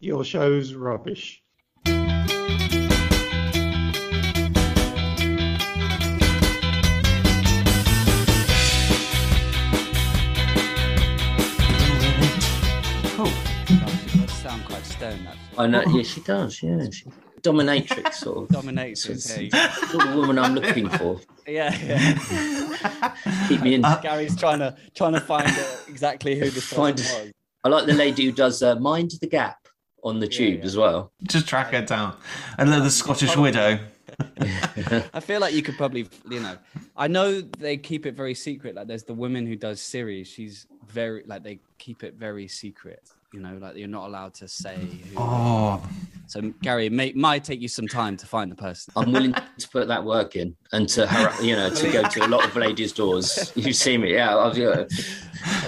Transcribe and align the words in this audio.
Your 0.00 0.22
show's 0.24 0.74
rubbish. 0.74 1.42
Cool. 13.16 13.26
She 13.66 14.18
does 14.18 14.30
sound 14.32 14.64
quite 14.66 14.84
stone. 14.84 15.28
I 15.56 15.66
know. 15.66 15.82
Yeah, 15.88 16.02
she 16.02 16.20
does. 16.20 16.62
Yeah, 16.62 16.88
she, 16.90 17.04
dominatrix 17.42 18.14
sort 18.14 18.50
of. 18.50 18.56
Dominatrix. 18.56 18.98
Sort 18.98 19.52
of 19.52 19.90
sort 19.90 20.06
of 20.06 20.14
woman 20.14 20.38
I'm 20.38 20.54
looking 20.54 20.88
for. 20.88 21.20
Yeah, 21.46 21.76
yeah. 21.82 23.14
Keep 23.48 23.62
me 23.62 23.74
in. 23.74 23.82
Gary's 24.02 24.36
trying 24.36 24.60
to 24.60 24.76
trying 24.94 25.14
to 25.14 25.20
find 25.20 25.48
uh, 25.48 25.64
exactly 25.88 26.38
who 26.38 26.50
this 26.50 26.64
Find- 26.72 26.96
was. 26.98 27.32
I 27.64 27.68
like 27.68 27.86
the 27.86 27.94
lady 27.94 28.26
who 28.26 28.32
does 28.32 28.62
uh, 28.62 28.76
Mind 28.76 29.10
the 29.20 29.26
Gap 29.26 29.67
on 30.02 30.20
the 30.20 30.28
tube 30.28 30.60
yeah. 30.60 30.64
as 30.64 30.76
well. 30.76 31.12
Just 31.24 31.46
track 31.46 31.72
her 31.72 31.82
down. 31.82 32.16
And 32.56 32.72
then 32.72 32.82
the 32.82 32.90
Scottish 32.90 33.36
widow. 33.36 33.78
I 35.14 35.20
feel 35.20 35.40
like 35.40 35.54
you 35.54 35.62
could 35.62 35.76
probably, 35.76 36.08
you 36.28 36.40
know, 36.40 36.56
I 36.96 37.08
know 37.08 37.40
they 37.40 37.76
keep 37.76 38.06
it 38.06 38.14
very 38.14 38.34
secret. 38.34 38.74
Like 38.74 38.86
there's 38.88 39.04
the 39.04 39.14
woman 39.14 39.46
who 39.46 39.56
does 39.56 39.80
Siri. 39.80 40.24
She's 40.24 40.66
very 40.86 41.22
like 41.26 41.42
they 41.42 41.60
keep 41.78 42.02
it 42.02 42.14
very 42.14 42.48
secret. 42.48 43.10
You 43.34 43.40
know, 43.40 43.58
like 43.60 43.76
you're 43.76 43.88
not 43.88 44.06
allowed 44.08 44.32
to 44.34 44.48
say. 44.48 44.76
Who. 44.76 45.18
Oh, 45.18 45.82
So 46.28 46.40
Gary, 46.62 46.86
it 46.86 46.92
may, 46.92 47.12
might 47.12 47.44
take 47.44 47.60
you 47.60 47.68
some 47.68 47.86
time 47.86 48.16
to 48.16 48.26
find 48.26 48.50
the 48.50 48.54
person. 48.54 48.90
I'm 48.96 49.12
willing 49.12 49.34
to 49.34 49.68
put 49.72 49.86
that 49.88 50.02
work 50.02 50.34
in 50.34 50.56
and 50.72 50.88
to, 50.90 51.06
har- 51.06 51.42
you 51.44 51.54
know, 51.54 51.68
to 51.68 51.92
go 51.92 52.02
to 52.08 52.24
a 52.24 52.26
lot 52.28 52.46
of 52.46 52.56
ladies' 52.56 52.92
doors. 52.92 53.52
You 53.56 53.74
see 53.74 53.98
me, 53.98 54.14
yeah. 54.14 54.34
I've, 54.34 54.56
yeah. 54.56 54.84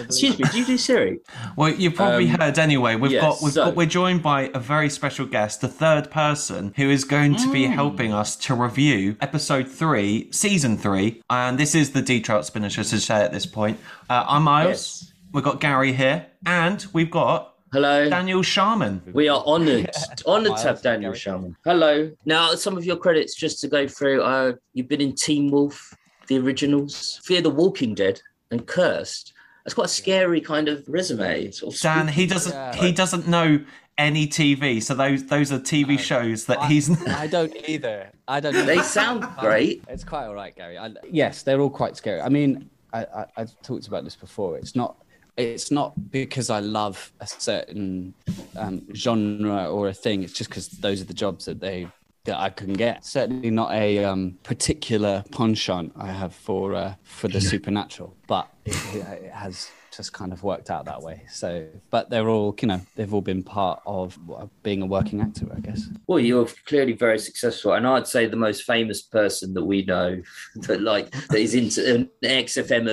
Excuse 0.01 0.39
me, 0.39 0.45
do 0.51 0.59
you 0.59 0.65
do 0.65 0.79
Siri? 0.79 1.19
well, 1.57 1.69
you 1.71 1.91
probably 1.91 2.31
Um, 2.31 2.41
heard 2.41 2.59
anyway. 2.59 2.97
We've 2.97 3.13
yes, 3.13 3.23
got, 3.23 3.43
we've 3.43 3.53
so- 3.53 3.65
got, 3.67 3.77
we're 3.77 3.87
joined 3.87 4.23
by 4.23 4.51
a 4.55 4.59
very 4.59 4.89
special 4.89 5.27
guest, 5.27 5.61
the 5.61 5.69
third 5.69 6.11
person 6.11 6.73
who 6.77 6.89
is 6.89 7.05
going 7.05 7.35
to 7.37 7.49
Mm. 7.49 7.53
be 7.53 7.65
helping 7.67 8.15
us 8.15 8.37
to 8.37 8.55
review 8.55 9.17
episode 9.21 9.69
three, 9.69 10.33
season 10.33 10.79
three. 10.79 11.23
And 11.29 11.59
this 11.59 11.75
is 11.75 11.91
the 11.91 12.01
D 12.01 12.21
Trout 12.23 12.47
Spinner, 12.47 12.71
just 12.71 12.89
to 12.91 13.01
say 13.01 13.17
at 13.23 13.33
this 13.33 13.45
point. 13.45 13.79
Uh, 14.09 14.25
I'm 14.27 14.45
Miles. 14.45 14.69
Yes. 14.71 15.07
We've 15.33 15.45
got 15.45 15.61
Gary 15.61 15.93
here, 15.93 16.27
and 16.45 16.85
we've 16.93 17.11
got 17.11 17.50
Hello. 17.73 18.09
Daniel 18.09 18.43
Sharman. 18.43 19.01
We 19.13 19.29
are 19.29 19.43
honoured, 19.45 19.91
honoured 20.27 20.57
to 20.57 20.63
have 20.65 20.83
Daniel 20.83 21.13
Gary. 21.13 21.19
Sharman. 21.19 21.57
Hello. 21.65 22.11
Now, 22.25 22.55
some 22.55 22.77
of 22.77 22.85
your 22.85 22.97
credits 22.97 23.35
just 23.35 23.61
to 23.61 23.69
go 23.69 23.87
through. 23.87 24.23
Uh, 24.23 24.55
you've 24.75 24.89
been 24.89 25.01
in 25.01 25.15
Teen 25.15 25.51
Wolf, 25.51 25.95
the 26.27 26.39
originals, 26.39 27.21
Fear 27.25 27.43
the 27.43 27.51
Walking 27.51 27.95
Dead, 27.95 28.21
and 28.51 28.67
Cursed. 28.67 29.33
That's 29.65 29.75
quite 29.75 29.85
a 29.85 29.89
scary 29.89 30.41
kind 30.41 30.69
of 30.69 30.85
resume. 30.89 31.51
Sort 31.53 31.75
of 31.75 31.81
Dan, 31.81 32.09
he 32.09 32.27
doesn't 32.27 32.53
Yeah. 32.53 32.75
he 32.75 32.93
doesn't 32.93 33.29
know 33.29 33.61
any 33.99 34.27
TV, 34.27 34.83
so 34.83 34.95
those 34.95 35.27
those 35.27 35.53
are 35.53 35.61
TV 35.61 35.99
shows 35.99 36.47
that 36.47 36.65
he's. 36.65 36.91
I 37.09 37.27
don't 37.27 37.55
either. 37.69 38.11
I 38.27 38.41
don't. 38.41 38.55
They 38.67 38.79
sound 38.79 39.27
great. 39.39 39.85
It's 39.87 40.03
quite 40.03 40.25
all 40.27 40.35
right, 40.35 40.57
Gary. 40.57 40.77
I, 40.79 40.91
yes, 41.09 41.43
they're 41.43 41.61
all 41.61 41.71
quite 41.71 41.97
scary. 41.97 42.21
I 42.21 42.31
mean, 42.31 42.69
I, 42.93 43.05
I, 43.05 43.27
I've 43.37 43.63
talked 43.63 43.87
about 43.87 44.03
this 44.05 44.17
before. 44.17 44.57
It's 44.57 44.75
not. 44.75 44.97
It's 45.37 45.71
not 45.71 46.11
because 46.11 46.51
I 46.51 46.61
love 46.61 47.13
a 47.21 47.27
certain 47.27 48.15
um, 48.57 48.87
genre 48.95 49.71
or 49.71 49.89
a 49.89 49.95
thing. 49.95 50.23
It's 50.23 50.33
just 50.33 50.51
because 50.51 50.69
those 50.69 51.01
are 51.01 51.05
the 51.07 51.15
jobs 51.15 51.45
that 51.47 51.61
they 51.61 51.89
that 52.25 52.39
I 52.39 52.51
can 52.51 52.75
get. 52.75 53.05
Certainly 53.05 53.51
not 53.51 53.73
a 53.73 54.05
um, 54.05 54.39
particular 54.43 55.25
penchant 55.33 55.93
I 55.97 56.09
have 56.09 56.35
for 56.35 56.75
uh, 56.75 56.95
for 57.03 57.29
the 57.29 57.41
supernatural, 57.41 58.15
but 58.27 58.49
it, 58.65 58.77
it, 58.95 59.25
it 59.25 59.33
has 59.33 59.71
just 59.91 60.13
kind 60.13 60.33
of 60.33 60.43
worked 60.43 60.71
out 60.71 60.85
that 60.85 61.03
way. 61.03 61.23
So, 61.29 61.67
but 61.91 62.11
they're 62.11 62.29
all, 62.29 62.55
you 62.61 62.69
know, 62.69 62.81
they've 62.95 63.13
all 63.13 63.21
been 63.21 63.43
part 63.43 63.83
of 63.87 64.19
being 64.63 64.83
a 64.83 64.87
working 64.87 65.21
actor, 65.21 65.47
I 65.55 65.61
guess. 65.61 65.89
Well, 66.07 66.21
you're 66.21 66.49
clearly 66.67 66.93
very 66.93 67.19
successful, 67.19 67.73
and 67.73 67.87
I'd 67.87 68.07
say 68.07 68.27
the 68.27 68.37
most 68.37 68.63
famous 68.63 69.03
person 69.03 69.55
that 69.55 69.65
we 69.65 69.85
know 69.85 70.23
that 70.57 70.81
like 70.81 71.11
that 71.11 71.39
is 71.39 71.55
into 71.55 71.95
an 71.95 72.11
XFM 72.25 72.89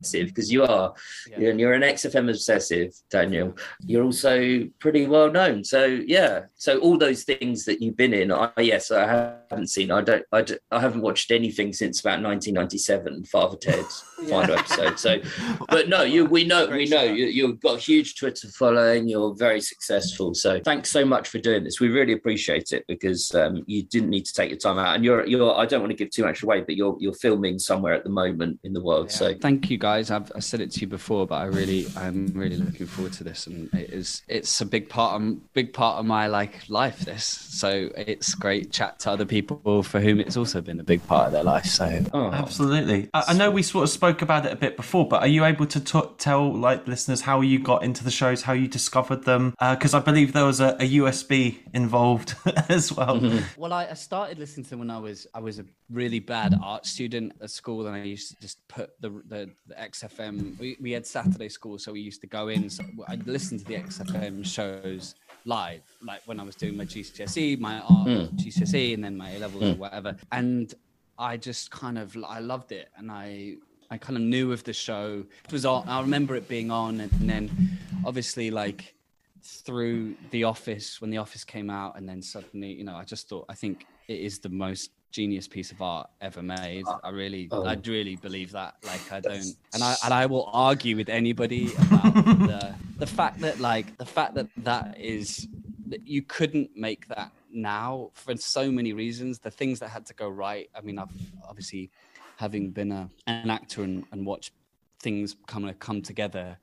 obsessive 0.00 0.28
because 0.28 0.50
you 0.52 0.64
are, 0.64 0.94
Yeah. 1.30 1.48
and 1.50 1.60
you're 1.60 1.72
an 1.72 1.82
XFM 1.82 2.28
obsessive, 2.30 2.94
Daniel. 3.10 3.56
You're 3.86 4.04
also 4.04 4.64
pretty 4.78 5.06
well 5.06 5.30
known. 5.30 5.64
So 5.64 5.84
yeah, 5.84 6.42
so 6.56 6.78
all 6.78 6.98
those 6.98 7.24
things 7.24 7.64
that 7.64 7.82
you've 7.82 7.96
been 7.96 8.14
in, 8.14 8.32
I 8.32 8.50
yes, 8.58 8.90
I 8.90 9.06
haven't 9.50 9.68
seen. 9.68 9.90
I 9.90 10.00
don't. 10.02 10.24
I, 10.32 10.42
don't- 10.42 10.60
I 10.70 10.80
haven't 10.80 11.00
watched 11.02 11.30
anything 11.30 11.72
since 11.72 12.00
about 12.00 12.22
1997, 12.22 13.24
Father 13.24 13.56
Ted's 13.56 14.02
final 14.28 14.56
episode. 14.58 14.98
So, 14.98 15.18
but 15.68 15.88
no, 15.88 16.02
you 16.02 16.24
we 16.26 16.44
know 16.44 16.66
we 16.66 16.86
know 16.86 17.02
you, 17.02 17.26
you've 17.26 17.60
got 17.60 17.76
a 17.76 17.80
huge 17.80 18.16
Twitter 18.16 18.48
following. 18.48 19.08
You're 19.08 19.34
very 19.34 19.60
successful. 19.60 20.34
So 20.34 20.60
thanks 20.64 20.90
so 20.90 21.04
much 21.04 21.28
for 21.28 21.38
doing 21.38 21.64
this. 21.64 21.80
We 21.80 21.88
really 21.88 22.12
appreciate 22.12 22.72
it 22.72 22.84
because 22.88 23.34
um, 23.34 23.62
you 23.66 23.82
didn't 23.84 24.10
need 24.10 24.26
to 24.26 24.34
take 24.34 24.50
your 24.50 24.58
time 24.58 24.78
out. 24.78 24.94
And 24.94 25.04
you're 25.04 25.26
you're. 25.26 25.56
I 25.56 25.66
don't 25.66 25.80
want 25.80 25.90
to 25.90 25.96
give 25.96 26.10
too 26.10 26.24
much 26.24 26.42
away, 26.42 26.60
but 26.60 26.76
you're 26.76 26.96
you're 27.00 27.14
filming 27.14 27.58
somewhere 27.58 27.94
at 27.94 28.04
the 28.04 28.10
moment 28.10 28.60
in 28.64 28.72
the 28.72 28.82
world. 28.82 29.10
So 29.10 29.34
thank 29.40 29.70
you 29.70 29.78
guys. 29.78 29.87
I've 29.88 30.32
I 30.34 30.40
said 30.40 30.60
it 30.60 30.70
to 30.72 30.80
you 30.80 30.86
before, 30.86 31.26
but 31.26 31.36
I 31.36 31.44
really, 31.44 31.86
I'm 31.96 32.26
really 32.34 32.56
looking 32.56 32.86
forward 32.86 33.12
to 33.14 33.24
this, 33.24 33.46
and 33.46 33.72
it 33.74 33.90
is, 33.90 34.22
it's 34.28 34.60
a 34.60 34.66
big 34.66 34.88
part 34.88 35.20
of, 35.20 35.52
big 35.54 35.72
part 35.72 35.98
of 35.98 36.06
my 36.06 36.26
like 36.26 36.68
life. 36.68 37.00
This, 37.00 37.24
so 37.24 37.90
it's 37.96 38.34
great 38.34 38.72
chat 38.72 38.98
to 39.00 39.10
other 39.10 39.24
people 39.24 39.82
for 39.82 40.00
whom 40.00 40.20
it's 40.20 40.36
also 40.36 40.60
been 40.60 40.80
a 40.80 40.84
big 40.84 41.06
part 41.06 41.26
of 41.26 41.32
their 41.32 41.44
life. 41.44 41.66
So 41.66 42.04
oh, 42.12 42.32
Absolutely. 42.32 43.08
I, 43.14 43.24
I 43.28 43.32
know 43.34 43.50
we 43.50 43.62
sort 43.62 43.84
of 43.84 43.90
spoke 43.90 44.22
about 44.22 44.46
it 44.46 44.52
a 44.52 44.56
bit 44.56 44.76
before, 44.76 45.06
but 45.08 45.22
are 45.22 45.28
you 45.28 45.44
able 45.44 45.66
to 45.66 45.80
t- 45.80 46.00
tell 46.18 46.52
like 46.52 46.86
listeners 46.86 47.20
how 47.20 47.40
you 47.40 47.58
got 47.58 47.82
into 47.82 48.04
the 48.04 48.10
shows, 48.10 48.42
how 48.42 48.52
you 48.52 48.68
discovered 48.68 49.24
them? 49.24 49.54
Uh, 49.58 49.74
because 49.74 49.94
I 49.94 50.00
believe 50.00 50.32
there 50.32 50.44
was 50.44 50.60
a, 50.60 50.76
a 50.80 50.96
USB 50.96 51.58
involved 51.72 52.34
as 52.68 52.92
well. 52.92 53.20
Mm-hmm. 53.20 53.60
Well, 53.60 53.72
I, 53.72 53.86
I 53.86 53.94
started 53.94 54.38
listening 54.38 54.64
to 54.64 54.70
them 54.70 54.80
when 54.80 54.90
I 54.90 54.98
was 54.98 55.26
I 55.34 55.40
was 55.40 55.58
a 55.58 55.64
really 55.90 56.20
bad 56.20 56.54
art 56.62 56.86
student 56.86 57.32
at 57.40 57.50
school, 57.50 57.86
and 57.86 57.96
I 57.96 58.02
used 58.02 58.30
to 58.30 58.40
just 58.40 58.66
put 58.68 59.00
the 59.00 59.10
the, 59.26 59.50
the 59.66 59.77
XFM. 59.78 60.58
We, 60.58 60.76
we 60.80 60.92
had 60.92 61.06
Saturday 61.06 61.48
school, 61.48 61.78
so 61.78 61.92
we 61.92 62.00
used 62.00 62.20
to 62.22 62.26
go 62.26 62.48
in. 62.48 62.68
So 62.68 62.84
I'd 63.08 63.26
listen 63.26 63.58
to 63.58 63.64
the 63.64 63.76
XFM 63.76 64.44
shows 64.44 65.14
live, 65.44 65.82
like 66.02 66.20
when 66.26 66.38
I 66.40 66.42
was 66.42 66.54
doing 66.54 66.76
my 66.76 66.84
GCSE, 66.84 67.58
my 67.58 67.80
art 67.80 68.08
hmm. 68.08 68.36
GCSE, 68.36 68.94
and 68.94 69.02
then 69.02 69.16
my 69.16 69.30
A 69.32 69.38
levels 69.38 69.62
or 69.62 69.72
hmm. 69.72 69.80
whatever. 69.80 70.16
And 70.32 70.74
I 71.18 71.36
just 71.36 71.70
kind 71.70 71.98
of 71.98 72.16
I 72.26 72.40
loved 72.40 72.72
it, 72.72 72.90
and 72.96 73.10
I 73.10 73.56
I 73.90 73.98
kind 73.98 74.16
of 74.16 74.22
knew 74.22 74.52
of 74.52 74.64
the 74.64 74.72
show. 74.72 75.24
It 75.44 75.52
was 75.52 75.64
on. 75.64 75.88
I 75.88 76.00
remember 76.00 76.36
it 76.36 76.48
being 76.48 76.70
on, 76.70 77.00
and 77.00 77.10
then 77.22 77.50
obviously 78.04 78.50
like 78.50 78.94
through 79.42 80.14
the 80.30 80.44
office 80.44 81.00
when 81.00 81.10
the 81.10 81.16
office 81.16 81.44
came 81.44 81.70
out 81.70 81.96
and 81.96 82.08
then 82.08 82.20
suddenly 82.20 82.72
you 82.72 82.84
know 82.84 82.96
i 82.96 83.04
just 83.04 83.28
thought 83.28 83.46
i 83.48 83.54
think 83.54 83.86
it 84.08 84.18
is 84.20 84.40
the 84.40 84.48
most 84.48 84.90
genius 85.10 85.48
piece 85.48 85.72
of 85.72 85.80
art 85.80 86.08
ever 86.20 86.42
made. 86.42 86.84
Ah, 86.86 87.00
I 87.04 87.10
really 87.10 87.48
Oh. 87.50 87.64
i 87.64 87.74
really 87.86 88.16
believe 88.16 88.52
that. 88.52 88.76
Like 88.84 89.12
i 89.12 89.20
don't 89.20 89.56
and 89.74 89.82
i 89.82 89.94
and 90.04 90.14
i 90.14 90.26
will 90.26 90.48
argue 90.52 90.96
with 90.96 91.08
anybody 91.08 91.72
about 91.74 92.14
the 92.52 92.74
the 92.98 93.06
fact 93.06 93.40
that 93.40 93.60
like 93.60 93.96
the 93.98 94.06
fact 94.06 94.34
that 94.34 94.48
that 94.58 94.98
is 94.98 95.48
that 95.86 96.06
you 96.06 96.22
couldn't 96.22 96.70
make 96.76 97.08
that 97.08 97.32
now 97.50 98.10
for 98.12 98.36
so 98.36 98.70
many 98.70 98.92
reasons. 98.92 99.38
The 99.38 99.50
things 99.50 99.80
that 99.80 99.88
had 99.88 100.06
to 100.06 100.14
go 100.14 100.28
right 100.28 100.68
i 100.74 100.80
mean 100.80 100.98
i've 100.98 101.08
obviously 101.48 101.90
having 102.36 102.70
been 102.70 102.92
a, 102.92 103.10
an 103.26 103.50
actor 103.50 103.82
and, 103.82 104.04
and 104.12 104.24
watched 104.24 104.52
things 105.00 105.36
come 105.46 105.72
come 105.74 106.02
together 106.02 106.58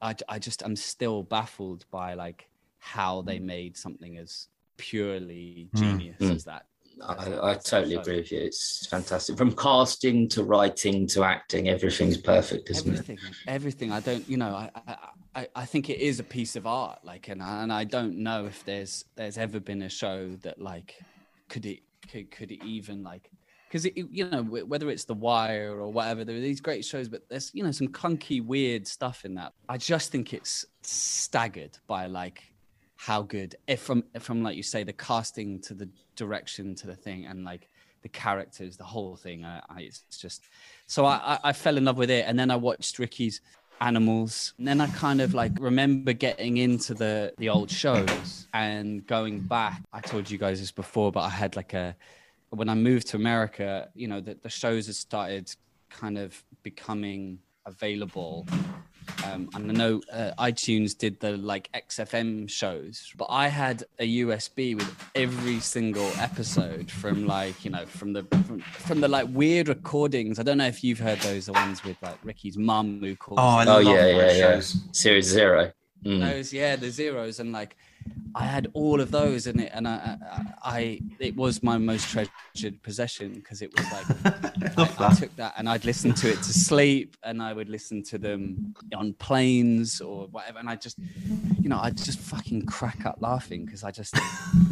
I, 0.00 0.14
I 0.28 0.38
just 0.38 0.62
I'm 0.62 0.76
still 0.76 1.22
baffled 1.22 1.84
by 1.90 2.14
like 2.14 2.48
how 2.78 3.22
they 3.22 3.38
hmm. 3.38 3.46
made 3.46 3.76
something 3.76 4.16
as 4.18 4.48
purely 4.76 5.68
hmm. 5.72 5.78
genius 5.78 6.16
hmm. 6.18 6.30
as 6.30 6.44
that. 6.44 6.66
I, 7.06 7.50
I 7.50 7.54
totally 7.54 7.96
agree 7.96 8.16
with 8.16 8.32
you. 8.32 8.40
It's 8.40 8.86
fantastic. 8.86 9.36
From 9.36 9.54
casting 9.54 10.28
to 10.30 10.44
writing 10.44 11.06
to 11.08 11.24
acting, 11.24 11.68
everything's 11.68 12.16
perfect, 12.16 12.70
isn't 12.70 12.92
it? 12.92 12.98
Everything, 12.98 13.18
everything. 13.46 13.92
I 13.92 14.00
don't, 14.00 14.28
you 14.28 14.36
know, 14.36 14.54
I, 14.54 14.70
I, 14.86 14.96
I, 15.34 15.48
I 15.54 15.64
think 15.64 15.90
it 15.90 15.98
is 15.98 16.20
a 16.20 16.24
piece 16.24 16.56
of 16.56 16.66
art. 16.66 17.00
Like, 17.04 17.28
and 17.28 17.42
I, 17.42 17.62
and 17.62 17.72
I 17.72 17.84
don't 17.84 18.18
know 18.18 18.46
if 18.46 18.64
there's 18.64 19.04
there's 19.16 19.38
ever 19.38 19.60
been 19.60 19.82
a 19.82 19.88
show 19.88 20.30
that 20.42 20.60
like 20.60 20.96
could 21.48 21.66
it 21.66 21.80
could 22.10 22.30
could 22.30 22.50
it 22.50 22.64
even 22.64 23.02
like 23.02 23.30
because 23.68 23.84
you 23.94 24.28
know 24.30 24.42
whether 24.42 24.88
it's 24.88 25.04
The 25.04 25.14
Wire 25.14 25.78
or 25.78 25.92
whatever, 25.92 26.24
there 26.24 26.36
are 26.36 26.40
these 26.40 26.60
great 26.60 26.84
shows, 26.84 27.08
but 27.08 27.28
there's 27.28 27.50
you 27.54 27.62
know 27.62 27.70
some 27.70 27.88
clunky, 27.88 28.44
weird 28.44 28.86
stuff 28.86 29.24
in 29.24 29.34
that. 29.34 29.52
I 29.68 29.76
just 29.76 30.10
think 30.10 30.32
it's 30.32 30.64
staggered 30.82 31.76
by 31.86 32.06
like 32.06 32.47
how 32.98 33.22
good, 33.22 33.54
if 33.68 33.80
from 33.80 34.02
from 34.18 34.42
like 34.42 34.56
you 34.56 34.62
say, 34.64 34.82
the 34.82 34.92
casting 34.92 35.60
to 35.60 35.72
the 35.72 35.88
direction 36.16 36.74
to 36.74 36.86
the 36.88 36.96
thing, 36.96 37.26
and 37.26 37.44
like 37.44 37.68
the 38.02 38.08
characters, 38.08 38.76
the 38.76 38.84
whole 38.84 39.14
thing. 39.14 39.44
I, 39.44 39.62
I 39.70 39.80
it's 39.82 40.02
just 40.18 40.42
so 40.88 41.06
I, 41.06 41.38
I 41.44 41.52
fell 41.52 41.76
in 41.76 41.84
love 41.84 41.96
with 41.96 42.10
it, 42.10 42.24
and 42.26 42.36
then 42.36 42.50
I 42.50 42.56
watched 42.56 42.98
Ricky's 42.98 43.40
Animals, 43.80 44.52
and 44.58 44.66
then 44.66 44.80
I 44.80 44.88
kind 44.88 45.20
of 45.20 45.32
like 45.32 45.52
remember 45.60 46.12
getting 46.12 46.56
into 46.56 46.92
the 46.92 47.32
the 47.38 47.48
old 47.48 47.70
shows 47.70 48.48
and 48.52 49.06
going 49.06 49.40
back. 49.42 49.80
I 49.92 50.00
told 50.00 50.28
you 50.28 50.36
guys 50.36 50.58
this 50.58 50.72
before, 50.72 51.12
but 51.12 51.20
I 51.20 51.28
had 51.28 51.54
like 51.54 51.74
a 51.74 51.94
when 52.50 52.68
I 52.68 52.74
moved 52.74 53.06
to 53.08 53.16
America, 53.16 53.90
you 53.94 54.08
know, 54.08 54.20
the, 54.20 54.36
the 54.42 54.48
shows 54.48 54.86
had 54.86 54.96
started 54.96 55.54
kind 55.88 56.18
of 56.18 56.42
becoming 56.64 57.38
available 57.64 58.44
Um, 59.24 59.48
and 59.54 59.70
I 59.70 59.74
know 59.74 60.00
uh, 60.12 60.30
iTunes 60.38 60.96
did 60.96 61.20
the 61.20 61.36
like 61.36 61.70
XFM 61.72 62.48
shows, 62.48 63.12
but 63.16 63.26
I 63.30 63.48
had 63.48 63.84
a 63.98 64.20
USB 64.20 64.76
with 64.76 65.10
every 65.14 65.60
single 65.60 66.10
episode 66.18 66.90
from 66.90 67.26
like 67.26 67.64
you 67.64 67.70
know 67.70 67.86
from 67.86 68.12
the 68.12 68.24
from, 68.46 68.60
from 68.60 69.00
the 69.00 69.08
like 69.08 69.26
weird 69.30 69.68
recordings. 69.68 70.38
I 70.38 70.42
don't 70.42 70.58
know 70.58 70.66
if 70.66 70.84
you've 70.84 70.98
heard 70.98 71.20
those 71.20 71.46
the 71.46 71.52
ones 71.52 71.82
with 71.84 71.96
like 72.02 72.18
Ricky's 72.24 72.56
mum 72.56 73.00
who 73.00 73.16
calls. 73.16 73.38
Oh, 73.40 73.42
I 73.42 73.64
Oh 73.66 73.78
yeah, 73.78 74.06
yeah, 74.06 74.16
those 74.16 74.74
yeah. 74.74 74.80
Series 74.92 75.26
zero. 75.26 75.72
Mm. 76.04 76.20
those 76.20 76.52
yeah 76.52 76.76
the 76.76 76.90
zeros 76.90 77.40
and 77.40 77.52
like 77.52 77.76
i 78.34 78.44
had 78.44 78.68
all 78.74 79.00
of 79.00 79.10
those 79.10 79.46
in 79.46 79.60
it 79.60 79.70
and 79.74 79.86
i 79.88 80.16
i, 80.32 80.42
I 80.62 81.00
it 81.18 81.36
was 81.36 81.62
my 81.62 81.78
most 81.78 82.08
treasured 82.08 82.82
possession 82.82 83.34
because 83.34 83.62
it 83.62 83.70
was 83.76 83.86
like 83.92 84.06
I, 84.78 85.06
I 85.06 85.14
took 85.14 85.34
that 85.36 85.54
and 85.56 85.68
i'd 85.68 85.84
listen 85.84 86.12
to 86.14 86.30
it 86.30 86.36
to 86.36 86.52
sleep 86.52 87.16
and 87.22 87.42
i 87.42 87.52
would 87.52 87.68
listen 87.68 88.02
to 88.04 88.18
them 88.18 88.74
on 88.94 89.14
planes 89.14 90.00
or 90.00 90.26
whatever 90.28 90.58
and 90.58 90.68
i 90.68 90.76
just 90.76 90.98
you 91.60 91.68
know 91.68 91.78
i 91.80 91.90
just 91.90 92.18
fucking 92.18 92.66
crack 92.66 93.06
up 93.06 93.16
laughing 93.20 93.64
because 93.64 93.84
i 93.84 93.90
just 93.90 94.16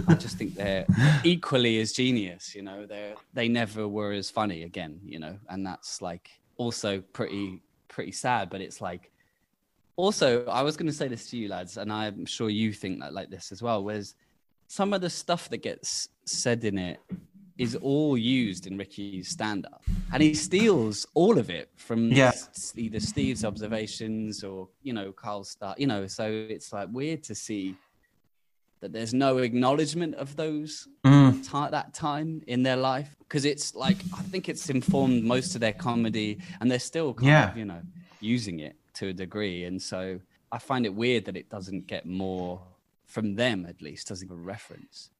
i 0.09 0.15
just 0.15 0.37
think 0.37 0.55
they're 0.55 0.87
equally 1.25 1.81
as 1.81 1.93
genius 1.93 2.55
you 2.55 2.62
know? 2.62 2.87
They're 2.87 3.15
they 3.35 3.49
never 3.49 3.88
were 3.88 4.12
as 4.12 4.31
funny 4.31 4.62
again 4.62 5.00
you 5.05 5.19
know? 5.19 5.38
And 5.49 5.67
that's 5.67 6.03
like 6.03 6.31
also 6.56 7.00
pretty 7.12 7.62
pretty 7.88 8.12
sad 8.12 8.50
but 8.50 8.61
it's 8.61 8.81
like 8.81 9.11
also 9.96 10.44
i 10.46 10.62
was 10.62 10.76
going 10.76 10.87
to 10.87 10.93
say 10.93 11.08
this 11.08 11.28
to 11.31 11.37
you 11.37 11.48
lads 11.48 11.76
and 11.76 11.93
i'm 11.93 12.26
sure 12.26 12.48
you 12.50 12.72
think 12.72 13.00
that 13.00 13.12
like 13.12 13.31
this 13.31 13.50
as 13.52 13.62
well 13.62 13.82
whereas 13.82 14.14
some 14.69 14.93
of 14.93 15.00
the 15.00 15.10
stuff 15.10 15.48
that 15.48 15.58
gets 15.58 16.08
said 16.25 16.64
in 16.64 16.76
it 16.78 16.98
is 17.58 17.75
all 17.76 18.19
used 18.19 18.66
in 18.66 18.76
ricky's 18.76 19.28
stand-up 19.31 19.82
and 20.12 20.22
he 20.22 20.34
steals 20.34 21.06
all 21.14 21.38
of 21.38 21.48
it 21.48 21.70
from 21.76 22.10
Yeah. 22.12 22.32
either 22.76 23.00
steve's 23.00 23.44
observations 23.44 24.44
or 24.44 24.69
you 24.82 24.93
know 24.93 25.12
karl's 25.12 25.50
start 25.50 25.78
you 25.78 25.87
know 25.87 26.06
so 26.06 26.25
it's 26.49 26.72
like 26.72 26.88
weird 26.92 27.22
to 27.25 27.34
see 27.34 27.75
that 28.81 28.92
there's 28.92 29.14
no 29.14 29.38
acknowledgement 29.38 30.14
of 30.16 30.37
those 30.37 30.87
Mm. 31.04 31.42
ti- 31.44 31.70
that 31.70 31.94
time 31.94 32.42
in 32.46 32.62
their 32.62 32.76
life 32.76 33.16
because 33.20 33.44
it's 33.46 33.75
like 33.75 33.96
I 34.12 34.22
think 34.22 34.49
it's 34.50 34.69
informed 34.69 35.25
most 35.25 35.54
of 35.54 35.60
their 35.60 35.72
comedy, 35.72 36.38
and 36.60 36.70
they're 36.70 36.78
still 36.78 37.14
kind 37.14 37.26
Yeah. 37.28 37.50
of 37.52 37.56
you 37.56 37.64
know 37.64 37.81
using 38.20 38.60
it 38.60 38.76
to 38.96 39.08
a 39.08 39.12
degree, 39.12 39.64
and 39.64 39.81
so 39.81 40.20
I 40.52 40.58
find 40.58 40.87
it 40.87 40.94
weird 40.94 41.25
that 41.26 41.37
it 41.37 41.48
doesn't 41.48 41.87
get 41.87 42.06
more 42.06 42.60
from 43.06 43.34
them 43.34 43.66
at 43.66 43.81
least 43.81 44.10
as 44.10 44.22
a 44.22 44.26
reference. 44.26 45.10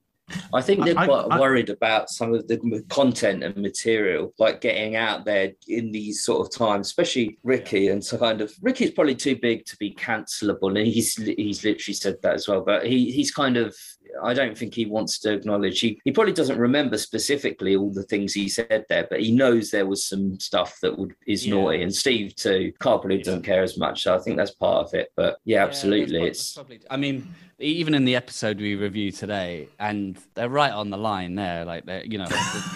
I 0.53 0.63
think 0.63 0.85
they're 0.85 0.99
I- 0.99 1.03
I- 1.03 1.07
quite 1.07 1.27
I- 1.31 1.41
worried 1.41 1.71
about 1.71 2.11
some 2.11 2.35
of 2.35 2.47
the 2.49 2.85
content 2.89 3.43
and 3.45 3.57
material, 3.57 4.33
like 4.39 4.61
getting 4.61 4.97
out 4.97 5.25
there 5.25 5.53
in 5.69 5.91
these 5.93 6.23
sort 6.23 6.47
of 6.47 6.53
times, 6.55 6.87
especially 6.89 7.39
Ricky. 7.43 7.89
And 7.89 8.05
so, 8.05 8.19
kind 8.19 8.41
of, 8.41 8.53
Ricky's 8.63 8.91
probably 8.93 9.15
too 9.15 9.37
big 9.37 9.65
to 9.67 9.77
be 9.79 9.95
cancelable, 9.95 10.69
and 10.69 10.87
he's 10.87 11.17
he's 11.17 11.65
literally 11.65 11.95
said 11.95 12.17
that 12.23 12.35
as 12.35 12.49
well. 12.49 12.61
But 12.63 12.87
he 12.87 13.11
he's 13.11 13.31
kind 13.31 13.57
of, 13.57 13.77
I 14.23 14.35
don't 14.35 14.57
think 14.57 14.75
he 14.75 14.87
wants 14.87 15.19
to 15.21 15.33
acknowledge. 15.33 15.81
He 15.81 16.01
he 16.05 16.13
probably 16.13 16.33
doesn't 16.33 16.59
remember 16.59 16.99
specifically 16.99 17.77
all 17.77 17.93
the 17.93 18.05
things 18.05 18.33
he 18.33 18.49
said 18.49 18.85
there, 18.89 19.07
but 19.11 19.21
he 19.21 19.33
knows 19.33 19.71
there 19.71 19.87
was 19.87 20.05
some 20.05 20.39
stuff 20.41 20.79
that 20.83 20.99
would 20.99 21.15
is 21.27 21.47
Yeah. 21.47 21.55
naughty. 21.55 21.83
And 21.83 21.95
Steve 21.95 22.35
too, 22.37 22.73
Karl 22.79 22.99
probably 22.99 23.19
doesn't 23.23 23.43
care 23.43 23.63
as 23.63 23.77
much. 23.79 24.03
So 24.03 24.15
I 24.15 24.19
think 24.19 24.37
that's 24.37 24.53
part 24.55 24.87
of 24.87 24.95
it. 24.95 25.09
But 25.17 25.39
yeah, 25.45 25.57
Yeah, 25.57 25.65
absolutely, 25.65 26.21
that's 26.25 26.41
it's 26.41 26.53
probably. 26.55 26.81
I 26.91 26.97
mean, 26.97 27.27
even 27.59 27.95
in 27.95 28.05
the 28.05 28.15
episode 28.17 28.59
we 28.61 28.75
review 28.75 29.11
today, 29.11 29.69
and 29.79 30.19
they're 30.37 30.49
right 30.49 30.71
on 30.73 30.91
the 30.91 30.97
line 30.99 31.35
there. 31.35 31.65
Like 31.65 31.87
they're, 31.87 32.05
you 32.05 32.19
know, 32.19 32.29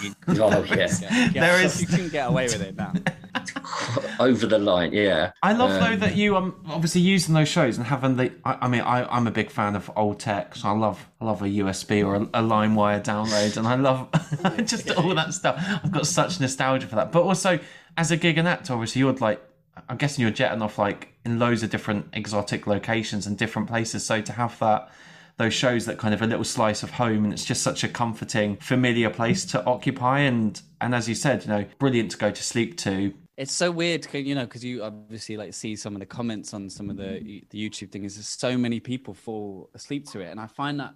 you, 0.03 0.13
oh 0.41 0.63
yeah, 0.63 0.87
yeah, 1.01 1.29
There 1.31 1.63
is- 1.63 1.79
you 1.79 1.87
can 1.87 2.09
get 2.09 2.27
away 2.27 2.45
with 2.45 2.61
it 2.61 2.75
now. 2.75 2.91
over 4.19 4.45
the 4.45 4.57
line. 4.59 4.91
Yeah, 4.93 5.31
I 5.41 5.53
love 5.53 5.71
though 5.79 5.93
Um, 5.93 5.99
that 5.99 6.15
you 6.15 6.35
um 6.35 6.55
obviously 6.67 7.01
using 7.01 7.33
those 7.33 7.47
shows 7.47 7.77
and 7.77 7.85
having 7.87 8.17
the. 8.17 8.31
I, 8.43 8.57
I 8.61 8.67
mean, 8.67 8.81
I 8.81 9.05
I'm 9.05 9.27
a 9.27 9.31
big 9.31 9.49
fan 9.49 9.75
of 9.75 9.89
old 9.95 10.19
tech, 10.19 10.55
so 10.55 10.67
I 10.67 10.71
love 10.71 11.07
I 11.21 11.25
love 11.25 11.41
a 11.41 11.45
USB 11.47 12.05
or 12.05 12.15
a, 12.15 12.21
a 12.21 12.43
LimeWire 12.43 13.01
download, 13.03 13.57
and 13.57 13.67
I 13.67 13.75
love 13.75 14.09
just 14.65 14.91
all 14.91 15.13
that 15.15 15.33
stuff. 15.33 15.55
I've 15.83 15.91
got 15.91 16.07
such 16.07 16.39
nostalgia 16.39 16.87
for 16.87 16.95
that. 16.95 17.11
But 17.11 17.23
also, 17.23 17.59
as 17.97 18.11
a 18.11 18.17
gig 18.17 18.37
and 18.37 18.47
actor, 18.47 18.73
obviously 18.73 18.99
you're 18.99 19.13
like, 19.13 19.41
I'm 19.87 19.97
guessing 19.97 20.23
you're 20.23 20.31
jetting 20.31 20.61
off 20.61 20.77
like 20.77 21.13
in 21.23 21.39
loads 21.39 21.63
of 21.63 21.69
different 21.69 22.07
exotic 22.13 22.67
locations 22.67 23.27
and 23.27 23.37
different 23.37 23.67
places. 23.67 24.05
So 24.05 24.21
to 24.21 24.33
have 24.33 24.57
that. 24.59 24.89
Those 25.37 25.53
shows 25.53 25.85
that 25.85 25.97
kind 25.97 26.13
of 26.13 26.21
a 26.21 26.27
little 26.27 26.43
slice 26.43 26.83
of 26.83 26.91
home, 26.91 27.23
and 27.23 27.33
it's 27.33 27.45
just 27.45 27.63
such 27.63 27.83
a 27.83 27.87
comforting, 27.87 28.57
familiar 28.57 29.09
place 29.09 29.45
to 29.45 29.63
occupy, 29.65 30.19
and 30.19 30.61
and 30.79 30.93
as 30.95 31.07
you 31.09 31.15
said, 31.15 31.43
you 31.43 31.49
know, 31.49 31.65
brilliant 31.79 32.11
to 32.11 32.17
go 32.17 32.31
to 32.31 32.43
sleep 32.43 32.77
to. 32.79 33.13
It's 33.37 33.53
so 33.53 33.71
weird 33.71 34.07
you 34.13 34.35
know, 34.35 34.45
because 34.45 34.63
you 34.63 34.83
obviously 34.83 35.37
like 35.37 35.53
see 35.53 35.75
some 35.75 35.95
of 35.95 35.99
the 35.99 36.05
comments 36.05 36.53
on 36.53 36.69
some 36.69 36.89
of 36.89 36.97
the 36.97 37.43
the 37.49 37.69
YouTube 37.69 37.91
things. 37.91 38.15
There's 38.15 38.27
so 38.27 38.57
many 38.57 38.79
people 38.79 39.13
fall 39.13 39.69
asleep 39.73 40.07
to 40.09 40.19
it, 40.19 40.29
and 40.29 40.39
I 40.39 40.47
find 40.47 40.79
that 40.79 40.93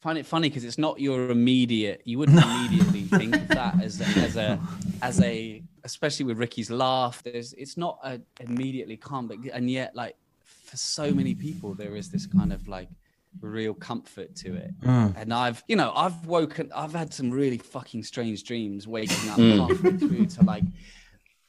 find 0.00 0.16
it 0.18 0.26
funny 0.26 0.48
because 0.48 0.64
it's 0.64 0.78
not 0.78 1.00
your 1.00 1.30
immediate. 1.30 2.02
You 2.04 2.18
wouldn't 2.18 2.38
immediately 2.42 3.02
think 3.02 3.34
of 3.34 3.48
that 3.48 3.82
as 3.82 4.00
a, 4.00 4.04
as 4.20 4.36
a 4.36 4.60
as 5.02 5.20
a 5.20 5.62
especially 5.84 6.26
with 6.26 6.38
Ricky's 6.38 6.70
laugh. 6.70 7.22
There's 7.22 7.52
it's 7.54 7.76
not 7.76 7.98
a 8.02 8.20
immediately 8.40 8.96
calm, 8.96 9.28
but 9.28 9.38
and 9.52 9.70
yet 9.70 9.94
like 9.94 10.16
for 10.44 10.76
so 10.76 11.12
many 11.12 11.34
people 11.34 11.74
there 11.74 11.96
is 11.96 12.10
this 12.10 12.26
kind 12.26 12.52
of 12.52 12.68
like 12.68 12.88
real 13.40 13.74
comfort 13.74 14.34
to 14.36 14.54
it. 14.54 14.70
And 14.82 15.32
I've 15.32 15.62
you 15.68 15.76
know 15.76 15.92
I've 15.94 16.26
woken 16.26 16.70
I've 16.74 16.92
had 16.94 17.12
some 17.14 17.30
really 17.30 17.58
fucking 17.58 18.02
strange 18.04 18.42
dreams 18.44 18.86
waking 18.86 19.28
up 19.30 19.38
Mm. 19.38 19.68
halfway 19.68 19.96
through 19.96 20.26
to 20.26 20.42
like 20.44 20.64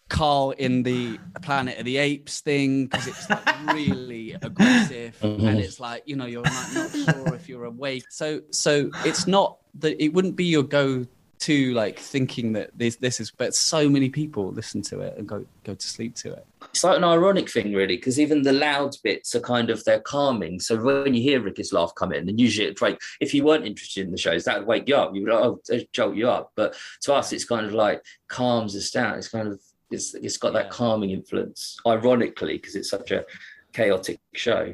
Karl 0.09 0.51
in 0.51 0.81
the 0.83 1.19
Planet 1.43 1.77
of 1.77 1.85
the 1.85 1.97
Apes 1.97 2.41
thing 2.41 2.87
because 2.87 3.05
it's 3.07 3.29
like 3.29 3.73
really 3.73 4.33
aggressive 4.41 5.15
Mhm. 5.21 5.47
and 5.47 5.59
it's 5.59 5.79
like 5.79 6.03
you 6.07 6.15
know 6.15 6.25
you're 6.25 6.43
not, 6.43 6.73
not 6.73 6.91
sure 6.91 7.35
if 7.35 7.47
you're 7.47 7.65
awake. 7.65 8.05
So 8.09 8.41
so 8.51 8.89
it's 9.05 9.27
not 9.27 9.59
that 9.79 10.03
it 10.03 10.09
wouldn't 10.13 10.35
be 10.35 10.45
your 10.45 10.63
go 10.63 11.05
to 11.39 11.73
like 11.73 11.97
thinking 11.97 12.51
that 12.53 12.69
this 12.77 12.97
this 12.97 13.19
is 13.21 13.31
but 13.31 13.55
so 13.55 13.89
many 13.89 14.09
people 14.09 14.51
listen 14.51 14.81
to 14.81 14.99
it 14.99 15.17
and 15.17 15.27
go 15.27 15.45
go 15.63 15.73
to 15.73 15.87
sleep 15.87 16.13
to 16.15 16.33
it. 16.33 16.45
it's 16.69 16.83
like 16.83 16.97
an 16.97 17.03
ironic 17.03 17.49
thing, 17.49 17.73
really, 17.73 17.95
because 17.95 18.19
even 18.19 18.41
the 18.41 18.51
loud 18.51 18.95
bits 19.03 19.33
are 19.35 19.39
kind 19.39 19.69
of 19.69 19.83
they're 19.85 20.01
calming. 20.01 20.59
So 20.59 20.75
when 20.81 21.13
you 21.13 21.21
hear 21.21 21.41
Ricky's 21.41 21.71
laugh 21.71 21.93
come 21.95 22.11
in, 22.11 22.27
and 22.27 22.39
usually 22.39 22.67
it'd 22.67 22.97
if 23.21 23.33
you 23.33 23.45
weren't 23.45 23.65
interested 23.65 24.05
in 24.05 24.11
the 24.11 24.17
shows, 24.17 24.43
that 24.45 24.59
would 24.59 24.67
wake 24.67 24.87
you 24.87 24.95
up. 24.95 25.15
You 25.15 25.23
would 25.23 25.33
like, 25.33 25.43
oh, 25.43 25.79
jolt 25.93 26.15
you 26.15 26.29
up. 26.29 26.51
But 26.55 26.75
to 27.01 27.13
us, 27.13 27.31
it's 27.31 27.45
kind 27.45 27.65
of 27.65 27.73
like 27.73 28.03
calms 28.27 28.75
us 28.75 28.91
down. 28.91 29.17
It's 29.17 29.29
kind 29.29 29.47
of 29.47 29.61
it's 29.91 30.13
it's 30.15 30.37
got 30.37 30.53
that 30.53 30.69
calming 30.69 31.11
influence, 31.11 31.77
ironically, 31.87 32.57
because 32.57 32.75
it's 32.75 32.89
such 32.89 33.11
a 33.11 33.25
chaotic 33.71 34.19
show. 34.33 34.73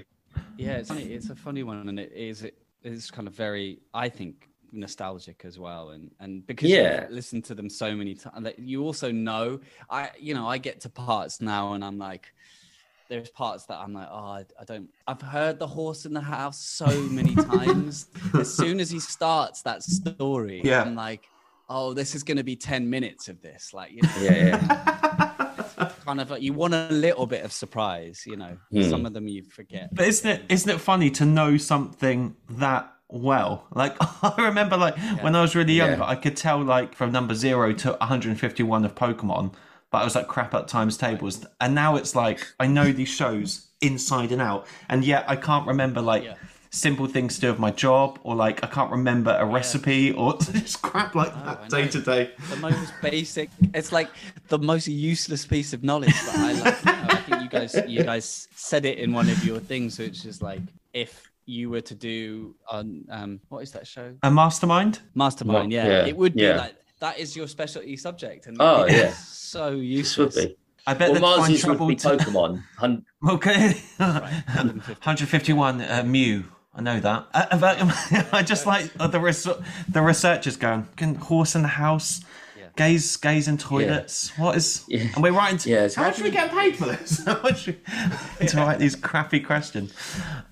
Yeah, 0.57 0.77
it's 0.77 0.89
funny. 0.89 1.03
It's 1.03 1.29
a 1.29 1.35
funny 1.35 1.63
one, 1.63 1.87
and 1.87 1.99
it 1.99 2.11
is 2.11 2.43
it 2.43 2.57
is 2.83 3.11
kind 3.11 3.27
of 3.27 3.33
very, 3.33 3.79
I 3.93 4.09
think, 4.09 4.49
nostalgic 4.75 5.41
as 5.45 5.57
well. 5.59 5.89
And 5.91 6.11
and 6.19 6.45
because 6.47 6.69
Yeah. 6.69 7.01
you've 7.03 7.11
listened 7.11 7.45
to 7.45 7.55
them 7.55 7.69
so 7.69 7.95
many 7.95 8.15
times, 8.15 8.43
like, 8.43 8.55
you 8.59 8.83
also 8.83 9.11
know. 9.11 9.59
I 9.89 10.11
you 10.19 10.33
know 10.33 10.47
I 10.47 10.57
get 10.57 10.81
to 10.81 10.89
parts 10.89 11.41
now, 11.41 11.73
and 11.73 11.83
I'm 11.83 11.97
like. 11.97 12.33
There's 13.07 13.29
parts 13.29 13.67
that 13.67 13.77
I'm 13.77 13.93
like, 13.93 14.07
oh, 14.11 14.15
I, 14.15 14.45
I 14.59 14.63
don't. 14.65 14.89
I've 15.05 15.21
heard 15.21 15.59
the 15.59 15.67
horse 15.67 16.07
in 16.07 16.13
the 16.15 16.21
house 16.21 16.59
so 16.59 16.87
many 17.03 17.35
times. 17.53 18.07
as 18.33 18.51
soon 18.51 18.79
as 18.79 18.89
he 18.89 18.99
starts 18.99 19.61
that 19.61 19.83
story, 19.83 20.61
Yeah. 20.63 20.81
I'm 20.81 20.95
like, 20.95 21.27
oh, 21.69 21.93
this 21.93 22.15
is 22.15 22.23
going 22.23 22.37
to 22.37 22.43
be 22.43 22.55
ten 22.55 22.89
minutes 22.89 23.29
of 23.29 23.43
this. 23.43 23.75
Like, 23.75 23.91
you 23.91 24.01
know, 24.01 24.09
Yeah, 24.19 24.33
yeah. 24.47 25.91
kind 26.03 26.19
of 26.19 26.31
like 26.31 26.41
you 26.41 26.53
want 26.53 26.73
a 26.73 26.87
little 26.89 27.27
bit 27.27 27.45
of 27.45 27.51
surprise. 27.51 28.23
You 28.25 28.37
know, 28.37 28.57
Hmm. 28.71 28.89
some 28.89 29.05
of 29.05 29.13
them 29.13 29.27
you 29.27 29.43
forget. 29.43 29.93
But 29.93 30.07
isn't 30.07 30.27
it 30.29 30.41
isn't 30.49 30.71
it 30.71 30.79
funny 30.81 31.11
to 31.11 31.25
know 31.25 31.57
something 31.57 32.35
that 32.49 32.91
well? 33.09 33.65
Like 33.73 33.95
I 34.23 34.33
remember 34.45 34.77
like 34.77 34.97
when 35.21 35.35
I 35.35 35.41
was 35.41 35.55
really 35.55 35.73
young, 35.73 35.91
Yeah. 35.99 36.03
I 36.05 36.15
could 36.15 36.35
tell 36.37 36.61
like 36.63 36.95
from 36.95 37.11
number 37.11 37.33
zero 37.35 37.73
to 37.73 37.91
151 37.93 38.85
of 38.85 38.95
Pokemon, 38.95 39.53
but 39.91 39.99
I 39.99 40.03
was 40.03 40.15
like 40.15 40.27
crap 40.27 40.53
at 40.53 40.67
times 40.67 40.97
tables. 40.97 41.45
And 41.61 41.75
now 41.75 41.95
it's 41.95 42.15
like 42.15 42.45
I 42.59 42.67
know 42.67 42.91
these 42.91 43.09
shows 43.09 43.67
inside 43.81 44.31
and 44.31 44.41
out, 44.41 44.65
and 44.89 45.03
yet 45.05 45.25
I 45.27 45.35
can't 45.35 45.67
remember 45.67 46.01
like 46.01 46.23
Yeah. 46.23 46.35
simple 46.71 47.07
things 47.07 47.35
to 47.35 47.41
do 47.41 47.51
with 47.51 47.59
my 47.59 47.71
job, 47.71 48.19
or 48.23 48.35
like 48.35 48.63
I 48.63 48.67
can't 48.67 48.91
remember 48.91 49.35
a 49.39 49.45
recipe, 49.45 50.11
or 50.11 50.37
just 50.39 50.81
crap 50.81 51.13
like 51.15 51.31
oh, 51.35 51.41
I 51.45 51.55
that 51.55 51.69
day 51.69 51.87
to 51.87 52.01
day. 52.01 52.31
the 52.49 52.55
most 52.57 52.91
basic 53.01 53.49
it's 53.73 53.91
like 53.91 54.09
the 54.49 54.57
most 54.59 54.87
useless 54.87 55.45
piece 55.45 55.73
of 55.73 55.83
knowledge 55.83 56.13
i 56.29 56.51
like 56.53 56.77
you 56.85 56.91
know, 56.91 57.07
i 57.09 57.15
think 57.25 57.41
you 57.43 57.49
guys 57.49 57.75
you 57.87 58.03
guys 58.03 58.47
said 58.55 58.85
it 58.85 58.97
in 58.99 59.13
one 59.13 59.29
of 59.29 59.43
your 59.45 59.59
things 59.59 59.97
which 59.99 60.25
is 60.25 60.41
like 60.41 60.61
if 60.93 61.31
you 61.45 61.69
were 61.69 61.81
to 61.81 61.95
do 61.95 62.55
on 62.69 63.05
um 63.09 63.39
what 63.49 63.61
is 63.63 63.71
that 63.71 63.85
show 63.87 64.13
A 64.23 64.31
mastermind. 64.31 64.99
mastermind 65.13 65.71
yeah, 65.71 65.87
yeah, 65.87 66.05
it 66.05 66.17
would 66.17 66.33
be 66.33 66.41
yeah. 66.43 66.57
like 66.57 66.75
that 66.99 67.19
is 67.19 67.35
your 67.35 67.47
specialty 67.47 67.95
subject 67.97 68.47
and 68.47 68.57
Oh, 68.59 68.83
it's 68.83 68.93
yeah. 68.93 69.11
so 69.11 69.71
This 69.71 69.77
would 69.77 69.83
useless 69.85 70.35
be. 70.45 70.55
I 70.87 70.93
bet 70.93 71.11
Well, 71.11 71.13
they'd 71.13 71.19
find 71.21 71.37
Mars's 71.39 71.61
trouble 71.61 71.87
to. 71.95 72.07
Pokemon. 72.09 72.63
Hun- 72.77 73.05
Okay, 73.29 73.81
150. 73.97 74.93
151 74.93 75.81
uh, 75.81 76.03
Mew. 76.05 76.45
I 76.75 76.81
know 76.81 76.99
that. 76.99 77.27
Uh, 77.33 77.57
but, 77.57 77.77
I 78.33 78.43
just 78.43 78.65
like 78.65 78.91
uh, 78.99 79.07
the 79.07 79.19
res- 79.19 79.47
the 79.89 80.01
researchers 80.01 80.57
going, 80.57 80.87
can 80.95 81.15
horse 81.15 81.55
in 81.55 81.61
the 81.63 81.69
house. 81.69 82.21
Yeah. 82.77 82.87
gays, 82.87 83.17
gays 83.17 83.47
in 83.47 83.57
toilets. 83.57 84.37
What 84.37 84.55
is? 84.57 84.83
Yeah. 84.87 85.07
And 85.15 85.23
we're 85.23 85.31
writing. 85.33 85.57
To, 85.59 85.69
Yes, 85.69 85.95
How 85.95 86.03
how 86.03 86.09
much 86.09 86.17
do 86.17 86.21
are 86.21 86.25
we 86.25 86.29
we- 86.29 86.35
getting 86.35 86.57
paid 86.57 86.75
for 86.75 86.85
this? 86.85 87.23
How 87.25 87.41
much 87.41 87.67
we- 87.67 87.77
to 88.47 88.57
write 88.57 88.79
these 88.79 88.95
crappy 88.95 89.39
questions. 89.39 89.93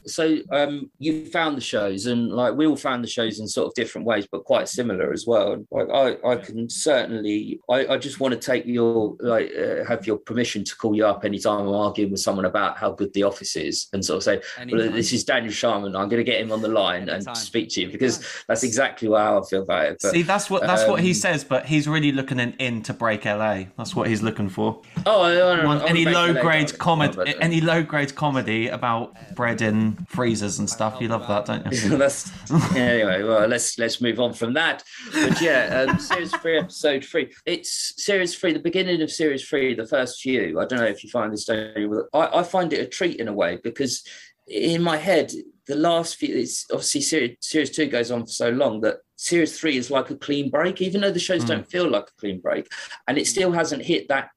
So 0.06 0.38
um, 0.52 0.90
you 1.00 1.26
found 1.28 1.56
the 1.58 1.62
shows, 1.62 2.06
and 2.08 2.30
like 2.30 2.56
we 2.56 2.66
all 2.68 2.76
found 2.76 3.04
the 3.04 3.08
shows 3.08 3.40
in 3.40 3.48
sort 3.48 3.68
of 3.68 3.74
different 3.74 4.06
ways, 4.06 4.28
but 4.30 4.44
quite 4.44 4.68
similar 4.68 5.14
as 5.14 5.26
well. 5.26 5.66
Like 5.72 5.90
I, 5.90 6.18
I 6.32 6.36
can 6.38 6.70
certainly, 6.70 7.60
I, 7.70 7.88
I 7.88 7.98
just 7.98 8.20
want 8.20 8.34
to 8.34 8.40
take 8.40 8.66
your 8.66 9.16
like 9.20 9.52
uh, 9.58 9.86
have 9.86 10.06
your 10.06 10.18
permission 10.18 10.64
to 10.66 10.76
call 10.76 10.96
you 10.96 11.06
up 11.06 11.24
anytime 11.24 11.62
I'm 11.62 11.74
arguing 11.74 12.12
with 12.12 12.20
someone 12.20 12.46
about 12.46 12.78
how 12.78 12.92
good 12.92 13.14
The 13.14 13.24
Office 13.24 13.56
is, 13.56 13.88
and 13.94 14.04
sort 14.04 14.18
of 14.18 14.24
say, 14.24 14.42
well, 14.72 14.92
this 14.92 15.14
is 15.14 15.24
Daniel 15.24 15.54
Sharman. 15.54 15.96
I'm 15.96 16.10
going 16.10 16.24
to 16.24 16.30
get 16.30 16.42
him 16.42 16.52
on 16.52 16.62
the 16.62 16.68
line 16.68 17.10
Anytime. 17.10 17.24
and 17.28 17.38
speak 17.38 17.70
to 17.70 17.82
you 17.82 17.90
because 17.92 18.26
that's 18.48 18.64
exactly 18.64 19.08
how 19.10 19.42
I 19.42 19.46
feel 19.46 19.64
about 19.64 19.86
it. 19.86 20.00
But, 20.02 20.12
See, 20.12 20.22
that's 20.24 20.50
what 20.50 20.64
that's 20.64 20.86
what 20.88 21.00
he 21.02 21.10
um, 21.12 21.16
says, 21.16 21.44
but 21.44 21.66
he's 21.66 21.88
really 21.88 22.12
looking 22.14 22.40
in, 22.40 22.54
in 22.54 22.82
to 22.84 22.94
break 22.94 23.26
LA. 23.26 23.64
That's 23.78 23.96
what 23.96 24.08
he's 24.08 24.22
looking 24.22 24.50
for. 24.50 24.82
oh, 25.06 25.22
I, 25.22 25.32
I 25.32 25.56
don't 25.56 25.64
know, 25.64 25.86
any 25.86 26.06
low 26.06 26.34
grade 26.34 26.78
comedy, 26.78 27.16
but- 27.16 27.42
any 27.42 27.62
low 27.62 27.84
grade 27.84 28.16
comedy 28.16 28.68
about 28.68 29.16
bread 29.36 29.62
in 29.62 29.96
freezers 30.08 30.60
and 30.60 30.70
stuff. 30.70 30.98
You 31.00 31.08
love 31.08 31.28
that, 31.28 31.46
don't 31.46 31.72
you? 31.72 31.98
that's 31.98 32.32
anyway. 32.76 33.24
Well, 33.24 33.48
let's 33.48 33.78
let's 33.78 34.02
move 34.02 34.20
on 34.20 34.34
from 34.34 34.54
that. 34.54 34.84
But 35.14 35.42
yeah, 35.42 35.86
um, 35.88 36.00
series 36.00 36.32
three, 36.36 36.60
episode 36.60 37.04
three. 37.04 37.34
It's 37.46 38.04
series 38.04 38.36
three. 38.36 38.54
The 38.54 38.60
beginning 38.60 39.02
of 39.02 39.12
series 39.12 39.48
three, 39.48 39.74
the 39.74 39.88
first 39.88 40.22
few. 40.22 40.60
I 40.60 40.66
don't 40.66 40.80
know 40.80 40.86
if 40.86 41.04
you 41.04 41.10
find 41.10 41.34
this. 41.34 41.46
Daniel, 41.46 42.08
I, 42.14 42.40
I 42.40 42.44
find 42.44 42.72
it 42.74 42.80
a 42.80 42.86
treat 42.86 43.18
in 43.20 43.28
a 43.28 43.34
way 43.34 43.58
because 43.64 44.04
in 44.48 44.82
my 44.82 44.98
head, 44.98 45.32
the 45.68 45.76
last 45.76 46.16
few. 46.18 46.36
It's 46.36 46.66
obviously 46.72 47.02
series 47.02 47.38
series 47.40 47.70
two 47.72 47.88
goes 47.88 48.12
on 48.12 48.22
for 48.26 48.32
so 48.32 48.50
long 48.50 48.82
that 48.82 48.98
series 49.16 49.58
three 49.58 49.78
is 49.78 49.90
like 49.92 50.10
a 50.10 50.16
clean 50.16 50.50
break, 50.50 50.82
even 50.82 51.02
though 51.02 51.12
the 51.12 51.20
shows 51.20 51.44
Mm. 51.44 51.48
don't 51.48 51.72
feel 51.72 51.90
like 51.90 52.04
a 52.10 52.20
clean 52.20 52.40
break, 52.40 52.68
and 53.08 53.18
it 53.18 53.28
still 53.28 53.52
hasn't 53.52 53.84
hit 53.84 54.08
that 54.10 54.30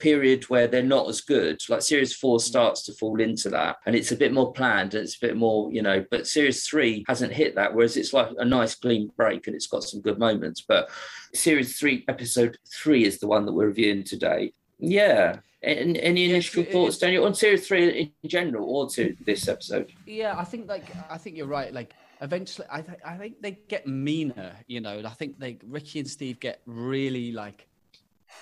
period 0.00 0.42
where 0.50 0.66
they're 0.66 0.82
not 0.82 1.08
as 1.08 1.20
good. 1.20 1.60
Like 1.68 1.80
series 1.82 2.12
four 2.12 2.40
starts 2.40 2.82
to 2.86 2.92
fall 2.94 3.20
into 3.20 3.48
that, 3.50 3.76
and 3.86 3.94
it's 3.94 4.10
a 4.10 4.16
bit 4.16 4.32
more 4.32 4.52
planned 4.52 4.94
and 4.94 5.04
it's 5.04 5.16
a 5.16 5.26
bit 5.26 5.36
more, 5.36 5.70
you 5.72 5.80
know. 5.82 6.04
But 6.10 6.26
series 6.26 6.66
three 6.66 7.04
hasn't 7.06 7.32
hit 7.32 7.54
that, 7.54 7.72
whereas 7.72 7.96
it's 7.96 8.12
like 8.12 8.30
a 8.36 8.44
nice 8.44 8.74
clean 8.74 9.12
break 9.16 9.46
and 9.46 9.54
it's 9.54 9.68
got 9.68 9.84
some 9.84 10.00
good 10.00 10.18
moments. 10.18 10.60
But 10.66 10.90
series 11.34 11.78
three, 11.78 12.04
episode 12.08 12.58
three, 12.74 13.04
is 13.04 13.20
the 13.20 13.28
one 13.28 13.46
that 13.46 13.52
we're 13.52 13.66
reviewing 13.66 14.02
today. 14.02 14.52
Yeah. 14.80 15.36
And 15.62 15.96
any 15.96 16.24
Yeah, 16.24 16.30
initial 16.30 16.64
thoughts, 16.64 16.98
Daniel, 16.98 17.24
on 17.24 17.34
series 17.34 17.66
three 17.66 18.12
in 18.22 18.28
general, 18.28 18.68
or 18.68 18.88
to 18.90 19.16
this 19.24 19.46
episode? 19.46 19.92
Yeah, 20.06 20.34
I 20.36 20.44
think 20.44 20.68
like 20.68 20.84
I 21.08 21.18
think 21.18 21.36
you're 21.36 21.46
right. 21.46 21.72
Like 21.72 21.94
eventually, 22.20 22.66
I 22.70 22.82
th- 22.82 22.98
I 23.04 23.16
think 23.16 23.40
they 23.40 23.52
get 23.68 23.86
meaner. 23.86 24.56
You 24.66 24.80
know, 24.80 25.02
I 25.04 25.10
think 25.10 25.38
they 25.38 25.58
Ricky 25.64 26.00
and 26.00 26.08
Steve 26.08 26.40
get 26.40 26.62
really 26.66 27.30
like. 27.30 27.68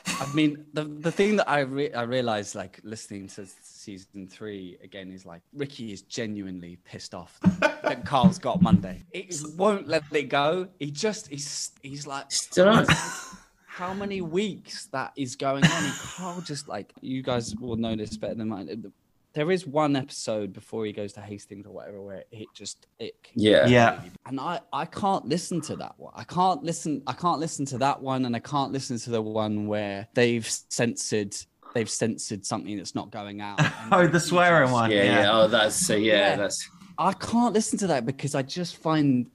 I 0.06 0.32
mean, 0.32 0.64
the 0.72 0.84
the 0.84 1.12
thing 1.12 1.36
that 1.36 1.48
I 1.48 1.60
re- 1.60 1.92
I 1.92 2.02
realized 2.02 2.54
like 2.54 2.80
listening 2.84 3.28
to 3.28 3.46
season 3.62 4.26
three 4.26 4.78
again 4.82 5.10
is 5.10 5.26
like 5.26 5.42
Ricky 5.52 5.92
is 5.92 6.00
genuinely 6.02 6.78
pissed 6.84 7.14
off 7.14 7.38
that 7.60 8.06
Karl's 8.06 8.38
got 8.38 8.62
Monday. 8.62 9.02
He 9.12 9.28
won't 9.56 9.88
let 9.88 10.04
it 10.12 10.24
go. 10.30 10.68
He 10.78 10.90
just 10.90 11.28
he's 11.28 11.72
he's 11.82 12.06
like 12.06 12.30
Still. 12.32 12.86
how 13.72 13.94
many 13.94 14.20
weeks 14.20 14.86
that 14.86 15.12
is 15.16 15.36
going 15.36 15.64
on 15.64 15.84
and 15.84 15.94
Karl 15.94 16.40
just 16.40 16.66
like 16.66 16.92
you 17.00 17.22
guys 17.22 17.54
will 17.56 17.76
know 17.76 17.94
this 17.94 18.16
better 18.16 18.34
than 18.34 18.48
mine. 18.48 18.92
There 19.32 19.52
is 19.52 19.64
one 19.64 19.94
episode 19.94 20.52
before 20.52 20.84
he 20.86 20.92
goes 20.92 21.12
to 21.12 21.20
Hastings 21.20 21.64
or 21.64 21.70
whatever 21.70 22.02
where 22.02 22.24
it 22.32 22.48
just 22.52 22.88
it 22.98 23.14
Yeah. 23.34 23.66
Yeah. 23.68 24.00
and 24.26 24.40
I 24.40 24.58
I 24.72 24.86
can't 24.86 25.24
listen 25.26 25.60
to 25.62 25.76
that 25.76 25.94
one. 25.98 26.12
I 26.16 26.24
can't 26.24 26.64
listen 26.64 27.02
I 27.06 27.12
can't 27.12 27.38
listen 27.38 27.64
to 27.66 27.78
that 27.78 28.02
one 28.02 28.24
and 28.24 28.34
I 28.34 28.40
can't 28.40 28.72
listen 28.72 28.98
to 28.98 29.10
the 29.10 29.22
one 29.22 29.68
where 29.68 30.08
they've 30.14 30.44
censored 30.68 31.36
they've 31.72 31.88
censored 31.88 32.44
something 32.44 32.76
that's 32.76 32.96
not 32.96 33.12
going 33.12 33.40
out. 33.40 33.60
Oh, 33.92 34.06
the 34.08 34.18
swearing 34.18 34.64
just- 34.64 34.72
one. 34.72 34.90
Yeah, 34.90 35.04
yeah. 35.04 35.20
Yeah. 35.22 35.32
Oh, 35.32 35.46
that's 35.46 35.76
so. 35.76 35.94
Yeah, 35.94 36.30
Yeah. 36.30 36.36
that's 36.36 36.68
I 36.98 37.12
can't 37.12 37.54
listen 37.54 37.78
to 37.78 37.86
that 37.86 38.04
because 38.04 38.34
I 38.34 38.42
just 38.42 38.76
find 38.78 39.30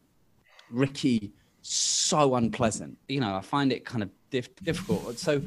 Ricky 0.70 1.32
so 1.62 2.36
unpleasant. 2.36 2.98
You 3.08 3.22
know, 3.22 3.34
I 3.36 3.42
find 3.42 3.72
it 3.72 3.86
kind 3.86 4.04
of 4.04 4.10
dif- 4.36 4.64
difficult. 4.64 5.18
So 5.18 5.42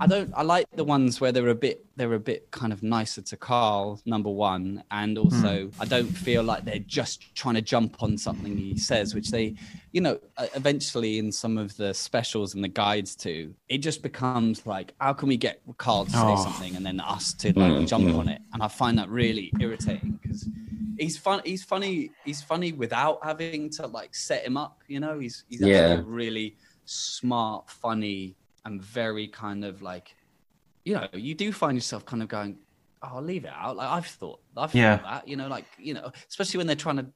I 0.00 0.06
don't. 0.06 0.32
I 0.34 0.42
like 0.42 0.66
the 0.74 0.84
ones 0.84 1.20
where 1.20 1.32
they're 1.32 1.48
a 1.48 1.54
bit. 1.54 1.84
They're 1.96 2.14
a 2.14 2.20
bit 2.20 2.50
kind 2.50 2.72
of 2.72 2.82
nicer 2.82 3.22
to 3.22 3.36
Karl. 3.36 4.00
Number 4.04 4.30
one, 4.30 4.84
and 4.90 5.18
also 5.18 5.66
hmm. 5.66 5.82
I 5.82 5.84
don't 5.84 6.06
feel 6.26 6.42
like 6.42 6.64
they're 6.64 6.78
just 7.00 7.34
trying 7.34 7.56
to 7.56 7.62
jump 7.62 8.02
on 8.02 8.16
something 8.16 8.56
he 8.56 8.76
says, 8.76 9.14
which 9.14 9.30
they, 9.30 9.54
you 9.92 10.00
know, 10.00 10.18
eventually 10.54 11.18
in 11.18 11.30
some 11.32 11.58
of 11.58 11.76
the 11.76 11.92
specials 11.94 12.54
and 12.54 12.62
the 12.62 12.68
guides 12.68 13.14
too, 13.14 13.54
it 13.68 13.78
just 13.78 14.02
becomes 14.02 14.66
like, 14.66 14.94
how 15.00 15.12
can 15.12 15.28
we 15.28 15.36
get 15.36 15.60
Karl 15.78 16.04
to 16.04 16.10
say 16.10 16.18
Oh. 16.18 16.44
something 16.44 16.76
and 16.76 16.86
then 16.86 17.00
us 17.00 17.34
to 17.34 17.48
like 17.48 17.72
mm, 17.72 17.86
jump 17.88 18.06
mm. 18.06 18.18
on 18.18 18.28
it? 18.28 18.40
And 18.52 18.62
I 18.62 18.68
find 18.68 18.98
that 18.98 19.08
really 19.08 19.52
irritating 19.60 20.18
because 20.22 20.48
he's 20.98 21.16
fun 21.18 21.40
he's 21.44 21.64
funny 21.64 22.10
he's 22.24 22.42
funny 22.42 22.72
without 22.72 23.18
having 23.24 23.70
to 23.70 23.86
like 23.86 24.14
set 24.14 24.44
him 24.44 24.56
up 24.56 24.82
you 24.86 25.00
know 25.00 25.18
he's 25.18 25.44
he's 25.48 25.60
actually 25.60 25.72
Yeah. 25.72 25.98
a 25.98 26.02
really 26.02 26.56
smart 26.84 27.68
funny 27.70 28.36
and 28.64 28.80
very 28.82 29.28
kind 29.28 29.64
of 29.64 29.82
like 29.82 30.14
you 30.84 30.94
know 30.94 31.08
you 31.12 31.34
do 31.34 31.52
find 31.52 31.76
yourself 31.76 32.04
kind 32.04 32.22
of 32.22 32.28
going 32.28 32.58
oh, 33.02 33.08
i'll 33.14 33.22
leave 33.22 33.44
it 33.44 33.52
out 33.54 33.76
like 33.76 33.88
i've 33.88 34.06
thought 34.06 34.40
i've 34.56 34.74
Yeah. 34.74 34.96
thought 34.98 35.04
that 35.04 35.28
you 35.28 35.36
know 35.36 35.48
like 35.48 35.64
you 35.78 35.94
know 35.94 36.10
especially 36.28 36.58
when 36.58 36.66
they're 36.66 36.76
trying 36.76 36.96
to 36.96 37.06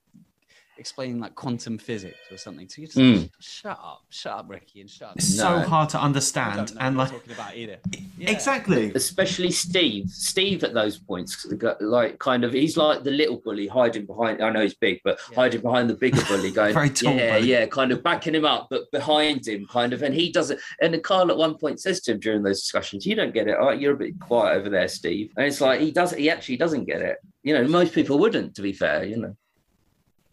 explain 0.79 1.19
like 1.21 1.35
quantum 1.35 1.79
physics 1.79 2.19
or 2.31 2.37
something 2.37 2.69
so 2.69 2.81
you 2.83 2.87
just 2.87 2.99
Mm. 2.99 3.31
shut 3.41 3.79
up 3.83 4.03
shut 4.11 4.33
up 4.33 4.47
ricky 4.49 4.81
and 4.81 4.91
shut 4.91 5.09
up 5.11 5.17
It's 5.17 5.35
so 5.37 5.59
No. 5.61 5.65
hard 5.67 5.89
to 5.91 5.99
I 5.99 6.05
understand 6.05 6.57
don't 6.69 6.75
know 6.75 6.81
and 6.83 6.97
what 6.97 7.05
like 7.05 7.13
talking 7.21 7.33
about 7.33 7.57
either 7.57 7.79
Yeah. 8.19 8.31
exactly. 8.31 8.93
especially 8.95 9.51
Steve. 9.51 10.09
Steve 10.11 10.65
at 10.65 10.73
those 10.75 10.99
points, 10.99 11.47
like 11.81 12.19
kind 12.19 12.45
of, 12.45 12.53
he's 12.53 12.77
like 12.77 13.05
the 13.05 13.11
little 13.11 13.37
bully 13.45 13.67
hiding 13.67 14.07
behind. 14.07 14.43
I 14.43 14.51
know 14.51 14.61
he's 14.63 14.75
big, 14.75 15.01
but 15.05 15.19
Yeah. 15.31 15.37
hiding 15.37 15.61
behind 15.61 15.91
the 15.91 15.95
bigger 15.95 16.23
bully, 16.29 16.51
going, 16.51 16.73
Very 16.81 16.91
tall 16.91 17.15
yeah, 17.15 17.37
bully. 17.39 17.51
yeah, 17.51 17.67
kind 17.67 17.93
of 17.93 18.03
backing 18.03 18.35
him 18.35 18.45
up, 18.47 18.69
but 18.71 18.91
behind 18.91 19.47
him, 19.47 19.67
kind 19.67 19.93
of. 19.93 20.03
And 20.03 20.15
he 20.15 20.31
doesn't. 20.33 20.59
And 20.81 20.95
then 20.95 21.01
Karl 21.03 21.31
at 21.31 21.37
one 21.37 21.57
point 21.59 21.81
says 21.81 22.01
to 22.03 22.13
him 22.13 22.21
during 22.21 22.43
those 22.43 22.61
discussions, 22.61 23.05
"You 23.07 23.15
don't 23.15 23.35
get 23.35 23.49
it. 23.49 23.57
All 23.57 23.67
right, 23.69 23.81
you're 23.81 23.95
a 23.95 23.97
bit 23.99 24.19
quiet 24.21 24.57
over 24.57 24.71
there, 24.71 24.89
Steve." 24.89 25.31
And 25.37 25.47
it's 25.47 25.61
like 25.61 25.81
he 25.81 25.91
does. 25.91 26.13
He 26.15 26.31
actually 26.31 26.57
doesn't 26.57 26.85
get 26.87 27.03
it. 27.03 27.19
You 27.43 27.53
know, 27.55 27.67
most 27.69 27.93
people 27.95 28.19
wouldn't. 28.19 28.55
To 28.57 28.63
be 28.63 28.73
fair, 28.73 29.05
you 29.05 29.17
know. 29.19 29.37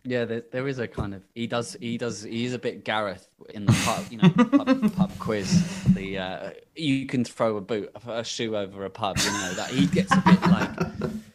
Yeah, 0.06 0.26
there, 0.26 0.44
there 0.52 0.68
is 0.68 0.80
a 0.80 0.88
kind 0.88 1.14
of 1.16 1.22
he 1.34 1.48
does 1.48 1.78
he 1.80 1.98
does 1.98 2.24
he's 2.24 2.54
a 2.54 2.60
bit 2.60 2.84
Gareth 2.84 3.28
in 3.54 3.66
the 3.66 3.72
pub, 3.86 4.06
you 4.12 4.18
know, 4.18 4.30
pub, 4.30 4.96
pub 4.96 5.12
quiz. 5.20 5.50
The 5.94 6.18
uh, 6.18 6.50
you 6.76 7.06
can 7.06 7.24
throw 7.24 7.56
a 7.58 7.62
boot 7.62 7.90
a 8.08 8.24
shoe 8.24 8.58
over 8.58 8.84
a 8.86 8.90
pub, 8.90 9.18
you 9.20 9.32
know 9.32 9.54
that 9.54 9.70
he 9.70 9.86
gets 9.88 10.12
a 10.12 10.22
bit 10.26 10.42
like 10.42 10.70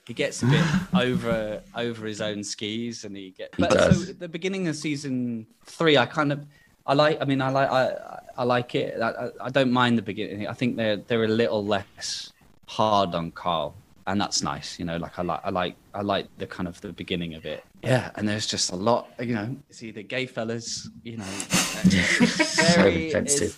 he 0.07 0.13
gets 0.15 0.43
a 0.43 0.47
bit 0.47 0.65
over 0.95 1.63
over 1.75 2.07
his 2.07 2.21
own 2.21 2.45
skis, 2.45 3.05
and 3.05 3.17
he 3.17 3.31
gets. 3.31 3.57
He 3.57 3.63
But 3.63 3.73
so 3.73 3.79
does. 3.79 4.09
at 4.11 4.19
the 4.21 4.29
beginning 4.29 4.69
of 4.69 4.77
season 4.77 5.47
three, 5.65 5.97
I 5.97 6.05
kind 6.07 6.31
of 6.33 6.45
I 6.87 6.93
like. 6.95 7.19
I 7.23 7.25
mean, 7.25 7.41
I 7.41 7.49
like 7.51 7.71
I 7.71 7.85
I- 7.89 8.19
I 8.39 8.45
like 8.45 8.75
it. 8.77 9.01
I, 9.01 9.09
I- 9.11 9.31
I 9.47 9.51
don't 9.51 9.73
mind 9.73 9.99
the 9.99 10.03
beginning. 10.03 10.47
I 10.47 10.53
think 10.53 10.77
they're 10.77 10.97
they're 10.99 11.25
a 11.25 11.29
little 11.43 11.65
less 11.65 12.33
hard 12.67 13.15
on 13.15 13.31
Karl, 13.33 13.75
and 14.07 14.21
that's 14.21 14.43
nice. 14.43 14.79
You 14.79 14.85
know, 14.85 14.97
like 14.99 15.19
I 15.19 15.23
like 15.23 15.41
I 15.45 15.51
like 15.51 15.75
I 15.95 16.03
like 16.03 16.27
the 16.39 16.47
kind 16.47 16.69
of 16.69 16.81
the 16.81 16.93
beginning 16.93 17.35
of 17.35 17.45
it. 17.47 17.65
Yeah, 17.83 18.11
and 18.17 18.29
there's 18.29 18.47
just 18.47 18.73
a 18.73 18.77
lot. 18.77 19.09
You 19.21 19.35
know, 19.35 19.57
it's 19.71 19.83
either 19.83 20.03
gay 20.03 20.27
fellas. 20.27 20.89
You 21.03 21.19
know, 21.19 21.25
so 21.25 22.87
offensive. 22.89 23.57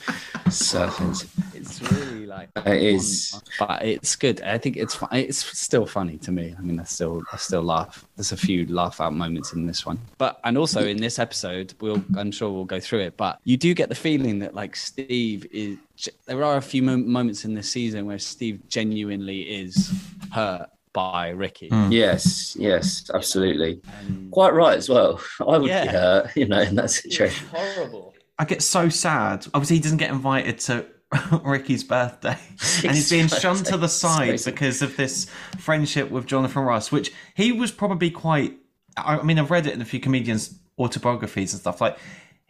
So 0.50 0.84
offensive. 0.88 1.30
It's 1.54 1.80
really 1.82 2.26
like 2.26 2.48
It 2.56 2.82
is. 2.82 3.40
but 3.58 3.82
it's 3.82 4.16
good. 4.16 4.40
I 4.42 4.58
think 4.58 4.76
it's 4.76 4.94
fun. 4.94 5.08
It's 5.12 5.38
still 5.58 5.86
funny 5.86 6.18
to 6.18 6.32
me. 6.32 6.54
I 6.58 6.60
mean, 6.62 6.80
I 6.80 6.84
still 6.84 7.22
I 7.32 7.36
still 7.36 7.62
laugh. 7.62 8.04
There's 8.16 8.32
a 8.32 8.36
few 8.36 8.66
laugh 8.66 9.00
out 9.00 9.14
moments 9.14 9.52
in 9.52 9.66
this 9.66 9.84
one, 9.86 9.98
but 10.18 10.40
and 10.44 10.56
also 10.58 10.86
in 10.86 10.98
this 10.98 11.18
episode, 11.18 11.74
we'll 11.80 12.02
I'm 12.16 12.30
sure 12.32 12.50
we'll 12.50 12.64
go 12.64 12.80
through 12.80 13.00
it. 13.00 13.16
But 13.16 13.40
you 13.44 13.56
do 13.56 13.74
get 13.74 13.88
the 13.88 13.94
feeling 13.94 14.38
that 14.40 14.54
like 14.54 14.76
Steve 14.76 15.46
is. 15.50 15.78
There 16.24 16.42
are 16.42 16.56
a 16.56 16.62
few 16.62 16.82
moments 16.82 17.44
in 17.44 17.52
this 17.54 17.70
season 17.70 18.06
where 18.06 18.18
Steve 18.18 18.62
genuinely 18.68 19.42
is 19.42 19.92
hurt 20.32 20.70
by 20.92 21.28
Ricky. 21.30 21.68
Mm. 21.70 21.92
Yes, 21.92 22.56
yes, 22.58 23.10
absolutely. 23.14 23.80
And 24.00 24.30
Quite 24.30 24.54
right 24.54 24.76
as 24.76 24.88
well. 24.88 25.20
I 25.40 25.58
would 25.58 25.68
Yeah. 25.68 25.82
be 25.84 25.88
hurt, 25.90 26.36
you 26.36 26.46
know, 26.48 26.60
in 26.60 26.74
that 26.76 26.90
situation. 26.90 27.46
horrible. 27.48 28.14
I 28.38 28.44
get 28.44 28.62
so 28.62 28.88
sad. 28.88 29.46
Obviously, 29.54 29.76
he 29.76 29.82
doesn't 29.82 29.98
get 29.98 30.10
invited 30.10 30.58
to 30.60 30.86
Ricky's 31.44 31.84
birthday, 31.84 32.36
and 32.84 32.94
he's 32.94 33.10
being 33.10 33.26
shunned 33.28 33.66
to 33.66 33.76
the 33.76 33.88
side 33.88 34.40
because 34.44 34.80
of 34.80 34.96
this 34.96 35.26
friendship 35.58 36.10
with 36.10 36.24
Jonathan 36.26 36.62
Ross, 36.62 36.90
which 36.92 37.12
he 37.34 37.52
was 37.52 37.70
probably 37.72 38.10
quite. 38.10 38.56
I 38.96 39.18
I 39.18 39.22
mean, 39.22 39.38
I've 39.38 39.50
read 39.50 39.66
it 39.66 39.74
in 39.74 39.82
a 39.82 39.84
few 39.84 40.00
comedians' 40.00 40.58
autobiographies 40.78 41.52
and 41.52 41.60
stuff. 41.60 41.80
Like, 41.80 41.98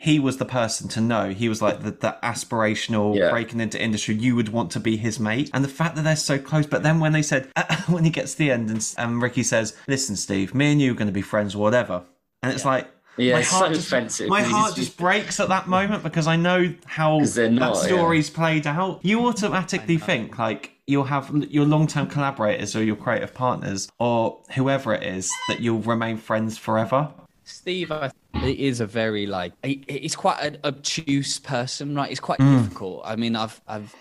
he 0.02 0.18
was 0.18 0.38
the 0.38 0.46
person 0.46 0.88
to 0.88 0.98
know. 0.98 1.28
He 1.28 1.46
was 1.50 1.60
like 1.60 1.82
the, 1.82 1.90
the 1.90 2.16
aspirational 2.22 3.14
Yeah. 3.14 3.28
breaking 3.30 3.60
into 3.60 3.78
industry. 3.78 4.14
You 4.14 4.34
would 4.34 4.48
want 4.48 4.70
to 4.72 4.80
be 4.80 4.96
his 4.96 5.20
mate, 5.20 5.50
and 5.52 5.62
the 5.62 5.68
fact 5.68 5.94
that 5.96 6.02
they're 6.04 6.16
so 6.16 6.38
close. 6.38 6.64
But 6.66 6.82
then 6.82 7.00
when 7.00 7.12
they 7.12 7.20
said, 7.20 7.48
when 7.86 8.04
he 8.04 8.10
gets 8.10 8.32
to 8.32 8.38
the 8.38 8.50
end, 8.50 8.70
and 8.70 8.94
um, 8.96 9.22
Ricky 9.22 9.42
says, 9.42 9.76
"Listen, 9.86 10.16
Steve, 10.16 10.54
me 10.54 10.72
and 10.72 10.80
you 10.80 10.92
are 10.92 10.94
going 10.94 11.08
to 11.08 11.12
be 11.12 11.20
friends, 11.20 11.54
whatever," 11.54 12.02
and 12.42 12.50
it's 12.52 12.64
like. 12.64 12.88
Yeah, 13.16 13.34
my 13.34 13.40
it's 13.40 13.50
heart 13.50 13.66
so 13.66 13.74
just, 13.74 13.86
offensive. 13.88 14.28
My 14.28 14.40
He's- 14.40 14.50
heart 14.50 14.74
just 14.76 14.96
breaks 14.96 15.40
at 15.40 15.48
that 15.50 15.68
moment 15.68 16.02
because 16.02 16.26
I 16.26 16.36
know 16.36 16.72
how 16.86 17.18
not, 17.18 17.34
that 17.34 17.58
yeah. 17.58 17.72
story's 17.74 18.30
played 18.30 18.66
out. 18.66 19.00
You 19.02 19.26
automatically 19.26 19.98
think 19.98 20.38
like 20.38 20.70
you'll 20.86 21.04
have 21.04 21.30
your 21.50 21.66
long-term 21.66 22.06
collaborators 22.06 22.74
or 22.74 22.82
your 22.82 22.96
creative 22.96 23.34
partners 23.34 23.90
or 23.98 24.40
whoever 24.54 24.94
it 24.94 25.02
is 25.02 25.30
that 25.48 25.60
you'll 25.60 25.80
remain 25.80 26.16
friends 26.16 26.56
forever. 26.56 27.10
Steve 27.44 27.92
I, 27.92 28.10
he 28.34 28.66
is 28.66 28.80
a 28.80 28.86
very 28.86 29.26
like 29.26 29.52
he's 29.64 30.16
quite 30.16 30.40
an 30.42 30.58
obtuse 30.64 31.38
person, 31.38 31.94
right? 31.94 32.08
He's 32.08 32.20
quite 32.20 32.38
Mm. 32.40 32.62
difficult. 32.64 33.02
I 33.04 33.16
mean, 33.16 33.36
I've 33.36 33.60
I've 33.66 33.94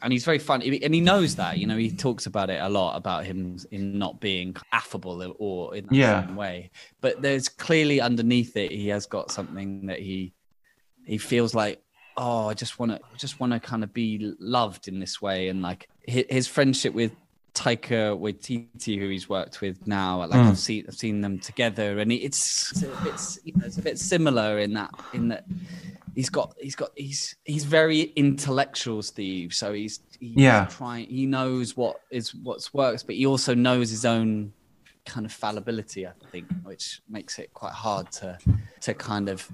and 0.00 0.12
he's 0.12 0.24
very 0.24 0.38
funny, 0.38 0.82
and 0.82 0.94
he 0.94 1.00
knows 1.00 1.36
that. 1.36 1.58
You 1.58 1.66
know, 1.66 1.76
he 1.76 1.90
talks 1.90 2.24
about 2.26 2.48
it 2.48 2.58
a 2.60 2.68
lot 2.68 2.96
about 2.96 3.26
him 3.26 3.58
in 3.70 3.98
not 3.98 4.18
being 4.20 4.56
affable 4.72 5.34
or 5.38 5.76
in 5.76 5.86
that 5.86 5.94
Yeah. 5.94 6.26
same 6.26 6.36
way. 6.36 6.70
But 7.00 7.20
there's 7.20 7.48
clearly 7.50 8.00
underneath 8.00 8.56
it, 8.56 8.70
he 8.72 8.88
has 8.88 9.06
got 9.06 9.30
something 9.30 9.86
that 9.86 9.98
he 10.00 10.32
he 11.04 11.16
feels 11.16 11.54
like 11.54 11.82
oh 12.18 12.48
i 12.48 12.52
just 12.54 12.78
want 12.78 12.90
to 12.92 13.00
just 13.16 13.38
want 13.40 13.52
to 13.52 13.60
kind 13.60 13.82
of 13.84 13.94
be 13.94 14.34
loved 14.40 14.88
in 14.88 14.98
this 14.98 15.22
way 15.22 15.48
and 15.48 15.62
like 15.62 15.88
his 16.02 16.46
friendship 16.46 16.92
with 16.92 17.12
Taika 17.58 18.16
Waititi, 18.18 18.98
who 18.98 19.08
he's 19.08 19.28
worked 19.28 19.60
with 19.60 19.86
now, 19.86 20.18
like 20.20 20.30
Mm. 20.30 20.50
I've 20.50 20.58
seen, 20.58 20.84
I've 20.88 20.94
seen 20.96 21.20
them 21.20 21.38
together, 21.38 21.98
and 21.98 22.12
it's, 22.12 22.70
it's 22.72 22.82
a 22.82 23.02
bit, 23.04 23.20
you 23.44 23.52
know, 23.56 23.66
it's 23.66 23.78
a 23.78 23.82
bit 23.82 23.98
similar 23.98 24.58
in 24.60 24.74
that, 24.74 24.90
in 25.12 25.28
that 25.28 25.44
he's 26.14 26.30
got, 26.30 26.54
he's 26.60 26.76
got, 26.76 26.90
he's, 26.96 27.36
he's 27.44 27.64
very 27.64 28.00
intellectual, 28.16 29.02
Steve. 29.02 29.52
So 29.52 29.72
he's, 29.72 30.00
he's 30.20 30.36
Yeah. 30.36 30.66
trying, 30.70 31.06
he 31.08 31.26
knows 31.26 31.76
what 31.76 32.00
is 32.10 32.34
what's 32.34 32.72
works, 32.72 33.02
but 33.02 33.16
he 33.16 33.26
also 33.26 33.54
knows 33.54 33.90
his 33.90 34.04
own 34.04 34.52
kind 35.04 35.26
of 35.26 35.32
fallibility, 35.32 36.06
I 36.06 36.12
think, 36.30 36.46
which 36.64 37.00
makes 37.08 37.38
it 37.38 37.52
quite 37.54 37.72
hard 37.72 38.12
to, 38.12 38.38
to 38.82 38.94
kind 38.94 39.28
of 39.28 39.48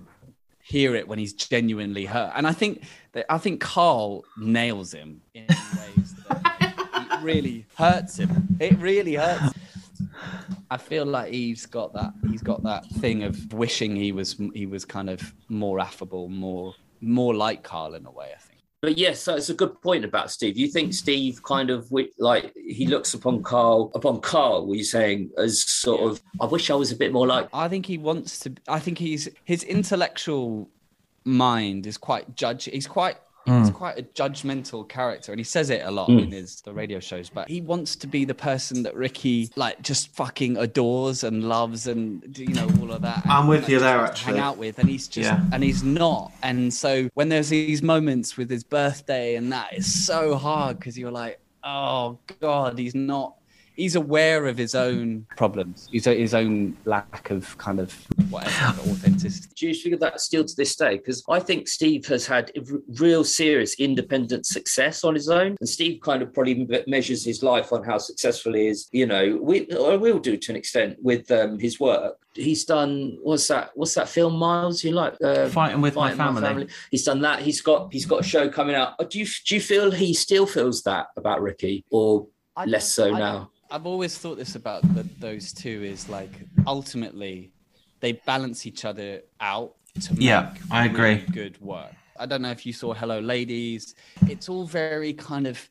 hear 0.63 0.95
it 0.95 1.07
when 1.07 1.19
he's 1.19 1.33
genuinely 1.33 2.07
hurt. 2.07 2.33
And 2.35 2.47
I 2.47 2.53
think 2.53 2.83
that 3.13 3.25
I 3.29 3.39
think 3.39 3.61
Karl 3.61 4.25
nails 4.39 4.93
him 4.93 5.21
in 5.35 5.47
ways 5.47 5.57
that 5.77 5.89
it 5.97 6.04
really 7.25 7.66
hurts 7.76 8.19
him. 8.19 8.57
It 8.61 8.78
really 8.78 9.14
hurts. 9.14 9.54
I 10.71 10.76
feel 10.76 11.07
like 11.07 11.33
he's 11.33 11.66
got 11.66 11.93
that 11.95 12.12
he's 12.31 12.43
got 12.43 12.62
that 12.64 12.87
thing 12.87 13.23
of 13.23 13.52
wishing 13.52 13.97
he 13.97 14.12
was 14.12 14.37
he 14.52 14.66
was 14.66 14.85
kind 14.85 15.11
of 15.11 15.35
more 15.49 15.81
affable, 15.81 16.28
more 16.28 16.75
more 17.00 17.35
like 17.35 17.62
Karl 17.62 17.95
in 17.95 18.07
a 18.07 18.11
way, 18.11 18.31
I 18.35 18.38
think. 18.38 18.61
But 18.83 18.99
yes, 18.99 19.19
so 19.21 19.35
it's 19.35 19.49
a 19.49 19.54
good 19.54 19.81
point 19.81 20.04
about 20.04 20.31
Steve. 20.31 20.59
You 20.59 20.69
think 20.69 20.93
Steve 20.93 21.43
kind 21.43 21.71
of 21.71 21.90
like 22.19 22.52
he 22.54 22.87
looks 22.87 23.14
upon 23.14 23.43
Karl 23.43 23.90
upon 23.95 24.21
Karl, 24.21 24.66
were 24.66 24.75
you 24.75 24.85
saying, 24.85 25.31
as 25.38 25.62
sort 25.62 26.02
of 26.02 26.21
I 26.40 26.45
wish 26.45 26.71
I 26.71 26.75
was 26.75 26.93
a 26.93 26.97
bit 26.97 27.12
more 27.12 27.26
like 27.26 27.49
I 27.54 27.69
think 27.69 27.87
he 27.87 27.97
wants 27.97 28.40
to. 28.40 28.52
I 28.69 28.81
think 28.81 28.99
he's 28.99 29.28
his 29.45 29.62
intellectual 29.62 30.69
mind 31.25 31.87
is 31.87 31.97
quite 31.97 32.37
judge. 32.37 32.64
He's 32.64 32.87
quite. 32.87 33.16
He's 33.47 33.71
mm. 33.71 33.75
quite 33.75 33.99
a 33.99 34.03
judgmental 34.03 34.89
character, 34.89 35.31
and 35.31 35.39
he 35.39 35.45
says 35.45 35.69
it 35.69 35.83
a 35.85 35.91
lot 35.91 36.09
mm. 36.09 36.23
in 36.23 36.33
his 36.33 36.63
the 36.63 36.73
radio 36.73 36.99
shows. 36.99 37.29
But 37.29 37.49
he 37.49 37.61
wants 37.61 37.95
to 37.97 38.07
be 38.07 38.25
the 38.25 38.35
person 38.35 38.83
that 38.85 38.95
Ricky 38.95 39.51
like 39.55 39.83
just 39.83 40.09
fucking 40.15 40.57
adores 40.57 41.25
and 41.25 41.45
loves, 41.45 41.87
and 41.87 42.37
you 42.39 42.55
know 42.55 42.69
all 42.81 42.93
of 42.93 43.03
that. 43.03 43.23
and, 43.25 43.33
I'm 43.33 43.47
with 43.47 43.63
like, 43.63 43.71
you 43.71 43.79
there, 43.81 44.07
to 44.07 44.25
Hang 44.25 44.39
out 44.39 44.57
with, 44.57 44.79
and 44.79 44.89
he's 44.89 45.09
just 45.09 45.29
Yeah. 45.29 45.45
and 45.53 45.63
he's 45.63 45.83
not. 45.83 46.33
And 46.43 46.73
so 46.73 47.09
when 47.15 47.29
there's 47.29 47.51
these 47.51 47.83
moments 47.83 48.37
with 48.37 48.49
his 48.49 48.65
birthday 48.65 49.35
and 49.35 49.53
that, 49.53 49.73
it's 49.73 49.93
so 49.93 50.37
hard 50.37 50.79
because 50.79 50.99
you're 50.99 51.11
like, 51.11 51.39
oh 51.63 52.19
god, 52.41 52.79
he's 52.79 52.95
not. 52.95 53.37
He's 53.75 53.97
aware 53.97 54.47
of 54.47 54.57
his 54.57 54.75
own 54.75 55.26
problems, 55.37 55.88
his, 55.93 56.04
his 56.04 56.35
own 56.35 56.76
lack 56.85 57.31
of 57.31 57.57
kind 57.59 57.81
of 57.81 57.93
whatever 58.31 58.81
authenticity. 58.90 59.49
do 59.57 59.69
you 59.69 59.75
figure 59.75 59.99
that 59.99 60.21
still 60.21 60.45
to 60.45 60.57
this 60.57 60.76
day? 60.76 60.97
Because 60.97 61.25
I 61.28 61.40
think 61.40 61.66
Steve 61.69 62.07
has 62.07 62.26
had 62.26 62.52
real 63.00 63.25
serious 63.25 63.75
independent 63.81 64.47
success 64.47 65.02
on 65.02 65.14
his 65.14 65.28
own, 65.28 65.57
and 65.59 65.69
Steve 65.69 66.00
kind 66.02 66.23
of 66.23 66.33
probably 66.33 66.69
measures 66.87 67.25
his 67.25 67.43
life 67.43 67.73
on 67.73 67.83
how 67.83 67.99
successful 67.99 68.54
he 68.54 68.69
is. 68.69 68.88
You 68.93 69.07
know, 69.07 69.38
we 69.43 69.66
or 69.75 69.99
will 69.99 70.19
do 70.19 70.37
to 70.37 70.52
an 70.52 70.57
extent 70.57 70.97
with 71.02 71.31
um, 71.31 71.59
his 71.59 71.81
work. 71.81 72.19
He's 72.35 72.64
done 72.64 73.19
what's 73.23 73.47
that? 73.49 73.71
What's 73.75 73.95
that 73.95 74.09
film, 74.09 74.37
Miles? 74.37 74.83
You 74.83 74.93
like 74.93 75.14
uh, 75.23 75.49
Fighting 75.49 75.81
with 75.81 75.95
my 75.95 76.14
Fighting 76.14 76.43
family. 76.43 76.69
He's 76.90 77.04
done 77.04 77.21
that. 77.23 77.40
He's 77.40 77.61
got 77.61 77.92
he's 77.92 78.07
got 78.07 78.20
a 78.20 78.25
show 78.25 78.49
coming 78.49 78.75
out. 78.75 78.99
Do 79.11 79.18
you 79.18 79.27
do 79.46 79.55
you 79.55 79.61
feel 79.61 79.90
he 79.90 80.14
still 80.14 80.46
feels 80.46 80.83
that 80.83 81.09
about 81.16 81.42
Ricky, 81.42 81.85
or 81.90 82.27
I 82.57 82.64
less 82.64 82.92
so 82.92 83.14
I 83.14 83.18
now? 83.18 83.51
I've 83.75 83.87
always 83.87 84.17
thought 84.17 84.37
this 84.37 84.55
about 84.55 84.83
the, 84.95 85.05
those 85.19 85.53
two 85.53 85.83
is 85.83 86.09
like 86.09 86.31
ultimately 86.65 87.51
they 88.01 88.13
balance 88.25 88.67
each 88.67 88.85
other 88.85 89.23
out 89.41 89.75
to 90.03 90.13
make 90.13 90.23
Yeah, 90.23 90.55
I 90.71 90.87
agree. 90.87 91.15
really 91.15 91.27
good 91.33 91.61
work. 91.61 91.91
I 92.17 92.27
don't 92.27 92.43
know 92.43 92.53
if 92.53 92.65
you 92.65 92.73
saw 92.73 92.95
Hello 92.95 93.19
Ladies. 93.19 93.97
It's 94.29 94.49
all 94.49 94.65
very 94.65 95.13
kind 95.13 95.49
of 95.49 95.69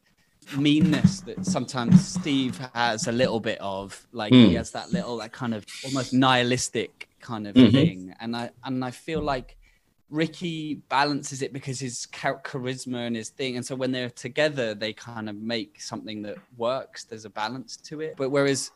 meanness 0.58 1.22
that 1.22 1.46
sometimes 1.46 2.06
Steve 2.06 2.60
has 2.74 3.08
a 3.08 3.12
little 3.14 3.40
bit 3.40 3.58
of. 3.62 4.06
Like 4.12 4.34
he 4.34 4.50
Hmm. 4.50 4.56
has 4.56 4.72
that 4.72 4.92
little 4.92 5.16
that 5.20 5.32
kind 5.32 5.54
of 5.54 5.66
almost 5.86 6.12
nihilistic 6.12 7.08
kind 7.22 7.48
of 7.48 7.56
Mhm. 7.56 7.72
thing. 7.72 8.14
And 8.20 8.36
I 8.36 8.50
and 8.66 8.84
I 8.84 8.92
feel 8.92 9.22
like 9.22 9.56
Ricky 10.14 10.76
balances 10.90 11.42
it 11.42 11.52
because 11.54 11.80
his 11.80 12.06
charisma 12.12 13.08
and 13.08 13.16
his 13.16 13.30
thing, 13.30 13.56
and 13.58 13.66
so 13.66 13.76
when 13.76 13.92
they're 13.92 14.12
together, 14.12 14.76
they 14.76 14.94
kind 14.94 15.28
of 15.28 15.36
make 15.36 15.82
something 15.82 16.22
that 16.22 16.38
works. 16.56 17.04
There's 17.04 17.26
a 17.26 17.30
balance 17.32 17.78
to 17.90 18.02
it. 18.02 18.14
But 18.16 18.30
whereas 18.30 18.72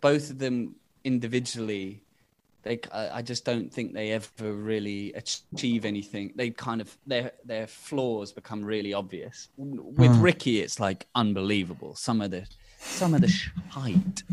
both 0.00 0.28
of 0.30 0.38
them 0.38 0.74
individually, 1.04 2.02
they 2.64 2.80
I 2.92 3.18
I 3.18 3.22
just 3.22 3.44
don't 3.46 3.72
think 3.72 3.94
they 3.94 4.12
ever 4.12 4.52
really 4.52 5.12
achieve 5.14 5.84
anything. 5.86 6.32
They 6.36 6.50
kind 6.50 6.80
of 6.82 6.96
their 7.06 7.32
their 7.44 7.66
flaws 7.66 8.32
become 8.32 8.62
really 8.64 8.92
obvious. 8.92 9.48
With 9.56 10.14
Hmm. 10.16 10.20
Ricky, 10.22 10.60
it's 10.60 10.78
like 10.78 11.06
unbelievable. 11.14 11.94
Some 11.94 12.20
of 12.20 12.30
the 12.30 12.44
some 12.78 13.14
of 13.14 13.20
the 13.22 13.28
shite 13.28 14.22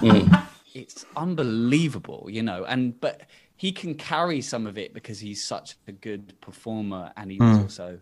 Mm. 0.00 0.46
it's 0.74 1.04
unbelievable, 1.16 2.28
you 2.30 2.42
know. 2.42 2.64
And 2.64 2.98
but 3.00 3.22
he 3.60 3.72
can 3.72 3.94
carry 3.94 4.40
some 4.40 4.66
of 4.66 4.78
it 4.78 4.94
because 4.94 5.20
he's 5.20 5.44
such 5.44 5.76
a 5.86 5.92
good 5.92 6.32
performer, 6.40 7.12
and 7.18 7.30
he's 7.30 7.42
Mm. 7.42 7.60
also, 7.60 8.00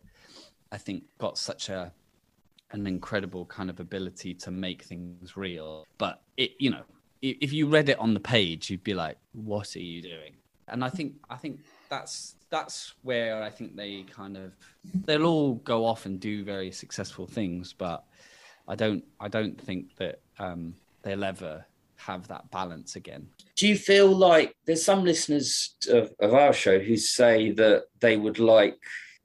I 0.71 0.79
think, 0.79 1.03
got 1.19 1.37
such 1.37 1.69
a 1.69 1.93
an 2.71 2.87
incredible 2.87 3.45
kind 3.47 3.69
of 3.69 3.81
ability 3.81 4.35
to 4.35 4.53
make 4.53 4.85
things 4.85 5.37
real. 5.37 5.85
But 5.99 6.23
it, 6.37 6.53
you 6.61 6.71
know, 6.71 6.85
if 7.23 7.53
you 7.53 7.67
read 7.67 7.89
it 7.89 7.99
on 7.99 8.15
the 8.15 8.21
page, 8.21 8.71
you'd 8.71 8.85
be 8.85 8.95
like, 8.95 9.19
"What 9.33 9.75
are 9.75 9.81
you 9.81 10.01
doing?" 10.01 10.37
And 10.69 10.85
I 10.85 10.91
think 10.91 11.15
I 11.29 11.37
think 11.37 11.59
that's 11.91 12.37
that's 12.51 12.95
where 13.03 13.43
I 13.43 13.51
think 13.51 13.75
they 13.75 14.05
kind 14.05 14.37
of 14.37 14.57
they'll 15.07 15.27
all 15.27 15.55
go 15.55 15.85
off 15.85 16.07
and 16.07 16.21
do 16.21 16.45
very 16.45 16.71
successful 16.71 17.27
things, 17.27 17.73
but 17.73 18.05
I 18.69 18.77
don't 18.77 19.05
I 19.19 19.27
don't 19.27 19.61
think 19.61 19.97
that 19.97 20.21
um, 20.39 20.77
they'll 21.03 21.25
ever 21.25 21.67
have 21.99 22.29
that 22.29 22.51
balance 22.51 22.97
again. 22.97 23.27
do 23.57 23.67
you 23.67 23.77
feel 23.77 24.09
like 24.09 24.55
there's 24.67 24.85
some 24.85 25.05
listeners 25.05 25.77
of, 25.91 26.13
of 26.21 26.33
our 26.33 26.53
show 26.53 26.79
who 26.79 26.97
say 26.97 27.51
that 27.53 27.85
they 28.01 28.17
would 28.17 28.39
like 28.39 28.77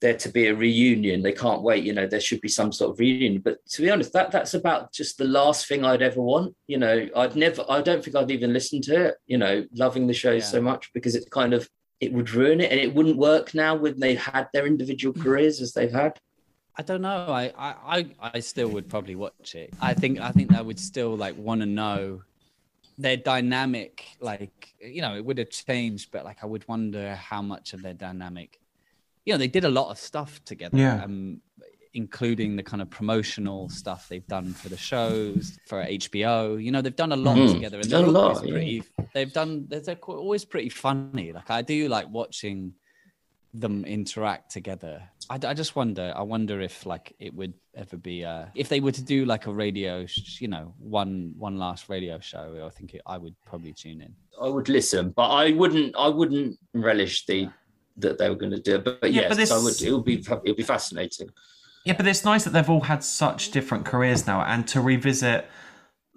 there 0.02 0.18
to 0.18 0.28
be 0.28 0.48
a 0.48 0.56
reunion 0.56 1.22
they 1.22 1.32
can't 1.32 1.62
wait 1.62 1.84
you 1.84 1.94
know 1.94 2.06
there 2.06 2.20
should 2.20 2.42
be 2.42 2.50
some 2.50 2.74
sort 2.74 2.92
of 2.92 3.00
reunion 3.00 3.40
but 3.40 3.66
to 3.66 3.82
be 3.82 3.90
honest 3.90 4.12
that 4.12 4.32
that's 4.32 4.54
about 4.54 4.92
just 4.92 5.18
the 5.18 5.24
last 5.24 5.66
thing 5.66 5.86
i'd 5.86 6.02
ever 6.02 6.22
want 6.22 6.54
you 6.68 6.78
know 6.78 7.08
i'd 7.16 7.38
never 7.38 7.64
i 7.70 7.82
don't 7.82 8.04
think 8.04 8.14
i'd 8.18 8.30
even 8.30 8.52
listen 8.52 8.82
to 8.82 9.06
it 9.06 9.16
you 9.28 9.38
know 9.38 9.66
loving 9.74 10.06
the 10.06 10.14
show 10.14 10.34
Yeah. 10.34 10.40
so 10.42 10.62
much 10.62 10.92
because 10.94 11.16
it 11.16 11.30
kind 11.32 11.54
of 11.54 11.70
it 12.02 12.12
would 12.12 12.32
ruin 12.34 12.60
it 12.60 12.70
and 12.70 12.82
it 12.82 12.94
wouldn't 12.94 13.16
work 13.16 13.56
now 13.56 13.76
when 13.76 13.98
they've 13.98 14.20
had 14.20 14.50
their 14.54 14.68
individual 14.68 15.14
hmm. 15.14 15.22
careers 15.22 15.62
as 15.62 15.72
they've 15.72 15.92
had 15.92 16.20
I 16.76 16.82
don't 16.82 17.04
know. 17.04 17.28
I, 17.30 17.54
I, 17.56 17.76
I, 17.86 18.06
I 18.34 18.40
still 18.40 18.68
would 18.70 18.90
probably 18.90 19.16
watch 19.16 19.54
it. 19.54 19.72
I 19.80 19.94
think 19.94 20.20
I 20.20 20.32
think 20.32 20.56
I 20.56 20.62
would 20.62 20.80
still 20.80 21.16
like 21.16 21.38
want 21.38 21.62
to 21.62 21.68
know 21.68 22.24
their 22.97 23.17
dynamic. 23.17 24.06
Like 24.19 24.73
you 24.79 25.01
know, 25.01 25.15
it 25.15 25.23
would 25.25 25.38
have 25.38 25.49
changed, 25.49 26.12
but 26.12 26.25
like 26.25 26.43
I 26.43 26.45
would 26.45 26.67
wonder 26.67 27.15
how 27.15 27.41
much 27.41 27.73
of 27.73 27.82
their 27.82 27.93
dynamic. 27.93 28.60
You 29.25 29.34
know, 29.34 29.38
they 29.38 29.47
did 29.47 29.63
a 29.65 29.69
lot 29.69 29.89
of 29.89 29.97
stuff 29.97 30.43
together. 30.45 30.77
Yeah. 30.77 31.03
Um, 31.03 31.41
including 31.95 32.56
the 32.56 32.63
kind 32.63 32.82
of 32.82 32.89
promotional 32.89 33.69
stuff 33.69 34.08
they've 34.10 34.25
done 34.27 34.51
for 34.51 34.67
the 34.67 34.77
shows 34.77 35.60
for 35.67 35.84
HBO. 35.84 36.62
You 36.62 36.71
know, 36.71 36.82
they've 36.82 36.95
done 36.95 37.12
a 37.12 37.15
lot 37.15 37.38
Mhm. 37.38 37.53
together, 37.53 37.79
and 37.79 37.88
Done 37.88 38.01
they're 38.01 38.10
a 38.10 38.12
lot, 38.12 38.38
always 38.38 38.51
pretty. 38.51 38.84
They've 39.13 39.32
done. 39.32 39.67
They're, 39.67 39.79
they're 39.82 39.95
always 39.97 40.43
pretty 40.43 40.69
funny. 40.69 41.32
Like 41.32 41.51
I 41.51 41.62
do 41.62 41.88
like 41.88 42.10
watching 42.10 42.73
them 43.54 43.86
interact 43.86 44.52
together. 44.52 45.04
I, 45.30 45.39
I 45.44 45.54
just 45.54 45.76
wonder. 45.76 46.12
I 46.16 46.22
wonder 46.24 46.60
if 46.62 46.86
like 46.86 47.13
it 47.20 47.34
would 47.34 47.54
ever 47.76 47.98
be 47.98 48.26
uh 48.26 48.46
if 48.56 48.70
they 48.70 48.80
were 48.80 48.92
to 48.92 49.02
do 49.04 49.26
like 49.26 49.48
a 49.48 49.54
radio, 49.54 50.06
sh- 50.06 50.42
you 50.42 50.48
know, 50.48 50.74
one 50.80 51.34
one 51.38 51.58
last 51.58 51.89
radio 51.89 52.20
show. 52.20 52.63
I 52.66 52.70
think 52.70 52.94
it, 52.96 53.02
I 53.06 53.18
would 53.18 53.36
probably 53.46 53.74
tune 53.74 54.02
in. 54.02 54.16
i 54.42 54.48
would 54.48 54.68
listen 54.70 55.12
but 55.12 55.30
i 55.30 55.52
wouldn't 55.52 55.96
i 55.96 56.08
wouldn't 56.08 56.58
relish 56.74 57.26
the 57.28 57.48
that 57.98 58.18
they 58.18 58.28
were 58.30 58.36
going 58.44 58.52
to 58.52 58.60
do 58.60 58.76
it 58.78 58.84
but, 58.84 59.00
but 59.02 59.12
Yeah, 59.13 59.22
yes 59.22 59.30
but 59.30 59.38
this- 59.38 59.52
i 59.52 59.60
would 59.63 59.80
it 59.82 59.92
would 59.92 60.04
be 60.06 60.16
it 60.16 60.50
would 60.52 60.58
be 60.58 60.63
fascinating 60.63 61.30
Yeah, 61.86 61.94
but 61.98 62.08
it's 62.08 62.26
nice 62.26 62.44
that 62.46 62.54
they've 62.54 62.70
all 62.76 62.82
had 62.94 63.04
such 63.04 63.52
different 63.52 63.84
careers 63.86 64.26
now, 64.26 64.42
and 64.42 64.68
to 64.70 64.80
revisit 64.82 65.46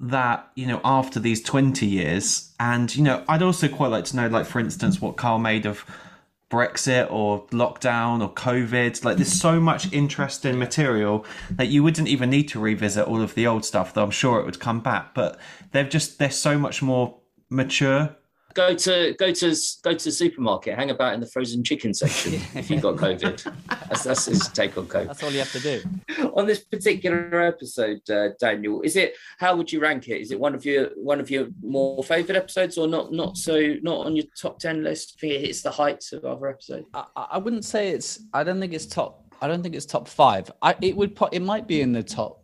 that 0.00 0.50
you 0.54 0.66
know 0.66 0.80
after 0.84 1.18
these 1.20 1.42
20 1.42 1.84
years 1.86 2.52
and 2.60 2.94
you 2.96 3.02
know 3.02 3.22
i'd 3.28 3.42
also 3.42 3.66
quite 3.68 3.88
like 3.88 4.04
to 4.04 4.16
know 4.16 4.28
like 4.28 4.46
for 4.46 4.60
instance 4.60 5.00
what 5.00 5.16
karl 5.16 5.38
made 5.38 5.64
of 5.66 5.84
brexit 6.48 7.10
or 7.10 7.44
lockdown 7.48 8.22
or 8.22 8.32
covid 8.32 9.04
like 9.04 9.16
there's 9.16 9.32
so 9.32 9.58
much 9.58 9.92
interesting 9.92 10.56
material 10.58 11.24
that 11.50 11.66
you 11.66 11.82
wouldn't 11.82 12.06
even 12.06 12.30
need 12.30 12.44
to 12.44 12.60
revisit 12.60 13.04
all 13.06 13.20
of 13.20 13.34
the 13.34 13.46
old 13.46 13.64
stuff 13.64 13.92
though 13.94 14.04
i'm 14.04 14.10
sure 14.12 14.38
it 14.38 14.46
would 14.46 14.60
come 14.60 14.80
back. 14.80 15.14
But 15.14 15.38
they've 15.72 15.88
just 15.88 16.18
they're 16.18 16.30
so 16.30 16.58
much 16.58 16.82
more 16.82 17.18
mature 17.50 18.16
go 18.56 18.74
to 18.74 19.14
go 19.18 19.30
to 19.30 19.56
go 19.82 19.94
to 19.94 20.04
the 20.04 20.10
supermarket, 20.10 20.74
hang 20.74 20.90
about 20.90 21.12
in 21.14 21.20
the 21.20 21.26
frozen 21.26 21.62
chicken 21.62 21.92
section 21.92 22.34
if 22.54 22.70
you've 22.70 22.82
got 22.82 22.96
COVID. 23.06 23.54
That's, 23.88 24.04
that's 24.04 24.24
his 24.24 24.48
take 24.48 24.76
on 24.78 24.86
COVID. 24.86 25.08
That's 25.08 25.22
all 25.22 25.30
you 25.30 25.38
have 25.40 25.52
to 25.52 25.60
do. 25.60 25.82
on 26.34 26.46
this 26.46 26.64
particular 26.64 27.42
episode, 27.42 28.00
uh, 28.10 28.30
Daniel, 28.40 28.80
is 28.80 28.96
it 28.96 29.14
how 29.38 29.54
would 29.54 29.70
you 29.70 29.80
rank 29.80 30.08
it? 30.08 30.20
Is 30.20 30.32
it 30.32 30.40
one 30.40 30.54
of 30.54 30.64
your 30.64 30.88
one 30.96 31.20
of 31.20 31.30
your 31.30 31.48
more 31.62 32.02
favourite 32.02 32.38
episodes, 32.38 32.78
or 32.78 32.88
not? 32.88 33.12
Not 33.12 33.36
so 33.36 33.74
not 33.82 34.06
on 34.06 34.16
your 34.16 34.24
top 34.40 34.58
ten 34.58 34.82
list. 34.82 35.16
I 35.16 35.20
think 35.20 35.32
it 35.34 35.40
hits 35.42 35.62
the 35.62 35.70
heights 35.70 36.12
of 36.12 36.24
other 36.24 36.48
episodes. 36.48 36.86
I, 36.94 37.04
I 37.16 37.38
wouldn't 37.38 37.64
say 37.64 37.90
it's. 37.90 38.20
I 38.32 38.42
don't 38.42 38.58
think 38.58 38.72
it's 38.72 38.86
top. 38.86 39.22
I 39.42 39.48
don't 39.48 39.62
think 39.62 39.74
it's 39.74 39.86
top 39.86 40.08
five. 40.08 40.50
I 40.62 40.74
it 40.80 40.96
would. 40.96 41.16
It 41.30 41.42
might 41.42 41.68
be 41.68 41.82
in 41.82 41.92
the 41.92 42.02
top 42.02 42.42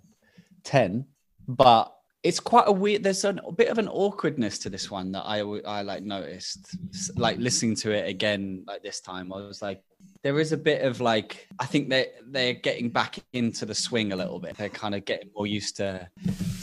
ten, 0.62 1.06
but 1.48 1.96
it's 2.22 2.40
quite 2.40 2.64
a 2.66 2.72
weird 2.72 3.02
there's 3.02 3.24
a 3.24 3.32
bit 3.56 3.68
of 3.68 3.78
an 3.78 3.88
awkwardness 3.88 4.58
to 4.58 4.70
this 4.70 4.90
one 4.90 5.10
that 5.10 5.24
i 5.26 5.40
i 5.40 5.82
like 5.82 6.02
noticed 6.02 6.76
like 7.16 7.38
listening 7.38 7.74
to 7.74 7.90
it 7.90 8.08
again 8.08 8.62
like 8.66 8.82
this 8.82 9.00
time. 9.00 9.32
I 9.32 9.36
was 9.36 9.62
like 9.62 9.82
there 10.22 10.38
is 10.38 10.52
a 10.52 10.56
bit 10.56 10.82
of 10.82 11.00
like 11.00 11.48
i 11.58 11.66
think 11.66 11.88
they 11.88 12.08
they're 12.26 12.54
getting 12.54 12.90
back 12.90 13.18
into 13.32 13.66
the 13.66 13.74
swing 13.74 14.12
a 14.12 14.16
little 14.16 14.38
bit. 14.38 14.56
They're 14.56 14.68
kind 14.68 14.94
of 14.94 15.04
getting 15.04 15.30
more 15.34 15.46
used 15.46 15.76
to 15.76 16.08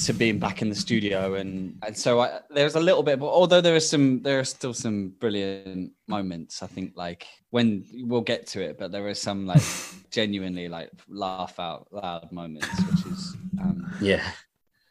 to 0.05 0.13
being 0.13 0.39
back 0.39 0.61
in 0.61 0.69
the 0.69 0.75
studio 0.75 1.35
and 1.35 1.77
and 1.85 1.97
so 1.97 2.21
I, 2.21 2.39
there's 2.49 2.75
a 2.75 2.79
little 2.79 3.03
bit 3.03 3.19
but 3.19 3.29
although 3.29 3.61
there 3.61 3.75
is 3.75 3.89
some 3.89 4.21
there 4.21 4.39
are 4.39 4.45
still 4.45 4.73
some 4.73 5.09
brilliant 5.19 5.91
moments 6.07 6.63
i 6.63 6.67
think 6.67 6.93
like 6.95 7.27
when 7.49 7.83
we'll 8.03 8.21
get 8.21 8.47
to 8.47 8.61
it 8.61 8.77
but 8.79 8.91
there 8.93 9.05
are 9.07 9.13
some 9.13 9.45
like 9.45 9.61
genuinely 10.11 10.69
like 10.69 10.89
laugh 11.09 11.59
out 11.59 11.87
loud 11.91 12.31
moments 12.31 12.69
which 12.85 13.13
is 13.13 13.35
um 13.61 13.91
yeah 14.01 14.31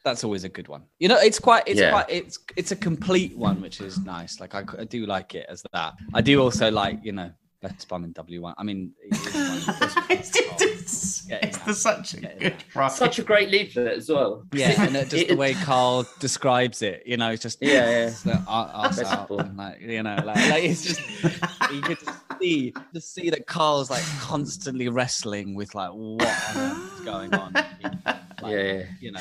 that's 0.09 0.25
always 0.25 0.45
a 0.45 0.49
good 0.49 0.69
one. 0.69 0.83
You 0.99 1.09
know, 1.09 1.19
it's 1.19 1.39
quite, 1.39 1.65
it's 1.67 1.81
yeah. 1.81 1.91
quite, 1.91 2.07
it's 2.09 2.39
it's 2.57 2.73
a 2.73 2.77
complete 2.77 3.37
one, 3.37 3.61
which 3.61 3.81
is 3.81 3.99
nice. 4.05 4.41
Like 4.41 4.55
I, 4.55 4.65
I 4.79 4.85
do 4.85 5.07
like 5.07 5.35
it 5.35 5.47
as 5.49 5.63
that. 5.73 5.95
I 6.15 6.21
do 6.21 6.43
also 6.43 6.71
like, 6.71 6.99
you 7.03 7.13
know, 7.13 7.31
best 7.61 7.89
bum 7.89 8.05
in 8.05 8.13
W 8.13 8.43
one. 8.43 8.55
I 8.57 8.63
mean, 8.63 8.93
it's, 9.03 10.37
it's, 10.37 11.27
it's 11.31 11.59
the 11.59 11.75
such 11.75 12.15
a 12.15 12.21
good 12.21 12.65
product. 12.71 12.97
Such 12.97 13.19
a 13.19 13.23
great 13.23 13.51
leaflet 13.51 13.97
as 13.97 14.09
well. 14.09 14.45
Yeah, 14.53 14.83
and 14.83 14.95
just 15.11 15.15
it, 15.15 15.29
the 15.29 15.37
way 15.37 15.55
Karl 15.55 16.07
describes 16.21 16.83
it, 16.83 17.03
you 17.07 17.17
know, 17.17 17.31
it's 17.31 17.43
just 17.43 17.59
yeah, 17.61 18.13
yeah. 18.25 18.43
out, 18.49 19.31
and 19.31 19.57
like 19.57 19.81
you 19.81 20.03
know, 20.03 20.17
like, 20.25 20.37
like 20.51 20.65
it's 20.65 20.85
just 20.85 21.01
you 21.73 21.81
could 21.83 21.99
just 21.99 22.19
see 22.41 22.73
just 22.95 23.15
see 23.15 23.31
that 23.31 23.47
Karl's 23.47 23.91
like 23.91 24.05
constantly 24.21 24.89
wrestling 24.89 25.55
with 25.55 25.75
like 25.75 25.91
what 25.91 26.23
is 26.23 27.01
going 27.05 27.35
on. 27.35 27.53
Like, 27.53 27.67
yeah, 28.45 28.49
yeah, 28.49 28.83
you 29.01 29.13
know. 29.13 29.21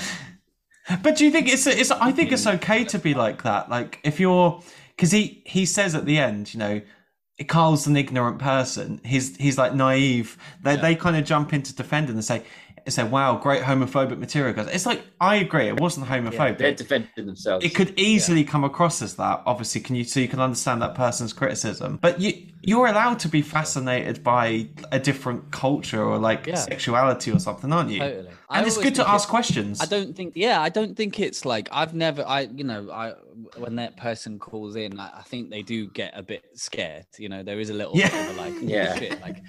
But 1.03 1.17
do 1.17 1.25
you 1.25 1.31
think 1.31 1.49
it's 1.49 1.67
it's? 1.67 1.91
I 1.91 2.11
think 2.11 2.31
it's 2.31 2.45
mm. 2.45 2.55
okay 2.55 2.85
to 2.85 2.99
be 2.99 3.13
like 3.13 3.43
that. 3.43 3.69
Like 3.69 3.99
if 4.03 4.19
you're, 4.19 4.61
because 4.95 5.11
he 5.11 5.41
he 5.45 5.65
says 5.65 5.95
at 5.95 6.05
the 6.05 6.17
end, 6.17 6.53
you 6.53 6.59
know, 6.59 6.81
Karl's 7.47 7.87
an 7.87 7.97
ignorant 7.97 8.39
person. 8.39 9.01
He's 9.03 9.35
he's 9.35 9.57
like 9.57 9.73
naive. 9.75 10.37
They 10.63 10.75
yeah. 10.75 10.81
they 10.81 10.95
kind 10.95 11.17
of 11.17 11.25
jump 11.25 11.53
in 11.53 11.57
into 11.59 11.75
defending 11.75 12.15
and 12.15 12.23
say 12.23 12.43
say, 12.91 13.03
"Wow, 13.03 13.37
great 13.37 13.63
homophobic 13.63 14.17
material." 14.17 14.53
Guys, 14.53 14.67
it's 14.67 14.85
like 14.85 15.01
I 15.19 15.35
agree, 15.35 15.67
it 15.67 15.79
wasn't 15.79 16.07
homophobic. 16.07 16.51
Yeah, 16.51 16.51
they're 16.53 16.73
defending 16.73 17.25
themselves. 17.25 17.65
It 17.65 17.75
could 17.75 17.97
easily 17.99 18.41
yeah. 18.41 18.51
come 18.51 18.63
across 18.63 19.01
as 19.01 19.15
that. 19.15 19.43
Obviously, 19.45 19.81
can 19.81 19.95
you 19.95 20.03
so 20.03 20.19
you 20.19 20.27
can 20.27 20.39
understand 20.39 20.81
that 20.81 20.95
person's 20.95 21.33
criticism, 21.33 21.99
but 22.01 22.19
you 22.19 22.47
you're 22.67 22.87
allowed 22.87 23.19
to 23.19 23.29
be 23.29 23.41
fascinated 23.41 24.23
by 24.23 24.67
a 24.91 24.99
different 24.99 25.51
culture 25.51 26.03
or 26.03 26.17
like 26.17 26.47
yeah. 26.47 26.55
sexuality 26.55 27.31
or 27.31 27.39
something, 27.39 27.71
aren't 27.71 27.89
you? 27.89 27.99
Totally. 27.99 28.27
And 28.27 28.37
I 28.49 28.65
it's 28.65 28.77
good 28.77 28.95
to 28.95 29.07
ask 29.07 29.29
questions. 29.29 29.81
I 29.81 29.85
don't 29.85 30.15
think, 30.15 30.33
yeah, 30.35 30.61
I 30.61 30.69
don't 30.69 30.95
think 30.95 31.19
it's 31.19 31.45
like 31.45 31.69
I've 31.71 31.93
never, 31.93 32.25
I 32.27 32.41
you 32.41 32.63
know, 32.63 32.89
I 32.91 33.13
when 33.57 33.75
that 33.75 33.97
person 33.97 34.39
calls 34.39 34.75
in, 34.75 34.99
I, 34.99 35.19
I 35.19 35.21
think 35.21 35.49
they 35.49 35.61
do 35.61 35.87
get 35.87 36.11
a 36.13 36.23
bit 36.23 36.43
scared. 36.55 37.05
You 37.17 37.29
know, 37.29 37.43
there 37.43 37.59
is 37.59 37.69
a 37.69 37.73
little 37.73 37.95
yeah. 37.95 38.09
bit 38.09 38.29
of 38.31 38.37
like, 38.37 38.53
yeah, 38.61 38.95
shit, 38.99 39.21
like, 39.21 39.43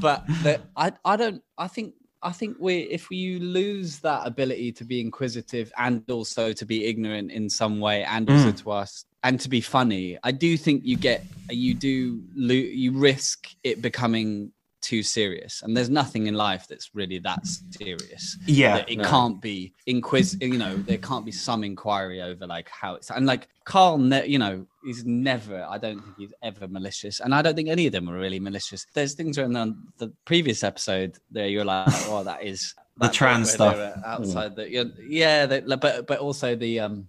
but 0.00 0.26
the, 0.42 0.60
I 0.76 0.92
I 1.04 1.16
don't, 1.16 1.42
I 1.58 1.68
think 1.68 1.94
I 2.22 2.32
think 2.32 2.56
we 2.60 2.80
if 2.82 3.10
you 3.10 3.40
lose 3.40 3.98
that 4.00 4.26
ability 4.26 4.72
to 4.72 4.84
be 4.84 5.00
inquisitive 5.00 5.72
and 5.76 6.08
also 6.10 6.52
to 6.52 6.64
be 6.64 6.86
ignorant 6.86 7.32
in 7.32 7.50
some 7.50 7.80
way 7.80 8.04
and 8.04 8.28
also 8.30 8.52
mm. 8.52 8.62
to 8.62 8.70
us 8.70 9.04
and 9.24 9.40
to 9.40 9.48
be 9.48 9.60
funny, 9.60 10.18
I 10.22 10.32
do 10.32 10.56
think 10.56 10.82
you 10.84 10.96
get 10.96 11.24
you 11.50 11.74
do 11.74 12.22
lo- 12.34 12.54
you 12.54 12.92
risk 12.92 13.48
it 13.64 13.82
becoming 13.82 14.52
too 14.82 15.02
serious. 15.02 15.62
And 15.62 15.76
there's 15.76 15.88
nothing 15.88 16.26
in 16.26 16.34
life 16.34 16.66
that's 16.68 16.94
really 16.94 17.18
that 17.20 17.46
serious. 17.70 18.36
Yeah. 18.46 18.84
It 18.88 18.98
no. 18.98 19.04
can't 19.04 19.40
be 19.40 19.72
inquis 19.86 20.36
you 20.40 20.58
know 20.58 20.76
there 20.76 20.98
can't 20.98 21.24
be 21.24 21.32
some 21.32 21.64
inquiry 21.64 22.20
over 22.20 22.46
like 22.46 22.68
how 22.68 22.94
it's 22.94 23.10
and 23.10 23.26
like 23.26 23.48
karl 23.64 23.98
ne- 23.98 24.26
you 24.26 24.38
know 24.38 24.66
he's 24.84 25.04
never 25.04 25.64
i 25.68 25.78
don't 25.78 26.00
think 26.00 26.16
he's 26.18 26.34
ever 26.42 26.68
malicious. 26.68 27.20
And 27.20 27.34
i 27.34 27.40
don't 27.42 27.54
think 27.54 27.68
any 27.68 27.86
of 27.86 27.92
them 27.92 28.08
are 28.10 28.18
really 28.18 28.40
malicious. 28.40 28.86
There's 28.92 29.14
things 29.14 29.38
in 29.38 29.52
the, 29.52 29.76
the 29.98 30.12
previous 30.24 30.62
episode 30.62 31.18
there 31.30 31.46
you're 31.46 31.64
like 31.64 31.88
oh 32.08 32.24
that 32.24 32.42
is 32.42 32.74
the 32.98 33.08
trans 33.08 33.52
stuff. 33.52 33.76
outside 34.04 34.52
mm. 34.52 34.56
the 34.56 35.04
yeah 35.08 35.46
the, 35.46 35.76
but 35.76 36.06
but 36.06 36.18
also 36.18 36.54
the 36.54 36.80
um 36.80 37.08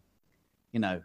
you 0.72 0.80
know 0.80 1.02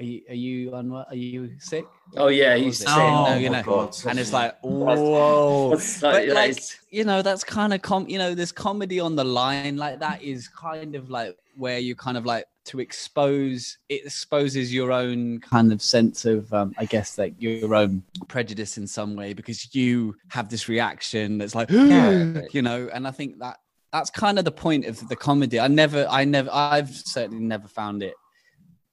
are 0.00 0.04
you 0.04 0.22
are 0.28 0.34
you 0.34 0.74
unwell? 0.74 1.06
Are 1.08 1.14
you 1.14 1.52
sick? 1.58 1.86
Oh 2.16 2.26
yeah, 2.26 2.56
he's 2.56 2.78
sick. 2.78 2.88
Oh, 2.90 3.26
no, 3.28 3.36
you 3.36 3.48
know, 3.48 3.62
God. 3.62 3.96
and 4.06 4.18
it's 4.18 4.32
like 4.32 4.58
whoa, 4.60 5.78
but 6.00 6.28
like 6.28 6.58
you 6.90 7.04
know, 7.04 7.22
that's 7.22 7.44
kind 7.44 7.72
of 7.72 7.80
com. 7.82 8.08
You 8.08 8.18
know, 8.18 8.34
there's 8.34 8.50
comedy 8.50 8.98
on 8.98 9.14
the 9.14 9.24
line. 9.24 9.76
Like 9.76 10.00
that 10.00 10.20
is 10.20 10.48
kind 10.48 10.96
of 10.96 11.10
like 11.10 11.36
where 11.56 11.78
you 11.78 11.94
kind 11.94 12.16
of 12.16 12.26
like 12.26 12.46
to 12.66 12.80
expose. 12.80 13.78
It 13.88 14.04
exposes 14.04 14.74
your 14.74 14.90
own 14.90 15.38
kind 15.38 15.72
of 15.72 15.80
sense 15.80 16.24
of, 16.24 16.52
um, 16.52 16.74
I 16.76 16.86
guess, 16.86 17.16
like 17.16 17.34
your 17.38 17.74
own 17.76 18.02
prejudice 18.26 18.78
in 18.78 18.88
some 18.88 19.14
way 19.14 19.32
because 19.32 19.74
you 19.76 20.16
have 20.28 20.48
this 20.48 20.68
reaction 20.68 21.38
that's 21.38 21.54
like, 21.54 21.70
you 21.70 22.62
know, 22.62 22.88
and 22.92 23.06
I 23.06 23.12
think 23.12 23.38
that 23.38 23.58
that's 23.92 24.10
kind 24.10 24.40
of 24.40 24.44
the 24.44 24.50
point 24.50 24.86
of 24.86 25.08
the 25.08 25.14
comedy. 25.14 25.60
I 25.60 25.68
never, 25.68 26.04
I 26.10 26.24
never, 26.24 26.50
I've 26.52 26.90
certainly 26.90 27.44
never 27.44 27.68
found 27.68 28.02
it 28.02 28.14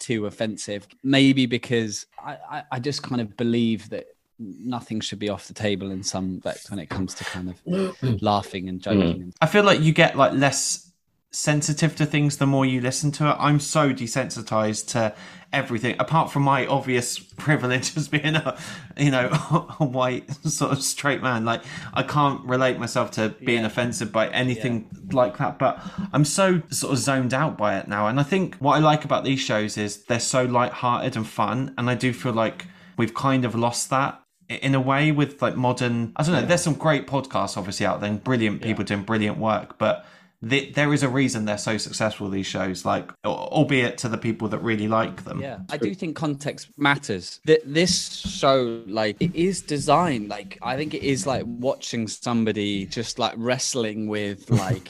too 0.02 0.26
offensive. 0.26 0.88
Maybe 1.04 1.46
because 1.46 2.06
I, 2.24 2.38
I, 2.50 2.64
I 2.74 2.80
just 2.80 3.04
kind 3.04 3.22
of 3.22 3.38
believe 3.38 3.90
that 3.90 4.08
nothing 4.40 5.00
should 5.00 5.20
be 5.20 5.30
off 5.30 5.48
the 5.48 5.54
table 5.54 5.92
in 5.92 6.04
some 6.04 6.42
respect 6.44 6.70
when 6.72 6.80
it 6.80 6.90
comes 6.90 7.14
to 7.14 7.24
kind 7.24 7.50
of 7.50 8.22
laughing 8.22 8.68
and 8.68 8.82
joking. 8.82 9.24
Mm. 9.24 9.34
I 9.40 9.46
feel 9.46 9.64
like 9.64 9.82
you 9.82 9.94
get 9.94 10.18
like 10.18 10.34
less 10.34 10.91
sensitive 11.32 11.96
to 11.96 12.06
things 12.06 12.38
the 12.38 12.46
more 12.46 12.66
you 12.66 12.82
listen 12.82 13.12
to 13.14 13.30
it. 13.30 13.36
I'm 13.40 13.60
so 13.60 13.94
desensitized 13.94 14.88
to 14.90 15.14
everything 15.54 15.96
apart 16.00 16.32
from 16.32 16.44
my 16.44 16.66
obvious 16.68 17.20
privilege 17.38 17.96
as 17.98 18.08
being 18.08 18.36
a 18.36 18.58
you 18.98 19.12
know 19.12 19.30
a 19.80 19.86
white 19.86 20.32
sort 20.46 20.72
of 20.72 20.82
straight 20.82 21.22
man 21.22 21.44
like 21.44 21.62
i 21.94 22.02
can't 22.02 22.44
relate 22.46 22.80
myself 22.80 23.12
to 23.12 23.30
being 23.44 23.62
yeah. 23.62 23.68
offensive 23.68 24.12
by 24.12 24.30
anything 24.30 24.88
yeah. 24.94 25.14
like 25.14 25.38
that 25.38 25.60
but 25.60 25.82
i'm 26.14 26.24
so 26.24 26.62
sort 26.70 26.94
of 26.94 27.00
zoned 27.00 27.34
out 27.34 27.58
by 27.58 27.78
it 27.78 27.88
now 27.88 28.08
and 28.08 28.20
i 28.20 28.24
think 28.24 28.56
what 28.58 28.76
i 28.76 28.80
like 28.80 29.04
about 29.04 29.24
these 29.24 29.40
shows 29.40 29.78
is 29.78 30.04
they're 30.06 30.20
so 30.20 30.46
light-hearted 30.46 31.16
and 31.16 31.28
fun 31.28 31.74
and 31.78 31.90
i 31.90 31.96
do 31.96 32.14
feel 32.14 32.34
like 32.34 32.66
we've 32.98 33.14
kind 33.14 33.44
of 33.44 33.54
lost 33.54 33.90
that 33.90 34.22
in 34.48 34.76
a 34.76 34.82
way 34.82 35.12
with 35.12 35.42
like 35.42 35.56
modern 35.56 36.14
i 36.16 36.24
don't 36.24 36.34
know 36.34 36.40
yeah. 36.40 36.46
there's 36.46 36.64
some 36.64 36.76
great 36.76 37.08
podcasts 37.08 37.58
obviously 37.58 37.86
out 37.86 38.00
there 38.00 38.10
and 38.10 38.24
brilliant 38.24 38.62
people 38.62 38.86
doing 38.86 39.04
brilliant 39.04 39.38
work 39.38 39.78
but 39.78 40.06
the, 40.42 40.72
there 40.72 40.94
is 40.94 41.04
a 41.04 41.10
reason 41.10 41.46
they're 41.46 41.58
so 41.58 41.78
successful 41.78 42.30
these 42.30 42.48
shows 42.48 42.84
like 42.84 43.12
albeit 43.26 43.98
to 44.00 44.10
the 44.10 44.18
people 44.18 44.48
that 44.48 44.60
really 44.60 44.88
like 44.88 45.24
them. 45.24 45.40
Yeah 45.40 45.60
i 45.70 45.78
do 45.78 45.94
think 45.94 46.16
context 46.16 46.70
matters. 46.78 47.40
That 47.46 47.62
this 47.66 48.10
show 48.10 48.84
like 48.88 49.18
it 49.20 49.36
is 49.36 49.62
designed 49.62 50.30
like 50.30 50.58
i 50.62 50.76
think 50.76 50.94
it 50.94 51.04
is 51.04 51.28
like 51.28 51.44
watching 51.46 52.08
somebody 52.08 52.86
just 52.86 53.20
like 53.20 53.34
wrestling 53.38 54.08
with 54.08 54.50
like 54.66 54.90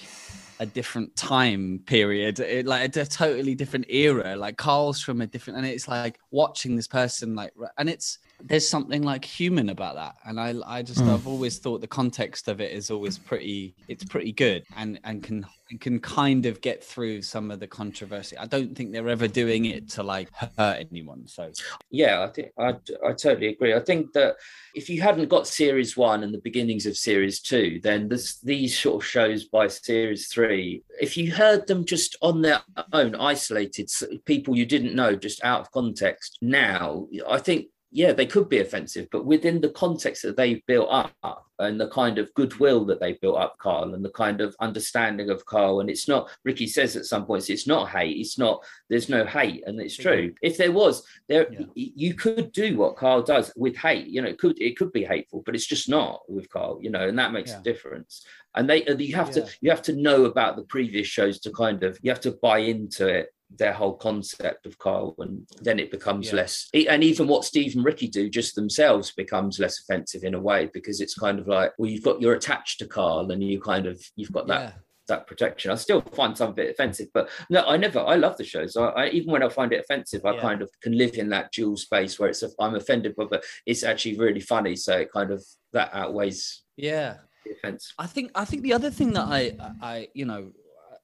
a 0.62 0.66
different 0.66 1.16
time 1.16 1.82
period. 1.88 2.40
It, 2.40 2.68
like 2.68 2.96
a, 2.96 3.02
a 3.02 3.06
totally 3.06 3.56
different 3.56 3.88
era. 3.90 4.36
Like 4.36 4.58
karl's 4.58 5.02
from 5.02 5.20
a 5.20 5.28
different 5.28 5.58
and 5.58 5.66
it's 5.66 5.88
like 5.88 6.20
watching 6.30 6.76
this 6.76 6.88
person 6.88 7.36
like 7.36 7.52
and 7.80 7.90
it's 7.90 8.20
there's 8.46 8.68
something 8.68 9.02
like 9.04 9.24
human 9.24 9.70
about 9.70 9.96
that. 9.96 10.16
And 10.26 10.40
i 10.40 10.54
i 10.66 10.82
just 10.82 11.02
mm. 11.02 11.14
i've 11.14 11.28
always 11.28 11.58
thought 11.60 11.82
the 11.82 11.88
context 11.88 12.48
of 12.48 12.60
it 12.62 12.72
is 12.72 12.92
always 12.92 13.18
pretty 13.18 13.76
it's 13.88 14.04
pretty 14.04 14.32
good 14.32 14.64
and 14.76 15.00
and 15.04 15.24
can 15.24 15.46
can 15.80 16.00
kind 16.00 16.46
of 16.46 16.60
get 16.60 16.84
through 16.84 17.22
some 17.22 17.50
of 17.50 17.62
the 17.62 17.68
controversy. 17.68 18.38
I 18.38 18.46
don't 18.46 18.76
think 18.76 18.92
they're 18.92 19.08
ever 19.08 19.30
doing 19.30 19.66
it 19.66 19.88
to 19.92 20.04
like 20.04 20.30
hurt 20.58 20.86
anyone 20.92 21.28
so. 21.28 21.50
Yeah 21.90 22.24
i 22.24 22.28
think 22.28 22.50
i 22.60 22.70
i 23.08 23.14
totally 23.14 23.48
agree. 23.48 23.74
I 23.74 23.80
think 23.80 24.12
that 24.14 24.36
if 24.76 24.90
you 24.90 25.02
hadn't 25.02 25.30
got 25.30 25.48
series 25.48 25.96
one 25.96 26.24
and 26.24 26.34
the 26.34 26.42
beginnings 26.42 26.86
of 26.86 26.98
series 26.98 27.40
two 27.40 27.80
then 27.82 28.10
this 28.10 28.40
these 28.40 28.78
sort 28.78 29.02
of 29.02 29.08
shows 29.08 29.46
by 29.46 29.68
series 29.68 30.28
three 30.28 30.42
three, 30.42 30.84
if 31.00 31.18
you 31.18 31.32
heard 31.32 31.68
them 31.68 31.86
just 31.86 32.16
on 32.22 32.42
their 32.42 32.62
own, 32.94 33.16
isolated 33.16 33.90
people 34.26 34.56
you 34.56 34.66
didn't 34.66 34.96
know, 34.96 35.16
just 35.16 35.44
out 35.44 35.62
of 35.62 35.72
context, 35.72 36.38
now 36.42 37.08
I 37.28 37.38
think 37.38 37.68
yeah, 37.94 38.14
they 38.14 38.26
could 38.26 38.48
be 38.48 38.60
offensive, 38.60 39.08
but 39.12 39.26
within 39.26 39.60
the 39.60 39.70
context 39.70 40.24
that 40.24 40.38
they've 40.38 40.66
built 40.66 40.90
up 40.90 41.46
and 41.60 41.80
the 41.80 41.90
kind 41.90 42.18
of 42.18 42.34
goodwill 42.36 42.86
that 42.86 43.02
they've 43.02 43.20
built 43.20 43.38
up, 43.38 43.58
Karl, 43.60 43.94
and 43.94 44.04
the 44.04 44.12
kind 44.12 44.40
of 44.40 44.56
understanding 44.62 45.30
of 45.30 45.46
Karl, 45.46 45.82
and 45.82 45.90
it's 45.90 46.08
not, 46.08 46.30
Ricky 46.46 46.68
says 46.68 46.96
at 46.96 47.06
some 47.06 47.26
points, 47.26 47.50
it's 47.50 47.68
not 47.68 47.90
hate, 47.90 48.18
it's 48.18 48.38
not, 48.38 48.64
there's 48.90 49.10
no 49.10 49.26
hate, 49.26 49.64
and 49.68 49.80
it's 49.82 49.98
true. 49.98 50.34
If 50.42 50.58
there 50.58 50.72
was, 50.72 51.04
there 51.28 51.52
yeah. 51.52 51.66
you 51.76 52.14
could 52.14 52.54
do 52.54 52.78
what 52.78 52.96
Karl 52.96 53.24
does 53.24 53.52
with 53.58 53.76
hate, 53.76 54.08
you 54.08 54.22
know, 54.22 54.30
it 54.30 54.40
could 54.40 54.60
it 54.62 54.78
could 54.78 54.94
be 54.94 55.04
hateful, 55.04 55.44
but 55.46 55.54
it's 55.54 55.68
just 55.68 55.90
not 55.90 56.22
with 56.30 56.50
Karl, 56.50 56.80
you 56.82 56.90
know, 56.90 57.08
and 57.08 57.20
that 57.20 57.34
makes 57.34 57.52
yeah. 57.52 57.60
a 57.60 57.64
difference. 57.64 58.26
And 58.56 58.70
they 58.70 58.86
uh, 58.86 58.96
you 58.96 59.16
have 59.16 59.36
yeah. 59.36 59.44
to 59.44 59.52
you 59.60 59.70
have 59.70 59.82
to 59.84 59.96
know 59.96 60.26
about 60.26 60.56
the 60.56 60.64
previous 60.64 61.08
shows 61.08 61.40
to 61.42 61.52
kind 61.52 61.84
of 61.84 62.00
you 62.02 62.12
have 62.12 62.22
to 62.22 62.38
buy 62.42 62.60
into 62.60 63.08
it 63.08 63.30
their 63.58 63.74
whole 63.74 63.96
concept 63.96 64.66
of 64.66 64.78
Karl, 64.78 65.16
and 65.20 65.48
then 65.62 65.80
it 65.80 65.92
becomes 65.92 66.28
yeah. 66.28 66.36
less. 66.36 66.70
And 66.74 67.04
even 67.04 67.28
what 67.28 67.46
Steve 67.46 67.76
and 67.76 67.86
Ricky 67.86 68.08
do, 68.08 68.30
just 68.30 68.56
themselves, 68.56 69.12
becomes 69.12 69.60
less 69.60 69.80
offensive 69.80 70.24
in 70.24 70.34
a 70.34 70.40
way 70.40 70.70
because 70.74 71.02
it's 71.02 71.16
kind 71.16 71.40
of 71.40 71.48
like, 71.48 71.72
well, 71.78 71.90
you've 71.90 72.04
got 72.04 72.22
you're 72.22 72.36
attached 72.36 72.80
to 72.80 72.88
Karl, 72.88 73.32
and 73.32 73.44
you 73.44 73.60
kind 73.60 73.86
of 73.86 74.02
you've 74.16 74.32
got 74.32 74.48
that. 74.48 74.62
Yeah. 74.62 74.72
That 75.08 75.28
protection, 75.28 75.72
I 75.72 75.76
still 75.76 76.00
find 76.00 76.38
some 76.38 76.52
of 76.52 76.60
it 76.60 76.70
offensive, 76.70 77.08
but 77.14 77.28
no, 77.50 77.66
I 77.66 77.76
never. 77.76 78.00
I 78.00 78.16
love 78.16 78.38
the 78.38 78.46
shows. 78.46 78.78
I, 78.78 78.86
I 78.86 79.10
even 79.10 79.34
when 79.34 79.44
I 79.44 79.50
find 79.50 79.74
it 79.74 79.82
offensive, 79.82 80.24
I 80.24 80.36
yeah. 80.36 80.42
kind 80.42 80.62
of 80.62 80.70
can 80.82 80.98
live 80.98 81.16
in 81.16 81.28
that 81.30 81.52
dual 81.52 81.76
space 81.76 82.18
where 82.18 82.30
it's. 82.30 82.44
A, 82.44 82.50
I'm 82.60 82.76
offended, 82.76 83.16
but, 83.18 83.30
but 83.30 83.44
it's 83.66 83.84
actually 83.84 84.18
really 84.18 84.40
funny. 84.40 84.78
So 84.78 85.00
it 85.00 85.12
kind 85.12 85.32
of 85.32 85.44
that 85.74 85.90
outweighs. 85.94 86.62
Yeah, 86.78 87.18
the 87.44 87.52
offense. 87.52 87.94
I 87.98 88.06
think. 88.06 88.32
I 88.36 88.46
think 88.46 88.62
the 88.62 88.72
other 88.72 88.92
thing 88.92 89.12
that 89.14 89.26
I, 89.28 89.58
I, 89.82 90.08
you 90.14 90.24
know, 90.24 90.52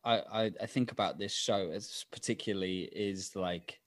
I, 0.04 0.52
I, 0.62 0.66
think 0.68 0.92
about 0.92 1.18
this 1.18 1.34
show 1.34 1.72
as 1.72 2.06
particularly 2.12 2.84
is 2.84 3.36
like 3.36 3.80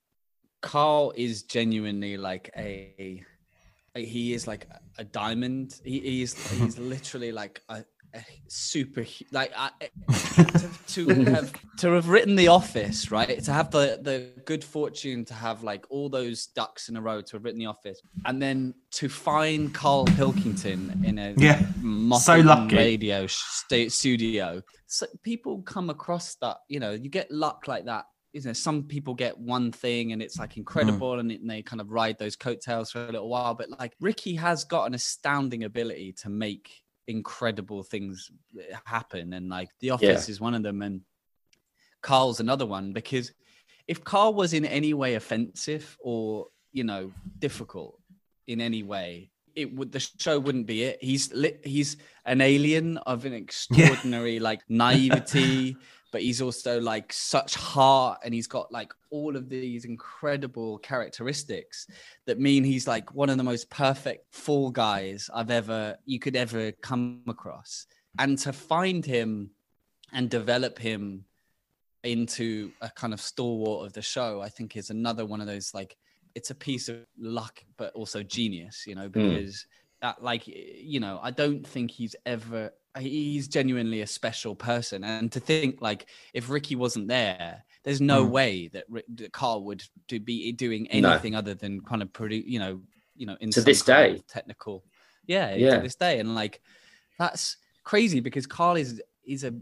Karl 0.61 1.13
is 1.17 1.45
genuinely 1.45 2.17
like 2.17 2.51
a, 2.57 3.25
he 3.95 4.35
is 4.35 4.47
like 4.47 4.67
a 4.99 5.05
diamond. 5.05 5.81
He, 5.83 6.01
he's 6.01 6.51
he's 6.59 6.79
literally 6.79 7.33
like 7.33 7.63
a 7.69 7.85
super 8.49 9.05
like 9.33 9.53
I, 9.57 9.71
to, 10.89 11.07
to 11.07 11.25
have 11.25 11.53
to 11.79 11.93
have 11.93 12.09
written 12.09 12.37
The 12.37 12.49
Office, 12.49 13.11
right? 13.11 13.43
To 13.45 13.53
have 13.53 13.71
the 13.71 13.99
the 14.03 14.31
good 14.45 14.65
fortune 14.65 15.25
to 15.27 15.35
have 15.35 15.63
like 15.63 15.87
all 15.91 16.09
those 16.09 16.47
ducks 16.47 16.89
in 16.89 16.97
a 16.97 17.01
row 17.01 17.21
to 17.21 17.33
have 17.37 17.45
written 17.45 17.59
The 17.59 17.67
Office, 17.67 18.01
and 18.27 18.41
then 18.41 18.75
to 18.93 19.09
find 19.09 19.73
Karl 19.73 20.05
Pilkington 20.05 21.03
in 21.05 21.19
a 21.19 21.35
yeah 21.37 21.63
so 22.19 22.41
lucky 22.41 22.77
radio 22.77 23.27
st- 23.27 23.93
studio 23.93 24.63
so 24.87 25.07
people 25.23 25.63
come 25.63 25.91
across 25.91 26.35
that 26.37 26.59
you 26.69 26.81
know 26.81 26.93
you 26.93 27.09
get 27.09 27.31
luck 27.31 27.69
like 27.69 27.85
that 27.85 28.05
you 28.33 28.41
know 28.43 28.53
some 28.53 28.85
people 28.85 29.15
get 29.15 29.39
one 29.39 29.73
thing 29.73 30.13
and 30.13 30.23
it's 30.23 30.39
like 30.39 30.57
incredible 30.57 31.13
mm. 31.13 31.21
and, 31.21 31.33
it, 31.33 31.41
and, 31.41 31.51
they 31.51 31.63
kind 31.63 31.81
of 31.81 31.91
ride 31.91 32.19
those 32.19 32.37
coattails 32.37 32.91
for 32.91 33.05
a 33.05 33.13
little 33.13 33.29
while 33.29 33.55
but 33.55 33.69
like 33.79 33.95
ricky 34.01 34.35
has 34.35 34.65
got 34.65 34.87
an 34.87 34.95
astounding 34.95 35.65
ability 35.65 36.13
to 36.13 36.29
make 36.29 36.83
incredible 37.07 37.83
things 37.83 38.31
eh, 38.59 38.77
happen 38.85 39.33
and 39.33 39.49
like 39.49 39.69
the 39.81 39.91
office 39.91 40.29
yeah. 40.29 40.33
is 40.33 40.41
one 40.41 40.55
of 40.55 40.63
them 40.63 40.83
and 40.83 41.01
karl's 42.03 42.41
another 42.41 42.67
one 42.67 42.93
because 42.93 43.33
if 43.89 44.03
karl 44.05 44.33
was 44.33 44.53
in 44.53 44.65
any 44.65 44.95
way 44.95 45.15
offensive 45.15 45.97
or 46.01 46.47
you 46.73 46.85
know 46.85 47.13
difficult 47.39 47.99
in 48.47 48.61
any 48.61 48.83
way 48.83 49.31
it 49.55 49.75
would 49.75 49.93
the 49.93 50.01
show 50.01 50.39
wouldn't 50.39 50.67
be 50.67 50.85
it. 50.85 50.99
He's 51.03 51.33
lit, 51.33 51.61
he's 51.65 51.97
an 52.25 52.41
alien 52.41 52.99
of 52.99 53.25
an 53.25 53.33
extraordinary 53.33 54.35
yeah. 54.35 54.43
like 54.43 54.63
naivety, 54.69 55.77
but 56.11 56.23
he's 56.23 56.43
also 56.43 56.81
like 56.81 57.13
such 57.13 57.55
heart, 57.55 58.21
and 58.25 58.35
he's 58.35 58.47
got 58.47 58.73
like 58.73 58.93
all 59.11 59.37
of 59.37 59.49
these 59.49 59.85
incredible 59.85 60.79
characteristics 60.79 61.87
that 62.27 62.39
mean 62.39 62.65
he's 62.65 62.87
like 62.87 63.15
one 63.15 63.31
of 63.31 63.37
the 63.37 63.45
most 63.45 63.71
perfect 63.71 64.35
fall 64.35 64.71
guys 64.71 65.31
I've 65.33 65.51
ever 65.51 65.97
you 66.05 66.19
could 66.19 66.37
ever 66.37 66.73
come 66.73 67.23
across. 67.29 67.87
And 68.19 68.39
to 68.39 68.53
find 68.53 69.05
him 69.05 69.51
and 70.13 70.29
develop 70.29 70.79
him 70.79 71.25
into 72.03 72.73
a 72.81 72.91
kind 72.91 73.13
of 73.13 73.21
stalwart 73.21 73.87
of 73.87 73.93
the 73.93 74.03
show, 74.03 74.41
I 74.41 74.49
think 74.49 74.77
is 74.77 74.91
another 74.91 75.25
one 75.27 75.41
of 75.41 75.47
those 75.47 75.73
like 75.75 75.97
it's 76.35 76.51
a 76.51 76.55
piece 76.55 76.89
of 76.89 76.99
luck, 77.19 77.63
but 77.77 77.93
also 77.95 78.23
genius, 78.23 78.85
you 78.87 78.95
know, 78.95 79.09
hmm. 79.09 79.31
because 79.31 79.55
mm. 79.55 79.65
that, 80.03 80.23
like, 80.23 80.47
you 80.47 81.01
know, 81.01 81.21
I 81.23 81.31
don't 81.31 81.67
think 81.67 81.91
he's 81.91 82.17
ever, 82.27 82.73
he's 82.99 83.49
genuinely 83.49 84.01
a 84.01 84.07
special 84.07 84.55
person. 84.55 85.05
And 85.05 85.31
to 85.33 85.41
think, 85.41 85.81
like, 85.81 86.07
if 86.35 86.51
Ricky 86.51 86.77
wasn't 86.77 87.09
there, 87.09 87.65
there's 87.85 88.01
no 88.01 88.27
mm. 88.27 88.31
way 88.31 88.69
that, 88.69 88.85
that 89.17 89.33
Karl 89.33 89.65
would 89.65 89.83
do, 90.09 90.21
be 90.21 90.53
doing 90.53 90.87
anything 90.89 91.33
no. 91.33 91.39
other 91.39 91.55
than 91.55 91.81
kind 91.81 92.03
of 92.03 92.13
produce, 92.13 92.45
you 92.47 92.59
know, 92.59 92.81
you 93.17 93.27
know, 93.27 93.37
in 93.41 93.51
to 93.51 93.61
this 93.61 93.83
day, 93.83 94.23
technical, 94.29 94.85
yeah, 95.27 95.55
yeah, 95.55 95.77
to 95.77 95.83
this 95.83 95.95
day, 95.95 96.21
and 96.21 96.35
like, 96.35 96.61
that's 97.19 97.57
crazy 97.85 98.21
because 98.21 98.47
Karl 98.47 98.77
is 98.77 99.03
is 99.25 99.45
a 99.45 99.55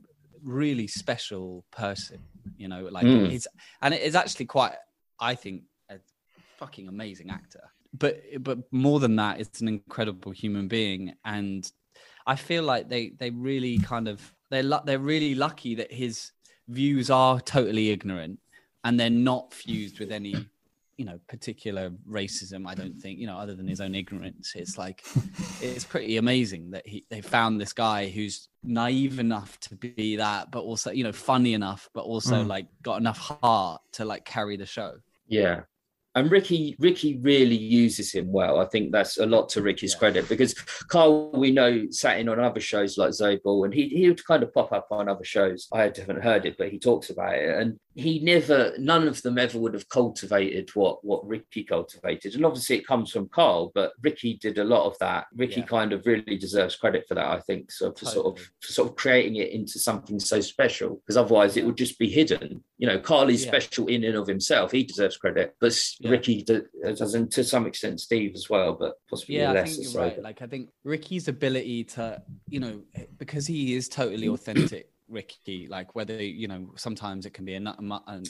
really 0.42 0.86
special 0.86 1.64
person, 1.70 2.18
you 2.56 2.68
know, 2.68 2.88
like 2.90 3.04
mm. 3.04 3.28
he's, 3.28 3.46
and 3.82 3.92
it 3.92 4.02
is 4.02 4.14
actually 4.14 4.46
quite, 4.46 4.74
I 5.18 5.34
think, 5.34 5.62
a 5.90 5.96
fucking 6.56 6.88
amazing 6.88 7.30
actor. 7.30 7.70
But 7.92 8.22
but 8.40 8.58
more 8.72 9.00
than 9.00 9.16
that, 9.16 9.40
it's 9.40 9.60
an 9.60 9.68
incredible 9.68 10.32
human 10.32 10.68
being, 10.68 11.14
and 11.24 11.70
I 12.28 12.36
feel 12.36 12.62
like 12.62 12.88
they 12.88 13.10
they 13.18 13.30
really 13.30 13.78
kind 13.78 14.06
of 14.06 14.34
they're 14.50 14.62
lu- 14.62 14.84
they're 14.84 14.98
really 14.98 15.34
lucky 15.34 15.74
that 15.76 15.90
his 15.90 16.32
views 16.68 17.08
are 17.10 17.40
totally 17.40 17.90
ignorant 17.90 18.38
and 18.84 19.00
they're 19.00 19.08
not 19.08 19.54
fused 19.54 19.98
with 19.98 20.12
any 20.12 20.36
you 20.98 21.06
know 21.06 21.18
particular 21.28 21.90
racism 22.10 22.68
i 22.68 22.74
don't 22.74 23.00
think 23.00 23.18
you 23.18 23.26
know 23.26 23.38
other 23.38 23.54
than 23.54 23.66
his 23.66 23.80
own 23.80 23.94
ignorance. 23.94 24.52
It's 24.54 24.76
like 24.76 25.04
it's 25.62 25.84
pretty 25.84 26.18
amazing 26.18 26.72
that 26.72 26.86
he 26.86 27.06
they 27.08 27.22
found 27.22 27.58
this 27.58 27.72
guy 27.72 28.08
who's 28.08 28.48
naive 28.62 29.18
enough 29.18 29.58
to 29.60 29.74
be 29.76 30.16
that 30.16 30.50
but 30.50 30.60
also 30.60 30.90
you 30.90 31.04
know 31.04 31.12
funny 31.12 31.54
enough 31.54 31.88
but 31.94 32.04
also 32.04 32.44
mm. 32.44 32.46
like 32.46 32.66
got 32.82 33.00
enough 33.00 33.18
heart 33.18 33.80
to 33.92 34.04
like 34.04 34.24
carry 34.26 34.56
the 34.58 34.66
show. 34.66 34.96
Yeah 35.28 35.62
and 36.18 36.30
Ricky 36.30 36.76
Ricky 36.78 37.18
really 37.18 37.56
uses 37.56 38.12
him 38.12 38.30
well. 38.30 38.60
I 38.60 38.66
think 38.66 38.92
that's 38.92 39.18
a 39.18 39.26
lot 39.26 39.48
to 39.50 39.62
Ricky's 39.62 39.94
yeah. 39.94 39.98
credit 39.98 40.28
because 40.28 40.54
Karl, 40.88 41.30
we 41.32 41.50
know, 41.50 41.86
sat 41.90 42.18
in 42.18 42.28
on 42.28 42.40
other 42.40 42.60
shows 42.60 42.98
like 42.98 43.12
Zoe 43.12 43.40
Ball, 43.42 43.64
and 43.64 43.74
he 43.74 43.88
he 43.88 44.08
would 44.08 44.24
kind 44.26 44.42
of 44.42 44.52
pop 44.52 44.72
up 44.72 44.88
on 44.90 45.08
other 45.08 45.24
shows. 45.24 45.68
I 45.72 45.82
haven't 45.82 46.22
heard 46.22 46.46
it, 46.46 46.56
but 46.58 46.70
he 46.70 46.78
talks 46.78 47.10
about 47.10 47.34
it, 47.34 47.58
and 47.58 47.78
he 47.98 48.20
never, 48.20 48.74
none 48.78 49.08
of 49.08 49.20
them 49.22 49.38
ever 49.38 49.58
would 49.58 49.74
have 49.74 49.88
cultivated 49.88 50.70
what 50.74 51.04
what 51.04 51.26
Ricky 51.26 51.64
cultivated. 51.64 52.36
And 52.36 52.46
obviously, 52.46 52.76
it 52.76 52.86
comes 52.86 53.10
from 53.10 53.28
Karl, 53.28 53.72
but 53.74 53.92
Ricky 54.02 54.34
did 54.34 54.58
a 54.58 54.64
lot 54.64 54.86
of 54.86 54.96
that. 55.00 55.26
Ricky 55.34 55.60
yeah. 55.60 55.66
kind 55.66 55.92
of 55.92 56.06
really 56.06 56.38
deserves 56.38 56.76
credit 56.76 57.06
for 57.08 57.16
that. 57.16 57.26
I 57.26 57.40
think 57.40 57.72
so 57.72 57.90
for 57.90 58.04
totally. 58.04 58.14
sort 58.14 58.38
of 58.38 58.50
for 58.62 58.72
sort 58.72 58.88
of 58.90 58.96
creating 58.96 59.36
it 59.36 59.50
into 59.50 59.80
something 59.80 60.20
so 60.20 60.40
special 60.40 60.96
because 60.96 61.16
otherwise 61.16 61.56
it 61.56 61.66
would 61.66 61.76
just 61.76 61.98
be 61.98 62.08
hidden. 62.08 62.62
You 62.76 62.86
know, 62.86 63.00
Karl 63.00 63.30
is 63.30 63.44
yeah. 63.44 63.50
special 63.50 63.88
in 63.88 64.04
and 64.04 64.14
of 64.14 64.28
himself. 64.28 64.70
He 64.70 64.84
deserves 64.84 65.16
credit, 65.16 65.56
but 65.60 65.76
yeah. 65.98 66.10
Ricky 66.10 66.44
does, 66.44 67.14
and 67.14 67.28
to 67.32 67.42
some 67.42 67.66
extent 67.66 68.00
Steve 68.00 68.32
as 68.36 68.48
well, 68.48 68.74
but 68.74 68.94
possibly 69.10 69.38
yeah, 69.38 69.50
less. 69.50 69.72
I 69.72 69.74
think 69.74 69.92
you're 69.92 70.02
right. 70.02 70.22
Like 70.22 70.42
I 70.42 70.46
think 70.46 70.70
Ricky's 70.84 71.26
ability 71.26 71.82
to, 71.84 72.22
you 72.48 72.60
know, 72.60 72.82
because 73.18 73.48
he 73.48 73.74
is 73.74 73.88
totally 73.88 74.28
authentic. 74.36 74.88
Ricky, 75.08 75.66
like 75.68 75.94
whether 75.94 76.22
you 76.22 76.48
know, 76.48 76.70
sometimes 76.76 77.26
it 77.26 77.34
can 77.34 77.44
be 77.44 77.54
a 77.54 77.60
nut 77.60 77.78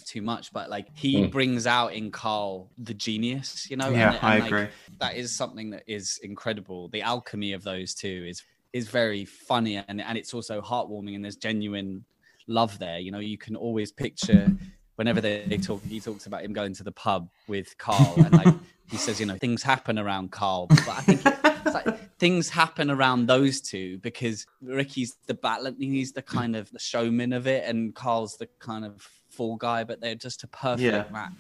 too 0.05 0.23
much, 0.23 0.53
but 0.53 0.71
like 0.71 0.89
he 0.95 1.17
mm. 1.17 1.31
brings 1.31 1.67
out 1.67 1.93
in 1.93 2.11
Karl 2.11 2.71
the 2.79 2.95
genius, 2.95 3.69
you 3.71 3.77
know. 3.77 3.89
Yeah, 3.89 4.09
and, 4.09 4.17
and 4.17 4.27
I 4.27 4.39
like, 4.39 4.47
agree. 4.47 4.69
That 5.01 5.17
is 5.17 5.35
something 5.35 5.71
that 5.71 5.85
is 5.87 6.19
incredible. 6.23 6.89
The 6.89 7.03
alchemy 7.03 7.53
of 7.53 7.65
those 7.65 7.95
two 7.95 8.25
is 8.29 8.43
is 8.73 8.89
very 8.89 9.25
funny 9.25 9.77
and 9.77 10.01
and 10.01 10.19
it's 10.19 10.35
also 10.35 10.61
heartwarming 10.61 11.15
and 11.15 11.25
there's 11.25 11.37
genuine 11.37 12.05
love 12.47 12.79
there. 12.79 12.99
You 12.99 13.13
know, 13.13 13.19
you 13.19 13.39
can 13.39 13.57
always 13.57 13.93
picture 13.93 14.51
whenever 14.99 15.21
they, 15.21 15.45
they 15.47 15.59
talk, 15.59 15.83
he 15.85 16.01
talks 16.01 16.27
about 16.27 16.43
him 16.43 16.53
going 16.53 16.75
to 16.75 16.83
the 16.83 16.91
pub 16.91 17.29
with 17.47 17.79
Karl, 17.79 18.15
and 18.17 18.33
like 18.33 18.55
he 18.91 18.97
says, 18.97 19.21
you 19.21 19.27
know, 19.27 19.37
things 19.37 19.63
happen 19.63 19.97
around 19.97 20.33
Karl. 20.33 20.67
But 20.67 20.89
I 20.89 21.01
think 21.03 21.25
like, 21.65 22.08
things 22.19 22.49
happen 22.49 22.91
around 22.91 23.27
those 23.27 23.61
two 23.61 23.99
because 23.99 24.47
Ricky's 24.63 25.17
the 25.27 25.35
battle, 25.35 25.73
he's 25.79 26.13
the 26.13 26.23
kind 26.23 26.57
of 26.57 26.71
the 26.71 26.79
showman 26.79 27.33
of 27.33 27.47
it, 27.47 27.65
and 27.69 27.95
Karl's 27.95 28.37
the 28.37 28.49
kind 28.59 28.85
of 28.85 29.07
fall 29.31 29.57
guy. 29.57 29.85
But 29.85 30.01
they're 30.01 30.15
just 30.15 30.43
a 30.45 30.49
perfect 30.49 30.81
yeah. 30.81 31.05
match. 31.13 31.33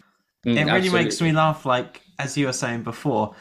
Mm, 0.46 0.56
it 0.56 0.72
really 0.72 0.90
makes 0.90 1.20
me 1.20 1.32
laugh. 1.32 1.66
Like 1.66 2.02
as 2.18 2.36
you 2.36 2.46
were 2.46 2.52
saying 2.52 2.82
before, 2.82 3.34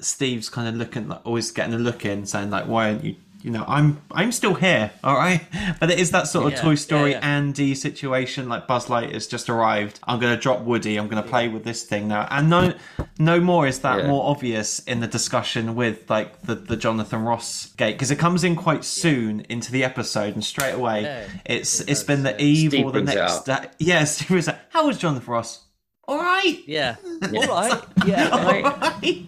Steve's 0.00 0.48
kind 0.48 0.68
of 0.68 0.74
looking, 0.74 1.08
like, 1.08 1.20
always 1.24 1.50
getting 1.50 1.74
a 1.74 1.78
look 1.78 2.04
in, 2.04 2.26
saying 2.26 2.50
like, 2.50 2.66
"Why 2.66 2.90
aren't 2.90 3.04
you 3.04 3.16
you 3.42 3.50
know, 3.50 3.64
I'm 3.66 4.00
I'm 4.12 4.32
still 4.32 4.54
here, 4.54 4.90
all 5.02 5.14
right. 5.16 5.40
But 5.80 5.90
it 5.90 5.98
is 5.98 6.10
that 6.10 6.26
sort 6.28 6.46
of 6.46 6.52
Yeah, 6.52 6.60
Toy 6.62 6.74
Story 6.74 7.12
yeah, 7.12 7.18
yeah. 7.20 7.36
Andy 7.36 7.74
situation. 7.74 8.48
Like 8.48 8.66
Buzz 8.66 8.90
Light 8.90 9.10
Lightyear's 9.10 9.26
just 9.26 9.48
arrived. 9.48 9.98
I'm 10.04 10.20
going 10.20 10.34
to 10.34 10.40
drop 10.40 10.60
Woody. 10.60 10.96
I'm 10.98 11.08
going 11.08 11.22
to 11.22 11.28
play 11.28 11.48
with 11.48 11.64
this 11.64 11.82
thing 11.84 12.08
now. 12.08 12.26
And 12.30 12.50
no, 12.50 12.74
no 13.18 13.40
more 13.40 13.66
is 13.66 13.78
that 13.80 14.00
Yeah. 14.00 14.06
more 14.08 14.30
obvious 14.30 14.80
in 14.80 15.00
the 15.00 15.06
discussion 15.06 15.74
with 15.74 16.08
like 16.10 16.42
the 16.42 16.54
the 16.54 16.76
Jonathan 16.76 17.22
Ross 17.22 17.66
gate 17.76 17.92
because 17.94 18.10
it 18.10 18.16
comes 18.18 18.44
in 18.44 18.56
quite 18.56 18.84
soon 18.84 19.40
into 19.48 19.72
the 19.72 19.84
episode 19.84 20.34
and 20.34 20.44
straight 20.44 20.74
away 20.74 21.02
Yeah, 21.02 21.24
it's 21.46 21.80
it 21.80 21.88
it's 21.90 22.00
does, 22.00 22.04
been 22.04 22.22
the 22.24 22.30
yeah. 22.32 22.36
eve 22.38 22.70
Steve 22.72 22.86
or 22.86 22.92
the 22.92 23.02
next 23.02 23.48
up. 23.48 23.62
day. 23.62 23.68
Yeah, 23.78 24.04
Steve 24.04 24.30
was 24.30 24.46
like, 24.48 24.58
"How 24.70 24.86
was 24.86 24.98
Jonathan 24.98 25.32
Ross? 25.32 25.64
All 26.06 26.18
right." 26.18 26.58
Yeah. 26.66 26.96
All 27.22 27.46
right. 27.46 27.82
Yeah. 28.06 28.28
Right. 29.02 29.26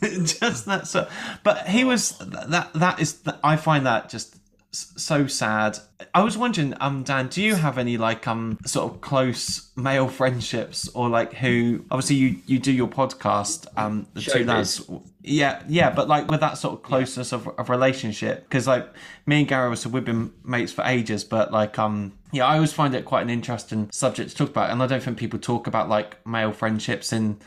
just 0.24 0.66
that 0.66 0.86
so 0.86 1.08
but 1.42 1.66
he 1.68 1.84
was 1.84 2.18
that 2.18 2.70
that 2.74 3.00
is 3.00 3.20
i 3.42 3.56
find 3.56 3.86
that 3.86 4.08
just 4.08 4.36
so 4.76 5.26
sad. 5.26 5.78
I 6.14 6.22
was 6.22 6.36
wondering 6.36 6.74
um 6.80 7.02
dan 7.02 7.28
do 7.28 7.42
you 7.42 7.54
have 7.54 7.78
any 7.78 7.96
like 7.96 8.26
um 8.26 8.58
sort 8.66 8.92
of 8.92 9.00
close 9.00 9.70
male 9.76 10.08
friendships 10.08 10.88
or 10.88 11.08
like 11.08 11.32
who 11.34 11.84
obviously 11.90 12.16
you 12.16 12.36
you 12.46 12.58
do 12.58 12.72
your 12.72 12.88
podcast 12.88 13.66
um 13.76 14.06
the 14.14 14.20
two 14.20 14.44
lads. 14.44 14.88
Yeah 15.22 15.62
yeah 15.68 15.90
but 15.90 16.08
like 16.08 16.30
with 16.30 16.40
that 16.40 16.58
sort 16.58 16.74
of 16.74 16.82
closeness 16.82 17.32
of, 17.32 17.48
of 17.58 17.70
relationship 17.70 18.44
because 18.44 18.66
like 18.66 18.88
me 19.24 19.40
and 19.40 19.48
gary 19.48 19.76
so 19.76 19.88
we've 19.88 20.04
been 20.04 20.32
mates 20.44 20.72
for 20.72 20.84
ages 20.84 21.24
but 21.24 21.52
like 21.52 21.78
um 21.78 22.12
yeah 22.32 22.46
i 22.46 22.54
always 22.54 22.72
find 22.72 22.94
it 22.94 23.04
quite 23.04 23.22
an 23.22 23.30
interesting 23.30 23.88
subject 23.90 24.30
to 24.30 24.36
talk 24.36 24.50
about 24.50 24.70
and 24.70 24.82
i 24.82 24.86
don't 24.86 25.02
think 25.02 25.16
people 25.16 25.38
talk 25.38 25.66
about 25.66 25.88
like 25.88 26.24
male 26.26 26.52
friendships 26.52 27.12
in 27.12 27.38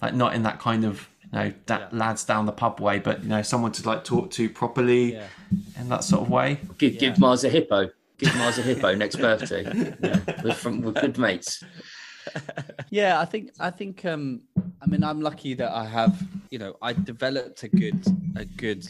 like 0.00 0.14
not 0.14 0.34
in 0.34 0.42
that 0.42 0.58
kind 0.58 0.84
of 0.84 1.08
you 1.32 1.38
know 1.38 1.52
da- 1.66 1.88
lads 1.92 2.24
down 2.24 2.46
the 2.46 2.52
pub 2.52 2.80
way, 2.80 2.98
but 2.98 3.22
you 3.22 3.28
know 3.28 3.42
someone 3.42 3.72
to 3.72 3.86
like 3.88 4.04
talk 4.04 4.30
to 4.32 4.48
properly 4.50 5.14
Yeah. 5.14 5.26
in 5.78 5.88
that 5.88 6.04
sort 6.04 6.22
of 6.22 6.30
way. 6.30 6.58
Give, 6.78 6.98
give 6.98 7.18
Mars 7.18 7.44
a 7.44 7.48
hippo. 7.48 7.90
Give 8.18 8.34
Mars 8.36 8.58
a 8.58 8.62
hippo 8.62 8.94
next 8.94 9.16
birthday. 9.16 9.64
Yeah, 10.02 10.20
we're, 10.44 10.54
from, 10.54 10.82
we're 10.82 10.92
good 10.92 11.18
mates. 11.18 11.62
yeah 12.90 13.18
i 13.18 13.24
think 13.24 13.50
i 13.58 13.68
think 13.68 14.04
um 14.04 14.42
i 14.80 14.86
mean 14.86 15.02
i'm 15.02 15.20
lucky 15.20 15.54
that 15.54 15.72
i 15.72 15.84
have 15.84 16.22
you 16.50 16.58
know 16.58 16.76
i 16.80 16.92
developed 16.92 17.64
a 17.64 17.68
good 17.68 18.00
a 18.36 18.44
good 18.44 18.86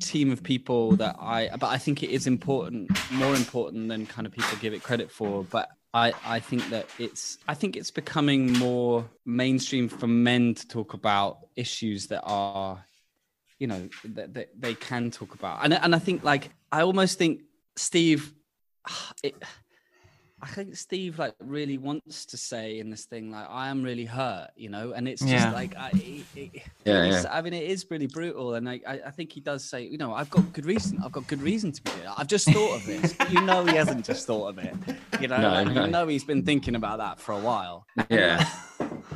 team 0.00 0.30
of 0.30 0.42
people 0.42 0.94
that 0.96 1.16
i 1.18 1.48
but 1.58 1.68
i 1.68 1.78
think 1.78 2.02
it 2.02 2.10
is 2.10 2.26
important 2.26 2.90
more 3.10 3.34
important 3.34 3.88
than 3.88 4.04
kind 4.04 4.26
of 4.26 4.32
people 4.34 4.50
give 4.60 4.74
it 4.74 4.82
credit 4.82 5.10
for 5.10 5.44
but 5.44 5.70
i 5.94 6.12
i 6.24 6.40
think 6.40 6.68
that 6.70 6.86
it's 6.98 7.38
i 7.48 7.54
think 7.54 7.76
it's 7.76 7.90
becoming 7.90 8.52
more 8.54 9.08
mainstream 9.26 9.88
for 9.88 10.06
men 10.06 10.54
to 10.54 10.66
talk 10.68 10.94
about 10.94 11.38
issues 11.56 12.06
that 12.06 12.22
are 12.22 12.84
you 13.58 13.66
know 13.68 13.88
that, 14.04 14.34
that 14.34 14.48
they 14.58 14.74
can 14.74 15.10
talk 15.10 15.34
about. 15.34 15.60
And 15.62 15.72
and 15.72 15.94
i 15.94 15.98
think 16.00 16.24
like 16.24 16.50
i 16.72 16.82
almost 16.82 17.16
think 17.16 17.42
steve 17.76 18.34
it, 19.22 19.36
I 20.42 20.46
think 20.48 20.74
Steve 20.74 21.20
like 21.20 21.34
really 21.38 21.78
wants 21.78 22.26
to 22.26 22.36
say 22.36 22.80
in 22.80 22.90
this 22.90 23.04
thing 23.04 23.30
like 23.30 23.46
I 23.48 23.68
am 23.68 23.80
really 23.82 24.04
hurt, 24.04 24.50
you 24.56 24.68
know, 24.68 24.90
and 24.92 25.06
it's 25.06 25.20
just 25.22 25.32
Yeah. 25.32 25.52
like 25.52 25.76
I, 25.76 25.90
it, 25.94 26.24
it, 26.34 26.62
Yeah, 26.84 27.04
yeah. 27.04 27.24
I 27.30 27.40
mean 27.42 27.52
it 27.54 27.62
is 27.62 27.86
really 27.90 28.08
brutal, 28.08 28.54
and 28.54 28.68
I, 28.68 28.80
I 28.86 29.00
I 29.06 29.10
think 29.12 29.30
he 29.32 29.40
does 29.40 29.62
say, 29.64 29.84
you 29.86 29.98
know, 29.98 30.12
I've 30.12 30.30
got 30.30 30.52
good 30.52 30.66
reason, 30.66 30.98
I've 31.04 31.12
got 31.12 31.28
good 31.28 31.40
reason 31.42 31.70
to 31.70 31.80
be 31.82 31.90
here. 31.92 32.12
I've 32.16 32.26
just 32.26 32.50
thought 32.50 32.74
of 32.74 32.84
this. 32.86 33.14
you 33.30 33.40
know, 33.42 33.64
he 33.64 33.76
hasn't 33.76 34.04
just 34.04 34.26
thought 34.26 34.48
of 34.48 34.58
it. 34.58 34.74
You 35.20 35.28
know, 35.28 35.38
No, 35.40 35.48
like, 35.50 35.68
no. 35.68 35.84
you 35.84 35.90
know, 35.92 36.08
he's 36.08 36.24
been 36.24 36.42
thinking 36.44 36.74
about 36.74 36.98
that 36.98 37.20
for 37.20 37.32
a 37.32 37.38
while. 37.38 37.86
Yeah. 38.10 38.44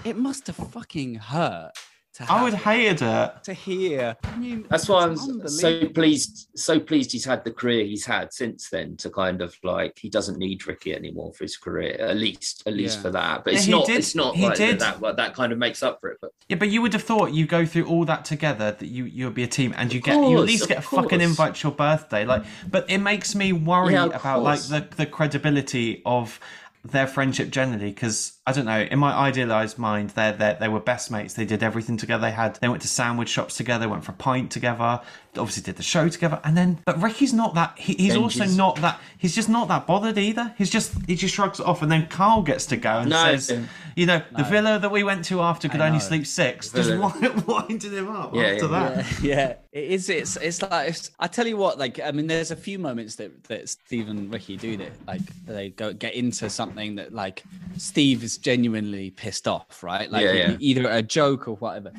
It 0.05 0.17
must 0.17 0.47
have 0.47 0.55
fucking 0.57 1.17
hurt 1.17 1.73
to 1.75 1.81
I 2.29 2.43
would 2.43 2.55
have- 2.55 2.65
hate 2.65 3.03
it. 3.03 3.33
to 3.45 3.53
hear. 3.53 4.17
I 4.25 4.37
mean, 4.37 4.65
That's 4.71 4.89
why 4.89 5.05
I'm 5.05 5.17
so 5.49 5.87
pleased, 5.89 6.49
so 6.55 6.81
pleased 6.81 7.13
he's 7.13 7.25
had 7.25 7.45
the 7.45 7.51
career 7.51 7.85
he's 7.85 8.05
had 8.07 8.33
since 8.33 8.71
then 8.71 8.97
to 8.99 9.11
kind 9.11 9.43
of 9.43 9.57
like 9.63 9.99
he 9.99 10.09
doesn't 10.09 10.39
need 10.39 10.67
Ricky 10.67 10.95
anymore 10.95 11.33
for 11.33 11.45
his 11.45 11.57
career, 11.57 11.97
at 12.01 12.17
least, 12.17 12.63
at 12.67 12.75
least 12.75 12.97
Yeah. 12.99 13.03
for 13.03 13.11
that. 13.11 13.45
But 13.45 13.53
Yeah, 13.53 13.57
it's 13.59 13.67
he 13.67 13.73
not, 13.73 13.87
did- 13.87 13.97
it's 13.99 14.15
not 14.15 14.37
he 14.37 14.47
like 14.47 14.57
did. 14.57 14.79
that, 14.81 15.01
that. 15.01 15.17
That 15.17 15.35
kind 15.35 15.53
of 15.53 15.59
makes 15.59 15.83
up 15.83 16.01
for 16.01 16.11
it. 16.11 16.19
But 16.21 16.33
Yeah, 16.49 16.57
but 16.57 16.69
you 16.71 16.83
would 16.83 16.93
have 16.93 17.03
thought 17.03 17.33
you 17.33 17.47
go 17.47 17.67
through 17.67 17.87
all 17.87 18.05
that 18.07 18.25
together 18.25 18.73
that 18.73 18.87
you 18.87 19.05
you'll 19.05 19.31
be 19.31 19.43
a 19.43 19.49
team 19.49 19.75
and 19.77 19.93
you 19.93 20.01
get 20.01 20.15
you 20.17 20.39
at 20.39 20.45
least 20.45 20.69
get 20.69 20.79
a 20.79 20.83
fucking 20.83 21.21
invite 21.21 21.57
to 21.57 21.69
your 21.69 21.75
birthday. 21.77 22.25
Like, 22.25 22.45
but 22.71 22.89
it 22.91 22.99
makes 22.99 23.35
me 23.35 23.53
worry 23.53 23.95
Yeah, 23.95 24.05
of 24.07 24.15
about 24.15 24.43
like 24.43 24.61
the 24.63 24.87
the 24.97 25.07
credibility 25.07 26.03
of 26.07 26.41
their 26.85 27.07
friendship 27.07 27.51
generally 27.51 27.91
because 27.91 28.33
I 28.49 28.53
don't 28.53 28.65
know 28.65 28.81
in 28.81 28.99
my 29.01 29.13
idealized 29.13 29.77
mind 29.77 30.11
they 30.11 30.31
they 30.31 30.57
they 30.61 30.69
were 30.69 30.79
best 30.81 31.11
mates 31.11 31.35
they 31.35 31.45
did 31.45 31.63
everything 31.65 31.97
together 31.97 32.23
they 32.23 32.31
had 32.31 32.55
they 32.57 32.69
went 32.69 32.81
to 32.83 32.89
sandwich 32.89 33.29
shops 33.29 33.57
together 33.57 33.89
went 33.89 34.05
for 34.05 34.13
a 34.13 34.15
pint 34.15 34.53
together 34.53 35.01
obviously 35.37 35.63
did 35.65 35.77
the 35.77 35.83
show 35.83 36.09
together 36.09 36.41
and 36.45 36.57
then 36.57 36.79
but 36.87 37.01
Ricky's 37.03 37.33
not 37.35 37.55
that 37.57 37.77
he, 37.77 37.95
he's 37.95 38.15
also 38.17 38.45
not 38.47 38.77
that 38.77 39.01
he's 39.19 39.35
just 39.35 39.49
not 39.49 39.67
that 39.69 39.87
bothered 39.87 40.17
either 40.17 40.55
he's 40.57 40.71
just 40.71 40.95
he 41.07 41.17
just 41.17 41.35
shrugs 41.35 41.59
it 41.61 41.67
off 41.67 41.83
and 41.83 41.91
then 41.91 42.07
Karl 42.07 42.43
gets 42.43 42.67
to 42.67 42.77
go 42.77 42.99
and 43.01 43.11
No. 43.11 43.37
says 43.37 43.53
you 43.97 44.07
know 44.07 44.23
the 44.37 44.45
villa 44.45 44.79
that 44.79 44.91
we 44.91 45.03
went 45.03 45.25
to 45.27 45.41
after 45.41 45.69
could 45.69 45.81
only 45.81 45.99
sleep 46.01 46.27
six 46.27 46.71
just 46.71 46.89
Villa. 46.89 47.13
wind- 47.21 47.47
winding 47.47 47.93
him 47.93 48.09
up 48.09 48.33
Yeah, 48.35 48.43
after 48.43 48.65
yeah, 48.67 48.69
that 48.69 48.97
yeah, 48.97 49.19
yeah, 49.37 49.55
it 49.73 49.91
is. 49.91 50.09
It's 50.09 50.37
it's 50.37 50.63
like 50.63 50.89
it's, 50.91 51.11
I 51.19 51.27
tell 51.27 51.47
you 51.47 51.57
what. 51.59 51.79
Like 51.79 52.01
I 52.01 52.11
mean, 52.13 52.27
there's 52.29 52.51
a 52.51 52.57
few 52.57 52.79
moments 52.79 53.17
that 53.17 53.45
that 53.45 53.69
Steve 53.69 54.09
and 54.09 54.33
Ricky 54.33 54.57
do 54.57 54.77
that. 54.79 54.93
Like 55.07 55.21
they 55.47 55.71
go 55.71 55.93
get 55.93 56.15
into 56.15 56.49
something 56.49 56.95
that 56.97 57.13
like 57.13 57.43
Steve 57.77 58.23
is 58.25 58.36
genuinely 58.39 59.11
pissed 59.11 59.49
off, 59.49 59.83
right? 59.83 60.11
Like 60.11 60.25
Yeah, 60.25 60.33
yeah. 60.33 60.57
either 60.59 60.89
a 60.89 61.03
joke 61.03 61.49
or 61.49 61.57
whatever. 61.57 61.93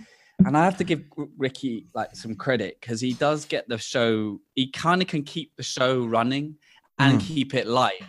And 0.46 0.56
I 0.56 0.66
have 0.66 0.78
to 0.78 0.84
give 0.84 1.04
Ricky 1.38 1.88
like 1.96 2.16
some 2.16 2.36
credit 2.36 2.78
because 2.80 3.02
he 3.02 3.14
does 3.14 3.46
get 3.46 3.68
the 3.68 3.78
show. 3.78 4.40
He 4.54 4.70
kind 4.70 5.02
of 5.02 5.08
can 5.08 5.24
keep 5.24 5.56
the 5.56 5.64
show 5.64 6.06
running 6.06 6.56
and 7.00 7.14
hmm. 7.14 7.28
keep 7.28 7.54
it 7.54 7.68
light 7.68 8.04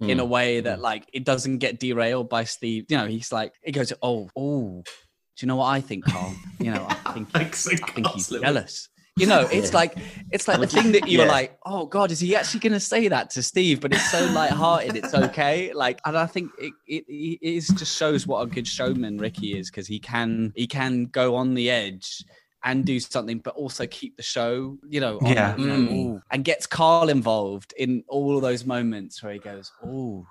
in 0.00 0.18
hmm. 0.18 0.20
a 0.20 0.24
way 0.24 0.60
that 0.60 0.80
like 0.80 1.08
it 1.12 1.24
doesn't 1.24 1.58
get 1.58 1.78
derailed 1.78 2.28
by 2.28 2.44
Steve. 2.44 2.86
You 2.88 2.96
know, 2.96 3.06
he's 3.06 3.32
like 3.32 3.52
it 3.62 3.72
goes, 3.72 3.92
"Oh, 4.02 4.30
oh, 4.34 4.82
do 4.84 4.92
you 5.40 5.48
know 5.48 5.56
what 5.56 5.66
I 5.66 5.80
think, 5.80 6.06
Karl? 6.06 6.34
You 6.58 6.70
know, 6.70 6.86
I 6.88 6.94
think 7.12 7.28
I 7.34 7.44
think 7.44 8.06
he's 8.08 8.28
jealous." 8.28 8.88
You 9.16 9.26
know, 9.26 9.46
it's 9.52 9.70
Yeah. 9.70 9.76
like 9.76 9.96
it's 10.32 10.48
like 10.48 10.58
the 10.58 10.66
thing 10.66 10.90
that 10.92 11.08
you're 11.08 11.24
Yeah. 11.24 11.30
like, 11.30 11.56
"Oh 11.64 11.86
God, 11.86 12.10
is 12.10 12.18
he 12.18 12.34
actually 12.34 12.58
going 12.60 12.72
to 12.72 12.80
say 12.80 13.06
that 13.06 13.30
to 13.30 13.44
Steve?" 13.44 13.80
But 13.80 13.92
it's 13.92 14.10
so 14.10 14.26
light-hearted, 14.32 14.96
it's 14.96 15.14
okay. 15.14 15.72
Like, 15.72 16.00
and 16.04 16.18
I 16.18 16.26
think 16.26 16.50
it 16.58 16.72
it, 16.88 17.04
it 17.08 17.38
is 17.40 17.68
just 17.68 17.96
shows 17.96 18.26
what 18.26 18.40
a 18.42 18.46
good 18.46 18.66
showman 18.66 19.18
Ricky 19.18 19.56
is 19.56 19.70
because 19.70 19.86
he 19.86 20.00
can 20.00 20.52
he 20.56 20.66
can 20.66 21.04
go 21.06 21.36
on 21.36 21.54
the 21.54 21.70
edge 21.70 22.24
and 22.64 22.84
do 22.84 22.98
something, 22.98 23.38
but 23.38 23.54
also 23.56 23.86
keep 23.86 24.16
the 24.16 24.22
show, 24.22 24.78
you 24.88 24.98
know, 25.00 25.18
on, 25.18 25.32
Yeah. 25.32 25.56
you 25.56 25.66
know, 25.66 25.74
Mm. 25.76 26.22
and 26.30 26.44
gets 26.44 26.66
Karl 26.66 27.08
involved 27.10 27.74
in 27.76 28.02
all 28.08 28.36
of 28.36 28.42
those 28.42 28.64
moments 28.64 29.22
where 29.22 29.34
he 29.34 29.38
goes, 29.38 29.70
"Oh, 29.84 30.26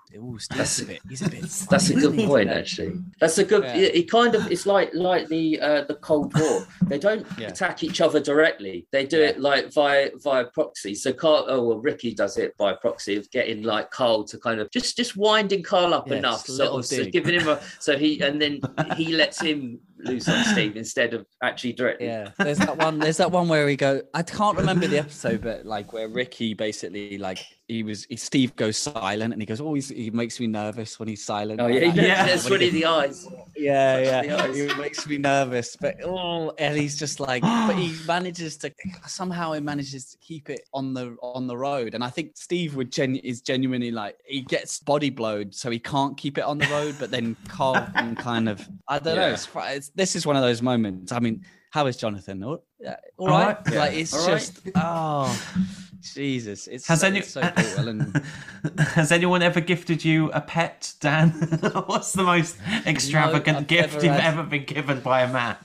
That's- 0.50 0.80
a 0.80 0.86
bit, 0.86 1.00
he's 1.10 1.22
a 1.22 1.30
bit." 1.30 1.42
That's 1.70 1.90
a 1.90 1.94
good 1.96 2.18
point, 2.28 2.50
actually. 2.50 2.94
That's 3.20 3.38
a 3.38 3.44
good. 3.44 3.64
Yeah. 3.64 3.76
It, 3.78 3.96
it 3.96 4.12
kind 4.12 4.34
of 4.36 4.52
it's 4.52 4.66
like 4.66 4.90
like 4.94 5.28
the 5.28 5.60
uh, 5.62 5.82
the 5.84 5.96
Cold 5.96 6.34
War. 6.38 6.66
They 6.88 7.00
don't 7.00 7.26
Yeah. 7.40 7.48
attack 7.50 7.84
each 7.84 8.02
other 8.02 8.20
directly. 8.20 8.88
They 8.92 9.06
do 9.06 9.20
Yeah. 9.20 9.28
it 9.30 9.40
like 9.40 9.72
via 9.74 10.10
via 10.24 10.46
proxy. 10.46 10.96
So 10.96 11.14
Karl, 11.14 11.46
oh 11.48 11.64
well, 11.68 11.80
Ricky 11.80 12.14
does 12.14 12.38
it 12.38 12.58
by 12.58 12.74
proxy 12.74 13.16
of 13.16 13.30
getting 13.32 13.64
like 13.64 13.92
Karl 13.92 14.24
to 14.26 14.38
kind 14.38 14.60
of 14.60 14.70
just 14.72 14.98
just 14.98 15.16
winding 15.16 15.64
Karl 15.64 15.94
up 15.94 16.08
Yeah, 16.10 16.16
enough, 16.18 16.46
sort 16.48 16.70
of 16.70 16.86
so 16.86 17.06
giving 17.06 17.40
him 17.40 17.48
a 17.48 17.60
so 17.80 17.98
he 17.98 18.20
and 18.22 18.42
then 18.42 18.60
he 18.98 19.14
lets 19.14 19.40
him 19.42 19.80
loose 19.98 20.28
on 20.28 20.44
Steve 20.46 20.76
instead 20.76 21.14
of 21.14 21.26
actually 21.42 21.74
directly. 21.74 22.08
Yeah, 22.08 22.32
there's 22.38 22.60
that 22.60 22.78
one. 22.78 23.00
There's 23.00 23.18
that 23.18 23.32
one 23.32 23.48
where 23.48 23.66
we 23.66 23.76
go. 23.76 24.02
I 24.14 24.24
can't 24.24 24.58
remember 24.58 24.88
the 24.88 25.00
episode, 25.00 25.42
but 25.42 25.66
like 25.66 25.94
where 25.94 26.08
Ricky 26.08 26.54
basically 26.54 27.18
like 27.18 27.40
he 27.74 27.84
was. 27.84 28.06
He, 28.06 28.16
Steve 28.16 28.56
goes 28.56 28.78
silent, 28.78 29.34
and 29.34 29.42
he 29.42 29.46
goes, 29.46 29.60
"Oh, 29.60 29.74
he 29.74 30.10
makes 30.12 30.40
me 30.40 30.48
nervous 30.48 31.00
when 31.00 31.08
he's 31.10 31.26
silent." 31.26 31.60
Oh 31.60 31.68
yeah, 31.68 31.92
he 31.92 32.02
Yeah. 32.08 32.26
that's 32.26 32.48
funny. 32.48 32.70
The 32.70 32.86
eyes. 32.86 33.28
yeah, 33.58 34.22
yeah. 34.22 34.54
He 34.54 34.74
makes 34.76 35.06
me 35.08 35.18
nervous, 35.18 35.76
but 35.76 35.96
oh, 36.04 36.52
and 36.58 36.78
he's 36.78 36.98
just 36.98 37.20
like, 37.20 37.42
but 37.42 37.76
he 37.76 37.96
manages 38.08 38.58
to 38.58 38.72
somehow 39.08 39.54
he 39.54 39.60
manages 39.60 40.06
to 40.12 40.18
keep 40.20 40.50
it 40.50 40.62
on 40.74 40.94
the 40.94 41.16
on 41.22 41.48
the 41.48 41.58
road. 41.58 41.96
And 41.96 42.04
I 42.04 42.10
think 42.10 42.32
Steve 42.36 42.76
would 42.76 42.92
gen 42.92 43.16
is 43.18 43.42
genuinely 43.42 43.92
like 43.92 44.18
he 44.26 44.42
gets 44.42 44.80
body 44.80 45.10
blowed, 45.10 45.54
so 45.54 45.72
he 45.72 45.80
can't 45.80 46.16
keep 46.18 46.38
it 46.38 46.44
on 46.44 46.58
the 46.58 46.68
road. 46.68 46.96
But 47.00 47.12
then 47.12 47.36
Karl 47.48 47.88
can 47.96 48.16
kind 48.30 48.48
of 48.48 48.68
I 48.88 49.00
don't 49.00 49.16
know. 49.16 49.30
It's, 49.30 49.48
it's, 49.56 49.90
this 49.90 50.16
is 50.16 50.26
one 50.26 50.36
of 50.36 50.42
those 50.44 50.62
moments. 50.62 51.12
I 51.12 51.20
mean, 51.20 51.44
how 51.72 51.88
is 51.88 51.98
Jonathan? 51.98 52.44
All, 52.44 52.64
yeah, 52.80 52.98
all 53.18 53.30
All 53.32 53.40
right. 53.40 53.58
right. 53.66 53.76
Like 53.76 53.94
it's 53.94 54.14
All 54.14 54.28
right. 54.28 54.40
just 54.40 54.60
oh. 54.76 55.83
Jesus, 56.04 56.68
it's 56.68 56.88
Has 56.88 57.02
so, 57.02 57.08
any 57.08 57.20
it's 57.20 57.30
so 57.30 57.42
brutal. 57.42 57.88
And 57.88 58.22
has 58.80 59.12
anyone 59.12 59.42
ever 59.42 59.62
gifted 59.62 60.04
you 60.04 60.32
a 60.32 60.42
pet, 60.42 60.94
Dan? 61.00 61.30
What's 61.86 62.14
the 62.14 62.24
most 62.24 62.58
extravagant 62.86 63.58
I've 63.58 63.68
gift 63.68 63.94
you've 63.96 64.12
had- 64.14 64.34
ever 64.34 64.44
been 64.44 64.66
given 64.66 65.00
by 65.00 65.22
a 65.22 65.32
man? 65.32 65.56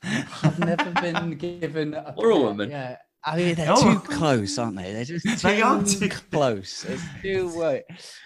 I've 0.43 0.59
never 0.59 0.91
been 1.01 1.37
given 1.61 1.95
a 1.95 2.15
Or 2.17 2.31
a 2.31 2.35
pet, 2.35 2.43
woman. 2.43 2.71
Yeah. 2.71 2.97
I 3.25 3.37
mean, 3.37 3.57
they're 3.57 3.73
Oh. 3.73 3.83
too 3.95 3.99
close, 4.01 4.57
aren't 4.59 4.77
they? 4.77 4.93
They're 4.93 5.05
just 5.05 5.25
too, 5.27 5.49
They 5.49 5.61
are 5.61 5.83
too 5.83 6.09
close. 6.09 6.85
It's 6.89 7.03
too 7.21 7.53
wait. 7.59 7.83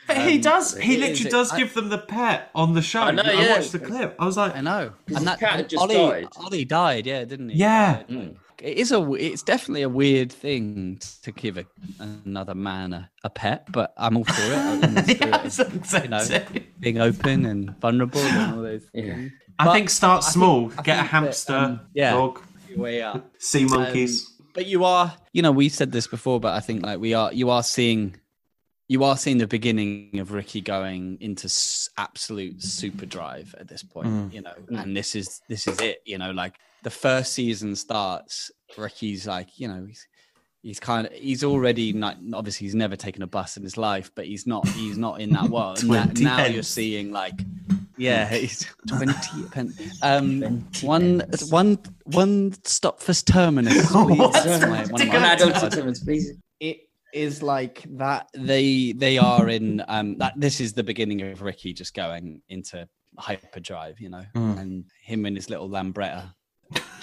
But 0.06 0.18
he 0.18 0.34
Um, 0.36 0.40
does. 0.42 0.76
He 0.76 0.98
literally 0.98 1.12
is- 1.26 1.32
does 1.32 1.50
I- 1.52 1.58
give 1.58 1.72
them 1.74 1.88
the 1.88 1.98
pet 1.98 2.50
on 2.54 2.74
the 2.74 2.82
show. 2.82 3.00
I 3.00 3.10
know, 3.10 3.22
yeah. 3.24 3.56
watched 3.56 3.72
the 3.72 3.78
clip. 3.78 4.14
I 4.18 4.26
was 4.26 4.36
like, 4.36 4.54
I 4.54 4.60
know. 4.60 4.92
And 5.08 5.26
that 5.26 5.40
cat 5.40 5.52
had 5.54 5.68
just 5.70 5.80
Ollie, 5.82 5.94
died. 5.94 6.28
Ollie 6.36 6.64
died, 6.66 7.06
yeah, 7.06 7.24
didn't 7.24 7.48
he? 7.48 7.56
Yeah. 7.56 8.02
Died, 8.02 8.10
like, 8.10 8.36
it 8.62 8.76
is 8.78 8.92
a 8.92 9.12
it's 9.14 9.42
definitely 9.42 9.82
a 9.82 9.88
weird 9.88 10.30
thing 10.32 11.00
to 11.22 11.32
give 11.32 11.56
a, 11.58 11.64
another 11.98 12.54
man 12.54 12.92
a, 12.92 13.10
a 13.24 13.30
pet, 13.30 13.66
but 13.72 13.92
I'm 13.96 14.16
all 14.16 14.24
for 14.24 14.32
it. 14.38 14.84
in 14.84 14.94
the 14.94 15.02
spirit 15.02 15.20
Yeah, 15.20 15.48
so- 15.48 15.98
you 16.02 16.08
know, 16.08 16.44
being 16.80 16.98
open 16.98 17.44
and 17.46 17.76
vulnerable 17.80 18.20
and 18.20 18.54
all 18.56 18.62
those 18.62 18.84
Yeah. 18.94 19.28
I 19.58 19.72
think 19.72 19.90
start 19.90 20.24
think- 20.24 20.32
small. 20.32 20.72
I 20.78 20.82
get 20.82 20.98
a 20.98 21.00
think 21.02 21.10
that, 21.10 21.16
hamster, 21.24 21.54
um, 21.54 21.80
yeah. 21.94 22.12
dog, 22.12 22.40
way 22.76 23.02
up. 23.02 23.30
sea 23.38 23.64
monkeys. 23.64 24.26
Um, 24.40 24.46
but 24.54 24.66
you 24.66 24.84
are, 24.84 25.14
you 25.32 25.42
know, 25.42 25.52
we 25.52 25.68
said 25.68 25.92
this 25.92 26.06
before, 26.06 26.38
but 26.40 26.54
I 26.54 26.60
think 26.60 26.82
like 26.84 26.98
we 27.00 27.14
are, 27.14 27.32
you 27.32 27.50
are 27.50 27.62
seeing, 27.62 28.16
you 28.88 29.02
are 29.04 29.16
seeing 29.16 29.38
the 29.38 29.46
beginning 29.46 30.18
of 30.18 30.32
Ricky 30.32 30.60
going 30.60 31.18
into 31.20 31.46
s- 31.46 31.88
absolute 31.96 32.62
super 32.62 33.06
drive 33.06 33.54
at 33.58 33.68
this 33.68 33.82
point, 33.82 34.08
Mm. 34.08 34.32
you 34.34 34.42
know, 34.42 34.54
Mm. 34.70 34.82
and 34.82 34.96
this 34.96 35.14
is 35.14 35.40
this 35.48 35.66
is 35.66 35.80
it, 35.80 36.02
you 36.04 36.18
know, 36.18 36.30
like 36.32 36.54
the 36.82 36.90
first 36.90 37.32
season 37.32 37.76
starts, 37.76 38.50
Ricky's 38.76 39.26
like, 39.26 39.58
you 39.58 39.68
know, 39.68 39.84
he's 39.86 40.06
he's 40.62 40.80
kind 40.80 41.06
of 41.06 41.12
he's 41.12 41.42
already 41.44 41.92
not 41.92 42.16
obviously 42.34 42.66
he's 42.66 42.74
never 42.74 42.94
taken 42.96 43.22
a 43.22 43.26
bus 43.26 43.56
in 43.56 43.62
his 43.62 43.76
life, 43.76 44.10
but 44.14 44.26
he's 44.26 44.46
not 44.46 44.66
he's 44.68 44.98
not 44.98 45.20
in 45.20 45.30
that 45.30 45.48
world. 45.48 45.78
And 45.82 45.92
that- 45.92 46.18
now 46.20 46.44
you're 46.46 46.62
seeing 46.62 47.12
like. 47.12 47.34
Yeah, 47.98 48.26
he's 48.28 48.66
twenty 48.88 49.42
pence. 49.52 49.78
Um, 50.02 50.40
20 50.72 50.86
one, 50.86 51.18
pence. 51.20 51.50
one, 51.52 51.78
one 52.04 52.52
stop 52.64 53.00
for 53.00 53.12
terminus. 53.12 53.86
please. 53.92 54.18
What? 54.18 54.32
That's 54.32 54.62
my- 54.62 54.68
one 54.70 54.80
of 54.80 54.96
Take 54.96 55.08
my- 55.10 55.16
An 55.18 55.24
adult 55.24 55.56
Adult 55.56 55.70
determines, 55.72 56.02
please. 56.02 56.32
it 56.58 56.78
is 57.12 57.42
like 57.42 57.84
that 57.98 58.26
they 58.34 58.92
they 58.92 59.18
are 59.18 59.46
in 59.50 59.84
um 59.86 60.16
that 60.16 60.32
this 60.36 60.60
is 60.62 60.72
the 60.72 60.82
beginning 60.82 61.20
of 61.20 61.42
ricky 61.42 61.74
just 61.74 61.92
going 61.92 62.40
into 62.48 62.88
hyperdrive 63.18 64.00
you 64.00 64.08
know 64.08 64.24
Mm. 64.34 64.58
and 64.58 64.84
him 65.02 65.26
and 65.26 65.36
his 65.36 65.50
little 65.50 65.68
lambretta 65.68 66.32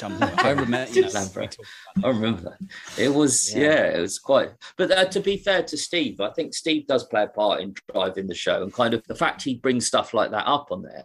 i 0.01 0.51
remember 0.51 0.91
you 0.93 1.01
know, 1.01 1.09
talked 1.09 1.57
I 2.03 2.07
remember 2.07 2.41
that. 2.41 2.57
It 2.97 3.13
was, 3.13 3.53
Yeah. 3.53 3.63
yeah, 3.63 3.97
it 3.97 4.01
was 4.01 4.17
quite. 4.17 4.51
But 4.77 4.91
uh, 4.91 5.05
to 5.05 5.19
be 5.19 5.37
fair 5.37 5.63
to 5.63 5.77
Steve, 5.77 6.21
I 6.21 6.29
think 6.31 6.53
Steve 6.53 6.87
does 6.87 7.03
play 7.03 7.23
a 7.23 7.27
part 7.27 7.61
in 7.61 7.75
driving 7.91 8.27
the 8.27 8.35
show, 8.35 8.63
and 8.63 8.73
kind 8.73 8.93
of 8.93 9.05
the 9.07 9.15
fact 9.15 9.41
he 9.41 9.55
brings 9.55 9.85
stuff 9.85 10.13
like 10.13 10.31
that 10.31 10.47
up 10.47 10.71
on 10.71 10.81
there 10.83 11.03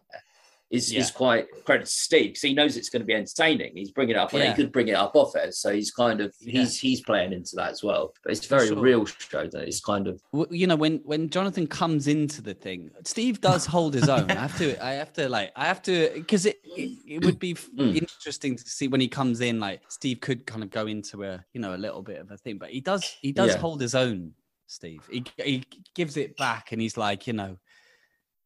is 0.70 0.92
Yeah. 0.92 1.00
is 1.00 1.10
quite 1.10 1.46
credit 1.64 1.84
to 1.86 1.90
Steve 1.92 2.30
because 2.30 2.42
he 2.42 2.54
knows 2.54 2.76
it's 2.76 2.88
going 2.88 3.00
to 3.02 3.06
be 3.06 3.12
entertaining. 3.14 3.72
He's 3.76 3.90
bringing 3.92 4.16
it 4.16 4.18
up, 4.18 4.32
and 4.32 4.42
Yeah. 4.42 4.50
he 4.50 4.62
could 4.62 4.72
bring 4.72 4.88
it 4.88 4.94
up 4.94 5.14
off 5.14 5.36
air, 5.36 5.52
so 5.52 5.72
he's 5.72 5.90
kind 5.90 6.20
of 6.20 6.34
Yeah. 6.40 6.60
he's 6.60 6.78
he's 6.80 7.00
playing 7.02 7.32
into 7.32 7.54
that 7.56 7.70
as 7.70 7.82
well. 7.82 8.14
But 8.24 8.32
it's 8.32 8.46
a 8.46 8.48
very 8.48 8.68
sure. 8.68 8.78
real 8.78 9.04
show 9.04 9.46
that 9.46 9.68
it's 9.68 9.80
kind 9.80 10.08
of 10.08 10.20
you 10.50 10.66
know 10.66 10.76
when 10.76 10.98
when 11.04 11.28
jonathan 11.30 11.66
comes 11.66 12.06
into 12.08 12.42
the 12.42 12.54
thing 12.54 12.90
steve 13.04 13.40
does 13.40 13.66
hold 13.74 13.94
his 13.94 14.08
own 14.08 14.30
i 14.30 14.34
have 14.34 14.56
to 14.58 14.84
i 14.84 14.92
have 14.92 15.12
to 15.12 15.28
like 15.28 15.52
i 15.56 15.64
have 15.66 15.80
to 15.82 16.10
because 16.14 16.44
it, 16.46 16.58
it 16.64 16.98
it 17.06 17.24
would 17.24 17.38
be 17.38 17.54
Mm. 17.78 17.96
interesting 17.96 18.56
to 18.56 18.64
see 18.68 18.88
when 18.88 19.00
he 19.00 19.08
comes 19.08 19.40
in 19.40 19.60
like 19.60 19.80
steve 19.88 20.20
could 20.20 20.46
kind 20.46 20.62
of 20.62 20.70
go 20.70 20.86
into 20.86 21.24
a 21.24 21.44
you 21.52 21.60
know 21.60 21.74
a 21.74 21.78
little 21.78 22.02
bit 22.02 22.20
of 22.20 22.30
a 22.30 22.36
thing 22.36 22.58
but 22.58 22.70
he 22.70 22.80
does 22.80 23.04
he 23.20 23.32
does 23.32 23.54
hold 23.54 23.80
his 23.80 23.94
own 23.94 24.32
steve 24.66 25.00
he, 25.10 25.22
he 25.42 25.62
gives 25.94 26.16
it 26.16 26.36
back 26.36 26.72
and 26.72 26.80
he's 26.80 26.96
like 26.96 27.26
you 27.26 27.32
know 27.32 27.56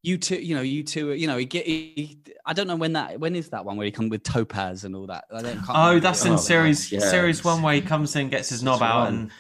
you 0.02 0.16
two 0.16 0.36
you 0.36 0.54
know 0.54 0.62
you 0.62 0.82
two 0.82 1.12
you 1.12 1.26
know 1.26 1.36
he 1.36 1.44
get 1.44 1.66
he, 1.66 2.18
i 2.46 2.52
don't 2.52 2.68
know 2.68 2.76
when 2.76 2.92
that 2.92 3.18
when 3.18 3.34
is 3.34 3.48
that 3.50 3.64
one 3.64 3.76
where 3.76 3.84
he 3.84 3.90
comes 3.90 4.10
with 4.10 4.22
topaz 4.22 4.84
and 4.84 4.94
all 4.94 5.06
that 5.06 5.24
i 5.32 5.42
don't 5.42 5.58
Oh, 5.68 5.98
that's 5.98 6.22
in 6.22 6.28
other 6.28 6.36
one. 6.36 6.42
series 6.42 6.92
yeah. 6.92 7.00
series 7.00 7.42
one 7.44 7.62
where 7.62 7.74
he 7.74 7.80
comes 7.80 8.14
in, 8.14 8.28
gets 8.28 8.48
his 8.50 8.62
knob 8.62 8.80
out, 8.82 9.08
and 9.08 9.30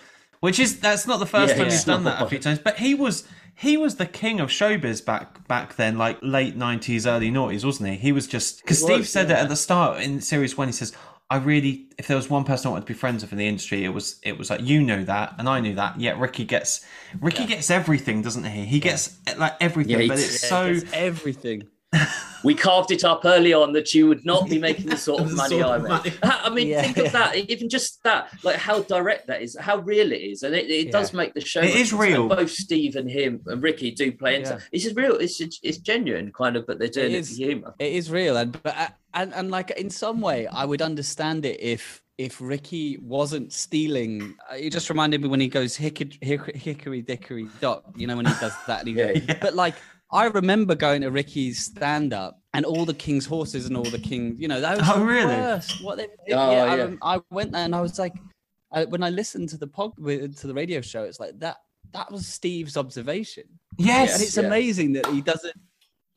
which 0.40 0.58
is 0.58 0.80
that's 0.80 1.06
not 1.06 1.18
the 1.18 1.26
first 1.26 1.50
Yeah, 1.50 1.58
time 1.58 1.66
yeah. 1.66 1.72
he's 1.72 1.84
done 1.84 2.04
that 2.04 2.20
a 2.22 2.26
few 2.28 2.38
times. 2.38 2.58
But 2.58 2.78
he 2.78 2.94
was 2.94 3.26
he 3.54 3.76
was 3.76 3.96
the 3.96 4.06
king 4.06 4.40
of 4.40 4.50
showbiz 4.50 5.04
back 5.04 5.46
back 5.48 5.76
then, 5.76 5.96
like 5.98 6.18
late 6.22 6.56
nineties, 6.56 7.06
early 7.06 7.30
noughties, 7.30 7.64
wasn't 7.64 7.90
he? 7.90 7.96
He 7.96 8.12
was 8.12 8.26
just 8.26 8.60
because 8.62 8.78
He 8.78 8.84
Steve 8.84 8.98
was, 9.00 9.10
said 9.12 9.30
it 9.30 9.36
at 9.36 9.48
the 9.48 9.56
start 9.56 10.00
in 10.00 10.20
series 10.20 10.56
one. 10.56 10.68
He 10.68 10.72
says, 10.72 10.92
"I 11.30 11.36
really, 11.36 11.86
if 11.98 12.06
there 12.06 12.16
was 12.16 12.30
one 12.30 12.44
person 12.44 12.68
I 12.68 12.70
wanted 12.72 12.86
to 12.86 12.92
be 12.92 12.94
friends 12.94 13.22
with 13.22 13.32
in 13.32 13.38
the 13.38 13.46
industry, 13.46 13.84
it 13.84 13.90
was 13.90 14.18
it 14.22 14.38
was 14.38 14.50
like 14.50 14.62
you 14.62 14.82
know 14.82 15.04
that, 15.04 15.34
and 15.38 15.48
I 15.48 15.60
knew 15.60 15.74
that. 15.74 16.00
Yet 16.00 16.18
Ricky 16.18 16.44
gets 16.44 16.84
Ricky 17.20 17.44
gets 17.46 17.70
everything, 17.70 18.22
doesn't 18.22 18.44
he? 18.44 18.64
He 18.64 18.80
gets 18.80 19.18
like 19.36 19.54
everything, 19.60 20.00
Yeah, 20.02 20.08
but 20.08 20.18
it's 20.18 20.42
Yeah, 20.42 20.48
so." 20.48 20.86
everything 20.92 21.68
we 22.44 22.54
carved 22.54 22.90
it 22.90 23.04
up 23.04 23.22
early 23.24 23.52
on 23.52 23.72
that 23.72 23.94
you 23.94 24.06
would 24.08 24.24
not 24.24 24.48
be 24.48 24.58
making 24.68 24.86
the 24.86 24.96
sort 24.96 25.22
of 25.22 25.32
money 25.32 25.60
sort 25.60 25.80
I 25.86 26.02
make. 26.02 26.18
I 26.22 26.50
mean, 26.50 26.68
Yeah, 26.68 26.82
think 26.82 26.96
yeah. 26.96 27.04
of 27.04 27.12
that. 27.12 27.36
Even 27.36 27.68
just 27.68 28.02
that, 28.04 28.30
like 28.44 28.56
how 28.56 28.82
direct 28.82 29.26
that 29.28 29.42
is, 29.42 29.56
how 29.58 29.78
real 29.78 30.12
it 30.12 30.20
is, 30.20 30.42
and 30.42 30.54
it, 30.54 30.70
it 30.70 30.92
does 30.92 31.12
make 31.12 31.34
the 31.34 31.40
show. 31.40 31.60
It 31.60 31.74
is 31.74 31.92
real. 31.92 32.28
Both 32.28 32.50
Steve 32.50 32.96
and 32.96 33.10
him 33.10 33.40
and 33.46 33.62
Ricky 33.62 33.90
do 33.90 34.12
play 34.12 34.36
into. 34.36 34.50
Yeah. 34.50 34.60
It's 34.72 34.84
just 34.84 34.96
real. 34.96 35.16
It's 35.16 35.40
it's 35.40 35.78
genuine, 35.78 36.32
kind 36.32 36.56
of, 36.56 36.66
but 36.66 36.78
they're 36.78 36.88
doing 36.88 37.12
it, 37.12 37.18
is. 37.18 37.30
for 37.30 37.36
humour. 37.36 37.74
It 37.78 37.92
is 37.92 38.10
real, 38.10 38.36
and 38.36 38.52
but 38.62 38.76
uh, 38.76 38.88
and 39.14 39.34
and 39.34 39.50
like 39.50 39.70
in 39.72 39.90
some 39.90 40.20
way, 40.20 40.46
I 40.46 40.64
would 40.64 40.82
understand 40.82 41.44
it 41.44 41.60
if 41.60 42.02
if 42.18 42.40
Ricky 42.40 42.98
wasn't 42.98 43.52
stealing. 43.52 44.34
Uh, 44.50 44.56
it 44.56 44.70
just 44.70 44.90
reminded 44.90 45.22
me 45.22 45.28
when 45.28 45.40
he 45.40 45.48
goes 45.48 45.76
hickory, 45.76 46.18
hickory, 46.20 47.00
dickory 47.02 47.48
dock. 47.60 47.84
You 47.96 48.06
know 48.06 48.16
when 48.16 48.26
he 48.26 48.34
does 48.40 48.54
that. 48.66 48.80
And 48.80 48.88
he, 48.88 48.94
Yeah, 48.98 49.12
yeah. 49.12 49.38
But 49.40 49.54
like 49.54 49.74
I 50.10 50.24
remember 50.26 50.74
going 50.74 51.02
to 51.02 51.10
Ricky's 51.10 51.64
stand 51.64 52.12
up 52.14 52.40
and 52.54 52.64
all 52.64 52.84
the 52.86 52.94
king's 52.94 53.26
horses 53.26 53.66
and 53.66 53.76
all 53.76 53.84
the 53.84 53.98
king. 53.98 54.36
You 54.38 54.48
know 54.48 54.60
that 54.60 54.78
was 54.78 54.88
Oh, 54.88 55.00
the 55.00 55.04
really? 55.04 55.36
worst. 55.36 55.82
What 55.84 55.98
they? 55.98 56.04
Oh, 56.06 56.08
yeah, 56.26 56.38
I, 56.64 56.66
yeah. 56.66 56.74
rem- 56.76 56.98
I 57.02 57.20
went 57.30 57.52
there 57.52 57.64
and 57.64 57.74
I 57.74 57.80
was 57.80 57.98
like, 57.98 58.14
I, 58.72 58.84
when 58.86 59.02
I 59.02 59.10
listened 59.10 59.48
to 59.50 59.56
the 59.58 59.66
pod 59.66 59.92
to 59.96 60.46
the 60.46 60.54
radio 60.54 60.80
show, 60.80 61.04
it's 61.04 61.20
like 61.20 61.38
that. 61.40 61.56
That 61.92 62.10
was 62.12 62.26
Steve's 62.26 62.76
observation 62.76 63.44
Yes, 63.78 64.14
and 64.14 64.22
it's 64.22 64.36
yeah. 64.36 64.42
amazing 64.44 64.92
that 64.94 65.06
he 65.06 65.22
doesn't 65.22 65.54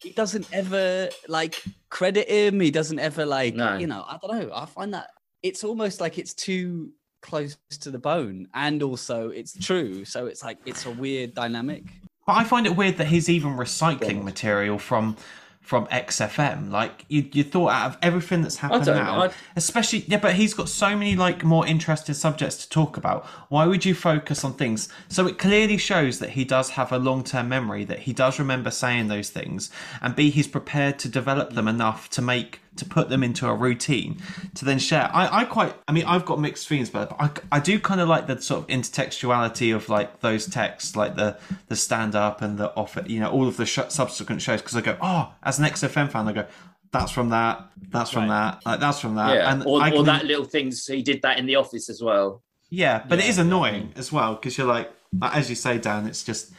he 0.03 0.09
doesn't 0.11 0.47
ever 0.51 1.09
like 1.29 1.63
credit 1.89 2.27
him 2.27 2.59
he 2.59 2.71
doesn't 2.71 2.99
ever 2.99 3.25
like 3.25 3.53
No. 3.55 3.77
you 3.77 3.85
know 3.87 4.03
i 4.07 4.17
don't 4.21 4.31
know 4.37 4.51
i 4.53 4.65
find 4.65 4.93
that 4.95 5.11
it's 5.43 5.63
almost 5.63 6.01
like 6.01 6.17
it's 6.17 6.33
too 6.33 6.91
close 7.21 7.55
to 7.81 7.91
the 7.91 7.99
bone 7.99 8.47
and 8.55 8.81
also 8.83 9.29
it's 9.29 9.55
true 9.63 10.03
so 10.03 10.25
it's 10.25 10.43
like 10.43 10.57
it's 10.65 10.87
a 10.87 10.91
weird 10.91 11.35
dynamic 11.35 11.83
But 12.25 12.33
I 12.37 12.43
find 12.43 12.65
it 12.65 12.75
weird 12.75 12.97
that 12.97 13.07
he's 13.07 13.29
even 13.29 13.51
recycling 13.57 14.17
Yeah. 14.17 14.23
material 14.23 14.77
from 14.79 15.17
from 15.63 15.85
XFM. 15.91 16.71
Like 16.71 17.05
you, 17.07 17.29
you 17.31 17.43
thought 17.43 17.69
out 17.71 17.91
of 17.91 17.97
everything 18.01 18.41
that's 18.41 18.57
happened 18.57 18.87
now, 18.87 19.23
I- 19.25 19.29
especially 19.55 20.03
yeah. 20.07 20.17
But 20.17 20.33
he's 20.35 20.53
got 20.55 20.69
so 20.69 20.97
many 20.97 21.15
like 21.15 21.43
more 21.43 21.65
interesting 21.67 22.15
subjects 22.15 22.57
to 22.57 22.69
talk 22.69 22.97
about. 22.97 23.25
Why 23.49 23.65
would 23.67 23.85
you 23.85 23.93
focus 23.93 24.43
on 24.43 24.53
things? 24.55 24.89
So 25.07 25.27
it 25.27 25.37
clearly 25.37 25.77
shows 25.77 26.17
that 26.19 26.31
he 26.31 26.43
does 26.45 26.71
have 26.71 26.91
a 26.91 26.97
long 26.97 27.23
term 27.23 27.47
memory. 27.49 27.85
That 27.85 27.99
he 27.99 28.11
does 28.13 28.39
remember 28.39 28.71
saying 28.71 29.07
those 29.07 29.29
things, 29.29 29.69
and 30.01 30.15
b 30.15 30.29
he's 30.31 30.47
prepared 30.47 30.97
to 30.99 31.07
develop 31.07 31.53
them 31.53 31.67
enough 31.67 32.09
to 32.11 32.21
make 32.23 32.60
to 32.77 32.85
put 32.85 33.09
them 33.09 33.21
into 33.23 33.47
a 33.47 33.53
routine 33.53 34.21
to 34.55 34.63
then 34.65 34.79
share. 34.79 35.09
I, 35.13 35.41
I 35.41 35.45
quite, 35.45 35.75
I 35.87 35.91
mean, 35.91 36.05
I've 36.05 36.25
got 36.25 36.39
mixed 36.39 36.67
feelings 36.67 36.89
about 36.89 37.11
it, 37.11 37.15
but 37.17 37.43
I, 37.51 37.57
I 37.57 37.59
do 37.59 37.79
kind 37.79 37.99
of 37.99 38.07
like 38.07 38.27
the 38.27 38.41
sort 38.41 38.61
of 38.61 38.67
intertextuality 38.67 39.75
of 39.75 39.89
like 39.89 40.21
those 40.21 40.47
texts, 40.47 40.95
like 40.95 41.15
the 41.15 41.37
the 41.67 41.75
stand 41.75 42.15
up 42.15 42.41
and 42.41 42.57
the 42.57 42.73
off, 42.75 42.97
you 43.07 43.19
know, 43.19 43.29
all 43.29 43.47
of 43.47 43.57
the 43.57 43.65
sh- 43.65 43.79
subsequent 43.89 44.41
shows. 44.41 44.61
Because 44.61 44.77
I 44.77 44.81
go, 44.81 44.97
oh, 45.01 45.33
as 45.43 45.59
an 45.59 45.65
XFM 45.65 46.09
fan, 46.11 46.27
I 46.27 46.31
go, 46.33 46.45
that's 46.91 47.11
from 47.11 47.29
that, 47.29 47.69
that's 47.89 48.09
from 48.11 48.27
that, 48.29 48.65
like, 48.65 48.79
that's 48.79 48.99
from 48.99 49.15
that, 49.15 49.33
Yeah, 49.35 49.51
and 49.51 49.63
or, 49.65 49.81
I 49.81 49.91
or 49.91 50.03
that 50.03 50.25
little 50.25 50.45
things 50.45 50.85
he 50.87 51.01
did 51.01 51.21
that 51.23 51.39
in 51.39 51.45
the 51.45 51.55
office 51.55 51.89
as 51.89 52.01
well. 52.01 52.41
yeah, 52.69 53.03
but 53.07 53.19
it 53.19 53.25
Yeah, 53.25 53.29
is 53.31 53.37
annoying 53.37 53.93
as 53.95 54.11
well 54.11 54.35
because 54.35 54.57
you're 54.57 54.67
like, 54.67 54.91
as 55.21 55.49
you 55.49 55.55
say, 55.55 55.77
Dan, 55.77 56.05
it's 56.07 56.23
just 56.23 56.51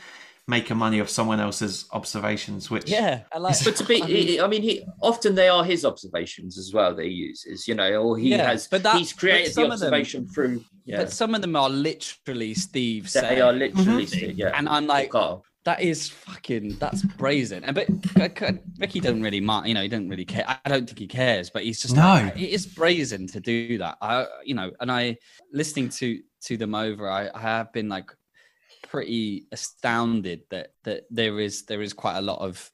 making 0.48 0.76
money 0.76 1.00
off 1.00 1.08
someone 1.08 1.38
else's 1.40 1.86
observations, 1.92 2.68
which 2.70 2.90
yeah 2.90 3.20
i 3.32 3.38
like 3.38 3.56
But 3.64 3.76
to 3.76 3.84
be, 3.84 4.02
I 4.02 4.06
mean- 4.06 4.40
I 4.40 4.46
mean, 4.48 4.62
he 4.62 4.84
often 5.00 5.34
they 5.36 5.48
are 5.48 5.64
his 5.64 5.84
observations 5.84 6.58
as 6.58 6.72
well 6.74 6.94
that 6.96 7.04
he 7.04 7.12
uses, 7.12 7.68
you 7.68 7.74
know, 7.76 7.94
or 8.02 8.18
he 8.18 8.30
Yeah, 8.30 8.48
has. 8.48 8.66
but 8.66 8.82
that- 8.82 8.96
he's 8.96 9.12
created 9.12 9.46
but 9.48 9.52
some 9.54 9.68
the 9.68 9.74
of 9.74 9.80
them- 9.80 9.86
observation 9.94 10.26
through. 10.28 10.64
Yeah, 10.84 10.96
but 10.98 11.12
some 11.12 11.34
of 11.36 11.42
them 11.42 11.54
are 11.54 11.70
literally 11.70 12.54
steve 12.54 13.04
they 13.04 13.20
saying 13.20 13.40
are 13.42 13.52
literally, 13.52 14.04
mm-hmm. 14.06 14.20
something, 14.20 14.36
yeah. 14.36 14.50
and 14.58 14.68
i'm 14.68 14.88
like 14.88 15.10
Karl. 15.10 15.44
that 15.64 15.80
is 15.80 16.08
fucking 16.08 16.76
that's 16.80 17.02
brazen 17.04 17.62
and 17.62 17.72
but 17.76 17.86
ricky 18.78 18.98
don't 18.98 19.22
really 19.22 19.40
mind 19.40 19.68
you 19.68 19.74
know 19.74 19.82
he 19.82 19.86
don't 19.88 20.08
really 20.08 20.24
care 20.24 20.44
i 20.48 20.68
don't 20.68 20.86
think 20.88 20.98
he 20.98 21.06
cares 21.06 21.50
but 21.50 21.62
he's 21.62 21.80
just 21.80 21.94
No. 21.94 22.02
like, 22.02 22.36
it 22.36 22.48
is 22.50 22.66
brazen 22.66 23.28
to 23.28 23.38
do 23.38 23.78
that 23.78 23.96
i 24.02 24.26
you 24.44 24.54
know 24.56 24.72
and 24.80 24.90
i 24.90 25.16
listening 25.52 25.88
to 25.90 26.20
to 26.46 26.56
them 26.56 26.74
over 26.74 27.08
i, 27.08 27.30
I 27.32 27.38
have 27.40 27.72
been 27.72 27.88
like 27.88 28.10
pretty 28.92 29.46
astounded 29.52 30.42
that 30.50 30.68
that 30.84 31.04
there 31.10 31.40
is 31.40 31.64
there 31.64 31.80
is 31.80 31.94
quite 31.94 32.18
a 32.18 32.20
lot 32.20 32.38
of 32.40 32.70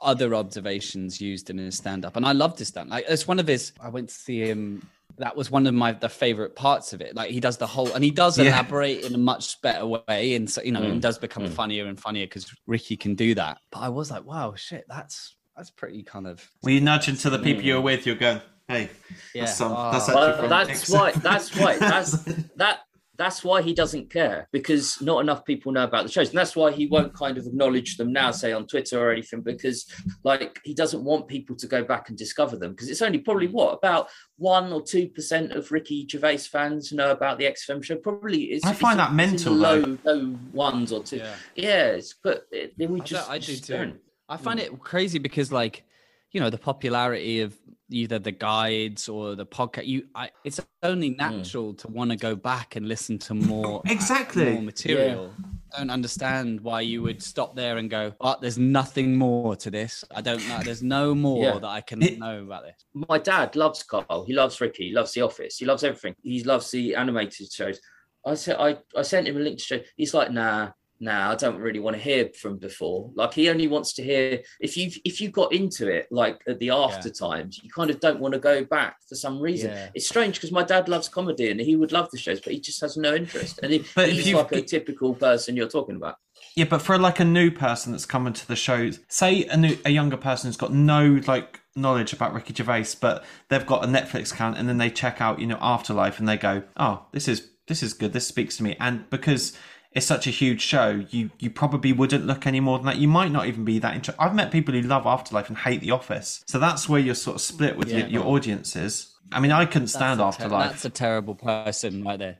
other 0.00 0.32
observations 0.32 1.20
used 1.20 1.50
in 1.50 1.58
his 1.58 1.76
stand-up 1.76 2.14
and 2.16 2.24
i 2.24 2.30
love 2.30 2.56
this 2.56 2.68
stand 2.68 2.88
like 2.88 3.04
it's 3.08 3.26
one 3.26 3.40
of 3.40 3.48
his 3.48 3.72
i 3.80 3.88
went 3.88 4.08
to 4.08 4.14
see 4.14 4.38
him 4.40 4.88
that 5.18 5.34
was 5.36 5.50
one 5.50 5.66
of 5.66 5.74
my 5.74 5.90
the 5.90 6.08
favorite 6.08 6.54
parts 6.54 6.92
of 6.92 7.00
it 7.00 7.16
like 7.16 7.30
he 7.32 7.40
does 7.40 7.56
the 7.56 7.66
whole 7.66 7.92
and 7.94 8.04
he 8.04 8.12
does 8.12 8.38
Yeah. 8.38 8.44
elaborate 8.50 9.04
in 9.04 9.12
a 9.12 9.18
much 9.18 9.60
better 9.60 9.84
way 9.84 10.36
and 10.36 10.48
so 10.48 10.62
you 10.62 10.70
know 10.70 10.80
Mm, 10.82 10.96
it 10.98 11.00
does 11.00 11.18
become 11.18 11.42
mm. 11.44 11.50
funnier 11.50 11.86
and 11.86 11.98
funnier 11.98 12.26
because 12.26 12.46
ricky 12.68 12.96
can 12.96 13.16
do 13.16 13.34
that 13.34 13.58
but 13.72 13.80
i 13.80 13.88
was 13.88 14.08
like 14.10 14.24
wow 14.24 14.54
shit 14.54 14.84
that's 14.88 15.34
that's 15.56 15.70
pretty 15.70 16.04
kind 16.04 16.28
of 16.28 16.48
when 16.60 16.74
you 16.74 16.80
nudge 16.80 17.08
into 17.08 17.28
the 17.28 17.38
people 17.40 17.64
you're 17.64 17.80
with, 17.80 18.06
you're 18.06 18.14
going, 18.14 18.40
hey, 18.68 18.88
yeah 19.34 19.46
some- 19.46 19.72
oh, 19.72 19.90
that's 19.90 20.08
Well, 20.08 20.36
from 20.38 20.48
that's 20.50 20.68
X- 20.70 20.90
why. 20.90 21.10
That's 21.12 21.48
why. 21.56 21.78
That's 21.78 22.12
that. 22.56 22.80
That's 23.18 23.44
why 23.44 23.62
he 23.62 23.74
doesn't 23.74 24.10
care 24.10 24.48
because 24.52 25.00
not 25.00 25.20
enough 25.20 25.44
people 25.44 25.72
know 25.72 25.84
about 25.84 26.04
the 26.04 26.12
shows, 26.12 26.28
and 26.28 26.38
that's 26.38 26.56
why 26.56 26.70
he 26.70 26.86
won't 26.86 27.14
kind 27.14 27.38
of 27.38 27.46
acknowledge 27.46 27.96
them 27.96 28.12
now, 28.12 28.30
say 28.30 28.52
on 28.52 28.66
Twitter 28.66 29.00
or 29.00 29.10
anything, 29.10 29.40
because 29.40 29.86
like 30.24 30.60
he 30.64 30.74
doesn't 30.74 31.04
want 31.04 31.28
people 31.28 31.56
to 31.56 31.66
go 31.66 31.84
back 31.84 32.08
and 32.08 32.18
discover 32.18 32.56
them 32.56 32.72
because 32.72 32.88
it's 32.88 33.02
only 33.02 33.18
probably 33.18 33.48
what 33.48 33.72
about 33.72 34.08
one 34.36 34.72
or 34.72 34.82
two 34.82 35.08
percent 35.08 35.52
of 35.52 35.70
Ricky 35.72 36.06
Gervais 36.10 36.38
fans 36.38 36.92
know 36.92 37.10
about 37.10 37.38
the 37.38 37.44
XFM 37.44 37.82
show. 37.82 37.96
Probably 37.96 38.44
it's, 38.44 38.64
I 38.64 38.72
find 38.72 38.98
it's, 38.98 39.08
that 39.08 39.14
mental, 39.14 39.54
Low, 39.54 39.98
low 40.04 40.36
ones 40.52 40.92
or 40.92 41.02
two. 41.02 41.18
Yeah. 41.18 41.34
Yeah, 41.54 41.84
it's, 41.86 42.14
but 42.22 42.46
it, 42.50 42.74
we 42.78 42.84
I 42.84 42.88
do- 42.88 43.00
just 43.04 43.30
I 43.30 43.38
do 43.38 43.46
just 43.46 43.64
too. 43.64 43.72
don't. 43.72 43.96
I 44.28 44.36
find 44.36 44.58
hmm. 44.58 44.66
it 44.66 44.80
crazy 44.80 45.18
because 45.18 45.52
like, 45.52 45.84
you 46.32 46.40
know, 46.40 46.50
the 46.50 46.58
popularity 46.58 47.40
of 47.40 47.56
either 47.90 48.18
the 48.18 48.32
guides 48.32 49.08
or 49.08 49.34
the 49.34 49.46
podcast, 49.46 49.86
you, 49.86 50.06
I, 50.14 50.30
it's 50.44 50.60
only 50.82 51.10
hmm. 51.10 51.16
natural 51.16 51.74
to 51.74 51.88
want 51.88 52.10
to 52.10 52.16
go 52.16 52.34
back 52.34 52.76
and 52.76 52.88
listen 52.88 53.18
to 53.18 53.34
more 53.34 53.78
uh, 53.86 53.92
Exactly. 53.92 54.52
more 54.52 54.62
material. 54.62 55.32
I 55.74 55.78
don't 55.78 55.90
understand 55.90 56.60
why 56.60 56.80
you 56.80 57.02
would 57.02 57.22
stop 57.22 57.54
there 57.54 57.76
and 57.76 57.90
go, 57.90 58.14
"Oh, 58.20 58.36
there's 58.40 58.58
nothing 58.58 59.16
more 59.16 59.56
to 59.56 59.70
this. 59.70 60.04
I 60.14 60.20
don't 60.20 60.46
know. 60.48 60.60
There's 60.62 60.82
no 60.82 61.14
more 61.14 61.44
Yeah. 61.44 61.58
that 61.58 61.66
I 61.66 61.80
can 61.80 62.02
It- 62.02 62.18
know 62.18 62.42
about 62.42 62.64
this." 62.64 62.84
my 62.94 63.18
dad 63.18 63.56
loves 63.56 63.82
Karl. 63.82 64.24
He 64.24 64.32
loves 64.32 64.60
Ricky. 64.60 64.88
He 64.88 64.94
loves 64.94 65.12
The 65.12 65.22
Office. 65.22 65.58
He 65.58 65.66
loves 65.66 65.84
everything. 65.84 66.14
He 66.22 66.42
loves 66.44 66.70
the 66.70 66.94
animated 66.94 67.52
shows. 67.52 67.80
I 68.24 68.34
said 68.34 68.56
I, 68.58 68.78
I 68.96 69.02
sent 69.02 69.28
him 69.28 69.36
a 69.36 69.40
link 69.40 69.58
to 69.58 69.64
show. 69.64 69.80
He's 69.96 70.14
like, 70.14 70.32
nah, 70.32 70.70
nah, 71.00 71.30
I 71.30 71.34
don't 71.34 71.58
really 71.58 71.78
want 71.78 71.96
to 71.96 72.02
hear 72.02 72.30
from 72.40 72.58
before. 72.58 73.10
Like 73.14 73.34
he 73.34 73.48
only 73.48 73.68
wants 73.68 73.92
to 73.94 74.02
hear 74.02 74.40
if 74.60 74.76
you 74.76 74.90
if 75.04 75.20
you 75.20 75.30
got 75.30 75.52
into 75.52 75.88
it 75.88 76.06
like 76.10 76.40
at 76.48 76.58
the 76.58 76.70
after 76.70 77.10
times, 77.10 77.60
you 77.62 77.70
kind 77.70 77.90
of 77.90 78.00
don't 78.00 78.20
want 78.20 78.34
to 78.34 78.40
go 78.40 78.64
back 78.64 78.96
for 79.08 79.14
some 79.14 79.40
reason. 79.40 79.70
Yeah. 79.70 79.90
It's 79.94 80.08
strange 80.08 80.36
because 80.36 80.52
my 80.52 80.62
dad 80.62 80.88
loves 80.88 81.08
comedy 81.08 81.50
and 81.50 81.60
he 81.60 81.76
would 81.76 81.92
love 81.92 82.10
the 82.10 82.18
shows, 82.18 82.40
but 82.40 82.52
he 82.52 82.60
just 82.60 82.80
has 82.80 82.96
no 82.96 83.14
interest. 83.14 83.60
And 83.62 83.72
he, 83.72 83.78
he's 83.94 84.32
like 84.32 84.52
a 84.52 84.62
typical 84.62 85.14
person 85.14 85.56
you're 85.56 85.68
talking 85.68 85.96
about. 85.96 86.16
Yeah, 86.54 86.64
but 86.64 86.80
for 86.80 86.98
like 86.98 87.20
a 87.20 87.24
new 87.24 87.50
person 87.50 87.92
that's 87.92 88.06
coming 88.06 88.32
to 88.32 88.48
the 88.48 88.56
shows, 88.56 89.00
say 89.08 89.44
a 89.44 89.56
new 89.56 89.76
a 89.84 89.90
younger 89.90 90.16
person 90.16 90.48
who's 90.48 90.56
got 90.56 90.72
no 90.72 91.20
like 91.26 91.60
knowledge 91.74 92.12
about 92.12 92.32
Ricky 92.32 92.54
Gervais, 92.54 92.96
but 93.00 93.24
they've 93.48 93.66
got 93.66 93.84
a 93.84 93.86
Netflix 93.86 94.32
account 94.32 94.56
and 94.56 94.68
then 94.68 94.78
they 94.78 94.90
check 94.90 95.20
out, 95.20 95.38
you 95.38 95.46
know, 95.46 95.58
Afterlife 95.60 96.18
and 96.18 96.28
they 96.28 96.38
go, 96.38 96.62
"Oh, 96.76 97.06
this 97.12 97.28
is 97.28 97.50
this 97.68 97.82
is 97.82 97.92
good. 97.92 98.12
This 98.12 98.26
speaks 98.26 98.56
to 98.56 98.62
me." 98.62 98.76
And 98.80 99.08
because 99.10 99.56
it's 99.96 100.06
such 100.06 100.26
a 100.26 100.30
huge 100.30 100.60
show, 100.60 101.04
you 101.10 101.30
you 101.38 101.50
probably 101.50 101.92
wouldn't 101.92 102.26
look 102.26 102.46
any 102.46 102.60
more 102.60 102.78
than 102.78 102.86
that. 102.86 102.98
You 102.98 103.08
might 103.08 103.32
not 103.32 103.46
even 103.46 103.64
be 103.64 103.78
that 103.80 103.94
interested. 103.94 104.20
I've 104.22 104.34
met 104.34 104.50
people 104.52 104.74
who 104.74 104.82
love 104.82 105.06
Afterlife 105.06 105.48
and 105.48 105.56
hate 105.58 105.80
The 105.80 105.90
Office, 105.92 106.44
so 106.46 106.58
that's 106.58 106.88
where 106.88 107.00
you're 107.00 107.14
sort 107.14 107.36
of 107.36 107.40
split 107.40 107.76
with 107.76 107.88
Yeah. 107.90 107.98
your, 108.00 108.08
your 108.08 108.24
audiences. 108.26 109.14
I 109.32 109.40
mean, 109.40 109.50
I 109.52 109.64
couldn't 109.66 109.88
stand 109.88 110.20
that's 110.20 110.36
a 110.36 110.38
ter- 110.38 110.44
Afterlife. 110.44 110.70
that's 110.70 110.84
a 110.84 110.90
terrible 110.90 111.34
person 111.34 112.04
right 112.04 112.18
there. 112.18 112.38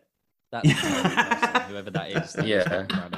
That's 0.53 0.69
a 0.71 0.75
terrible 0.75 1.11
person, 1.51 1.61
whoever 1.71 1.91
that 1.91 2.11
is. 2.11 2.33
That's 2.35 2.47
Yeah. 2.49 2.87
right. 3.03 3.17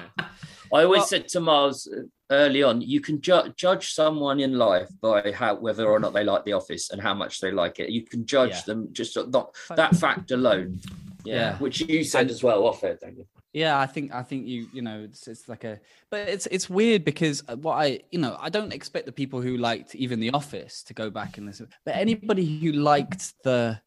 I 0.72 0.82
always 0.84 0.98
Well- 1.00 1.06
said 1.06 1.28
to 1.28 1.40
Miles 1.40 1.86
uh, 1.88 2.02
early 2.30 2.62
on, 2.62 2.80
you 2.80 3.00
can 3.00 3.20
ju- 3.20 3.52
judge 3.56 3.92
someone 3.92 4.38
in 4.38 4.52
life 4.56 4.88
by 5.00 5.32
how 5.32 5.56
whether 5.56 5.86
or 5.86 5.98
not 5.98 6.12
they 6.12 6.24
like 6.24 6.44
The 6.44 6.52
Office 6.52 6.90
and 6.90 7.00
how 7.02 7.14
much 7.14 7.40
they 7.40 7.50
like 7.50 7.80
it. 7.80 7.90
You 7.90 8.02
can 8.04 8.24
judge 8.24 8.50
Yeah. 8.50 8.62
them 8.66 8.88
just 8.92 9.16
not 9.16 9.54
that 9.76 9.96
fact 9.96 10.30
alone. 10.30 10.80
Yeah, 11.24 11.34
Yeah. 11.34 11.58
which 11.58 11.80
you 11.80 12.04
said 12.04 12.22
And- 12.22 12.30
as 12.30 12.42
well 12.42 12.66
off 12.66 12.84
air, 12.84 12.96
Daniel. 13.00 13.26
Yeah, 13.58 13.76
I 13.76 13.86
think 13.86 14.14
I 14.14 14.22
think 14.22 14.46
you 14.46 14.68
you 14.72 14.82
know 14.82 15.00
it's, 15.02 15.26
it's 15.26 15.48
like 15.48 15.64
a 15.64 15.80
but 16.10 16.28
it's 16.28 16.46
it's 16.46 16.70
weird 16.70 17.04
because 17.04 17.42
uh, 17.48 17.56
what 17.56 17.74
I 17.74 18.00
you 18.12 18.20
know 18.20 18.36
I 18.38 18.50
don't 18.50 18.72
expect 18.72 19.06
the 19.06 19.12
people 19.12 19.40
who 19.40 19.56
liked 19.56 19.96
even 19.96 20.20
The 20.20 20.30
Office 20.30 20.84
to 20.84 20.94
go 20.94 21.10
back 21.10 21.38
and 21.38 21.46
listen, 21.46 21.68
but 21.84 21.96
anybody 21.96 22.46
who 22.60 22.70
liked 22.70 23.34
the 23.42 23.80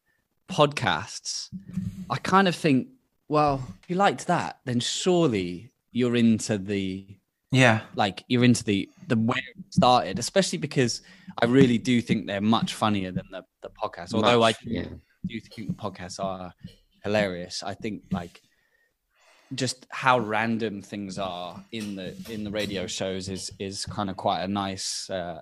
podcasts, 0.50 1.48
I 2.10 2.18
kind 2.18 2.48
of 2.48 2.54
think, 2.54 2.88
well, 3.28 3.62
if 3.82 3.88
you 3.88 3.96
liked 3.96 4.26
that, 4.26 4.58
then 4.66 4.78
surely 4.78 5.72
you're 5.90 6.16
into 6.16 6.58
the 6.58 7.06
yeah, 7.50 7.80
like 7.94 8.24
you're 8.28 8.44
into 8.44 8.64
the 8.64 8.90
the 9.08 9.16
way 9.16 9.42
it 9.56 9.64
started, 9.70 10.18
especially 10.18 10.58
because 10.58 11.00
I 11.40 11.46
really 11.46 11.78
do 11.78 12.02
think 12.02 12.26
they're 12.26 12.42
much 12.42 12.74
funnier 12.74 13.10
than 13.10 13.24
the 13.30 13.42
the 13.62 13.70
podcast. 13.70 14.12
Although 14.12 14.40
Much, 14.40 14.56
I 14.56 14.58
yeah. 14.66 14.84
do 15.26 15.40
think 15.40 15.68
the 15.68 15.74
podcasts 15.74 16.22
are 16.22 16.52
hilarious. 17.02 17.62
I 17.62 17.72
think 17.72 18.02
like 18.10 18.42
just 19.54 19.86
how 19.90 20.18
random 20.18 20.82
things 20.82 21.18
are 21.18 21.62
in 21.72 21.96
the 21.96 22.14
in 22.30 22.44
the 22.44 22.50
radio 22.50 22.86
shows 22.86 23.28
is 23.28 23.52
is 23.58 23.84
kind 23.86 24.08
of 24.10 24.16
quite 24.16 24.42
a 24.42 24.48
nice 24.48 25.08
uh, 25.10 25.40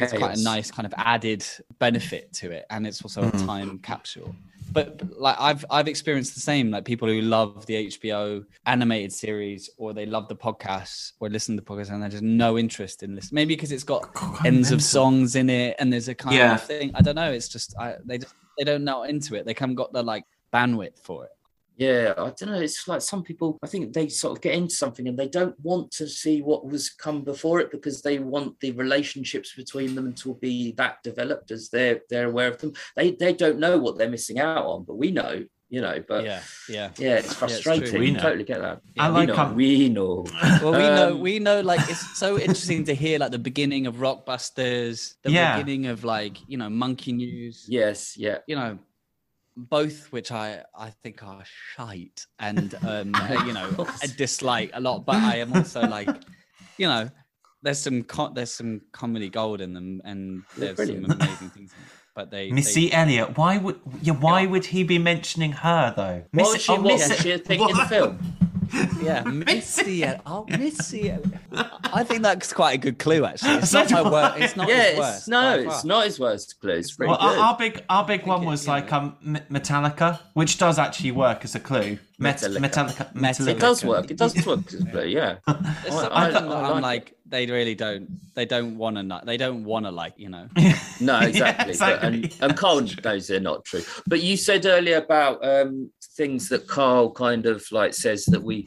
it's 0.00 0.12
quite 0.12 0.36
a 0.38 0.42
nice 0.42 0.70
kind 0.70 0.86
of 0.86 0.94
added 0.96 1.44
benefit 1.78 2.32
to 2.32 2.50
it, 2.50 2.64
and 2.70 2.86
it's 2.86 3.02
also 3.02 3.22
Mhm. 3.22 3.42
a 3.42 3.46
time 3.46 3.78
capsule. 3.78 4.34
But, 4.72 4.98
but, 4.98 5.20
like 5.20 5.36
I've 5.38 5.64
I've 5.70 5.86
experienced 5.88 6.34
the 6.34 6.40
same. 6.40 6.70
Like 6.70 6.84
people 6.84 7.06
who 7.06 7.20
love 7.20 7.64
the 7.66 7.74
HBO 7.86 8.44
animated 8.66 9.12
series, 9.12 9.68
or 9.76 9.92
they 9.92 10.06
love 10.06 10.26
the 10.28 10.34
podcasts, 10.34 11.12
or 11.20 11.28
listen 11.28 11.54
to 11.56 11.62
the 11.62 11.66
podcast, 11.70 11.90
and 11.92 12.02
there's 12.02 12.14
just 12.14 12.24
no 12.24 12.58
interest 12.58 13.02
in 13.04 13.14
this. 13.14 13.30
Maybe 13.30 13.54
because 13.54 13.70
it's 13.70 13.84
got 13.84 14.08
ends 14.44 14.72
of 14.72 14.82
songs 14.82 15.36
in 15.36 15.48
it, 15.50 15.76
and 15.78 15.92
there's 15.92 16.08
a 16.08 16.14
kind 16.14 16.34
Yeah. 16.36 16.54
of 16.54 16.62
thing. 16.64 16.90
I 16.94 17.02
don't 17.02 17.14
know. 17.14 17.30
It's 17.30 17.48
just 17.48 17.76
I, 17.78 17.96
they 18.04 18.18
just 18.18 18.34
they 18.58 18.64
don't 18.64 18.84
know 18.84 19.02
into 19.04 19.36
it. 19.36 19.44
They 19.46 19.54
haven't 19.56 19.76
got 19.76 19.92
the 19.92 20.02
like 20.02 20.24
bandwidth 20.52 20.98
for 21.04 21.26
it. 21.26 21.30
Yeah, 21.76 22.14
I 22.16 22.30
don't 22.38 22.42
know. 22.46 22.60
It's 22.60 22.86
like 22.86 23.00
some 23.02 23.22
people, 23.24 23.58
I 23.62 23.66
think 23.66 23.92
they 23.92 24.08
sort 24.08 24.36
of 24.36 24.42
get 24.42 24.54
into 24.54 24.74
something 24.74 25.08
and 25.08 25.18
they 25.18 25.28
don't 25.28 25.58
want 25.60 25.90
to 25.92 26.06
see 26.08 26.40
what 26.40 26.64
was 26.66 26.88
come 26.90 27.22
before 27.24 27.60
it 27.60 27.70
because 27.72 28.00
they 28.00 28.20
want 28.20 28.60
the 28.60 28.70
relationships 28.72 29.54
between 29.56 29.94
them 29.96 30.12
to 30.14 30.34
be 30.36 30.72
that 30.72 31.02
developed 31.02 31.50
as 31.50 31.70
they're 31.70 32.00
they're 32.08 32.28
aware 32.28 32.48
of 32.48 32.58
them. 32.58 32.74
They 32.96 33.10
they 33.12 33.32
don't 33.32 33.58
know 33.58 33.78
what 33.78 33.98
they're 33.98 34.08
missing 34.10 34.38
out 34.38 34.64
on, 34.64 34.84
but 34.84 34.94
we 34.96 35.10
know, 35.10 35.44
you 35.68 35.80
know. 35.80 36.02
But 36.06 36.24
yeah, 36.24 36.42
yeah, 36.68 36.90
yeah. 36.96 37.16
it's 37.16 37.34
frustrating. 37.34 37.88
true. 37.90 37.98
We 37.98 38.06
We 38.06 38.12
know. 38.12 38.20
totally 38.20 38.44
get 38.44 38.60
that. 38.60 38.80
I 38.96 39.10
we 39.10 39.26
know. 39.26 39.34
um, 39.36 39.56
we 39.56 39.88
know. 39.88 40.24
Well, 40.62 40.72
we 40.72 40.78
know, 40.78 41.10
Um, 41.14 41.20
we 41.20 41.38
know, 41.40 41.60
like 41.60 41.80
it's 41.90 42.16
so 42.16 42.38
interesting 42.38 42.84
to 42.84 42.94
hear 42.94 43.18
like 43.18 43.32
the 43.32 43.38
beginning 43.50 43.88
of 43.88 43.96
Rockbusters, 43.96 45.14
the 45.22 45.32
Yeah. 45.32 45.56
beginning 45.58 45.86
of 45.86 46.04
like 46.04 46.38
you 46.46 46.56
know 46.58 46.70
Monkey 46.70 47.12
News, 47.12 47.66
Yes, 47.68 48.16
yeah. 48.16 48.38
you 48.46 48.54
know, 48.56 48.78
both 49.56 50.10
which 50.12 50.32
I 50.32 50.62
I 50.76 50.90
think 51.02 51.22
are 51.22 51.42
shite 51.74 52.26
and 52.38 52.74
um 52.86 53.14
you 53.46 53.52
know 53.52 53.86
I 54.02 54.06
dislike 54.16 54.70
a 54.74 54.80
lot, 54.80 55.04
but 55.06 55.16
I 55.16 55.36
am 55.36 55.52
also 55.54 55.82
like, 55.82 56.08
you 56.78 56.86
know, 56.88 57.10
there's 57.62 57.78
some 57.78 58.02
co- 58.02 58.32
there's 58.34 58.52
some 58.52 58.80
comedy 58.92 59.28
gold 59.30 59.60
in 59.60 59.72
them 59.74 60.00
and 60.04 60.42
They're 60.56 60.74
there's 60.74 60.88
some 60.88 61.04
amazing 61.10 61.50
things. 61.50 61.72
In 61.72 61.78
them. 61.80 61.90
But 62.14 62.30
they, 62.30 62.52
Missy 62.52 62.92
Elliott. 62.92 63.36
Why 63.36 63.58
would 63.58 63.80
yeah? 64.00 64.12
Why 64.12 64.46
would 64.46 64.64
he 64.66 64.84
be 64.84 64.98
mentioning 64.98 65.50
her 65.50 65.92
though? 65.96 66.22
What 66.30 66.32
Missy- 66.32 66.52
was 66.52 66.62
she, 66.62 66.72
oh, 66.72 66.74
what 66.76 66.82
Missy- 66.84 67.10
was 67.10 67.20
she 67.20 67.32
a 67.32 67.38
thing 67.48 67.60
in 67.60 67.76
the 67.76 67.84
film? 67.86 68.18
They, 68.72 69.04
yeah, 69.04 69.22
Missy. 69.24 70.04
El- 70.04 70.20
Oh, 70.26 70.44
Missy. 70.48 71.10
El- 71.10 71.22
I 71.92 72.02
think 72.04 72.22
that's 72.22 72.52
quite 72.52 72.74
a 72.74 72.78
good 72.78 72.98
clue. 72.98 73.24
Actually, 73.24 73.54
it's 73.56 73.70
So 73.74 73.82
not 73.84 73.90
my 73.90 74.02
worst. 74.10 74.36
I. 74.36 74.44
It's 74.44 74.56
not 74.56 74.68
yeah, 74.68 74.74
his 74.82 74.90
it's, 74.90 74.98
worst. 74.98 75.28
no, 75.28 75.54
it's 75.58 75.74
far. 75.74 75.84
not 75.84 76.04
his 76.04 76.20
worst 76.20 76.60
clue. 76.60 76.72
It's 76.72 76.92
pretty 76.94 77.10
Well, 77.10 77.18
our, 77.20 77.30
good. 77.34 77.40
our 77.40 77.56
big 77.58 77.84
our 77.88 78.04
big 78.06 78.26
one 78.26 78.42
it, 78.42 78.46
was 78.46 78.64
you 78.66 78.72
like 78.72 78.90
know. 78.90 78.96
um 78.98 79.38
Metallica, 79.50 80.20
which 80.34 80.58
does 80.58 80.78
actually 80.78 81.12
work 81.12 81.44
as 81.44 81.54
a 81.54 81.60
clue. 81.60 81.98
Met- 82.18 82.38
Metallica. 82.38 82.60
Metallica. 82.60 83.12
Metallica. 83.14 83.48
it 83.48 83.58
does 83.58 83.84
work. 83.84 84.10
It 84.10 84.16
does 84.16 84.46
work 84.46 84.60
as. 84.72 85.10
Yeah. 85.10 85.38
I, 85.46 86.08
I, 86.10 86.30
I 86.30 86.70
I'm 86.70 86.80
like 86.80 86.82
like, 86.82 87.16
they 87.26 87.46
really 87.46 87.74
don't. 87.74 88.08
They 88.34 88.46
don't 88.46 88.76
want 88.76 88.96
to. 88.96 89.20
They 89.24 89.36
don't 89.36 89.64
want 89.64 89.86
to 89.86 89.90
like 89.90 90.14
you 90.16 90.28
know. 90.28 90.48
No, 91.00 91.18
Yeah, 91.20 91.26
exactly. 91.26 91.70
exactly. 91.70 92.20
But, 92.20 92.32
and, 92.34 92.50
and 92.50 92.56
Karl 92.56 92.80
knows 93.02 93.26
they're 93.26 93.40
not 93.40 93.64
true. 93.64 93.82
But 94.06 94.22
you 94.22 94.36
said 94.36 94.64
earlier 94.64 94.98
about 94.98 95.44
um, 95.44 95.90
things 96.16 96.48
that 96.50 96.68
Karl 96.68 97.10
kind 97.10 97.46
of 97.46 97.66
like 97.72 97.94
says 97.94 98.24
that 98.26 98.42
we 98.42 98.66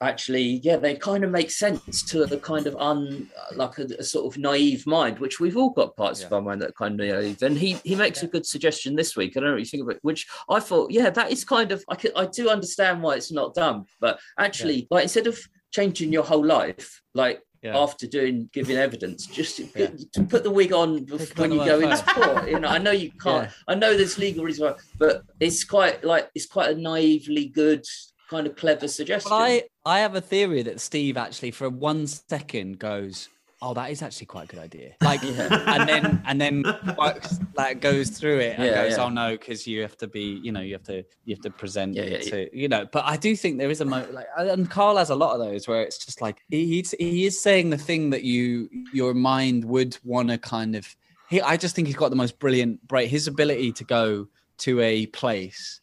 actually, 0.00 0.60
yeah, 0.62 0.76
they 0.76 0.94
kind 0.96 1.24
of 1.24 1.30
make 1.30 1.50
sense 1.50 2.02
to 2.04 2.22
a 2.22 2.36
kind 2.38 2.66
of 2.66 2.74
un, 2.76 3.28
like 3.54 3.78
a, 3.78 3.84
a 3.98 4.02
sort 4.04 4.32
of 4.34 4.40
naive 4.40 4.86
mind, 4.86 5.18
which 5.18 5.40
we've 5.40 5.56
all 5.56 5.70
got 5.70 5.96
parts 5.96 6.22
of 6.22 6.32
our 6.32 6.40
mind 6.40 6.62
that 6.62 6.70
are 6.70 6.72
kind 6.72 7.00
of 7.00 7.06
naive. 7.06 7.42
And 7.42 7.56
he 7.58 7.74
he 7.84 7.94
makes 7.94 8.22
a 8.22 8.26
good 8.26 8.46
suggestion 8.46 8.96
this 8.96 9.16
week. 9.16 9.36
I 9.36 9.40
don't 9.40 9.48
know 9.50 9.52
what 9.54 9.60
you 9.60 9.66
think 9.66 9.82
of 9.82 9.90
it, 9.90 9.98
which 10.02 10.26
I 10.48 10.60
thought, 10.60 10.90
yeah, 10.90 11.10
that 11.10 11.30
is 11.30 11.44
kind 11.44 11.72
of 11.72 11.84
I 11.88 11.96
could, 11.96 12.12
I 12.16 12.26
do 12.26 12.48
understand 12.48 13.02
why 13.02 13.14
it's 13.16 13.32
not 13.32 13.54
done, 13.54 13.84
but 14.00 14.18
actually, 14.38 14.86
like 14.90 15.02
instead 15.04 15.26
of 15.26 15.38
changing 15.70 16.12
your 16.12 16.24
whole 16.24 16.44
life, 16.44 17.02
like 17.14 17.40
Yeah. 17.62 17.76
after 17.78 18.06
doing 18.06 18.48
giving 18.54 18.78
evidence, 18.78 19.26
just 19.26 19.58
to, 19.58 19.68
Yeah. 19.76 19.90
to 20.14 20.22
put 20.24 20.42
the 20.44 20.50
wig 20.50 20.72
on 20.72 21.04
bef- 21.04 21.28
Put 21.34 21.38
when 21.38 21.52
you 21.52 21.62
go 21.64 21.78
into 21.78 22.02
court. 22.04 22.48
You 22.48 22.58
know, 22.58 22.68
I 22.68 22.78
know 22.78 22.90
you 22.90 23.10
can't. 23.26 23.44
Yeah. 23.48 23.52
I 23.68 23.74
know 23.74 23.94
there's 23.94 24.16
legal 24.18 24.44
reasons, 24.44 24.62
why, 24.70 24.76
but 24.98 25.22
it's 25.40 25.62
quite 25.64 26.02
like 26.02 26.30
it's 26.34 26.46
quite 26.46 26.70
a 26.74 26.80
naively 26.80 27.46
good, 27.62 27.84
kind 28.30 28.46
of 28.46 28.56
clever 28.56 28.88
suggestion. 28.88 29.30
But 29.30 29.36
I 29.36 29.62
I 29.84 29.98
have 30.00 30.14
a 30.14 30.20
theory 30.20 30.62
that 30.62 30.80
Steve 30.80 31.16
actually 31.16 31.50
for 31.50 31.68
one 31.68 32.06
second 32.06 32.78
goes, 32.78 33.28
"Oh, 33.60 33.74
that 33.74 33.90
is 33.90 34.00
actually 34.02 34.26
quite 34.26 34.44
a 34.44 34.46
good 34.54 34.60
idea." 34.60 34.94
Like, 35.02 35.22
Yeah. 35.22 35.74
and 35.74 35.88
then 35.88 36.22
and 36.24 36.40
then 36.40 36.62
works, 36.96 37.40
like 37.56 37.80
goes 37.80 38.10
through 38.10 38.38
it 38.38 38.52
and 38.56 38.64
Yeah, 38.66 38.84
goes, 38.84 38.96
yeah. 38.96 39.04
"Oh 39.04 39.08
no," 39.08 39.32
because 39.36 39.66
you 39.66 39.82
have 39.82 39.96
to 39.98 40.06
be, 40.06 40.40
you 40.44 40.52
know, 40.52 40.60
you 40.60 40.74
have 40.74 40.84
to 40.84 41.04
you 41.24 41.34
have 41.34 41.42
to 41.42 41.50
present 41.50 41.96
yeah, 41.96 42.18
to, 42.30 42.56
you 42.56 42.68
know. 42.68 42.86
But 42.90 43.04
I 43.04 43.16
do 43.16 43.34
think 43.34 43.58
there 43.58 43.70
is 43.70 43.80
a 43.80 43.84
mo 43.84 44.06
like, 44.12 44.28
and 44.38 44.70
Karl 44.70 44.96
has 44.96 45.10
a 45.10 45.16
lot 45.16 45.32
of 45.34 45.40
those 45.40 45.66
where 45.66 45.82
it's 45.82 45.98
just 45.98 46.20
like 46.22 46.38
he 46.48 46.66
he's, 46.66 46.92
he 46.98 47.26
is 47.26 47.40
saying 47.40 47.70
the 47.70 47.78
thing 47.88 48.10
that 48.10 48.22
you 48.22 48.68
your 48.92 49.12
mind 49.14 49.64
would 49.64 49.98
want 50.04 50.28
to 50.30 50.38
kind 50.38 50.76
of. 50.76 50.86
He, 51.28 51.40
I 51.40 51.56
just 51.56 51.76
think 51.76 51.86
he's 51.86 51.96
got 51.96 52.10
the 52.10 52.16
most 52.24 52.40
brilliant, 52.40 52.86
bright. 52.88 53.08
His 53.08 53.28
ability 53.28 53.70
to 53.72 53.84
go 53.84 54.26
to 54.58 54.80
a 54.80 55.06
place 55.06 55.80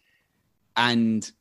and 0.76 1.32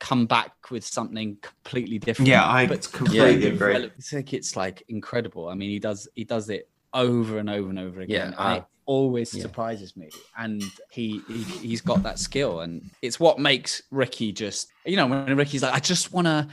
come 0.00 0.26
back 0.26 0.52
with 0.70 0.84
something 0.84 1.36
completely 1.42 1.98
different. 1.98 2.28
Yeah, 2.28 2.46
I 2.46 2.66
But- 2.66 2.90
completely 2.92 3.48
agree. 3.48 3.76
I 3.76 3.90
think 4.00 4.32
it's 4.32 4.56
like 4.56 4.82
incredible. 4.88 5.48
I 5.48 5.54
mean, 5.54 5.70
he 5.70 5.78
does 5.78 6.08
he 6.14 6.24
does 6.24 6.48
it 6.50 6.68
over 6.94 7.38
and 7.38 7.50
over 7.50 7.68
and 7.70 7.78
over 7.78 8.00
again. 8.00 8.32
Yeah, 8.32 8.46
and 8.48 8.56
it 8.58 8.62
uh, 8.62 8.66
always 8.86 9.34
yeah. 9.34 9.42
surprises 9.42 9.96
me. 9.96 10.10
And 10.38 10.62
he, 10.90 11.20
he 11.28 11.42
he's 11.42 11.80
got 11.80 12.02
that 12.04 12.18
skill, 12.18 12.60
and 12.60 12.90
it's 13.02 13.20
what 13.20 13.38
makes 13.38 13.82
Ricky 13.90 14.32
just 14.32 14.68
you 14.84 14.96
know 14.96 15.06
when 15.06 15.36
Ricky's 15.36 15.62
like, 15.62 15.74
I 15.74 15.80
just 15.80 16.12
want 16.12 16.26
to. 16.26 16.48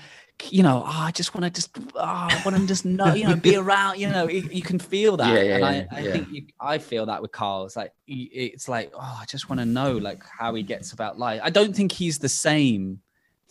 You 0.49 0.63
know, 0.63 0.81
oh, 0.83 0.89
I 0.89 1.11
just 1.11 1.35
want 1.35 1.43
to 1.45 1.51
just, 1.51 1.77
oh, 1.77 1.99
I 2.01 2.41
want 2.43 2.57
to 2.57 2.65
just 2.65 2.85
know, 2.85 3.13
you 3.13 3.23
know, 3.23 3.35
be 3.35 3.55
around. 3.63 3.99
You 3.99 4.09
know, 4.09 4.27
you, 4.27 4.41
you 4.51 4.63
can 4.63 4.79
feel 4.79 5.15
that, 5.17 5.31
Yeah, 5.31 5.43
yeah, 5.43 5.55
and 5.57 5.63
I, 5.63 5.87
I 5.91 5.99
yeah. 5.99 6.11
think 6.11 6.27
you, 6.31 6.41
I 6.59 6.79
feel 6.79 7.05
that 7.05 7.21
with 7.21 7.31
Karl. 7.31 7.65
It's 7.65 7.75
like, 7.75 7.93
it's 8.07 8.67
like, 8.67 8.91
oh, 8.95 9.19
I 9.21 9.25
just 9.25 9.47
want 9.47 9.59
to 9.59 9.65
know, 9.65 9.95
like, 9.95 10.23
how 10.25 10.55
he 10.55 10.63
gets 10.63 10.91
about 10.91 11.19
life. 11.19 11.39
I 11.43 11.51
don't 11.51 11.75
think 11.75 11.91
he's 11.91 12.17
the 12.17 12.29
same, 12.29 12.99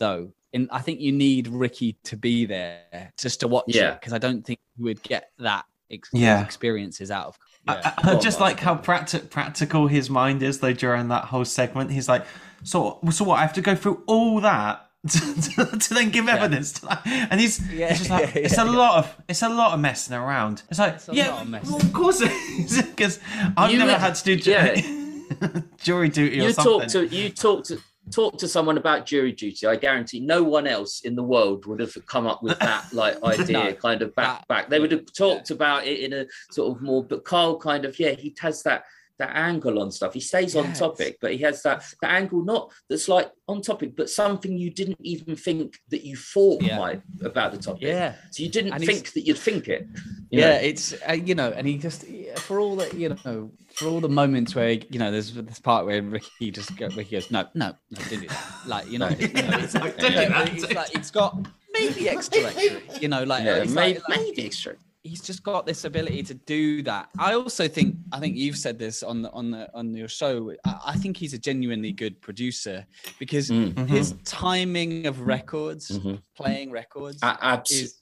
though. 0.03 0.33
And 0.55 0.67
I 0.71 0.79
think 0.85 0.99
you 0.99 1.11
need 1.11 1.47
Ricky 1.47 1.97
to 2.03 2.15
be 2.17 2.45
there 2.45 3.11
just 3.19 3.39
to 3.39 3.47
watch 3.47 3.65
Yeah. 3.67 3.91
it 3.93 3.99
because 4.01 4.13
I 4.13 4.17
don't 4.19 4.43
think 4.45 4.59
you 4.77 4.83
would 4.85 5.01
get 5.01 5.29
that 5.39 5.65
ex- 5.89 6.09
Yeah. 6.13 6.43
experiences 6.43 7.09
out 7.09 7.27
of. 7.27 7.37
Yeah. 7.67 7.81
I- 7.85 8.09
I 8.09 8.13
oh 8.15 8.19
just 8.19 8.39
like 8.39 8.59
how 8.59 8.75
practi- 8.75 9.27
practical 9.29 9.87
his 9.87 10.09
mind 10.09 10.43
is 10.43 10.59
though 10.59 10.73
during 10.73 11.07
that 11.07 11.23
whole 11.25 11.45
segment. 11.45 11.91
He's 11.91 12.07
like, 12.09 12.23
so 12.63 12.99
so 13.11 13.23
what? 13.25 13.37
I 13.39 13.41
have 13.41 13.53
to 13.53 13.61
go 13.61 13.75
through 13.75 14.03
all 14.05 14.41
that 14.41 14.85
to, 15.13 15.19
to, 15.19 15.77
to 15.83 15.93
then 15.93 16.11
give 16.11 16.29
evidence 16.29 16.71
to 16.73 16.81
that, 16.87 17.01
and 17.31 17.41
he's, 17.41 17.59
Yeah, 17.73 17.89
he's 17.89 17.97
just 17.99 18.09
like, 18.09 18.35
yeah, 18.35 18.41
it's 18.47 18.57
a 18.57 18.63
yeah. 18.63 18.71
lot 18.83 18.93
of 18.99 19.05
it's 19.27 19.41
a 19.41 19.49
lot 19.49 19.73
of 19.73 19.79
messing 19.79 20.15
around. 20.15 20.61
It's 20.69 20.79
like, 20.79 20.93
It's 20.95 21.09
a 21.09 21.13
yeah, 21.15 21.29
lot 21.31 21.41
of 21.41 21.49
messing. 21.49 21.71
well, 21.71 21.81
of 21.81 21.93
course 21.93 22.21
it 22.21 22.31
is 22.59 22.81
because 22.93 23.19
I've 23.57 23.71
You 23.71 23.79
never 23.79 23.91
would- 23.93 23.99
had 24.01 24.15
to 24.15 24.23
do 24.23 24.35
ju- 24.35 24.51
yeah. 24.51 25.61
jury 25.77 26.09
duty 26.09 26.39
or 26.39 26.43
you 26.43 26.53
something. 26.53 26.81
talk 26.81 26.87
to 26.89 27.07
you 27.07 27.29
talk 27.31 27.63
to 27.65 27.81
talk 28.11 28.37
to 28.37 28.47
someone 28.47 28.77
about 28.77 29.05
jury 29.05 29.31
duty 29.31 29.65
i 29.65 29.75
guarantee 29.75 30.19
no 30.19 30.43
one 30.43 30.67
else 30.67 31.01
in 31.01 31.15
the 31.15 31.23
world 31.23 31.65
would 31.65 31.79
have 31.79 31.95
come 32.05 32.27
up 32.27 32.43
with 32.43 32.57
that 32.59 32.85
like 32.93 33.21
idea 33.23 33.63
No, 33.63 33.73
kind 33.73 34.01
of 34.01 34.13
back 34.15 34.47
back. 34.47 34.69
They 34.69 34.79
would 34.79 34.91
have 34.91 35.11
talked 35.13 35.51
about 35.51 35.85
it 35.85 35.99
in 35.99 36.13
a 36.13 36.25
sort 36.51 36.75
of 36.75 36.81
more 36.81 37.03
but 37.03 37.23
karl 37.23 37.57
kind 37.57 37.85
of 37.85 37.97
yeah 37.99 38.11
he 38.11 38.35
has 38.39 38.63
that 38.63 38.83
that 39.23 39.35
angle 39.35 39.79
on 39.81 39.89
stuff 39.91 40.13
he 40.13 40.19
stays 40.19 40.55
on 40.55 40.73
topic 40.73 41.17
but 41.21 41.31
he 41.31 41.39
has 41.39 41.61
that 41.63 41.79
the 42.01 42.09
angle 42.09 42.43
not 42.43 42.63
that's 42.89 43.07
like 43.07 43.29
on 43.47 43.61
topic 43.61 43.95
but 43.95 44.09
something 44.09 44.57
you 44.57 44.69
didn't 44.79 44.97
even 45.13 45.35
think 45.35 45.77
that 45.91 46.03
you 46.05 46.15
thought 46.15 46.61
Yeah. 46.61 46.77
might 46.77 47.01
about 47.23 47.51
the 47.53 47.57
topic 47.57 47.83
Yeah, 47.83 48.15
so 48.31 48.43
you 48.43 48.49
didn't 48.49 48.73
And 48.73 48.83
think 48.85 49.13
that 49.13 49.21
you'd 49.27 49.37
think 49.49 49.67
it 49.75 49.87
you 50.29 50.39
yeah, 50.41 50.47
know? 50.57 50.67
it's 50.69 50.85
uh, 51.09 51.13
you 51.13 51.35
know, 51.35 51.49
and 51.57 51.67
he 51.67 51.77
just 51.77 52.05
for 52.47 52.59
all 52.59 52.75
that 52.77 52.91
you 53.01 53.09
know, 53.09 53.51
for 53.75 53.85
all 53.87 54.01
the 54.01 54.09
moments 54.21 54.55
where 54.55 54.71
you 54.93 54.97
know, 55.01 55.11
there's 55.11 55.31
this 55.33 55.59
part 55.59 55.85
where 55.85 56.01
Ricky 56.01 56.49
just 56.59 56.75
go, 56.75 56.87
Ricky 56.97 57.11
goes, 57.17 57.29
no, 57.29 57.41
no, 57.53 57.67
no, 57.91 57.99
do 58.09 58.17
that. 58.27 58.43
Like 58.65 58.85
you 58.91 58.97
know, 59.01 59.09
you 59.09 59.27
know, 59.27 59.57
it's, 59.63 59.75
Like, 59.75 59.95
don't 59.97 60.11
do 60.13 60.21
you 60.21 60.29
know, 60.29 60.45
that. 60.45 60.53
it's 60.53 60.73
like 60.79 60.95
it's 60.95 61.11
got 61.11 61.31
maybe 61.77 62.09
extra, 62.09 62.41
extra, 62.45 62.99
you 63.03 63.09
know, 63.13 63.23
like 63.23 63.43
yeah, 63.43 63.63
maybe, 63.81 63.99
like- 63.99 64.01
maybe 64.09 64.45
extra 64.47 64.73
he's 65.03 65.21
just 65.21 65.43
got 65.43 65.65
this 65.65 65.83
ability 65.83 66.23
to 66.23 66.33
do 66.33 66.81
that. 66.83 67.09
I 67.19 67.33
also 67.33 67.67
think 67.67 67.97
I 68.11 68.19
think 68.19 68.35
you've 68.37 68.57
said 68.57 68.79
this 68.79 69.03
on 69.03 69.21
the 69.21 69.31
on 69.31 69.51
the 69.51 69.69
on 69.73 69.93
your 69.93 70.07
show. 70.07 70.53
I, 70.65 70.79
I 70.87 70.95
think 70.97 71.17
he's 71.17 71.33
a 71.33 71.37
genuinely 71.37 71.91
good 71.91 72.21
producer 72.21 72.85
because 73.19 73.49
Mm. 73.49 73.73
Mhm. 73.73 73.87
his 73.87 74.15
timing 74.23 75.05
of 75.05 75.19
records, 75.21 75.89
Mhm. 75.99 76.21
playing 76.35 76.71
records, 76.71 77.21
A- 77.21 77.37
abs- 77.41 77.71
is 77.71 77.95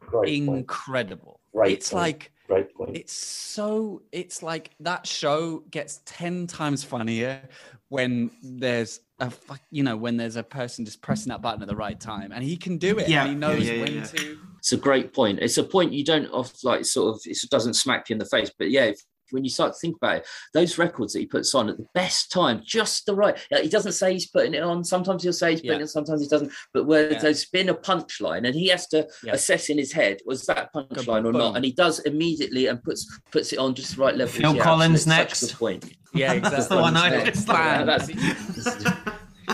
great 0.00 0.34
incredible. 0.34 1.40
Great 1.52 1.72
it's 1.78 1.90
point. 1.90 2.02
like 2.02 2.30
great 2.46 2.74
point 2.74 2.94
it's 2.94 3.12
so 3.14 4.02
it's 4.12 4.42
like 4.42 4.70
that 4.78 5.06
show 5.06 5.60
gets 5.70 6.02
10 6.04 6.46
times 6.46 6.84
funnier 6.84 7.40
when 7.88 8.30
there's 8.42 9.00
a 9.18 9.32
you 9.70 9.82
know 9.82 9.96
when 9.96 10.18
there's 10.18 10.36
a 10.36 10.42
person 10.42 10.84
just 10.84 11.00
pressing 11.00 11.30
that 11.30 11.40
button 11.40 11.62
at 11.62 11.68
the 11.68 11.76
right 11.76 11.98
time 11.98 12.32
and 12.32 12.44
he 12.44 12.54
can 12.56 12.76
do 12.76 12.98
it 12.98 13.08
Yeah, 13.08 13.22
and 13.22 13.30
he 13.30 13.34
knows 13.36 13.66
yeah, 13.66 13.72
yeah, 13.74 13.82
when 13.82 13.94
yeah. 13.94 14.04
to 14.04 14.38
it's 14.64 14.72
a 14.72 14.78
great 14.78 15.12
point. 15.12 15.40
It's 15.42 15.58
a 15.58 15.62
point 15.62 15.92
you 15.92 16.02
don't 16.02 16.30
off 16.32 16.64
like 16.64 16.86
sort 16.86 17.14
of 17.14 17.20
it 17.26 17.36
doesn't 17.50 17.74
smack 17.74 18.08
you 18.08 18.14
in 18.14 18.18
the 18.18 18.24
face, 18.24 18.50
but 18.58 18.70
yeah, 18.70 18.84
if, 18.84 19.00
when 19.30 19.44
you 19.44 19.50
start 19.50 19.74
to 19.74 19.78
think 19.78 19.96
about 19.96 20.16
it, 20.18 20.26
those 20.54 20.78
records 20.78 21.12
that 21.12 21.18
he 21.18 21.26
puts 21.26 21.54
on 21.54 21.68
at 21.68 21.76
the 21.76 21.86
best 21.92 22.32
time, 22.32 22.62
just 22.64 23.04
the 23.04 23.14
right. 23.14 23.36
yeah, 23.50 23.60
He 23.60 23.68
doesn't 23.68 23.92
say 23.92 24.14
he's 24.14 24.26
putting 24.30 24.54
it 24.54 24.62
on. 24.62 24.82
Sometimes 24.82 25.22
he'll 25.22 25.34
say 25.34 25.50
he's 25.50 25.60
putting 25.60 25.80
Yeah. 25.80 25.84
it. 25.84 25.88
Sometimes 25.88 26.22
he 26.22 26.28
doesn't. 26.28 26.50
But 26.72 26.84
where 26.86 27.12
Yeah. 27.12 27.18
there's 27.18 27.44
been 27.44 27.68
a 27.68 27.74
punchline, 27.74 28.46
and 28.46 28.54
he 28.54 28.68
has 28.68 28.86
to 28.88 29.06
Yeah. 29.22 29.32
assess 29.34 29.68
in 29.68 29.76
his 29.76 29.92
head 29.92 30.20
was 30.24 30.46
that 30.46 30.72
punchline 30.74 31.26
or 31.26 31.32
not, 31.32 31.56
and 31.56 31.64
he 31.64 31.72
does 31.72 31.98
immediately 32.00 32.66
and 32.68 32.82
puts 32.82 33.06
puts 33.30 33.52
it 33.52 33.58
on 33.58 33.74
just 33.74 33.96
the 33.96 34.02
right 34.02 34.16
level. 34.16 34.32
Phil 34.32 34.56
Yeah, 34.56 34.62
Collins 34.62 35.06
next. 35.06 35.40
Such 35.40 35.50
a 35.50 35.52
good 35.52 35.58
point. 35.58 35.84
yeah 36.14 36.32
exactly 36.38 36.56
That's 36.56 36.68
the 36.68 36.76
one 36.80 36.96
I 36.96 37.10
Yeah, 37.18 37.24
just 37.30 37.46
that's- 37.46 38.94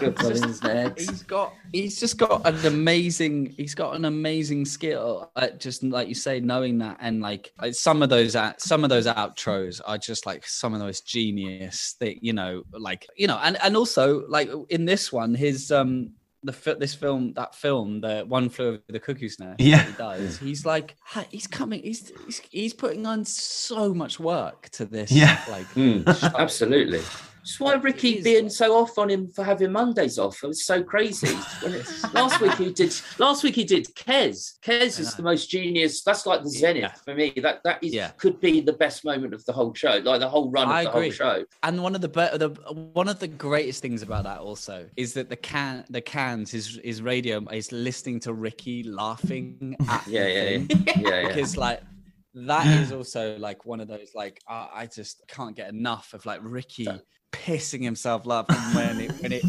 Phil 0.01 0.55
next. 0.63 1.09
he's 1.11 1.23
got 1.23 1.55
he's 1.73 2.01
just 2.01 2.17
got 2.19 2.47
an 2.47 2.67
amazing 2.67 3.47
he's 3.57 3.75
got 3.75 3.95
an 3.97 4.05
amazing 4.05 4.65
skill 4.65 5.31
at 5.37 5.61
just 5.61 5.83
like 5.83 6.09
you 6.09 6.15
say 6.15 6.41
knowing 6.41 6.79
that 6.79 6.97
and 7.01 7.21
like 7.21 7.53
like, 7.61 7.75
some 7.75 8.03
of 8.03 8.09
those 8.09 8.35
at 8.37 8.61
some 8.61 8.85
of 8.85 8.91
those 8.91 9.07
outros 9.07 9.81
are 9.87 9.99
just 9.99 10.27
like 10.27 10.47
some 10.47 10.75
of 10.75 10.81
those 10.81 11.01
genius 11.01 11.95
that 12.01 12.23
you 12.23 12.33
know 12.33 12.63
like 12.73 13.07
you 13.17 13.27
know 13.27 13.39
and 13.43 13.57
and 13.63 13.77
also 13.77 14.27
like 14.29 14.51
in 14.71 14.85
this 14.85 15.13
one 15.13 15.35
his 15.35 15.71
um 15.71 16.11
the 16.43 16.53
fi- 16.55 16.73
this 16.73 16.95
film 16.95 17.35
that 17.35 17.55
film 17.55 18.01
the 18.01 18.25
one 18.27 18.49
flew 18.49 18.69
over 18.69 18.81
the 18.89 18.99
cuckoo's 18.99 19.39
nest 19.39 19.61
Yeah. 19.61 19.83
he 19.85 19.93
does 19.93 20.39
he's 20.39 20.65
like 20.65 20.97
he's 21.29 21.47
coming 21.47 21.83
he's, 21.83 22.11
he's 22.25 22.39
he's 22.51 22.73
putting 22.73 23.05
on 23.05 23.27
so 23.27 23.93
much 23.93 24.19
work 24.19 24.71
to 24.71 24.87
this 24.87 25.13
Yeah. 25.13 25.39
like 25.51 25.67
Mm, 25.75 26.07
absolutely. 26.39 27.03
That's 27.51 27.61
why 27.61 27.75
Ricky 27.75 28.19
is- 28.19 28.25
being 28.25 28.49
so 28.49 28.77
off 28.77 28.97
on 28.99 29.11
him 29.11 29.29
for 29.29 29.43
having 29.45 29.73
Mondays 29.73 30.19
off. 30.19 30.43
It 30.45 30.47
was 30.47 30.65
so 30.65 30.83
crazy. 30.83 31.37
Last 32.13 32.41
week 32.41 32.55
he 32.55 32.73
did. 32.73 32.95
Last 33.19 33.43
week 33.43 33.57
he 33.57 33.65
did 33.65 33.87
Kes. 33.97 34.59
Kes 34.63 34.99
is 35.01 35.15
the 35.15 35.23
most 35.23 35.51
genius. 35.51 36.03
That's 36.03 36.27
like 36.27 36.43
the 36.43 36.51
zenith 36.51 36.83
Yeah. 36.83 36.93
for 37.05 37.15
me. 37.15 37.33
That 37.37 37.63
that 37.65 37.83
is 37.83 37.93
Yeah. 37.93 38.11
could 38.13 38.41
be 38.41 38.61
the 38.61 38.73
best 38.73 39.05
moment 39.05 39.35
of 39.35 39.45
the 39.47 39.53
whole 39.53 39.75
show. 39.75 40.01
Like 40.05 40.21
the 40.21 40.29
whole 40.29 40.51
run 40.51 40.69
of 40.71 40.85
the 40.85 40.91
agree. 40.91 41.03
whole 41.09 41.11
show. 41.11 41.45
And 41.63 41.83
one 41.83 41.95
of 41.95 42.01
the, 42.01 42.09
be- 42.09 42.39
the 42.39 42.51
one 42.93 43.09
of 43.09 43.19
the 43.19 43.29
greatest 43.29 43.83
things 43.83 44.03
about 44.03 44.25
that 44.25 44.39
also 44.41 44.89
is 44.97 45.15
that 45.15 45.29
the 45.29 45.37
can 45.37 45.85
the 45.91 46.01
cans 46.01 46.51
his 46.53 46.79
his 46.85 47.03
radio 47.03 47.45
is 47.51 47.73
listening 47.73 48.21
to 48.21 48.33
Ricky 48.33 48.83
laughing 48.85 49.77
at 49.89 50.07
Yeah, 50.07 50.27
yeah, 50.27 50.43
yeah, 50.51 50.67
yeah. 50.69 50.95
yeah. 50.97 51.27
because 51.29 51.57
like 51.57 51.81
that 52.35 52.65
is 52.81 52.93
also 52.93 53.37
like 53.39 53.67
one 53.67 53.81
of 53.81 53.89
those 53.89 54.11
like 54.15 54.41
uh, 54.49 54.69
I 54.73 54.87
just 54.87 55.23
can't 55.27 55.57
get 55.57 55.69
enough 55.69 56.15
of 56.15 56.25
like 56.27 56.39
Ricky 56.45 56.87
pissing 57.33 57.83
himself 57.83 58.27
laughing 58.27 58.57
when 58.75 59.01
it 59.01 59.13
when 59.23 59.33
it 59.33 59.45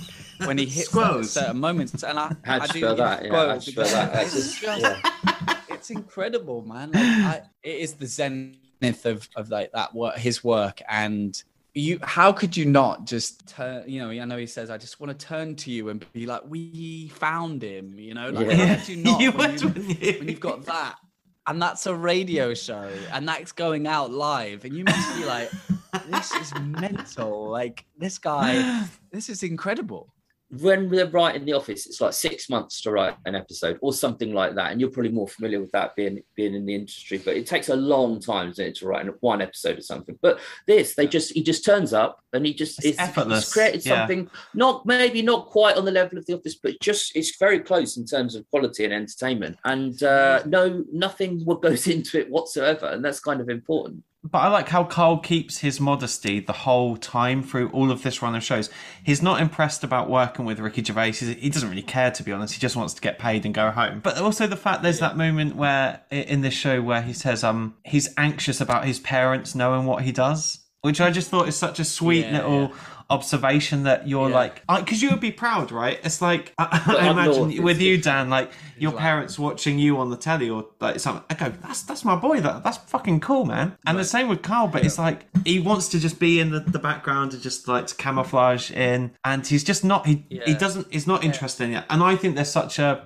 when 0.46 0.58
he 0.58 0.66
hits 0.78 0.90
that 0.90 1.00
at 1.00 1.06
Squirrels. 1.06 1.32
certain 1.32 1.60
moments 1.60 2.04
and 2.04 2.18
I, 2.20 2.36
How'd 2.44 2.62
I 2.62 2.68
do 2.68 2.80
spell 2.80 2.96
that? 2.96 3.26
Yeah, 3.26 3.32
how'd 3.32 3.64
spell 3.64 3.86
that? 3.86 4.24
It's 4.24 4.34
just- 4.34 4.62
just 4.62 4.82
yeah. 4.82 5.58
it's 5.70 5.90
incredible, 5.90 6.64
man. 6.64 6.92
Like, 6.92 7.04
I, 7.04 7.42
it 7.64 7.80
is 7.80 7.94
the 7.94 8.06
zenith 8.08 9.06
of 9.06 9.28
of 9.36 9.50
like 9.50 9.72
that 9.74 9.94
work, 9.94 10.18
his 10.18 10.44
work, 10.44 10.82
and 10.90 11.42
you. 11.74 12.00
How 12.04 12.32
could 12.32 12.56
you 12.58 12.66
not 12.66 13.06
just 13.06 13.48
turn? 13.48 13.84
You 13.90 14.02
know, 14.02 14.10
I 14.10 14.26
know 14.26 14.38
he 14.38 14.46
says, 14.48 14.70
"I 14.70 14.78
just 14.78 15.00
want 15.00 15.18
to 15.18 15.26
turn 15.26 15.56
to 15.58 15.72
you 15.72 15.90
and 15.90 16.06
be 16.14 16.26
like, 16.26 16.42
we 16.48 17.08
found 17.16 17.64
him." 17.64 17.98
You 17.98 18.14
know, 18.14 18.30
like 18.30 18.48
Yeah. 18.48 18.66
how 18.66 18.76
could 18.76 18.90
you 18.90 18.98
not 18.98 19.22
You 19.22 19.32
when, 19.32 19.58
you, 19.60 19.68
wouldn't 19.68 20.02
you? 20.04 20.14
when 20.20 20.28
you've 20.30 20.40
got 20.40 20.66
that, 20.66 20.96
and 21.48 21.62
that's 21.62 21.86
a 21.88 21.96
radio 21.96 22.54
show, 22.54 22.90
and 23.14 23.28
that's 23.28 23.52
going 23.52 23.88
out 23.88 24.12
live, 24.12 24.66
and 24.66 24.76
you 24.76 24.84
must 24.84 25.18
be 25.18 25.26
like, 25.26 25.50
"This 26.08 26.32
is 26.34 26.54
mental." 26.60 27.50
Like 27.50 27.86
this 27.98 28.18
guy, 28.18 28.88
this 29.12 29.30
is 29.30 29.44
incredible. 29.44 30.14
when 30.60 30.90
they're 30.90 31.08
writing 31.08 31.46
the 31.46 31.54
office, 31.54 31.86
it's 31.86 32.02
like 32.02 32.12
six 32.12 32.50
months 32.50 32.82
to 32.82 32.92
write 32.92 33.16
an 33.26 33.36
episode 33.36 33.78
or 33.82 33.94
something 33.94 34.34
like 34.34 34.54
that. 34.56 34.72
And 34.72 34.82
you're 34.82 34.90
probably 34.90 35.12
more 35.12 35.28
familiar 35.28 35.62
with 35.62 35.72
that 35.72 35.96
being 35.96 36.22
being 36.36 36.54
in 36.54 36.66
the 36.66 36.76
industry, 36.76 37.20
but 37.20 37.38
it 37.38 37.48
takes 37.48 37.70
a 37.70 37.76
long 37.76 38.20
time 38.20 38.54
it, 38.58 38.76
to 38.76 38.86
write 38.86 39.08
one 39.22 39.42
episode 39.42 39.78
or 39.78 39.82
something. 39.82 40.18
But 40.22 40.40
this, 40.68 40.96
they 40.96 41.08
just 41.08 41.32
he 41.32 41.42
just 41.42 41.64
turns 41.64 41.94
up 41.94 42.22
and 42.34 42.46
he 42.46 42.54
just 42.54 42.80
It's 42.80 42.88
it's, 42.88 43.00
effortless, 43.00 43.46
He's 43.46 43.54
created 43.54 43.86
yeah. 43.86 44.00
something 44.00 44.30
not 44.54 44.86
maybe 44.86 45.22
not 45.22 45.48
quite 45.48 45.78
on 45.78 45.86
the 45.86 45.92
level 45.92 46.18
of 46.18 46.26
the 46.26 46.34
office, 46.34 46.56
but 46.56 46.80
just 46.82 47.16
it's 47.16 47.38
very 47.38 47.62
close 47.62 47.96
in 47.96 48.06
terms 48.06 48.36
of 48.36 48.50
quality 48.50 48.84
and 48.84 48.94
entertainment. 48.94 49.58
And 49.64 50.04
uh, 50.04 50.44
no, 50.46 50.84
nothing 50.92 51.46
what 51.46 51.62
goes 51.68 51.88
into 51.88 52.20
it 52.20 52.30
whatsoever, 52.30 52.88
and 52.88 53.04
that's 53.06 53.22
kind 53.22 53.40
of 53.40 53.50
important. 53.50 54.04
But 54.24 54.38
I 54.40 54.50
like 54.50 54.70
how 54.70 54.84
Karl 54.84 55.18
keeps 55.18 55.58
his 55.60 55.80
modesty 55.80 56.40
the 56.40 56.54
whole 56.54 56.96
time 56.96 57.42
through 57.42 57.70
all 57.70 57.90
of 57.90 58.04
this 58.04 58.22
run 58.22 58.36
of 58.36 58.44
shows. 58.44 58.70
He's 59.04 59.22
not 59.24 59.42
impressed 59.42 59.84
about 59.84 60.12
working 60.12 60.46
with 60.46 60.60
Ricky 60.60 60.84
Gervais. 60.84 61.14
He's- 61.14 61.38
He 61.40 61.50
doesn't 61.50 61.68
really 61.70 61.82
care, 61.82 62.12
to 62.12 62.22
be 62.22 62.32
honest. 62.32 62.54
He 62.54 62.60
just 62.60 62.76
wants 62.76 62.94
to 62.94 63.02
get 63.02 63.18
paid 63.18 63.46
and 63.46 63.54
go 63.54 63.72
home. 63.72 64.00
But 64.04 64.20
also 64.20 64.46
the 64.46 64.56
fact 64.56 64.84
there's 64.84 65.00
that 65.00 65.18
moment 65.18 65.56
where 65.56 66.02
in 66.12 66.42
this 66.42 66.54
show 66.54 66.84
where 66.84 67.02
he 67.02 67.14
says 67.14 67.44
um 67.44 67.74
he's 67.84 68.10
anxious 68.16 68.62
about 68.62 68.86
his 68.86 69.00
parents 69.00 69.56
knowing 69.56 69.86
what 69.88 70.04
he 70.04 70.12
does. 70.12 70.60
which 70.84 71.00
I 71.00 71.12
just 71.12 71.30
thought 71.30 71.48
is 71.48 71.56
such 71.56 71.80
a 71.80 71.86
sweet 71.86 72.26
Yeah, 72.26 72.32
little 72.38 72.62
yeah. 72.62 72.68
Observation 73.12 73.84
that 73.84 74.08
you're 74.08 74.30
Yeah. 74.30 74.36
like, 74.36 74.66
because 74.68 75.02
you 75.04 75.10
would 75.12 75.20
be 75.20 75.32
proud, 75.32 75.72
right? 75.72 76.00
It's 76.04 76.22
like 76.22 76.54
I, 76.58 76.98
I 77.00 77.10
imagine 77.12 77.50
not. 77.56 77.64
with 77.64 77.82
you, 77.82 77.98
Dan, 78.02 78.30
like 78.30 78.52
your 78.78 78.92
like- 78.92 79.02
parents 79.02 79.38
watching 79.38 79.78
you 79.78 79.98
on 79.98 80.10
the 80.10 80.18
telly 80.18 80.50
or 80.50 80.66
like 80.80 81.00
something. 81.00 81.24
I 81.30 81.34
go, 81.36 81.50
that's 81.62 81.84
that's 81.84 82.04
my 82.06 82.16
boy. 82.16 82.40
That 82.42 82.64
that's 82.64 82.78
fucking 82.78 83.20
cool, 83.20 83.46
man. 83.46 83.78
And 83.86 83.98
the 84.00 84.06
same 84.06 84.28
with 84.30 84.42
Karl, 84.42 84.68
but 84.68 84.86
it's 84.86 84.98
like 84.98 85.26
he 85.46 85.60
wants 85.60 85.90
to 85.90 86.00
just 86.00 86.20
be 86.20 86.40
in 86.40 86.52
the, 86.52 86.62
the 86.62 86.80
background 86.80 87.34
and 87.34 87.42
just 87.42 87.68
like 87.68 87.88
to 87.88 87.96
camouflage 87.96 88.72
in, 88.72 89.12
and 89.26 89.46
he's 89.46 89.64
just 89.64 89.84
not. 89.84 90.08
He 90.08 90.26
he 90.30 90.54
doesn't. 90.54 90.88
He's 90.92 91.08
not 91.08 91.24
interested 91.24 91.66
in 91.66 91.74
it. 91.76 91.86
And 91.90 92.02
I 92.02 92.16
think 92.16 92.36
there's 92.36 92.52
such 92.52 92.80
a 92.80 93.06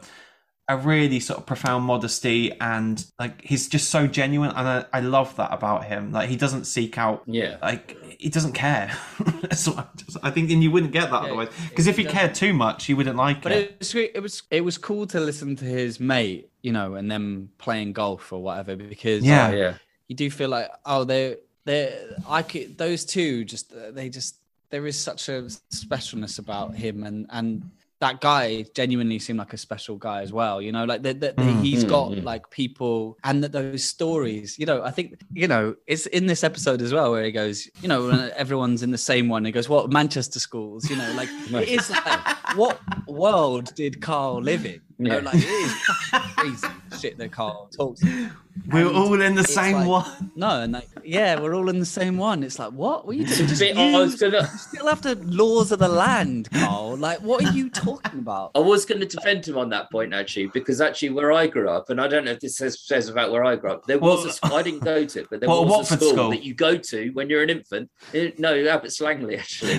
a 0.67 0.75
really 0.77 1.19
sort 1.19 1.37
of 1.39 1.45
profound 1.45 1.85
modesty 1.85 2.51
and 2.59 3.05
like 3.19 3.39
he's 3.43 3.69
just 3.69 3.91
so 3.91 4.07
genuine 4.07 4.49
and 4.49 4.67
I, 4.67 4.85
I 4.93 4.99
love 5.01 5.35
that 5.35 5.53
about 5.53 5.83
him 5.85 6.11
like 6.11 6.27
he 6.27 6.35
doesn't 6.35 6.65
seek 6.65 6.97
out 6.97 7.21
Yeah. 7.27 7.57
like 7.61 7.95
he 8.19 8.29
doesn't 8.29 8.53
care 8.53 8.91
That's 9.41 9.67
what 9.67 10.03
I, 10.23 10.31
think 10.31 10.49
and 10.51 10.63
you 10.63 10.71
wouldn't 10.71 10.91
get 10.91 11.09
that 11.11 11.21
Yeah, 11.23 11.27
otherwise 11.27 11.49
because 11.69 11.87
if 11.87 11.97
he 11.97 12.03
he 12.03 12.09
cared 12.09 12.33
too 12.35 12.53
much 12.53 12.89
you 12.89 12.95
wouldn't 12.97 13.17
like 13.17 13.41
But 13.41 13.51
it 13.51 13.71
it 13.71 13.79
was 13.79 13.95
it 13.95 14.19
was 14.21 14.43
it 14.51 14.61
was 14.61 14.77
cool 14.77 15.05
to 15.07 15.19
listen 15.19 15.55
to 15.57 15.65
his 15.65 15.99
mate, 15.99 16.49
you 16.61 16.71
know, 16.71 16.95
and 16.95 17.09
them 17.11 17.49
playing 17.57 17.93
golf 17.93 18.31
or 18.33 18.41
whatever 18.41 18.75
because 18.75 19.23
Yeah. 19.23 19.51
Yeah. 19.51 19.73
you 20.07 20.15
do 20.15 20.29
feel 20.29 20.49
like 20.49 20.69
oh 20.85 21.03
they 21.03 21.37
they 21.65 21.93
I 22.27 22.41
could 22.43 22.77
those 22.77 23.05
two 23.05 23.45
just 23.45 23.73
uh, 23.73 23.91
they 23.91 24.09
just 24.09 24.35
there 24.69 24.85
is 24.87 24.99
such 24.99 25.29
a 25.29 25.43
specialness 25.73 26.39
about 26.39 26.75
him 26.75 27.03
and 27.03 27.27
and 27.29 27.71
that 28.01 28.19
guy 28.21 28.65
genuinely 28.75 29.17
seemed 29.19 29.39
like 29.39 29.53
a 29.53 29.57
special 29.57 29.95
guy 29.95 30.21
as 30.21 30.31
well 30.33 30.61
you 30.61 30.71
know 30.71 30.83
like 30.85 31.01
that 31.03 31.19
that 31.21 31.37
Mm. 31.37 31.61
he's 31.63 31.83
got 31.83 32.11
Mm, 32.11 32.19
mm. 32.19 32.23
like 32.25 32.49
people 32.51 33.17
and 33.23 33.43
that 33.43 33.51
those 33.53 33.83
stories 33.83 34.59
you 34.59 34.65
know 34.65 34.83
I 34.83 34.91
think 34.91 35.19
you 35.33 35.47
know 35.47 35.75
it's 35.87 36.05
in 36.07 36.25
this 36.27 36.43
episode 36.43 36.81
as 36.81 36.91
well 36.93 37.11
where 37.11 37.23
he 37.23 37.31
goes 37.31 37.69
you 37.81 37.87
know 37.87 38.07
when 38.07 38.31
everyone's 38.35 38.83
in 38.83 38.91
the 38.91 38.97
same 38.97 39.29
one 39.29 39.45
he 39.45 39.51
goes 39.51 39.69
what 39.69 39.91
Manchester 39.91 40.39
schools 40.39 40.89
you 40.89 40.97
know 40.97 41.11
like 41.15 41.29
it 41.51 41.69
is 41.69 41.89
like 41.89 42.55
what 42.57 42.79
world 43.07 43.73
did 43.75 44.01
Karl 44.01 44.41
live 44.41 44.65
in 44.65 44.81
you 44.99 45.07
know 45.09 45.15
Yeah. 45.19 45.21
like 45.23 45.35
it 45.35 45.43
is 45.45 45.73
crazy 46.35 46.67
shit 47.05 47.17
that 47.17 47.31
Karl 47.31 47.69
talks 47.77 48.01
we're 48.71 48.87
and 48.87 48.95
all 48.95 49.21
in 49.21 49.35
the 49.35 49.43
same 49.43 49.75
like- 49.75 49.87
one 49.87 50.31
no, 50.37 50.61
and 50.61 50.73
like, 50.73 50.87
yeah, 51.03 51.39
we're 51.39 51.53
all 51.55 51.69
in 51.69 51.79
the 51.79 51.85
same 51.85 52.17
one. 52.17 52.41
It's 52.41 52.57
like, 52.57 52.71
what? 52.71 53.05
What 53.05 53.15
are 53.15 53.19
you 53.19 53.25
doing? 53.25 53.39
It's 53.41 53.49
Just 53.49 53.59
bit, 53.61 53.77
I 53.77 53.99
was 53.99 54.15
gonna, 54.15 54.41
you 54.51 54.57
still 54.57 54.87
have 54.87 55.01
to 55.01 55.15
laws 55.25 55.71
of 55.73 55.79
the 55.79 55.87
land, 55.89 56.49
Karl. 56.51 56.95
Like, 56.97 57.19
what 57.19 57.43
are 57.45 57.51
you 57.51 57.69
talking 57.69 58.19
about? 58.19 58.51
I 58.55 58.59
was 58.59 58.85
going 58.85 59.01
to 59.01 59.05
defend 59.05 59.45
him 59.47 59.57
on 59.57 59.69
that 59.69 59.91
point 59.91 60.13
actually, 60.13 60.47
because 60.47 60.79
actually 60.81 61.09
where 61.11 61.31
I 61.33 61.47
grew 61.47 61.69
up, 61.69 61.89
and 61.89 61.99
I 62.01 62.07
don't 62.07 62.23
know 62.25 62.31
if 62.31 62.39
this 62.39 62.57
says, 62.57 62.79
says 62.81 63.07
about 63.09 63.31
where 63.31 63.43
I 63.43 63.55
grew 63.57 63.71
up, 63.71 63.85
there 63.87 63.99
was 63.99 64.21
Well, 64.21 64.29
a 64.29 64.33
school, 64.33 64.53
I 64.55 64.63
didn't 64.63 64.83
go 64.85 65.05
to 65.05 65.27
but 65.29 65.39
there 65.41 65.49
Well, 65.49 65.65
was 65.65 65.71
Watford 65.91 65.97
a 66.01 66.05
school, 66.05 66.13
school. 66.13 66.29
that 66.31 66.43
you 66.43 66.53
go 66.53 66.77
to 66.77 67.09
when 67.09 67.29
you're 67.29 67.43
an 67.43 67.49
infant. 67.49 67.89
Eh, 68.13 68.31
No, 68.39 68.53
Abbots 68.65 68.99
Langley 69.01 69.35
actually, 69.43 69.77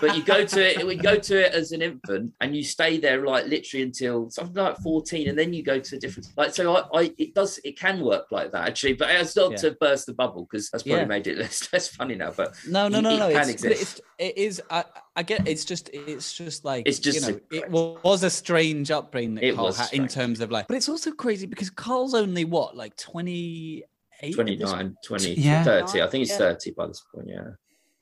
but 0.00 0.14
you 0.16 0.22
go 0.22 0.44
to 0.44 0.60
it, 0.80 0.86
we 0.86 0.96
go 0.96 1.16
to 1.16 1.46
it 1.46 1.52
as 1.54 1.72
an 1.72 1.80
infant, 1.82 2.32
and 2.40 2.54
you 2.54 2.62
stay 2.62 2.98
there 2.98 3.24
like 3.26 3.46
literally 3.46 3.82
until 3.82 4.30
something 4.30 4.62
like 4.62 4.76
14, 4.78 5.28
and 5.28 5.38
then 5.38 5.52
you 5.54 5.62
go 5.62 5.78
to 5.80 5.96
a 5.96 5.98
different. 5.98 6.28
Like 6.36 6.43
so, 6.52 6.74
I, 6.76 7.00
I 7.00 7.14
it 7.18 7.34
does 7.34 7.58
it 7.64 7.78
can 7.78 8.00
work 8.00 8.26
like 8.32 8.50
that 8.52 8.68
actually, 8.68 8.94
but 8.94 9.08
it's 9.10 9.36
not 9.36 9.52
Yeah. 9.52 9.56
to 9.58 9.70
burst 9.80 10.06
the 10.06 10.14
bubble 10.14 10.46
because 10.50 10.70
that's 10.70 10.82
probably 10.82 11.00
Yeah. 11.02 11.06
made 11.06 11.26
it 11.26 11.38
less 11.44 11.72
less 11.72 11.88
funny 11.88 12.14
now. 12.16 12.32
But 12.36 12.54
No, 12.68 12.88
no, 12.88 12.98
it- 12.98 13.02
no, 13.02 13.10
it 13.14 13.18
no. 13.18 13.30
can 13.30 13.40
It's, 13.40 13.48
exist. 13.50 13.82
it's, 13.82 14.00
it 14.18 14.38
is. 14.38 14.62
I, 14.70 14.84
I 15.16 15.22
get. 15.22 15.46
It's 15.46 15.64
just. 15.64 15.90
It's 15.92 16.32
just 16.34 16.64
like. 16.64 16.86
It's 16.86 16.98
just 16.98 17.26
You 17.28 17.32
know, 17.34 17.40
a- 17.52 17.56
it 17.56 17.70
was 17.70 18.22
a 18.24 18.30
strange 18.30 18.90
upbringing 18.90 19.36
that 19.36 19.44
It 19.44 19.54
Karl 19.54 19.66
was 19.66 19.78
had 19.78 19.92
in 19.92 20.08
terms 20.08 20.40
of 20.40 20.50
like. 20.50 20.66
But 20.68 20.76
it's 20.76 20.88
also 20.88 21.12
crazy 21.12 21.46
because 21.46 21.70
Karl's 21.70 22.14
only 22.14 22.44
what, 22.44 22.76
like 22.76 22.96
twenty 22.96 23.84
eight. 24.22 24.34
29, 24.34 24.96
20, 25.04 25.34
Yeah. 25.34 25.64
30. 25.64 26.00
I 26.02 26.06
think 26.08 26.20
he's 26.22 26.30
Yeah. 26.30 26.38
30 26.38 26.70
by 26.72 26.86
this 26.86 27.02
point. 27.14 27.28
Yeah. 27.28 27.50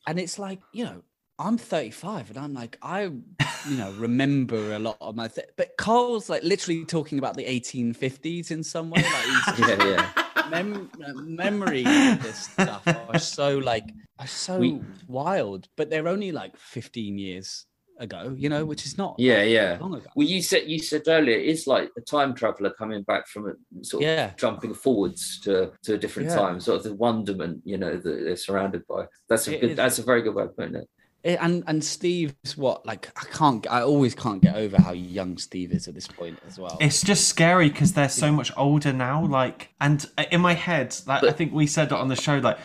and 0.07 0.19
it's 0.21 0.39
like 0.39 0.61
you 0.73 0.85
know 0.85 1.03
i'm 1.39 1.57
35 1.59 2.31
and 2.31 2.39
i'm 2.39 2.55
like 2.55 2.79
i 2.83 3.03
you 3.05 3.77
know 3.77 3.93
remember 3.99 4.75
a 4.75 4.79
lot 4.79 4.97
of 5.01 5.17
my 5.17 5.29
th- 5.29 5.47
but 5.57 5.71
karl's 5.79 6.29
like 6.29 6.43
literally 6.43 6.85
talking 6.85 7.19
about 7.19 7.37
the 7.37 7.45
1850s 7.45 8.51
in 8.51 8.63
some 8.63 8.91
way 8.91 9.03
like 9.03 9.57
he's 9.57 9.59
Yeah, 9.69 9.85
yeah. 10.15 10.49
mem- 10.51 10.91
memory 11.37 11.81
of 11.81 12.23
this 12.23 12.45
stuff 12.53 12.83
are 12.87 13.19
so 13.19 13.59
like 13.59 13.85
are 14.19 14.27
so 14.27 14.59
We- 14.59 14.81
wild 15.09 15.69
but 15.77 15.91
they're 15.91 16.09
only 16.09 16.33
like 16.33 16.57
15 16.57 17.19
years 17.19 17.67
ago 17.99 18.35
you 18.37 18.49
know 18.49 18.65
which 18.65 18.85
is 18.85 18.99
not 18.99 19.15
Yeah, 19.19 19.43
yeah. 19.43 19.79
long 19.81 19.95
ago 19.95 20.09
Well, 20.17 20.27
you 20.27 20.43
said 20.43 20.69
you 20.69 20.79
said 20.81 21.03
earlier 21.07 21.37
it's 21.39 21.67
like 21.67 21.91
a 21.97 22.01
time 22.01 22.35
traveler 22.35 22.71
coming 22.71 23.03
back 23.05 23.27
from 23.29 23.49
a 23.49 23.85
sort 23.85 24.03
of 24.03 24.09
yeah 24.09 24.33
jumping 24.37 24.75
forwards 24.75 25.39
to 25.41 25.73
to 25.85 25.95
a 25.95 25.99
different 25.99 26.29
Yeah. 26.31 26.37
time, 26.37 26.61
sort 26.61 26.79
of 26.79 26.85
the 26.85 26.95
wonderment 26.95 27.63
you 27.65 27.79
know 27.79 27.97
that 27.97 28.03
they're 28.25 28.37
surrounded 28.37 28.87
by. 28.89 29.07
That's 29.29 29.47
a 29.47 29.55
It 29.55 29.61
good. 29.61 29.71
is. 29.73 29.77
That's 29.77 29.99
a 29.99 30.03
very 30.03 30.23
good 30.23 30.35
way 30.35 30.45
of 30.45 30.57
putting 30.57 30.75
it. 30.75 30.89
And 31.25 31.63
and 31.69 31.85
steve's 31.85 32.57
what 32.57 32.85
like 32.85 33.11
i 33.17 33.25
can't 33.33 33.65
i 33.71 33.81
always 33.81 34.13
can't 34.15 34.43
get 34.43 34.57
over 34.57 34.81
how 34.83 34.93
young 34.93 35.39
steve 35.39 35.71
is 35.73 35.87
at 35.87 35.95
this 35.95 36.09
point 36.09 36.39
as 36.49 36.59
well. 36.59 36.77
It's 36.81 37.01
just 37.03 37.29
scary 37.29 37.69
because 37.71 37.93
they're 37.93 38.09
so 38.09 38.33
much 38.33 38.51
older 38.57 38.93
now 38.93 39.25
like 39.25 39.69
and 39.81 40.05
uh, 40.19 40.25
in 40.33 40.41
my 40.41 40.55
head 40.55 40.97
like 41.07 41.23
i 41.23 41.31
think 41.31 41.53
we 41.53 41.69
said 41.69 41.89
it 41.89 41.93
on 41.93 42.09
the 42.09 42.17
show 42.17 42.39
like 42.39 42.59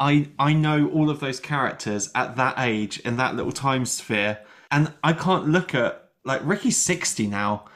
i 0.00 0.28
i 0.36 0.52
know 0.52 0.88
all 0.88 1.10
of 1.10 1.20
those 1.20 1.38
characters 1.38 2.10
at 2.14 2.34
that 2.36 2.54
age 2.58 2.98
in 3.00 3.16
that 3.18 3.36
little 3.36 3.52
time 3.52 3.84
sphere 3.86 4.40
and 4.72 4.92
i 5.04 5.12
can't 5.12 5.46
look 5.48 5.72
at 5.72 6.10
like 6.24 6.40
ricky's 6.44 6.78
60 6.78 7.28
now 7.28 7.66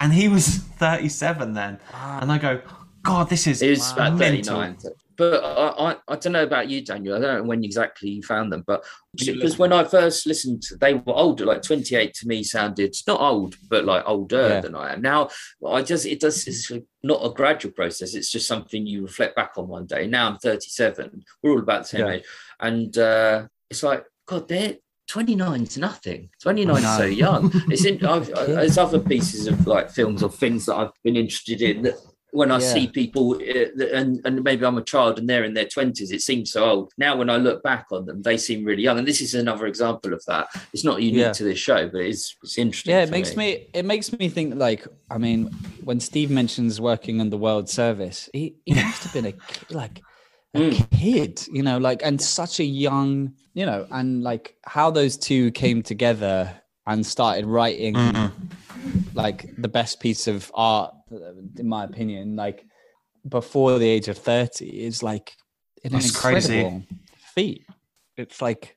and 0.00 0.12
he 0.12 0.26
was 0.26 0.46
37 0.78 1.52
then 1.54 1.78
and 1.92 2.32
i 2.32 2.38
go 2.38 2.62
god 3.04 3.28
this 3.30 3.46
is 3.46 3.62
It 3.62 3.70
was 3.70 3.92
about 3.92 4.14
mental. 4.16 4.74
39. 5.18 5.40
But 5.42 5.44
I, 5.44 5.90
I, 5.90 5.96
I 6.08 6.16
don't 6.16 6.32
know 6.32 6.42
about 6.42 6.68
you, 6.68 6.84
Daniel. 6.84 7.16
I 7.16 7.20
don't 7.20 7.36
know 7.38 7.42
when 7.42 7.64
exactly 7.64 8.08
you 8.10 8.22
found 8.22 8.52
them, 8.52 8.64
but 8.66 8.84
because 9.16 9.58
when 9.58 9.72
I 9.72 9.84
first 9.84 10.26
listened, 10.26 10.62
to, 10.62 10.76
they 10.76 10.94
were 10.94 11.14
older. 11.14 11.44
Like 11.44 11.62
28 11.62 12.14
to 12.14 12.28
me 12.28 12.42
sounded 12.44 12.94
not 13.06 13.20
old, 13.20 13.56
but 13.68 13.84
like 13.84 14.04
older 14.06 14.48
Yeah. 14.48 14.60
than 14.60 14.74
I 14.74 14.92
am 14.92 15.02
now. 15.02 15.28
I 15.66 15.82
just 15.82 16.06
it 16.06 16.20
does. 16.20 16.46
It's 16.46 16.70
not 17.02 17.24
a 17.24 17.30
gradual 17.30 17.72
process. 17.72 18.14
It's 18.14 18.30
just 18.30 18.46
something 18.46 18.86
you 18.86 19.02
reflect 19.02 19.36
back 19.36 19.52
on 19.56 19.68
one 19.68 19.86
day. 19.86 20.06
Now 20.06 20.28
I'm 20.28 20.38
37. 20.38 21.24
We're 21.42 21.50
all 21.52 21.58
about 21.58 21.82
the 21.82 21.88
same 21.88 22.06
Yeah. 22.06 22.12
age, 22.12 22.24
and 22.60 22.96
uh, 22.98 23.46
it's 23.70 23.82
like 23.82 24.04
God, 24.26 24.48
they're 24.48 24.76
29 25.08 25.62
is 25.62 25.78
nothing. 25.78 26.28
29 26.42 26.76
is 26.76 26.96
so 26.96 27.04
young. 27.06 27.50
It's 27.70 27.84
in. 27.86 28.04
I've, 28.06 28.26
there's 28.26 28.76
other 28.78 28.98
pieces 29.00 29.46
of 29.46 29.66
like 29.66 29.90
films 29.90 30.22
or 30.22 30.30
things 30.30 30.66
that 30.66 30.74
I've 30.76 30.92
been 31.02 31.16
interested 31.16 31.62
in 31.62 31.82
that 31.82 31.94
when 32.30 32.50
I 32.50 32.58
Yeah. 32.58 32.72
see 32.74 32.88
people 32.88 33.36
uh, 33.36 33.84
and 33.94 34.20
and 34.24 34.44
maybe 34.44 34.64
I'm 34.66 34.76
a 34.78 34.82
child 34.82 35.18
and 35.18 35.28
they're 35.28 35.44
in 35.44 35.54
their 35.54 35.64
20s, 35.66 36.12
it 36.12 36.20
seems 36.20 36.52
so 36.52 36.64
old. 36.64 36.92
Now 36.98 37.16
when 37.16 37.30
I 37.30 37.36
look 37.36 37.62
back 37.62 37.86
on 37.90 38.04
them, 38.06 38.22
they 38.22 38.36
seem 38.36 38.64
really 38.64 38.82
young. 38.82 38.98
And 38.98 39.08
this 39.08 39.20
is 39.20 39.34
another 39.34 39.66
example 39.66 40.12
of 40.12 40.22
that. 40.26 40.48
It's 40.72 40.84
not 40.84 41.00
unique 41.02 41.20
Yeah. 41.20 41.32
to 41.32 41.44
this 41.44 41.58
show, 41.58 41.88
but 41.88 42.00
it's 42.02 42.36
it's 42.42 42.58
interesting. 42.58 42.92
yeah 42.92 43.02
it 43.02 43.10
makes 43.10 43.36
me. 43.36 43.66
it 43.72 43.84
makes 43.84 44.12
me 44.12 44.28
think 44.28 44.54
like 44.56 44.86
i 45.10 45.18
mean 45.18 45.48
when 45.84 46.00
steve 46.00 46.30
mentions 46.30 46.80
working 46.80 47.20
on 47.20 47.28
the 47.30 47.36
world 47.38 47.68
service 47.68 48.28
he, 48.32 48.56
he 48.66 48.74
must 48.84 49.02
have 49.04 49.12
been 49.12 49.26
a 49.26 49.34
like 49.70 50.02
a 50.54 50.58
Mm. 50.58 50.90
kid 50.90 51.46
you 51.52 51.62
know 51.62 51.76
like 51.78 52.00
and 52.02 52.20
such 52.20 52.58
a 52.58 52.64
young 52.64 53.34
you 53.52 53.66
know 53.66 53.86
and 53.90 54.22
like 54.22 54.54
how 54.64 54.90
those 54.90 55.16
two 55.18 55.50
came 55.52 55.82
together 55.82 56.50
and 56.86 57.04
started 57.04 57.44
writing 57.44 57.94
Mm-mm. 57.94 58.32
like 59.14 59.54
the 59.58 59.68
best 59.68 60.00
piece 60.00 60.26
of 60.26 60.50
art 60.54 60.94
in 61.10 61.68
my 61.68 61.84
opinion 61.84 62.36
like 62.36 62.64
before 63.28 63.78
the 63.78 63.88
age 63.88 64.08
of 64.08 64.18
30 64.18 64.66
is 64.66 65.02
like 65.02 65.36
an 65.84 65.92
That's 65.92 66.14
crazy. 66.14 66.58
incredible 66.58 66.86
feat 67.34 67.64
it's 68.16 68.42
like 68.42 68.76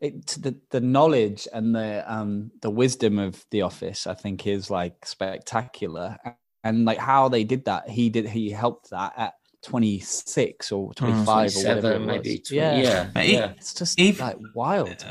it 0.00 0.26
the, 0.40 0.56
the 0.70 0.80
knowledge 0.80 1.46
and 1.52 1.74
the 1.74 2.04
um 2.12 2.50
the 2.60 2.70
wisdom 2.70 3.18
of 3.18 3.44
the 3.50 3.62
office 3.62 4.06
i 4.06 4.14
think 4.14 4.46
is 4.46 4.70
like 4.70 5.06
spectacular 5.06 6.18
and 6.64 6.84
like 6.84 6.98
how 6.98 7.28
they 7.28 7.44
did 7.44 7.64
that 7.66 7.88
he 7.88 8.10
did 8.10 8.28
he 8.28 8.50
helped 8.50 8.90
that 8.90 9.12
at 9.16 9.34
26 9.62 10.72
or 10.72 10.92
25 10.94 11.26
or 11.28 11.58
whatever 11.58 11.98
maybe. 12.00 12.38
20, 12.38 12.56
yeah. 12.56 12.76
yeah. 12.76 13.22
Yeah. 13.22 13.52
it's 13.56 13.74
just 13.74 13.98
like 14.20 14.36
wild 14.54 15.04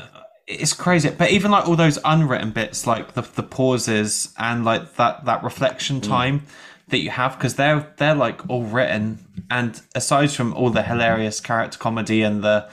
it's 0.46 0.72
crazy. 0.72 1.10
But 1.10 1.30
even 1.30 1.50
like 1.50 1.68
all 1.68 1.76
those 1.76 1.98
unwritten 2.04 2.50
bits 2.50 2.86
like 2.86 3.14
the, 3.14 3.22
the 3.22 3.42
pauses 3.42 4.34
and 4.38 4.64
like 4.64 4.94
that 4.96 5.24
that 5.24 5.42
reflection 5.44 6.00
Mm. 6.00 6.08
time 6.08 6.46
that 6.88 6.98
you 6.98 7.10
have 7.10 7.36
because 7.38 7.54
they're 7.54 7.92
they're 7.96 8.14
like 8.14 8.48
all 8.48 8.64
written. 8.64 9.18
And 9.50 9.80
aside 9.94 10.30
from 10.30 10.52
all 10.54 10.70
the 10.70 10.82
hilarious 10.82 11.40
character 11.40 11.78
comedy 11.78 12.22
and 12.22 12.42
the 12.42 12.68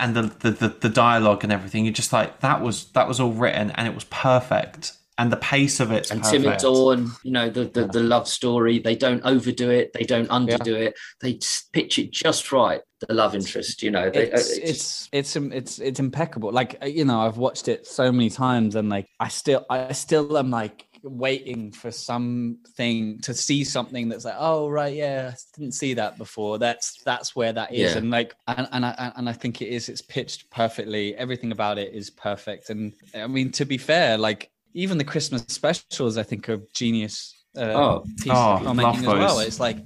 and 0.00 0.14
the 0.14 0.22
the, 0.22 0.50
the, 0.50 0.68
the 0.68 0.88
dialogue 0.88 1.44
and 1.44 1.52
everything 1.52 1.84
you're 1.84 1.92
just 1.92 2.12
like 2.12 2.40
that 2.40 2.62
was 2.62 2.86
that 2.92 3.06
was 3.08 3.20
all 3.20 3.32
written 3.32 3.70
and 3.72 3.86
it 3.86 3.94
was 3.94 4.04
perfect 4.04 4.92
and 5.18 5.32
the 5.32 5.36
pace 5.36 5.80
of 5.80 5.90
it. 5.90 6.10
And 6.10 6.22
Tim 6.22 6.46
and 6.46 6.60
Dawn, 6.60 7.10
you 7.24 7.32
know, 7.32 7.50
the, 7.50 7.64
the, 7.64 7.86
the 7.86 8.02
love 8.02 8.28
story, 8.28 8.78
they 8.78 8.94
don't 8.94 9.20
overdo 9.24 9.68
it, 9.70 9.92
they 9.92 10.04
don't 10.04 10.28
underdo 10.28 10.74
it, 10.74 10.96
they 11.20 11.38
pitch 11.72 11.98
it 11.98 12.12
just 12.12 12.52
right. 12.52 12.80
The 13.06 13.14
love 13.14 13.34
interest, 13.34 13.82
you 13.82 13.90
know, 13.90 14.10
they, 14.10 14.30
uh, 14.32 14.36
it's, 14.38 14.48
just- 14.56 15.10
it's 15.12 15.36
it's 15.36 15.36
it's 15.36 15.78
it's 15.78 16.00
impeccable 16.00 16.50
like 16.52 16.78
uh, 16.82 16.86
you 16.86 17.04
know 17.04 17.20
i've 17.20 17.36
watched 17.38 17.68
it 17.68 17.86
so 17.86 18.10
many 18.10 18.28
times 18.28 18.74
and 18.74 18.88
like 18.88 19.06
i 19.20 19.28
still 19.28 19.64
i 19.70 19.92
still 19.92 20.36
am 20.36 20.50
like 20.50 20.84
waiting 21.04 21.70
for 21.70 21.92
something 21.92 23.20
to 23.20 23.34
see 23.34 23.64
something 23.64 24.08
that's 24.08 24.24
like, 24.24 24.34
oh 24.38 24.68
right, 24.68 24.94
yeah, 24.94 25.32
I 25.32 25.36
didn't 25.58 25.74
see 25.74 25.94
that 25.94 26.18
before. 26.18 26.58
That's 26.58 27.00
that's 27.04 27.36
where 27.36 27.52
that 27.52 27.72
is, 27.72 27.92
Yeah. 27.92 27.98
and 27.98 28.10
like, 28.10 28.34
and 28.46 28.68
and 28.72 28.84
I 28.84 29.12
and 29.16 29.28
I 29.28 29.32
think 29.32 29.62
it 29.62 29.68
is. 29.68 29.88
It's 29.88 30.02
pitched 30.02 30.50
perfectly. 30.50 31.14
Everything 31.14 31.52
about 31.52 31.78
it 31.78 31.94
is 31.94 32.10
perfect, 32.10 32.70
and 32.70 32.92
I 33.14 33.26
mean, 33.26 33.52
to 33.52 33.64
be 33.64 33.78
fair, 33.78 34.18
like 34.18 34.50
even 34.74 34.98
the 34.98 35.04
Christmas 35.04 35.42
specials, 35.48 36.16
I 36.18 36.22
think 36.22 36.48
are 36.48 36.60
genius. 36.74 37.34
Uh, 37.56 37.60
Oh. 37.74 38.04
pieces 38.16 38.32
Oh, 38.32 38.52
of 38.56 38.62
filmmaking 38.62 38.98
as 38.98 39.06
well. 39.06 39.38
It's 39.40 39.58
like 39.60 39.78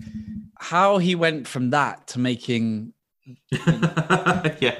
how 0.58 0.98
he 0.98 1.14
went 1.14 1.46
from 1.48 1.70
that 1.70 2.06
to 2.08 2.18
making 2.18 2.92
yeah. 3.52 4.76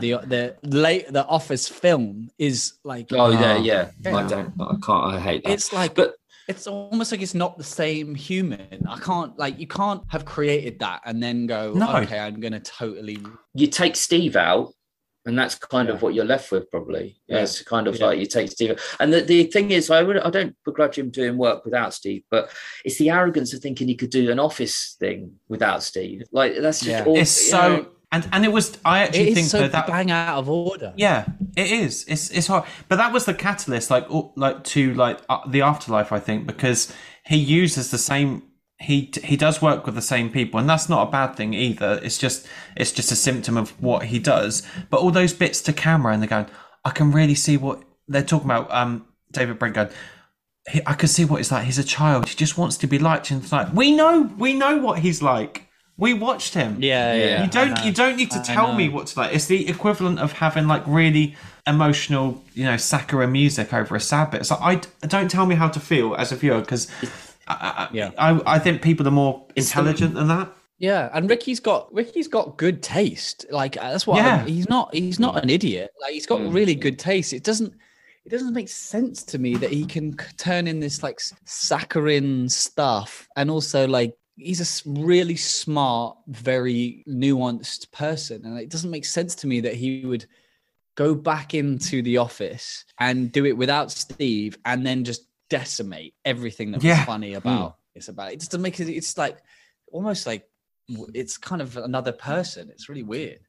the 0.00 0.20
the 0.26 0.56
late 0.64 1.12
the 1.12 1.24
office 1.26 1.68
film 1.68 2.28
is 2.38 2.74
like 2.84 3.06
Oh 3.12 3.30
yeah, 3.30 3.54
Oh. 3.54 3.62
yeah. 3.62 3.90
I 4.06 4.26
don't. 4.26 4.52
I 4.60 4.74
can't. 4.84 5.14
I 5.14 5.20
hate 5.20 5.44
that. 5.44 5.52
it's 5.52 5.72
like 5.72 5.94
but 5.94 6.14
it's 6.48 6.66
almost 6.66 7.10
like 7.12 7.22
it's 7.22 7.34
not 7.34 7.58
the 7.58 7.64
same 7.64 8.14
human. 8.14 8.86
I 8.88 8.98
can't 8.98 9.36
like 9.38 9.58
you 9.58 9.66
can't 9.66 10.02
have 10.08 10.24
created 10.24 10.78
that 10.80 11.02
and 11.04 11.22
then 11.22 11.46
go, 11.46 11.72
No. 11.74 11.96
okay, 11.98 12.18
I'm 12.18 12.40
gonna 12.40 12.60
totally 12.60 13.18
you 13.54 13.66
take 13.66 13.96
Steve 13.96 14.36
out, 14.36 14.72
and 15.26 15.38
that's 15.38 15.54
kind 15.56 15.88
of 15.90 16.00
what 16.02 16.14
you're 16.14 16.24
left 16.24 16.50
with, 16.52 16.70
probably. 16.70 17.16
Yeah, 17.26 17.36
Yeah. 17.36 17.42
it's 17.42 17.60
kind 17.62 17.86
of 17.88 17.96
Yeah. 17.98 18.06
like 18.06 18.18
you 18.18 18.26
take 18.26 18.50
Steve. 18.50 18.80
And 19.00 19.12
the, 19.12 19.20
the 19.20 19.44
thing 19.44 19.70
is, 19.72 19.90
I 19.90 20.02
would 20.02 20.18
I 20.18 20.30
don't 20.30 20.54
begrudge 20.64 20.96
him 20.98 21.10
doing 21.10 21.36
work 21.36 21.64
without 21.64 21.92
Steve, 21.92 22.22
but 22.30 22.50
it's 22.84 22.96
the 22.98 23.10
arrogance 23.10 23.52
of 23.52 23.60
thinking 23.60 23.88
he 23.88 23.94
could 23.96 24.10
do 24.10 24.30
an 24.30 24.38
office 24.38 24.96
thing 24.98 25.32
without 25.48 25.82
Steve. 25.82 26.22
Like 26.32 26.54
that's 26.60 26.78
just 26.80 26.90
Yeah. 26.90 27.04
all. 27.04 27.18
It's 27.18 27.30
so 27.50 27.68
know, 27.68 27.86
and 28.12 28.28
and 28.32 28.44
it 28.44 28.52
was 28.52 28.78
I 28.84 29.02
it 29.02 29.08
actually 29.08 29.28
is 29.30 29.34
think 29.34 29.48
so 29.48 29.58
that, 29.60 29.72
that 29.72 29.86
bang 29.88 30.10
out 30.12 30.38
of 30.38 30.48
order. 30.48 30.94
Yeah, 30.96 31.26
it 31.56 31.70
is. 31.72 32.04
It's 32.06 32.30
it's 32.30 32.46
hard, 32.46 32.64
but 32.88 32.96
that 32.96 33.12
was 33.12 33.24
the 33.24 33.34
catalyst, 33.34 33.90
like 33.90 34.06
like 34.36 34.62
to 34.74 34.94
like 34.94 35.18
uh, 35.28 35.40
the 35.48 35.62
afterlife. 35.62 36.12
I 36.12 36.20
think 36.20 36.46
because 36.46 36.92
he 37.24 37.36
uses 37.36 37.90
the 37.90 37.98
same. 37.98 38.42
He 38.78 39.10
he 39.24 39.36
does 39.36 39.62
work 39.62 39.86
with 39.86 39.94
the 39.94 40.02
same 40.02 40.30
people, 40.30 40.60
and 40.60 40.68
that's 40.68 40.88
not 40.88 41.08
a 41.08 41.10
bad 41.10 41.34
thing 41.34 41.54
either. 41.54 41.98
It's 42.02 42.18
just 42.18 42.46
it's 42.76 42.92
just 42.92 43.10
a 43.10 43.16
symptom 43.16 43.56
of 43.56 43.70
what 43.82 44.04
he 44.04 44.18
does. 44.18 44.62
But 44.90 45.00
all 45.00 45.10
those 45.10 45.32
bits 45.32 45.62
to 45.62 45.72
camera, 45.72 46.12
and 46.12 46.22
they're 46.22 46.28
going, 46.28 46.46
I 46.84 46.90
can 46.90 47.10
really 47.10 47.34
see 47.34 47.56
what 47.56 47.82
they're 48.06 48.22
talking 48.22 48.46
about. 48.46 48.72
Um, 48.72 49.06
David 49.32 49.58
Brent 49.58 49.74
going. 49.74 49.88
He, 50.70 50.80
I 50.86 50.94
can 50.94 51.08
see 51.08 51.24
what 51.24 51.36
he's 51.36 51.50
like. 51.52 51.64
He's 51.64 51.78
a 51.78 51.84
child. 51.84 52.28
He 52.28 52.34
just 52.34 52.58
wants 52.58 52.76
to 52.78 52.86
be 52.86 52.98
liked. 52.98 53.30
And 53.30 53.42
it's 53.42 53.52
like 53.52 53.72
we 53.72 53.94
know, 53.94 54.30
we 54.36 54.52
know 54.52 54.78
what 54.78 54.98
he's 54.98 55.22
like. 55.22 55.68
We 55.96 56.12
watched 56.12 56.52
him. 56.52 56.76
Yeah, 56.80 57.14
yeah. 57.14 57.24
Yeah. 57.24 57.44
You 57.44 57.50
don't. 57.50 57.84
You 57.84 57.92
don't 57.92 58.16
need 58.16 58.30
to 58.32 58.40
I 58.40 58.42
tell 58.42 58.74
me 58.74 58.88
know. 58.88 58.94
what 58.96 59.06
to 59.08 59.20
like. 59.20 59.34
It's 59.34 59.46
the 59.46 59.68
equivalent 59.68 60.18
of 60.18 60.32
having 60.32 60.66
like 60.66 60.82
really 60.86 61.34
emotional, 61.66 62.42
you 62.54 62.64
know, 62.64 62.76
saccharine 62.76 63.32
music 63.32 63.72
over 63.72 63.96
a 63.96 64.00
sad 64.00 64.30
bit. 64.30 64.46
So 64.46 64.56
I 64.60 64.82
don't 65.00 65.30
tell 65.30 65.46
me 65.46 65.54
how 65.54 65.68
to 65.68 65.80
feel 65.80 66.14
as 66.16 66.30
a 66.30 66.36
viewer 66.36 66.60
because 66.60 66.88
I, 67.46 67.54
I, 67.54 67.88
Yeah. 67.92 68.10
I, 68.18 68.40
I 68.56 68.58
think 68.58 68.82
people 68.82 69.06
are 69.06 69.12
more 69.12 69.46
intelligent 69.56 70.14
than 70.14 70.28
that. 70.28 70.52
Yeah, 70.78 71.08
and 71.14 71.30
Ricky's 71.30 71.58
got 71.60 71.92
Ricky's 71.94 72.28
got 72.28 72.58
good 72.58 72.82
taste. 72.82 73.46
Like 73.50 73.76
uh, 73.78 73.92
that's 73.92 74.06
what 74.06 74.18
Yeah. 74.18 74.42
I- 74.44 74.48
he's 74.48 74.68
not. 74.68 74.94
He's 74.94 75.18
not 75.18 75.42
an 75.42 75.48
idiot. 75.48 75.90
Like 76.00 76.12
he's 76.12 76.26
got 76.26 76.40
Mm. 76.40 76.52
really 76.52 76.74
good 76.74 76.98
taste. 76.98 77.32
It 77.32 77.44
doesn't. 77.44 77.72
It 78.26 78.30
doesn't 78.30 78.52
make 78.52 78.68
sense 78.68 79.22
to 79.22 79.38
me 79.38 79.54
that 79.56 79.70
he 79.70 79.84
can 79.86 80.16
turn 80.36 80.66
in 80.66 80.80
this 80.80 81.02
like 81.02 81.18
saccharine 81.44 82.48
stuff, 82.48 83.28
and 83.36 83.50
also 83.50 83.86
like 83.86 84.14
he's 84.36 84.60
a 84.60 84.90
really 84.90 85.36
smart, 85.36 86.16
very 86.28 87.02
nuanced 87.08 87.90
person, 87.92 88.44
and 88.44 88.58
it 88.58 88.68
doesn't 88.68 88.90
make 88.90 89.04
sense 89.06 89.34
to 89.36 89.46
me 89.46 89.60
that 89.60 89.74
he 89.74 90.04
would 90.04 90.26
go 90.94 91.14
back 91.14 91.54
into 91.54 92.02
the 92.02 92.16
office 92.18 92.84
and 93.00 93.32
do 93.32 93.46
it 93.46 93.56
without 93.56 93.90
Steve, 93.90 94.58
and 94.64 94.86
then 94.86 95.04
just 95.04 95.22
decimate 95.48 96.14
everything 96.24 96.72
that 96.72 96.78
was 96.78 96.84
Yeah. 96.84 97.04
funny 97.04 97.32
mm. 97.32 97.36
about 97.38 97.76
it's 97.96 98.08
about. 98.08 98.32
It 98.32 98.40
just 98.40 98.52
doesn't 98.52 98.62
make 98.62 98.78
it. 98.78 98.88
It's 98.88 99.16
like 99.16 99.38
almost 99.90 100.26
like 100.26 100.48
it's 100.88 101.38
kind 101.38 101.62
of 101.62 101.76
another 101.76 102.12
person. 102.12 102.68
It's 102.70 102.88
really 102.88 103.02
weird. 103.02 103.40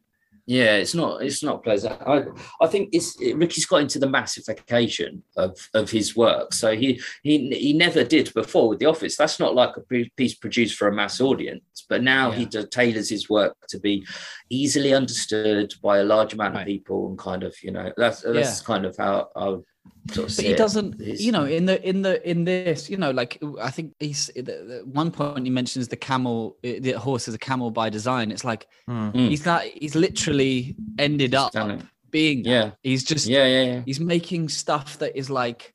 Yeah, 0.50 0.76
it's 0.78 0.96
not. 0.96 1.22
It's 1.24 1.44
not 1.44 1.62
pleasant. 1.62 2.02
I, 2.08 2.24
I 2.62 2.68
think 2.68 2.92
it's 2.94 3.18
Ricky's 3.20 3.66
got 3.66 3.82
into 3.82 4.00
the 4.00 4.10
massification 4.10 5.22
of 5.36 5.70
of 5.74 5.92
his 5.92 6.16
work. 6.16 6.54
So 6.54 6.74
he 6.74 7.02
he 7.22 7.50
he 7.50 7.74
never 7.74 8.06
did 8.06 8.34
before 8.34 8.70
with 8.70 8.80
The 8.80 8.86
Office. 8.86 9.18
That's 9.18 9.42
not 9.42 9.56
like 9.56 9.76
a 9.76 9.82
piece 10.16 10.36
produced 10.36 10.78
for 10.78 10.88
a 10.88 10.96
mass 10.96 11.20
audience. 11.20 11.86
But 11.90 12.02
now 12.02 12.32
he 12.32 12.44
Yeah. 12.44 12.62
do, 12.62 12.68
tailors 12.68 13.10
his 13.10 13.30
work 13.30 13.58
to 13.68 13.78
be 13.78 14.08
easily 14.50 14.94
understood 14.94 15.74
by 15.84 15.98
a 15.98 16.06
large 16.06 16.34
amount 16.34 16.56
of 16.56 16.66
people, 16.66 17.10
and 17.10 17.18
kind 17.18 17.44
of 17.44 17.54
you 17.62 17.72
know 17.72 17.92
that's 17.98 18.22
that's 18.22 18.62
kind 18.62 18.86
of 18.86 18.96
how 18.96 19.28
I 19.36 19.50
would 19.50 19.66
sort 20.12 20.30
of 20.30 20.36
But 20.36 20.46
he 20.46 20.54
doesn't, 20.54 21.02
It's- 21.02 21.22
you 21.22 21.32
know, 21.32 21.46
in 21.46 21.66
the 21.66 21.86
in 21.88 22.02
the 22.02 22.30
in 22.30 22.44
this, 22.46 22.90
you 22.90 22.98
know, 22.98 23.12
like 23.12 23.42
I 23.62 23.70
think 23.72 23.94
he's 24.00 24.30
at 24.36 24.88
one 24.88 25.12
point 25.12 25.46
he 25.46 25.50
mentions 25.52 25.88
the 25.88 25.98
camel, 25.98 26.58
uh, 26.66 26.80
the 26.80 26.94
horse 26.94 27.28
is 27.28 27.34
a 27.36 27.38
camel 27.40 27.72
by 27.72 27.90
design. 27.90 28.32
It's 28.32 28.44
like 28.46 28.68
Mm. 28.90 29.14
He's 29.30 29.46
not. 29.46 29.64
He's 29.64 29.96
literally 29.96 30.76
ended 30.98 31.36
up 31.36 31.52
done 31.52 31.72
it. 31.72 31.82
being. 32.10 32.44
that. 32.44 32.50
Yeah. 32.50 32.72
he's 32.84 33.04
just 33.04 33.28
Yeah, 33.28 33.46
yeah, 33.46 33.64
yeah. 33.64 33.82
he's 33.86 34.00
making 34.00 34.50
stuff 34.50 34.98
that 35.00 35.18
is 35.18 35.30
like 35.30 35.74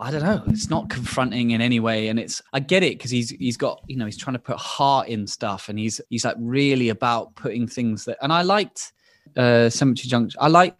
I 0.00 0.12
don't 0.12 0.22
know. 0.22 0.44
It's 0.46 0.70
not 0.70 0.88
confronting 0.90 1.50
in 1.50 1.60
any 1.60 1.80
way, 1.80 2.06
and 2.06 2.20
it's 2.20 2.40
I 2.52 2.60
get 2.60 2.84
it 2.84 2.96
because 2.96 3.10
he's 3.10 3.30
he's 3.30 3.56
got 3.56 3.82
you 3.88 3.96
know 3.96 4.04
he's 4.04 4.16
trying 4.16 4.34
to 4.34 4.38
put 4.38 4.56
heart 4.56 5.08
in 5.08 5.26
stuff, 5.26 5.68
and 5.68 5.76
he's 5.76 6.00
he's 6.08 6.24
like 6.24 6.36
really 6.38 6.90
about 6.90 7.34
putting 7.34 7.66
things 7.66 8.04
that. 8.04 8.16
And 8.22 8.32
I 8.32 8.42
liked 8.42 8.92
uh 9.36 9.68
Cemetery 9.68 10.08
Junction. 10.08 10.38
I 10.40 10.46
liked 10.46 10.78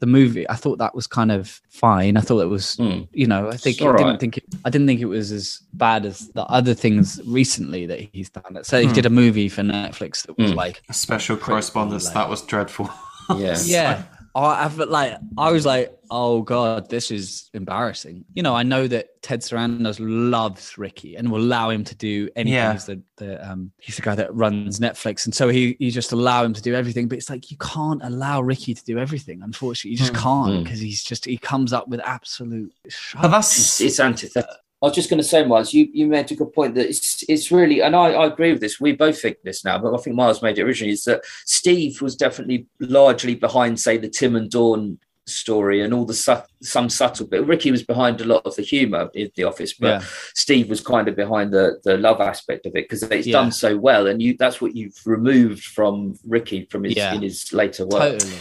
the 0.00 0.06
movie. 0.06 0.48
I 0.48 0.54
thought 0.54 0.78
that 0.78 0.94
was 0.94 1.06
kind 1.06 1.30
of 1.32 1.60
fine. 1.68 2.16
I 2.16 2.20
thought 2.20 2.40
it 2.40 2.46
was 2.48 2.74
Hmm. 2.76 3.02
you 3.12 3.26
know 3.26 3.48
I 3.48 3.56
think 3.56 3.76
It's 3.76 3.82
I 3.86 3.92
didn't 3.96 4.06
right. 4.06 4.20
think 4.20 4.36
it, 4.38 4.44
I 4.64 4.70
didn't 4.70 4.86
think 4.86 5.00
it 5.00 5.06
was 5.06 5.32
as 5.32 5.60
bad 5.74 6.04
as 6.06 6.28
the 6.28 6.42
other 6.44 6.74
things 6.74 7.20
recently 7.26 7.86
that 7.86 8.00
he's 8.12 8.30
done. 8.30 8.58
So 8.64 8.80
he 8.80 8.86
Hmm. 8.86 8.92
did 8.92 9.06
a 9.06 9.10
movie 9.10 9.48
for 9.48 9.62
Netflix 9.62 10.26
that 10.26 10.36
was 10.38 10.50
Hmm. 10.52 10.56
like 10.56 10.82
A 10.88 10.92
Special 10.94 11.36
Correspondents. 11.36 12.06
like- 12.06 12.14
That 12.14 12.28
was 12.28 12.42
dreadful. 12.42 12.90
Yeah. 13.36 13.56
yeah. 13.64 14.02
I, 14.34 14.64
I've 14.64 14.76
like 14.78 15.16
I 15.36 15.50
was 15.50 15.66
like, 15.66 15.92
oh 16.10 16.42
god, 16.42 16.88
this 16.88 17.10
is 17.10 17.50
embarrassing. 17.52 18.24
You 18.34 18.42
know, 18.42 18.54
I 18.54 18.62
know 18.62 18.86
that 18.86 19.20
Ted 19.22 19.40
Sarandos 19.40 19.98
loves 20.00 20.78
Ricky 20.78 21.16
and 21.16 21.30
will 21.30 21.40
allow 21.40 21.70
him 21.70 21.84
to 21.84 21.94
do 21.94 22.28
anything. 22.36 22.54
Yeah. 22.54 22.72
He's 22.72 22.86
the, 22.86 23.02
the 23.16 23.50
um 23.50 23.72
he's 23.80 23.96
the 23.96 24.02
guy 24.02 24.14
that 24.14 24.34
runs 24.34 24.78
Netflix, 24.80 25.24
and 25.24 25.34
so 25.34 25.48
he 25.48 25.76
you 25.80 25.90
just 25.90 26.12
allow 26.12 26.44
him 26.44 26.54
to 26.54 26.62
do 26.62 26.74
everything. 26.74 27.08
But 27.08 27.18
it's 27.18 27.30
like 27.30 27.50
you 27.50 27.56
can't 27.58 28.02
allow 28.04 28.40
Ricky 28.40 28.72
to 28.74 28.84
do 28.84 28.98
everything. 28.98 29.42
Unfortunately, 29.42 29.92
you 29.92 29.96
just 29.96 30.14
can't 30.14 30.50
Mm. 30.50 30.64
because 30.64 30.80
he's 30.80 31.02
just 31.02 31.24
he 31.24 31.36
comes 31.36 31.72
up 31.72 31.88
with 31.88 32.00
absolute. 32.00 32.72
But 32.84 32.92
shite. 32.92 33.24
it's, 33.24 33.30
that's 33.32 33.80
it's 33.80 34.00
antithetic. 34.00 34.50
I 34.82 34.86
was 34.86 34.94
just 34.94 35.10
going 35.10 35.20
to 35.20 35.28
say, 35.28 35.44
Miles, 35.44 35.74
you, 35.74 35.88
you 35.92 36.06
made 36.06 36.32
a 36.32 36.34
good 36.34 36.52
point 36.54 36.74
that 36.74 36.88
it's 36.88 37.22
it's 37.28 37.52
really, 37.52 37.82
and 37.82 37.94
I, 37.94 38.12
I 38.12 38.26
agree 38.26 38.52
with 38.52 38.62
this. 38.62 38.80
We 38.80 38.92
both 38.92 39.20
think 39.20 39.36
this 39.44 39.62
now, 39.64 39.78
but 39.78 39.94
I 39.94 39.98
think 39.98 40.16
Miles 40.16 40.42
made 40.42 40.58
it 40.58 40.62
originally. 40.62 40.92
Is 40.94 41.04
that 41.04 41.22
Steve 41.44 42.00
was 42.00 42.16
definitely 42.16 42.66
largely 42.80 43.34
behind, 43.34 43.78
say, 43.78 43.98
the 43.98 44.08
Tim 44.08 44.36
and 44.36 44.50
Dawn 44.50 44.98
story 45.26 45.82
and 45.82 45.92
all 45.92 46.06
the 46.06 46.14
su- 46.14 46.42
some 46.62 46.88
subtle 46.88 47.26
bit. 47.26 47.44
Ricky 47.46 47.70
was 47.70 47.82
behind 47.84 48.20
a 48.20 48.24
lot 48.24 48.44
of 48.46 48.56
the 48.56 48.62
humour 48.62 49.10
in 49.14 49.30
the 49.36 49.44
office, 49.44 49.74
but 49.74 50.00
Yeah. 50.00 50.04
Steve 50.34 50.68
was 50.70 50.80
kind 50.80 51.06
of 51.08 51.14
behind 51.14 51.52
the 51.52 51.78
the 51.84 51.98
love 51.98 52.20
aspect 52.22 52.64
of 52.66 52.72
it 52.74 52.84
because 52.88 53.02
it's 53.02 53.26
Yeah. 53.26 53.32
done 53.34 53.52
so 53.52 53.76
well, 53.76 54.06
and 54.06 54.20
you 54.22 54.34
that's 54.38 54.62
what 54.62 54.74
you've 54.74 54.98
removed 55.04 55.62
from 55.64 56.18
Ricky 56.26 56.66
from 56.70 56.84
his 56.84 56.96
Yeah. 56.96 57.14
in 57.14 57.20
his 57.22 57.52
later 57.52 57.84
work. 57.86 58.00
Totally. 58.18 58.32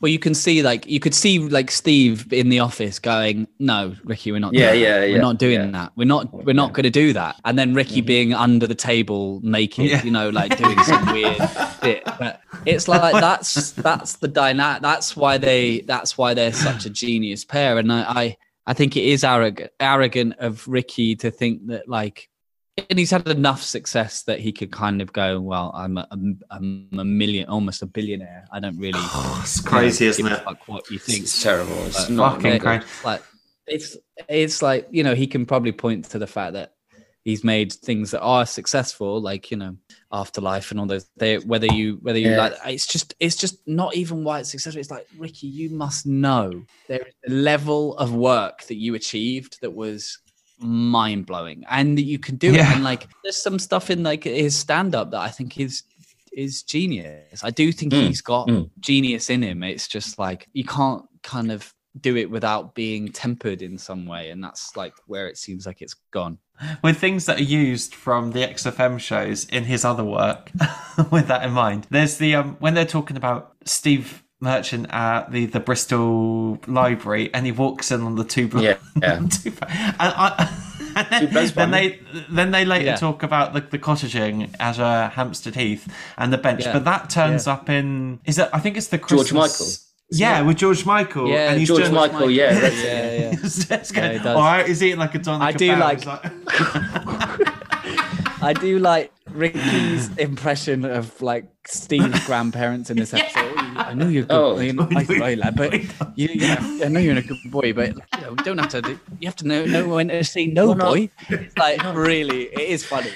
Well, 0.00 0.10
you 0.10 0.18
can 0.18 0.34
see 0.34 0.62
like 0.62 0.86
you 0.86 1.00
could 1.00 1.14
see 1.14 1.40
like 1.40 1.70
Steve 1.70 2.32
in 2.32 2.50
the 2.50 2.60
office 2.60 2.98
going, 2.98 3.48
"No, 3.58 3.94
Ricky, 4.04 4.30
we're 4.30 4.38
not. 4.38 4.54
Yeah, 4.54 4.70
doing 4.70 4.82
yeah, 4.82 4.98
that. 5.00 5.06
yeah, 5.08 5.14
We're 5.14 5.22
not 5.22 5.38
doing 5.38 5.60
yeah. 5.60 5.70
that. 5.72 5.92
We're 5.96 6.04
not. 6.04 6.32
We're 6.32 6.52
not 6.52 6.72
going 6.72 6.84
to 6.84 6.90
do 6.90 7.12
that." 7.14 7.36
And 7.44 7.58
then 7.58 7.74
Ricky 7.74 8.00
Mhm. 8.02 8.06
being 8.06 8.34
under 8.34 8.66
the 8.66 8.74
table 8.76 9.40
naked, 9.42 10.04
you 10.04 10.10
know, 10.12 10.30
like 10.30 10.56
doing 10.56 10.78
some 10.84 11.04
weird 11.12 11.38
bit. 11.82 12.04
But 12.18 12.40
it's 12.64 12.86
like 12.86 13.12
that's 13.20 13.72
that's 13.72 14.16
the 14.16 14.28
dynamic. 14.28 14.82
That's 14.82 15.16
why 15.16 15.36
they. 15.38 15.80
That's 15.80 16.16
why 16.16 16.34
they're 16.34 16.52
such 16.52 16.86
a 16.86 16.90
genius 16.90 17.44
pair. 17.44 17.78
And 17.78 17.92
I, 17.92 18.02
I, 18.02 18.36
I 18.68 18.74
think 18.74 18.96
it 18.96 19.04
is 19.04 19.24
arrogant, 19.24 19.72
arrogant 19.80 20.34
of 20.38 20.66
Ricky 20.68 21.16
to 21.16 21.30
think 21.30 21.66
that 21.68 21.88
like. 21.88 22.28
And 22.90 22.98
he's 22.98 23.10
had 23.10 23.26
enough 23.28 23.62
success 23.62 24.22
that 24.22 24.40
he 24.40 24.52
could 24.52 24.70
kind 24.72 25.00
of 25.02 25.12
go, 25.12 25.40
well, 25.40 25.70
I'm 25.74 25.98
a, 25.98 26.06
I'm, 26.10 26.40
I'm 26.50 26.88
a 26.98 27.04
million, 27.04 27.48
almost 27.48 27.82
a 27.82 27.86
billionaire. 27.86 28.44
I 28.52 28.60
don't 28.60 28.78
really 28.78 28.98
Oh, 29.02 29.38
it's 29.42 29.60
crazy, 29.60 30.04
know, 30.04 30.10
isn't 30.10 30.26
it? 30.26 30.44
fuck 30.44 30.66
what 30.68 30.90
you 30.90 30.98
think. 30.98 31.20
It's 31.24 31.42
terrible. 31.42 31.74
It's 31.86 32.04
But 32.06 32.10
not 32.12 32.36
fucking 32.42 32.60
crazy. 32.60 32.84
like 33.04 33.22
it's 33.66 33.96
it's 34.28 34.62
like 34.62 34.88
you 34.90 35.02
know 35.04 35.14
he 35.14 35.26
can 35.26 35.44
probably 35.44 35.72
point 35.72 36.06
to 36.06 36.18
the 36.18 36.26
fact 36.26 36.54
that 36.54 36.72
he's 37.24 37.44
made 37.44 37.70
things 37.70 38.10
that 38.12 38.20
are 38.22 38.46
successful, 38.46 39.20
like 39.20 39.50
you 39.50 39.56
know 39.58 39.76
Afterlife 40.10 40.70
and 40.70 40.80
all 40.80 40.86
those. 40.86 41.06
They 41.18 41.36
whether 41.38 41.66
you 41.66 41.98
whether 42.00 42.18
you 42.18 42.30
Yeah. 42.30 42.38
like 42.38 42.54
it's 42.66 42.86
just 42.86 43.14
it's 43.20 43.36
just 43.36 43.56
not 43.68 43.94
even 43.94 44.24
why 44.24 44.40
it's 44.40 44.50
successful. 44.50 44.80
It's 44.80 44.90
like 44.90 45.06
Ricky, 45.18 45.48
you 45.48 45.68
must 45.70 46.06
know 46.06 46.64
there 46.88 47.00
is 47.06 47.14
a 47.28 47.30
level 47.30 47.96
of 47.98 48.14
work 48.14 48.62
that 48.64 48.76
you 48.76 48.94
achieved 48.94 49.58
that 49.60 49.74
was 49.74 50.18
mind 50.58 51.26
blowing, 51.26 51.64
and 51.68 51.96
that 51.98 52.02
you 52.02 52.18
can 52.18 52.36
do 52.36 52.52
it. 52.54 52.60
And 52.60 52.84
like 52.84 53.06
there's 53.22 53.42
some 53.42 53.58
stuff 53.58 53.90
in 53.90 54.02
like 54.02 54.24
his 54.24 54.56
stand 54.56 54.94
up 54.94 55.10
that 55.12 55.20
I 55.20 55.28
think 55.28 55.58
is 55.58 55.82
is 56.32 56.62
genius. 56.62 57.42
I 57.42 57.50
do 57.50 57.72
think 57.72 57.92
Mm, 57.92 58.06
he's 58.06 58.20
got 58.20 58.48
mm. 58.48 58.70
genius 58.80 59.30
in 59.30 59.42
him. 59.42 59.62
It's 59.62 59.88
just 59.88 60.18
like 60.18 60.48
you 60.52 60.64
can't 60.64 61.04
kind 61.22 61.50
of 61.50 61.74
do 62.00 62.16
it 62.16 62.30
without 62.30 62.74
being 62.74 63.08
tempered 63.10 63.60
in 63.62 63.76
some 63.78 64.06
way, 64.06 64.30
and 64.30 64.42
that's 64.44 64.76
like 64.76 64.94
where 65.06 65.26
it 65.28 65.36
seems 65.36 65.66
like 65.66 65.82
it's 65.82 65.94
gone. 66.12 66.38
with 66.82 66.98
things 66.98 67.26
that 67.26 67.38
are 67.40 67.42
used 67.42 67.94
from 67.94 68.32
the 68.32 68.40
XFM 68.40 68.98
shows 69.00 69.44
in 69.46 69.64
his 69.64 69.84
other 69.84 70.04
work. 70.04 70.50
with 71.10 71.28
that 71.28 71.44
in 71.44 71.52
mind, 71.52 71.86
there's 71.90 72.18
the 72.18 72.34
um 72.36 72.56
when 72.60 72.74
they're 72.74 72.84
talking 72.84 73.16
about 73.16 73.54
Steve 73.64 74.22
Merchant 74.40 74.86
at 74.90 75.30
the 75.32 75.46
the 75.46 75.60
Bristol 75.60 76.58
Library, 76.66 77.30
and 77.34 77.44
he 77.46 77.52
walks 77.52 77.90
in 77.90 78.02
on 78.02 78.14
the 78.16 78.24
two 78.24 78.48
Yeah, 78.56 78.76
yeah. 79.02 79.18
two 79.30 79.52
and 79.60 79.94
I. 80.00 80.48
And 80.96 81.28
then, 81.28 81.46
then 81.54 81.70
they 81.70 82.00
then 82.28 82.50
they 82.50 82.64
later 82.64 82.86
Yeah. 82.86 82.96
talk 82.96 83.22
about 83.22 83.52
the, 83.52 83.60
the 83.60 83.78
cottaging 83.78 84.52
at 84.58 84.80
uh, 84.80 85.10
Hampstead 85.10 85.54
Heath 85.54 85.86
and 86.16 86.32
the 86.32 86.38
bench, 86.38 86.64
Yeah. 86.64 86.72
but 86.72 86.84
that 86.86 87.08
turns 87.08 87.46
up 87.46 87.68
in 87.68 88.18
is 88.24 88.34
that 88.36 88.52
I 88.52 88.58
think 88.58 88.76
it's 88.76 88.88
the 88.88 88.98
Christmas, 88.98 89.28
George 89.30 89.32
Michael. 89.50 89.66
Yeah, 90.10 90.42
with 90.42 90.56
George 90.56 90.84
Michael. 90.86 91.28
Yeah, 91.28 91.50
and 91.50 91.58
he's 91.60 91.68
George 91.68 91.82
doing- 91.82 91.94
Michael, 91.94 92.30
yeah, 92.30 92.52
that's 92.60 92.82
yeah, 92.82 93.12
yeah. 93.12 93.76
It's 93.78 93.92
going, 93.92 94.18
he. 94.18 94.34
All 94.34 94.42
right, 94.42 94.66
is 94.68 94.82
eating 94.82 94.98
like 94.98 95.14
a 95.14 95.18
Don. 95.18 95.40
I 95.40 95.52
do 95.52 95.76
like- 95.76 96.04
like 96.04 96.24
I 98.40 98.54
do 98.58 98.78
like 98.78 99.12
Ricky's 99.30 100.16
impression 100.16 100.84
of 100.84 101.20
like 101.22 101.46
Steve's 101.66 102.24
grandparents 102.26 102.90
in 102.90 102.96
this 102.96 103.12
episode. 103.14 103.54
I 103.78 103.94
know 103.94 104.08
you're 104.08 104.24
good. 104.24 104.32
Oh. 104.32 104.58
you're 104.58 104.74
not 104.74 104.90
a 104.90 104.94
nice 104.94 105.06
boy, 105.06 105.36
lad, 105.36 105.56
but 105.56 105.72
you, 106.16 106.28
you 106.28 106.36
know, 106.48 106.80
I 106.84 106.88
know 106.88 107.00
you're 107.00 107.16
a 107.16 107.22
good 107.22 107.38
boy, 107.50 107.72
but 107.72 107.94
you 107.94 108.20
know, 108.22 108.34
don't 108.36 108.58
have 108.58 108.68
to. 108.70 108.82
Do, 108.82 108.98
you 109.20 109.28
have 109.28 109.36
to 109.36 109.46
know 109.46 109.64
know 109.64 109.88
when 109.88 110.08
to 110.08 110.24
say 110.24 110.46
no, 110.46 110.68
Well, 110.68 110.76
no. 110.76 110.84
boy. 110.94 111.10
It's 111.28 111.56
like 111.64 111.82
really, 111.94 112.42
it 112.52 112.68
is 112.74 112.84
funny. 112.84 113.10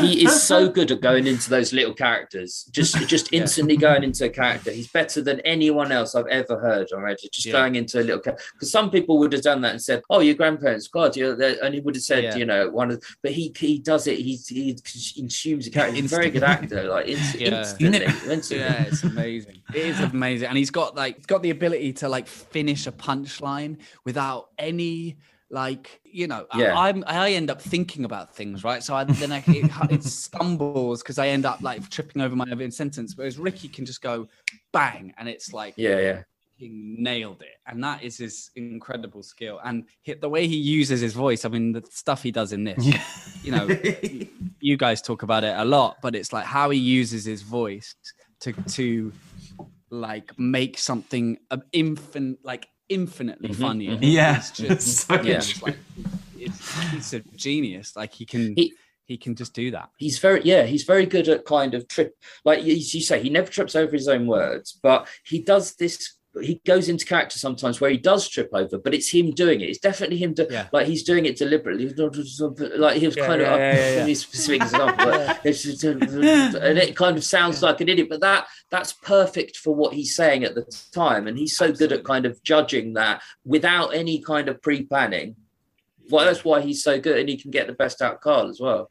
He 0.00 0.24
is 0.24 0.42
so 0.52 0.68
good 0.68 0.90
at 0.90 1.00
going 1.00 1.26
into 1.26 1.50
those 1.50 1.72
little 1.72 1.94
characters, 1.94 2.68
just 2.70 2.96
just 3.08 3.32
instantly 3.32 3.76
going 3.76 4.02
into 4.04 4.24
a 4.24 4.28
character. 4.28 4.70
He's 4.70 4.88
better 4.88 5.20
than 5.22 5.40
anyone 5.40 5.92
else 5.92 6.14
I've 6.14 6.26
ever 6.28 6.58
heard 6.58 6.88
on 6.92 7.00
Reddit. 7.02 7.30
Just 7.32 7.46
Yeah. 7.46 7.52
going 7.52 7.74
into 7.76 8.00
a 8.00 8.04
little 8.04 8.20
character 8.20 8.44
because 8.54 8.70
some 8.70 8.90
people 8.90 9.18
would 9.18 9.32
have 9.32 9.42
done 9.42 9.60
that 9.62 9.72
and 9.72 9.82
said, 9.82 10.02
"Oh, 10.10 10.20
your 10.20 10.34
grandparents, 10.34 10.88
God," 10.88 11.16
you 11.16 11.36
know, 11.36 11.54
and 11.62 11.74
he 11.74 11.80
would 11.80 11.94
have 11.94 12.02
said, 12.04 12.24
Yeah. 12.24 12.36
you 12.36 12.44
know, 12.46 12.68
one 12.70 12.90
of. 12.90 13.02
But 13.22 13.32
he 13.32 13.52
he 13.58 13.78
does 13.78 14.06
it. 14.06 14.18
He 14.18 14.36
he 14.48 14.76
consumes 15.14 15.66
a 15.66 15.70
character. 15.70 15.96
He's 16.00 16.12
a 16.12 16.16
very 16.16 16.30
good 16.30 16.42
actor. 16.44 16.84
Like 16.84 17.06
inst- 17.08 17.34
Yeah. 17.40 17.58
instantly, 17.58 18.04
instantly. 18.30 18.58
Yeah, 18.66 18.82
it's 18.84 19.02
amazing. 19.02 19.62
It 19.74 19.84
is 19.86 20.00
amazing, 20.00 20.48
and 20.48 20.58
he's 20.58 20.70
got 20.70 20.94
like 20.96 21.16
he's 21.16 21.26
got 21.26 21.42
the 21.42 21.50
ability 21.50 21.92
to 21.94 22.08
like 22.08 22.26
finish 22.26 22.86
a 22.86 22.92
punchline 22.92 23.78
without 24.04 24.50
any 24.58 25.16
like 25.50 26.00
you 26.04 26.26
know. 26.26 26.46
I- 26.50 26.60
Yeah. 26.60 26.78
I'm 26.78 27.04
I 27.06 27.32
end 27.32 27.50
up 27.50 27.60
thinking 27.62 28.04
about 28.04 28.34
things 28.34 28.64
right, 28.64 28.82
so 28.82 28.94
I, 28.94 29.04
then 29.04 29.32
I, 29.32 29.42
it, 29.46 29.70
it 29.90 30.02
stumbles 30.04 31.02
because 31.02 31.18
I 31.18 31.28
end 31.28 31.46
up 31.46 31.60
like 31.62 31.88
tripping 31.90 32.22
over 32.22 32.34
my 32.36 32.46
own 32.50 32.70
sentence. 32.70 33.16
Whereas 33.16 33.38
Ricky 33.38 33.68
can 33.68 33.84
just 33.86 34.02
go 34.02 34.26
bang, 34.72 35.14
and 35.18 35.28
it's 35.28 35.52
like 35.52 35.74
Yeah, 35.76 35.98
yeah. 35.98 36.22
he 36.56 36.68
nailed 36.72 37.42
it, 37.42 37.56
and 37.66 37.82
that 37.84 38.02
is 38.02 38.18
his 38.18 38.50
incredible 38.56 39.22
skill. 39.22 39.60
And 39.64 39.84
he, 40.02 40.14
the 40.14 40.28
way 40.28 40.46
he 40.48 40.56
uses 40.56 41.00
his 41.00 41.12
voice, 41.14 41.44
I 41.44 41.48
mean, 41.48 41.72
the 41.72 41.84
stuff 41.90 42.22
he 42.22 42.30
does 42.32 42.52
in 42.52 42.64
this, 42.64 42.84
you 43.44 43.52
know, 43.52 43.66
you 44.60 44.76
guys 44.76 45.00
talk 45.02 45.22
about 45.22 45.44
it 45.44 45.54
a 45.56 45.64
lot, 45.64 45.98
but 46.02 46.14
it's 46.16 46.32
like 46.32 46.44
how 46.44 46.70
he 46.70 46.78
uses 46.78 47.24
his 47.24 47.42
voice 47.42 47.94
to 48.40 48.52
to 48.52 49.12
like 49.90 50.36
make 50.38 50.76
something 50.78 51.38
uh, 51.52 51.58
infin 51.72 52.36
like 52.42 52.66
infinitely 52.88 53.50
Mhm, 53.50 53.56
funny. 53.60 53.88
mhm. 53.88 53.98
Yeah, 54.02 54.38
it's 54.38 54.60
it's 54.60 54.84
just 54.84 55.06
so 55.08 55.14
Yeah. 55.22 55.38
it's 55.38 55.62
like 55.62 55.78
it's, 56.38 56.90
he's 56.90 57.12
a 57.14 57.20
genius. 57.34 57.96
Like 57.96 58.12
he 58.12 58.24
can 58.26 58.54
He- 58.56 58.74
he 59.06 59.16
can 59.16 59.36
just 59.36 59.54
do 59.54 59.70
that. 59.70 59.88
he's 59.98 60.18
very 60.18 60.40
yeah 60.42 60.64
he's 60.64 60.82
very 60.82 61.06
good 61.06 61.28
at 61.28 61.44
kind 61.44 61.74
of 61.74 61.86
trip 61.86 62.12
like 62.44 62.64
you, 62.64 62.74
you 62.74 63.00
say 63.00 63.22
he 63.22 63.30
never 63.30 63.48
trips 63.48 63.76
over 63.76 63.92
his 63.92 64.08
own 64.08 64.26
words 64.26 64.78
but 64.82 65.06
he 65.24 65.40
does 65.40 65.76
this 65.76 66.14
he 66.42 66.60
goes 66.66 66.88
into 66.88 67.06
character 67.06 67.38
sometimes 67.38 67.80
where 67.80 67.90
he 67.90 67.96
does 67.96 68.28
trip 68.28 68.50
over 68.52 68.78
but 68.78 68.92
it's 68.94 69.10
him 69.10 69.30
doing 69.30 69.60
it. 69.60 69.70
It's 69.70 69.78
definitely 69.78 70.18
him 70.18 70.34
do, 70.34 70.46
Yeah. 70.50 70.68
like 70.72 70.86
he's 70.86 71.02
doing 71.02 71.24
it 71.26 71.36
deliberately. 71.36 71.84
He's 71.84 71.96
not 71.96 72.12
just- 72.12 72.40
like 72.40 72.98
he 72.98 73.06
was 73.06 73.16
Yeah, 73.16 73.26
kind 73.26 73.40
yeah, 73.40 73.54
of 73.54 73.58
yeah, 73.60 74.06
yeah, 74.06 74.14
specific 74.14 74.62
example 74.66 75.06
but 75.06 75.40
it's 75.44 75.62
just, 75.62 75.84
and 75.84 76.78
it 76.78 76.96
kind 76.96 77.16
of 77.16 77.24
sounds 77.24 77.62
like 77.62 77.80
an 77.80 77.88
idiot 77.88 78.08
but 78.10 78.20
that 78.20 78.46
that's 78.70 78.92
perfect 78.92 79.56
for 79.56 79.74
what 79.74 79.94
he's 79.94 80.14
saying 80.14 80.44
at 80.44 80.54
the 80.54 80.64
time. 80.92 81.26
And 81.26 81.38
he's 81.38 81.56
so 81.56 81.72
good 81.72 81.92
at 81.92 82.04
kind 82.04 82.26
of 82.26 82.42
judging 82.42 82.94
that 82.94 83.22
without 83.44 83.94
any 83.94 84.20
kind 84.20 84.48
of 84.48 84.60
pre-planning. 84.60 85.36
Well 86.10 86.24
that's 86.26 86.44
why 86.44 86.60
he's 86.60 86.82
so 86.82 87.00
good 87.00 87.18
and 87.18 87.28
he 87.28 87.36
can 87.36 87.50
get 87.50 87.66
the 87.66 87.72
best 87.72 88.02
out 88.02 88.14
of 88.14 88.20
Karl 88.20 88.48
as 88.48 88.60
well 88.60 88.90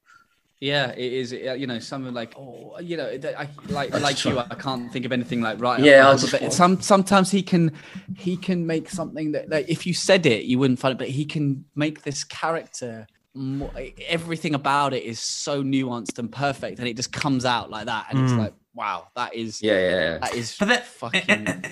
Yeah, 0.61 0.91
it 0.91 1.13
is. 1.13 1.33
uh, 1.33 1.53
You 1.53 1.67
know, 1.67 1.79
some 1.79 2.07
are 2.07 2.11
like, 2.11 2.33
oh, 2.37 2.77
you 2.79 2.97
know, 2.97 3.07
I, 3.07 3.47
like 3.69 3.93
I 3.93 3.97
like 3.97 4.15
just 4.17 4.25
you. 4.25 4.39
I 4.39 4.55
can't 4.55 4.91
think 4.91 5.05
of 5.05 5.11
anything 5.11 5.41
like 5.41 5.59
right. 5.61 5.79
Yeah, 5.79 6.07
I 6.07 6.13
off 6.13 6.21
just 6.21 6.31
top 6.31 6.33
of 6.33 6.41
it. 6.41 6.41
want- 6.43 6.53
some 6.53 6.81
sometimes 6.81 7.31
he 7.31 7.43
can 7.43 7.71
he 8.17 8.37
can 8.37 8.65
make 8.65 8.89
something 8.89 9.33
that 9.33 9.49
like 9.49 9.67
if 9.69 9.85
you 9.85 9.93
said 9.93 10.25
it, 10.25 10.45
you 10.45 10.57
wouldn't 10.59 10.79
find 10.79 10.93
it, 10.93 10.97
but 10.97 11.09
he 11.09 11.25
can 11.25 11.65
make 11.75 12.03
this 12.03 12.23
character. 12.23 13.07
More, 13.37 13.69
everything 14.07 14.55
about 14.55 14.93
it 14.93 15.03
is 15.03 15.19
so 15.19 15.61
nuanced 15.61 16.17
and 16.19 16.31
perfect, 16.31 16.79
and 16.79 16.87
it 16.87 16.95
just 16.95 17.11
comes 17.11 17.43
out 17.43 17.69
like 17.69 17.87
that, 17.87 18.07
and 18.09 18.19
it's 18.23 18.31
Mm. 18.31 18.37
like, 18.37 18.53
wow, 18.73 19.09
that 19.17 19.33
is 19.35 19.61
yeah 19.61 19.73
yeah, 19.73 19.89
yeah. 19.89 20.17
that 20.19 20.35
is 20.35 20.55
But 20.57 20.69
that, 20.69 20.85
fucking. 20.87 21.21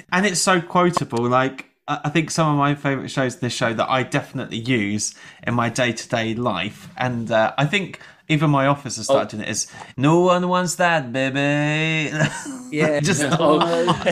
and 0.11 0.25
it's 0.25 0.41
so 0.41 0.59
quotable. 0.59 1.25
Like 1.29 1.69
I 1.87 2.01
I 2.03 2.09
think 2.09 2.31
some 2.31 2.49
of 2.49 2.57
my 2.57 2.75
favorite 2.75 3.09
shows, 3.11 3.39
this 3.39 3.53
show 3.53 3.73
that 3.73 3.89
I 3.89 4.03
definitely 4.03 4.57
use 4.57 5.15
in 5.47 5.53
my 5.53 5.69
day 5.69 5.93
to 5.93 6.09
day 6.09 6.33
life, 6.35 6.89
and 6.97 7.31
uh, 7.31 7.53
I 7.57 7.65
think 7.65 8.01
even 8.29 8.49
my 8.49 8.67
office 8.67 8.95
has 8.97 9.05
started 9.05 9.27
oh. 9.27 9.29
doing 9.37 9.47
it. 9.47 9.51
Is 9.51 9.67
no 9.97 10.21
one 10.21 10.47
wants 10.47 10.75
that, 10.75 11.11
baby? 11.11 12.15
Yeah, 12.73 12.99
just 13.01 13.21
Oh. 13.39 13.59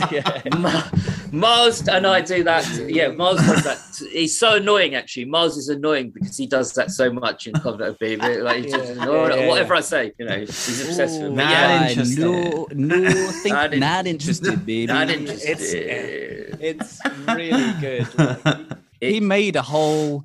yeah. 0.12 0.40
Ma- 0.56 0.88
Mars 1.32 1.88
and 1.88 2.06
I 2.06 2.20
do 2.20 2.44
that. 2.44 2.64
Yeah, 2.88 3.08
Mars 3.08 3.38
does 3.38 3.64
that. 3.64 4.08
He's 4.12 4.38
so 4.38 4.54
annoying. 4.54 4.94
Actually, 4.94 5.24
Mars 5.24 5.56
is 5.56 5.68
annoying 5.68 6.10
because 6.10 6.36
he 6.36 6.46
does 6.46 6.72
that 6.74 6.92
so 6.92 7.12
much 7.12 7.48
in 7.48 7.54
Covenant 7.54 7.90
of 7.90 7.98
Being. 7.98 8.20
Like, 8.20 8.62
he's 8.62 8.72
just, 8.72 8.94
Yeah, 8.94 9.06
"Oh, 9.08 9.26
yeah, 9.34 9.48
whatever 9.48 9.74
yeah. 9.74 9.78
I 9.78 9.82
say, 9.82 10.12
you 10.16 10.26
know, 10.26 10.38
he's 10.38 10.80
obsessed 10.86 11.20
with. 11.20 11.32
me. 11.32 11.42
Ooh, 11.42 11.44
Not 11.44 11.50
yeah, 11.50 11.88
interested. 11.88 12.20
No, 12.20 12.68
no, 12.72 13.10
think 13.42 13.52
Not 13.54 13.76
not, 13.78 14.00
in- 14.06 14.06
interested, 14.06 14.64
baby. 14.64 14.86
not 14.86 15.10
It's, 15.10 15.44
interested. 15.44 16.58
it's 16.60 17.00
really 17.26 17.72
good. 17.80 18.06
Like, 18.16 18.58
he, 19.00 19.14
he 19.14 19.20
made 19.20 19.56
a 19.56 19.62
whole. 19.62 20.24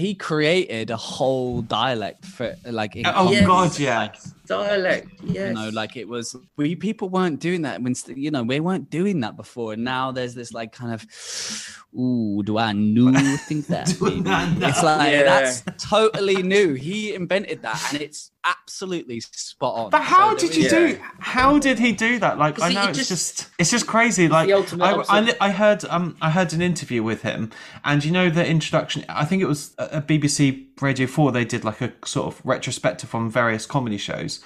He 0.00 0.14
created 0.14 0.90
a 0.90 0.96
whole 0.96 1.62
dialect 1.62 2.24
for 2.24 2.56
like. 2.64 2.96
Oh, 2.96 3.12
comedy. 3.12 3.44
God, 3.44 3.78
yeah. 3.78 4.12
Dialect. 4.50 5.08
Yes. 5.22 5.48
You 5.48 5.54
know, 5.54 5.68
like 5.70 5.96
it 5.96 6.08
was. 6.08 6.36
We 6.56 6.74
people 6.76 7.08
weren't 7.08 7.40
doing 7.40 7.62
that 7.62 7.80
when 7.82 7.94
you 8.14 8.30
know 8.30 8.42
we 8.42 8.60
weren't 8.60 8.90
doing 8.90 9.20
that 9.20 9.36
before, 9.36 9.72
and 9.74 9.84
now 9.84 10.12
there's 10.12 10.34
this 10.34 10.52
like 10.52 10.72
kind 10.72 10.92
of. 10.92 11.06
Ooh, 11.98 12.42
do 12.44 12.56
I 12.56 12.72
new 12.72 13.12
think 13.48 13.66
that? 13.66 13.86
Do 13.98 14.04
baby? 14.10 14.30
I 14.30 14.54
know? 14.54 14.68
It's 14.68 14.82
like 14.82 15.10
Yeah. 15.12 15.22
that's 15.24 15.62
totally 15.76 16.40
new. 16.42 16.74
He 16.74 17.14
invented 17.14 17.62
that, 17.62 17.82
and 17.92 18.00
it's 18.00 18.30
absolutely 18.44 19.18
spot 19.20 19.74
on. 19.74 19.90
But 19.90 20.02
how 20.02 20.36
So 20.36 20.46
did 20.46 20.56
you 20.56 20.64
is- 20.66 20.70
do? 20.70 21.00
How 21.18 21.58
did 21.58 21.80
he 21.80 21.90
do 21.92 22.20
that? 22.20 22.38
Like, 22.38 22.62
I 22.62 22.72
know 22.72 22.88
it's 22.90 22.98
just- 22.98 23.08
just, 23.08 23.48
it's 23.58 23.70
just 23.72 23.86
crazy. 23.88 24.28
Like, 24.28 24.48
I, 24.50 25.02
I, 25.08 25.34
I 25.40 25.50
heard, 25.50 25.84
um, 25.86 26.16
I 26.22 26.30
heard 26.30 26.52
an 26.52 26.62
interview 26.62 27.02
with 27.02 27.22
him, 27.22 27.50
and 27.84 28.04
you 28.04 28.12
know 28.12 28.30
the 28.30 28.46
introduction. 28.46 29.04
I 29.08 29.24
think 29.24 29.42
it 29.42 29.46
was 29.46 29.74
a 29.78 29.98
a 29.98 30.00
BBC 30.02 30.68
Radio 30.82 31.06
Four. 31.06 31.32
They 31.32 31.44
did 31.44 31.64
like 31.64 31.80
a 31.80 31.92
sort 32.04 32.26
of 32.28 32.40
retrospective 32.44 33.14
on 33.14 33.30
various 33.30 33.66
comedy 33.66 33.98
shows, 33.98 34.40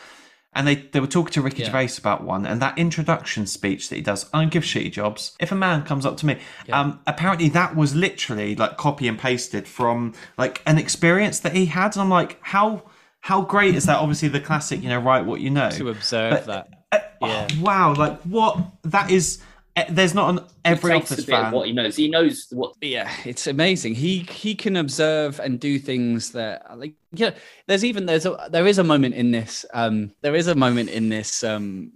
and 0.52 0.66
they 0.66 0.76
they 0.76 1.00
were 1.00 1.06
talking 1.06 1.32
to 1.34 1.42
Ricky 1.42 1.62
Yeah. 1.62 1.66
Gervais 1.66 1.98
about 1.98 2.22
one, 2.24 2.46
and 2.46 2.60
that 2.62 2.78
introduction 2.78 3.46
speech 3.46 3.88
that 3.88 3.96
he 3.96 4.02
does. 4.02 4.28
I 4.32 4.40
don't 4.40 4.52
give 4.52 4.62
shitty 4.64 4.92
jobs. 4.92 5.36
If 5.40 5.52
a 5.52 5.54
man 5.54 5.82
comes 5.84 6.04
up 6.06 6.16
to 6.18 6.26
me, 6.26 6.38
um, 6.72 7.00
apparently 7.06 7.48
that 7.50 7.76
was 7.76 7.94
literally 7.94 8.54
like 8.56 8.76
copy 8.76 9.08
and 9.08 9.18
pasted 9.18 9.66
from 9.68 10.14
like 10.38 10.62
an 10.66 10.78
experience 10.78 11.40
that 11.40 11.54
he 11.54 11.66
had, 11.66 11.94
and 11.94 12.02
I'm 12.02 12.10
like, 12.10 12.38
how. 12.42 12.84
How 13.20 13.40
great 13.40 13.74
is 13.74 13.86
that? 13.86 13.96
Obviously, 14.00 14.28
the 14.28 14.38
classic, 14.38 14.82
you 14.82 14.90
know, 14.90 14.98
write 14.98 15.24
what 15.24 15.40
you 15.40 15.48
know. 15.48 15.70
to 15.70 15.88
observe 15.88 16.30
But- 16.30 16.46
that. 16.46 16.68
Uh, 16.92 16.98
Yeah. 17.26 17.48
oh, 17.50 17.60
wow, 17.62 17.94
like 17.94 18.20
what? 18.24 18.58
That 18.82 19.10
is. 19.10 19.38
Eh, 19.76 19.84
There's 19.90 20.14
not 20.14 20.30
an 20.30 20.40
every 20.64 20.92
he 20.92 20.98
takes 21.00 21.12
office 21.12 21.24
a 21.24 21.26
bit 21.26 21.34
of 21.38 21.52
what 21.52 21.66
he 21.66 21.72
knows. 21.72 21.96
He 21.96 22.08
knows 22.08 22.46
what. 22.50 22.74
yeah 22.80 23.10
it's 23.24 23.46
amazing 23.46 23.94
he 23.94 24.18
he 24.20 24.54
can 24.54 24.76
observe 24.76 25.40
and 25.40 25.60
do 25.60 25.78
things 25.78 26.32
that 26.32 26.78
like 26.78 26.94
yeah 27.12 27.30
there's 27.66 27.84
even 27.84 28.06
there's 28.06 28.26
a 28.26 28.48
there 28.50 28.66
is 28.66 28.78
a 28.78 28.84
moment 28.84 29.14
in 29.14 29.30
this 29.30 29.64
um 29.74 30.12
there 30.22 30.34
is 30.34 30.46
a 30.46 30.54
moment 30.54 30.90
in 30.90 31.08
this 31.08 31.42
um 31.44 31.92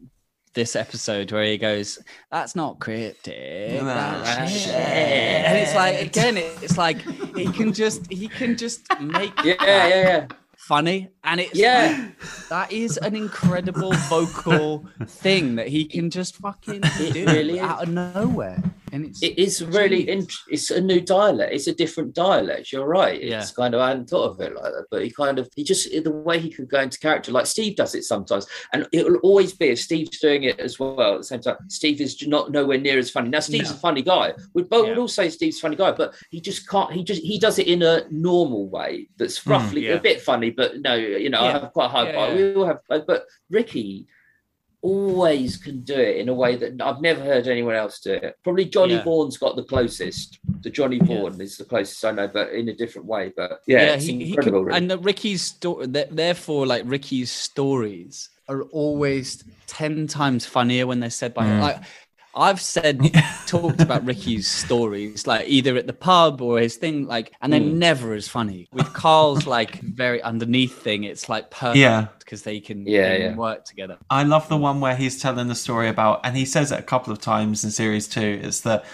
this 0.54 0.74
episode 0.74 1.30
where 1.30 1.44
he 1.44 1.56
goes 1.56 1.98
that's 2.30 2.56
not 2.56 2.78
cryptic 2.80 3.80
that's 3.80 4.50
shit." 4.50 4.62
shit. 4.62 4.74
and 4.74 5.56
it's 5.58 5.74
like 5.74 6.00
again 6.00 6.36
it's 6.36 6.76
like 6.76 7.00
he 7.36 7.46
can 7.52 7.72
just 7.72 8.10
he 8.10 8.26
can 8.28 8.56
just 8.56 8.80
make 9.00 9.32
Yeah, 9.44 9.54
yeah, 9.62 9.88
yeah. 9.88 10.26
funny 10.56 11.08
and 11.30 11.40
it's 11.40 11.54
Yeah. 11.54 12.08
like, 12.20 12.48
that 12.48 12.72
is 12.72 12.96
an 12.98 13.14
incredible 13.14 13.92
vocal 14.08 14.86
thing 15.06 15.56
that 15.56 15.68
he 15.68 15.84
can 15.84 16.10
just 16.10 16.36
fucking 16.36 16.80
It 16.82 17.12
do 17.12 17.26
really 17.26 17.56
is. 17.56 17.60
out 17.60 17.82
of 17.84 17.88
nowhere 17.90 18.62
and 18.92 19.04
it's 19.04 19.22
It 19.22 19.38
is 19.38 19.62
really 19.64 20.04
Jeez. 20.06 20.08
int- 20.08 20.32
it's 20.48 20.70
a 20.70 20.80
new 20.80 21.00
dialect. 21.00 21.52
It's 21.52 21.66
a 21.66 21.74
different 21.74 22.14
dialect. 22.14 22.72
You're 22.72 22.86
right. 22.86 23.22
Yeah. 23.22 23.40
It's 23.42 23.50
kind 23.50 23.74
of 23.74 23.80
I 23.80 23.88
hadn't 23.88 24.08
thought 24.08 24.30
of 24.30 24.40
it 24.40 24.54
like 24.54 24.72
that, 24.72 24.86
but 24.90 25.04
he 25.04 25.10
kind 25.10 25.38
of 25.38 25.48
he 25.54 25.62
just 25.64 25.90
the 25.90 26.10
way 26.10 26.38
he 26.38 26.50
could 26.50 26.68
go 26.68 26.80
into 26.80 26.98
character, 26.98 27.30
like 27.32 27.46
Steve 27.46 27.76
does 27.76 27.94
it 27.94 28.04
sometimes, 28.04 28.46
and 28.72 28.86
it 28.92 29.04
will 29.06 29.16
always 29.18 29.52
be 29.52 29.66
if 29.66 29.80
Steve's 29.80 30.18
doing 30.18 30.44
it 30.44 30.58
as 30.58 30.78
well 30.78 31.14
at 31.14 31.18
the 31.18 31.24
same 31.24 31.40
time. 31.40 31.56
Steve 31.68 32.00
is 32.00 32.26
not 32.26 32.50
nowhere 32.50 32.78
near 32.78 32.98
as 32.98 33.10
funny. 33.10 33.28
Now 33.28 33.40
Steve's 33.40 33.70
No. 33.70 33.76
a 33.76 33.78
funny 33.80 34.02
guy. 34.02 34.32
We 34.54 34.62
both 34.62 34.84
Yeah. 34.84 34.90
would 34.92 34.98
all 34.98 35.08
say 35.08 35.28
Steve's 35.28 35.58
a 35.58 35.60
funny 35.60 35.76
guy, 35.76 35.92
but 35.92 36.14
he 36.30 36.40
just 36.40 36.68
can't. 36.68 36.92
He 36.92 37.04
just 37.04 37.22
he 37.22 37.38
does 37.38 37.58
it 37.58 37.66
in 37.66 37.82
a 37.82 38.04
normal 38.10 38.68
way 38.68 39.08
that's 39.18 39.40
mm, 39.40 39.50
roughly 39.50 39.86
yeah. 39.86 39.94
a 39.94 40.00
bit 40.00 40.22
funny, 40.22 40.50
but 40.50 40.80
no, 40.80 40.94
you 41.22 41.30
know, 41.30 41.40
I 41.40 41.52
have 41.52 41.72
quite 41.72 41.86
a 41.86 41.88
high 41.88 42.06
Yeah, 42.08 42.14
bar. 42.14 42.28
yeah. 42.28 42.34
We 42.36 42.54
all 42.54 42.66
have, 42.66 42.80
but 42.88 43.26
Ricky 43.50 44.06
always 44.80 45.56
can 45.56 45.80
do 45.80 45.94
it 45.94 46.16
in 46.18 46.28
a 46.28 46.34
way 46.34 46.54
that 46.54 46.80
I've 46.80 47.00
never 47.00 47.20
heard 47.20 47.48
anyone 47.48 47.74
else 47.74 47.98
do 48.00 48.12
it. 48.12 48.36
Probably 48.44 48.64
Johnny 48.64 48.94
Yeah. 48.94 49.02
Vaughan's 49.02 49.36
got 49.36 49.56
the 49.56 49.64
closest. 49.64 50.38
The 50.60 50.70
Johnny 50.70 50.96
Yeah. 50.98 51.04
Vaughan 51.04 51.40
is 51.40 51.56
the 51.56 51.64
closest 51.64 52.04
I 52.04 52.12
know, 52.12 52.28
but 52.28 52.52
in 52.52 52.68
a 52.68 52.74
different 52.74 53.08
way. 53.08 53.32
But 53.36 53.60
yeah, 53.66 53.94
it's 53.94 54.04
he, 54.04 54.18
he 54.24 54.28
incredible. 54.30 54.64
really. 54.64 54.78
and 54.78 54.90
the 54.90 54.98
Ricky's 54.98 55.42
story, 55.42 55.86
therefore, 55.88 56.66
like 56.66 56.84
Ricky's 56.86 57.30
stories 57.30 58.30
are 58.48 58.62
always 58.64 59.42
ten 59.66 60.06
times 60.06 60.46
funnier 60.46 60.86
when 60.86 61.00
they're 61.00 61.10
said 61.10 61.34
by 61.34 61.44
him. 61.46 61.58
Mm. 61.58 61.62
Like 61.62 61.82
I've 62.38 62.60
said, 62.60 63.00
talked 63.46 63.80
about 63.80 64.04
Ricky's 64.04 64.46
stories, 64.46 65.26
like 65.26 65.48
either 65.48 65.76
at 65.76 65.86
the 65.86 65.92
pub 65.92 66.40
or 66.40 66.58
his 66.60 66.76
thing, 66.76 67.06
like, 67.06 67.32
and 67.40 67.52
they're 67.52 67.60
Mm. 67.60 67.74
never 67.74 68.14
as 68.14 68.28
funny. 68.28 68.68
With 68.72 68.92
Karl's 68.92 69.46
like 69.46 69.80
very 69.80 70.22
underneath 70.22 70.80
thing, 70.80 71.04
it's 71.04 71.28
like 71.28 71.50
perfect 71.50 71.78
Yeah. 71.78 72.06
because 72.20 72.42
they 72.42 72.60
can, 72.60 72.86
Yeah, 72.86 73.08
they 73.08 73.18
can 73.20 73.30
yeah. 73.30 73.34
work 73.36 73.64
together. 73.64 73.98
I 74.10 74.22
love 74.22 74.48
the 74.48 74.56
one 74.56 74.80
where 74.80 74.96
he's 74.96 75.20
telling 75.20 75.48
the 75.48 75.54
story 75.54 75.88
about, 75.88 76.20
and 76.24 76.36
he 76.36 76.44
says 76.44 76.70
it 76.72 76.78
a 76.78 76.82
couple 76.82 77.12
of 77.12 77.20
times 77.20 77.64
in 77.64 77.70
series 77.70 78.06
two. 78.06 78.40
Is 78.42 78.60
that, 78.62 78.84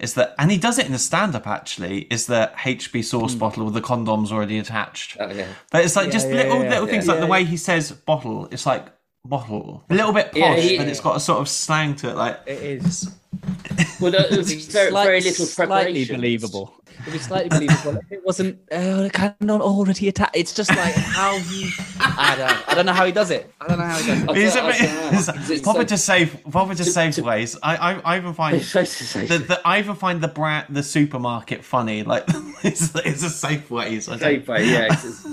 is 0.00 0.14
that, 0.14 0.34
and 0.38 0.50
he 0.50 0.56
does 0.58 0.78
it 0.78 0.86
in 0.86 0.92
the 0.92 0.98
stand-up 0.98 1.46
actually. 1.46 2.02
Is 2.10 2.26
the 2.26 2.50
HP 2.64 3.02
sauce 3.04 3.34
bottle 3.34 3.64
with 3.64 3.74
the 3.74 3.80
condoms 3.82 4.30
already 4.32 4.58
attached? 4.58 5.16
Oh, 5.20 5.30
yeah. 5.30 5.46
But 5.70 5.84
it's 5.84 5.96
like 5.96 6.06
Yeah, 6.06 6.12
just 6.12 6.28
yeah, 6.28 6.34
little 6.36 6.62
yeah, 6.62 6.70
little 6.70 6.86
things 6.86 7.06
yeah. 7.06 7.12
like 7.12 7.20
the 7.20 7.26
Yeah, 7.26 7.32
way 7.32 7.44
he 7.44 7.56
says 7.56 7.92
bottle. 7.92 8.48
It's 8.50 8.66
like 8.66 8.86
bottle, 9.24 9.84
a 9.88 9.94
little 9.94 10.12
bit 10.12 10.26
posh, 10.32 10.36
Yeah, 10.38 10.56
he- 10.56 10.76
but 10.76 10.88
it's 10.88 11.00
got 11.00 11.16
a 11.16 11.20
sort 11.20 11.40
of 11.40 11.48
slang 11.48 11.94
to 11.96 12.10
it. 12.10 12.16
Like 12.16 12.40
It 12.46 12.60
is 12.62 13.14
Well, 14.00 14.10
there 14.12 14.26
was 14.36 14.52
very, 14.66 14.90
Slight- 14.90 15.04
very 15.04 15.20
little 15.20 15.46
slightly 15.46 15.84
preparation. 15.84 16.16
believable. 16.16 16.74
It 17.06 17.12
was 17.12 17.22
slightly 17.22 17.48
believable. 17.48 17.98
If 17.98 18.12
it 18.12 18.24
wasn't 18.24 18.58
uh, 18.70 19.08
kind 19.12 19.34
of 19.40 19.46
not 19.46 19.60
already 19.60 20.06
attached. 20.08 20.36
It's 20.36 20.52
just 20.54 20.70
like 20.70 20.94
how 20.94 21.36
he. 21.38 21.70
I 21.98 22.34
don't. 22.36 22.68
I 22.68 22.74
don't 22.74 22.86
know 22.86 22.92
how 22.92 23.06
he 23.06 23.12
does 23.12 23.30
it. 23.30 23.52
I 23.60 23.66
don't 23.68 23.78
know 23.78 23.84
how 23.86 23.96
he 23.98 24.06
does 24.06 24.22
it. 24.22 24.28
I 24.28 24.34
He's 24.34 24.54
don't- 24.54 24.64
a 24.64 24.68
I 24.68 24.72
bit- 24.72 24.80
don't 24.80 25.36
know. 25.36 25.54
it's 25.54 25.62
proper 25.62 25.80
So- 25.80 25.84
to 25.86 25.98
save, 25.98 26.44
proper 26.50 26.74
to 26.74 26.84
to- 26.84 26.90
save 26.90 27.14
to- 27.14 27.22
ways. 27.24 27.56
I, 27.62 27.76
I, 27.76 27.92
I 28.00 28.16
even 28.18 28.34
find 28.34 28.56
It's 28.56 28.68
supposed 28.68 28.98
to 28.98 29.04
say 29.04 29.26
the, 29.26 29.38
the, 29.38 29.60
I 29.66 29.78
even 29.78 29.94
find 29.96 30.20
the 30.20 30.28
brand, 30.28 30.66
the 30.68 30.82
supermarket 30.82 31.64
funny. 31.64 32.02
Like 32.04 32.24
it's, 32.62 32.94
it's 32.94 33.22
a 33.24 33.30
safe 33.30 33.70
ways. 33.70 34.04
Safe 34.04 34.46
way, 34.46 34.66
yeah. 34.66 34.84
it's- 34.84 35.24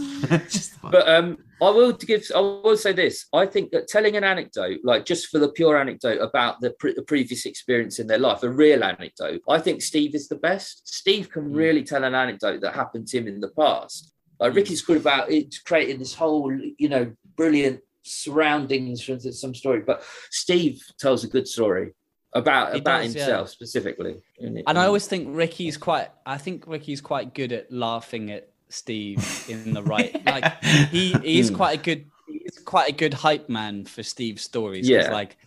just, 0.51 0.81
But 0.81 1.07
um, 1.09 1.37
I 1.61 1.69
will 1.69 1.91
give. 1.93 2.23
I 2.35 2.39
will 2.39 2.77
say 2.77 2.93
this. 2.93 3.25
I 3.33 3.45
think 3.45 3.71
that 3.71 3.87
telling 3.87 4.15
an 4.15 4.23
anecdote, 4.23 4.79
like 4.83 5.05
just 5.05 5.27
for 5.27 5.39
the 5.39 5.49
pure 5.49 5.77
anecdote 5.77 6.21
about 6.21 6.61
the, 6.61 6.71
pre- 6.71 6.93
the 6.93 7.03
previous 7.03 7.45
experience 7.45 7.99
in 7.99 8.07
their 8.07 8.17
life, 8.19 8.43
a 8.43 8.49
real 8.49 8.83
anecdote, 8.83 9.41
I 9.49 9.59
think 9.59 9.81
Steve 9.81 10.15
is 10.15 10.27
the 10.27 10.35
best. 10.35 10.87
Steve 10.87 11.29
can 11.29 11.49
Mm. 11.49 11.55
really 11.55 11.83
tell 11.83 12.03
an 12.03 12.15
anecdote 12.15 12.61
that 12.61 12.75
happened 12.75 13.07
to 13.07 13.17
him 13.17 13.27
in 13.27 13.39
the 13.39 13.49
past. 13.49 14.13
Like 14.39 14.55
Ricky's 14.55 14.81
good 14.81 14.97
about 14.97 15.29
it, 15.31 15.55
creating 15.65 15.99
this 15.99 16.13
whole, 16.13 16.51
you 16.77 16.87
know, 16.89 17.11
brilliant 17.35 17.81
surroundings 18.03 19.03
for 19.03 19.19
some 19.19 19.53
story, 19.55 19.81
but 19.85 20.03
Steve 20.31 20.81
tells 20.97 21.23
a 21.23 21.27
good 21.27 21.47
story 21.47 21.91
about 22.33 22.73
He 22.73 22.79
about 22.79 23.01
does, 23.03 23.15
yeah. 23.15 23.21
himself 23.23 23.49
specifically. 23.49 24.15
And, 24.39 24.61
And 24.67 24.77
I 24.77 24.85
always 24.85 25.07
think 25.07 25.35
Ricky's 25.35 25.77
quite. 25.77 26.09
I 26.25 26.37
think 26.37 26.67
Ricky's 26.67 27.01
quite 27.01 27.33
good 27.33 27.51
at 27.51 27.71
laughing 27.71 28.31
at 28.31 28.49
Steve 28.69 29.45
in 29.49 29.73
the 29.73 29.83
right. 29.83 30.23
Like 30.25 30.63
he 30.91 31.13
he's 31.23 31.49
Hmm. 31.49 31.55
quite 31.55 31.79
a 31.79 31.81
good. 31.81 32.05
He's 32.27 32.59
quite 32.63 32.89
a 32.89 32.93
good 32.93 33.13
hype 33.13 33.49
man 33.49 33.85
for 33.85 34.03
Steve's 34.03 34.43
stories. 34.43 34.87
Yeah. 34.87 35.11
Like. 35.11 35.37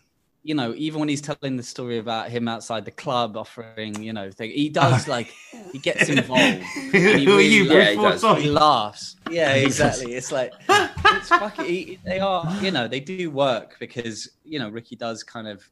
You 0.44 0.56
know, 0.56 0.74
even 0.76 0.98
when 0.98 1.08
he's 1.08 1.20
telling 1.22 1.56
the 1.56 1.62
story 1.62 1.98
about 1.98 2.28
him 2.28 2.48
outside 2.48 2.84
the 2.84 2.90
club 2.90 3.36
offering, 3.36 4.02
you 4.02 4.12
know, 4.12 4.28
thing, 4.28 4.50
he 4.50 4.68
does 4.70 5.06
like 5.06 5.32
he 5.70 5.78
gets 5.78 6.08
involved. 6.08 6.42
who, 6.90 6.98
he 6.98 7.26
really 7.26 7.46
you? 7.46 7.62
Yeah, 7.72 7.90
he. 7.92 8.42
He 8.42 8.50
laughs. 8.50 9.14
Yeah, 9.30 9.52
exactly. 9.68 10.14
It's 10.14 10.32
like 10.32 10.52
it's 10.68 11.28
fucking. 11.28 11.64
he- 11.64 11.98
They 12.04 12.18
are, 12.18 12.44
you 12.60 12.72
know, 12.72 12.88
they 12.88 12.98
do 12.98 13.30
work 13.30 13.76
because 13.78 14.28
you 14.44 14.58
know 14.58 14.68
Ricky 14.68 14.96
does 14.96 15.22
kind 15.22 15.46
of 15.46 15.62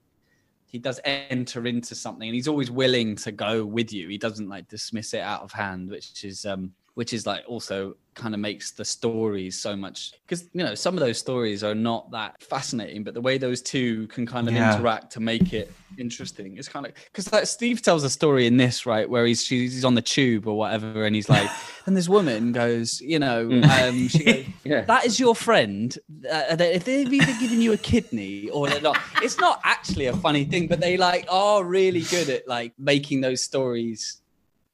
he 0.66 0.78
does 0.78 1.00
enter 1.04 1.66
into 1.66 1.96
something, 1.96 2.28
and 2.28 2.34
he's 2.36 2.46
always 2.46 2.70
willing 2.70 3.16
to 3.16 3.32
go 3.32 3.64
with 3.66 3.92
you. 3.92 4.06
He 4.08 4.18
doesn't 4.18 4.48
like 4.48 4.68
dismiss 4.68 5.14
it 5.14 5.20
out 5.22 5.42
of 5.42 5.50
hand, 5.50 5.90
which 5.90 6.22
is 6.24 6.46
um 6.46 6.70
which 7.00 7.14
is 7.14 7.26
like 7.26 7.42
also 7.48 7.96
kind 8.14 8.34
of 8.34 8.40
makes 8.40 8.72
the 8.72 8.84
stories 8.84 9.58
so 9.58 9.74
much 9.74 10.12
because 10.26 10.42
you 10.52 10.62
know 10.62 10.74
some 10.74 10.94
of 10.96 11.00
those 11.00 11.16
stories 11.16 11.64
are 11.64 11.74
not 11.74 12.10
that 12.10 12.30
fascinating 12.42 13.02
but 13.02 13.14
the 13.14 13.20
way 13.28 13.38
those 13.38 13.62
two 13.62 14.06
can 14.08 14.26
kind 14.26 14.46
of 14.48 14.52
Yeah. 14.54 14.74
interact 14.74 15.10
to 15.12 15.20
make 15.20 15.54
it 15.54 15.72
interesting 15.96 16.58
it's 16.58 16.68
kind 16.68 16.84
of 16.86 16.92
because 17.06 17.32
like 17.32 17.46
steve 17.46 17.80
tells 17.80 18.04
a 18.04 18.10
story 18.10 18.46
in 18.46 18.58
this 18.58 18.84
right 18.84 19.08
where 19.08 19.24
he's 19.24 19.42
she's 19.42 19.72
he's 19.72 19.84
on 19.84 19.94
the 19.94 20.02
tube 20.02 20.46
or 20.46 20.58
whatever 20.58 21.04
and 21.06 21.14
he's 21.14 21.28
like 21.30 21.48
and 21.86 21.96
this 21.96 22.08
woman 22.08 22.52
goes 22.52 23.00
you 23.00 23.18
know 23.18 23.48
um 23.78 24.08
she 24.08 24.24
goes 24.24 24.44
yeah. 24.64 24.82
that 24.82 25.06
is 25.06 25.18
your 25.18 25.34
friend. 25.34 25.96
Uh, 26.30 26.54
they- 26.56 26.74
if 26.74 26.84
they've 26.84 27.10
either 27.12 27.32
given 27.40 27.62
you 27.62 27.72
a 27.72 27.76
kidney 27.78 28.48
or 28.50 28.68
they're 28.68 28.80
not, 28.82 28.98
it's 29.22 29.38
not 29.38 29.60
actually 29.64 30.06
a 30.06 30.16
funny 30.16 30.44
thing, 30.44 30.66
but 30.68 30.78
they 30.80 30.96
like 30.96 31.24
are 31.30 31.64
really 31.64 32.02
good 32.02 32.28
at 32.28 32.46
like 32.46 32.72
making 32.78 33.20
those 33.22 33.42
stories 33.42 34.19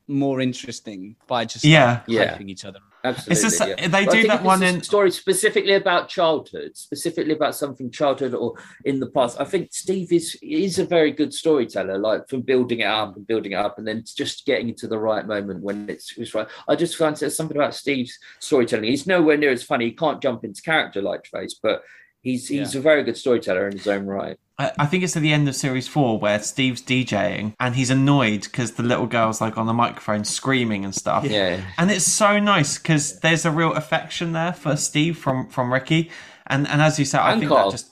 more 0.09 0.41
interesting 0.41 1.17
by 1.27 1.45
just 1.45 1.65
like, 1.65 1.71
Yeah. 1.71 2.01
Yeah. 2.07 2.39
each 2.41 2.65
other. 2.65 2.79
Absolutely. 3.05 3.33
It's 3.33 3.43
just- 3.43 3.69
yeah. 3.69 3.85
Uh, 3.85 3.89
they 3.89 4.05
But 4.05 4.13
do 4.13 4.19
think 4.23 4.29
that 4.29 4.43
one 4.43 4.63
in- 4.63 4.83
story 4.83 5.11
specifically 5.13 5.75
about 5.75 6.09
childhood, 6.09 6.77
specifically 6.77 7.35
about 7.35 7.55
something 7.55 7.91
childhood 7.91 8.35
or 8.35 8.55
in 8.85 8.99
the 9.01 9.07
past. 9.09 9.41
I 9.41 9.45
think 9.45 9.69
Steve 9.73 10.13
is 10.13 10.37
is 10.43 10.79
a 10.79 10.85
very 10.85 11.13
good 11.13 11.33
storyteller, 11.33 11.99
like 11.99 12.29
from 12.29 12.43
building 12.43 12.81
it 12.81 12.87
up 12.87 13.15
and 13.17 13.27
building 13.27 13.53
it 13.53 13.57
up, 13.57 13.79
and 13.79 13.87
then 13.87 14.03
just 14.17 14.45
getting 14.47 14.69
into 14.71 14.89
the 14.89 14.99
right 14.99 15.27
moment 15.27 15.63
when 15.63 15.89
it's, 15.89 16.17
it's 16.19 16.35
right. 16.35 16.49
I 16.69 16.75
just 16.75 16.97
find 16.97 17.17
there's 17.17 17.37
something 17.37 17.57
about 17.57 17.75
Steve's 17.75 18.19
storytelling. 18.41 18.91
He's 18.91 19.07
nowhere 19.07 19.37
near 19.37 19.53
as 19.53 19.63
funny. 19.63 19.87
He 19.87 19.93
can't 19.93 20.21
jump 20.23 20.43
into 20.45 20.61
character 20.63 21.01
like 21.01 21.27
Face, 21.27 21.55
but 21.63 21.83
he's 22.23 22.49
he's 22.49 22.75
a 22.75 22.81
very 22.81 23.05
good 23.05 23.17
storyteller 23.17 23.69
in 23.69 23.77
his 23.79 23.87
own 23.87 24.07
right. 24.07 24.37
I, 24.59 24.73
I 24.79 24.87
think 24.87 25.05
it's 25.05 25.17
at 25.17 25.23
the 25.23 25.33
end 25.33 25.49
of 25.49 25.55
series 25.55 25.87
four 25.89 26.19
where 26.19 26.39
Steve's 26.41 26.81
DJing 26.83 27.55
and 27.61 27.75
he's 27.75 27.91
annoyed 27.91 28.43
because 28.43 28.73
the 28.73 28.83
little 28.83 29.07
girl's 29.07 29.41
like 29.41 29.59
on 29.59 29.67
the 29.67 29.75
microphone 29.75 30.25
screaming 30.25 30.85
and 30.85 30.95
stuff. 30.95 31.25
Yeah. 31.25 31.61
And 31.79 31.91
it's 31.91 32.07
so 32.07 32.39
nice 32.39 32.79
because 32.79 33.21
there's 33.21 33.45
a 33.45 33.51
real 33.51 33.73
affection 33.75 34.33
there 34.33 34.53
for 34.53 34.77
Steve 34.77 35.19
from 35.19 35.49
from 35.51 35.73
Ricky, 35.73 36.11
and 36.47 36.67
and 36.69 36.81
as 36.81 36.99
you 36.99 37.05
said, 37.05 37.21
I 37.21 37.33
And 37.33 37.41
think 37.41 37.51
Karl. 37.51 37.71
that 37.71 37.77
just 37.77 37.91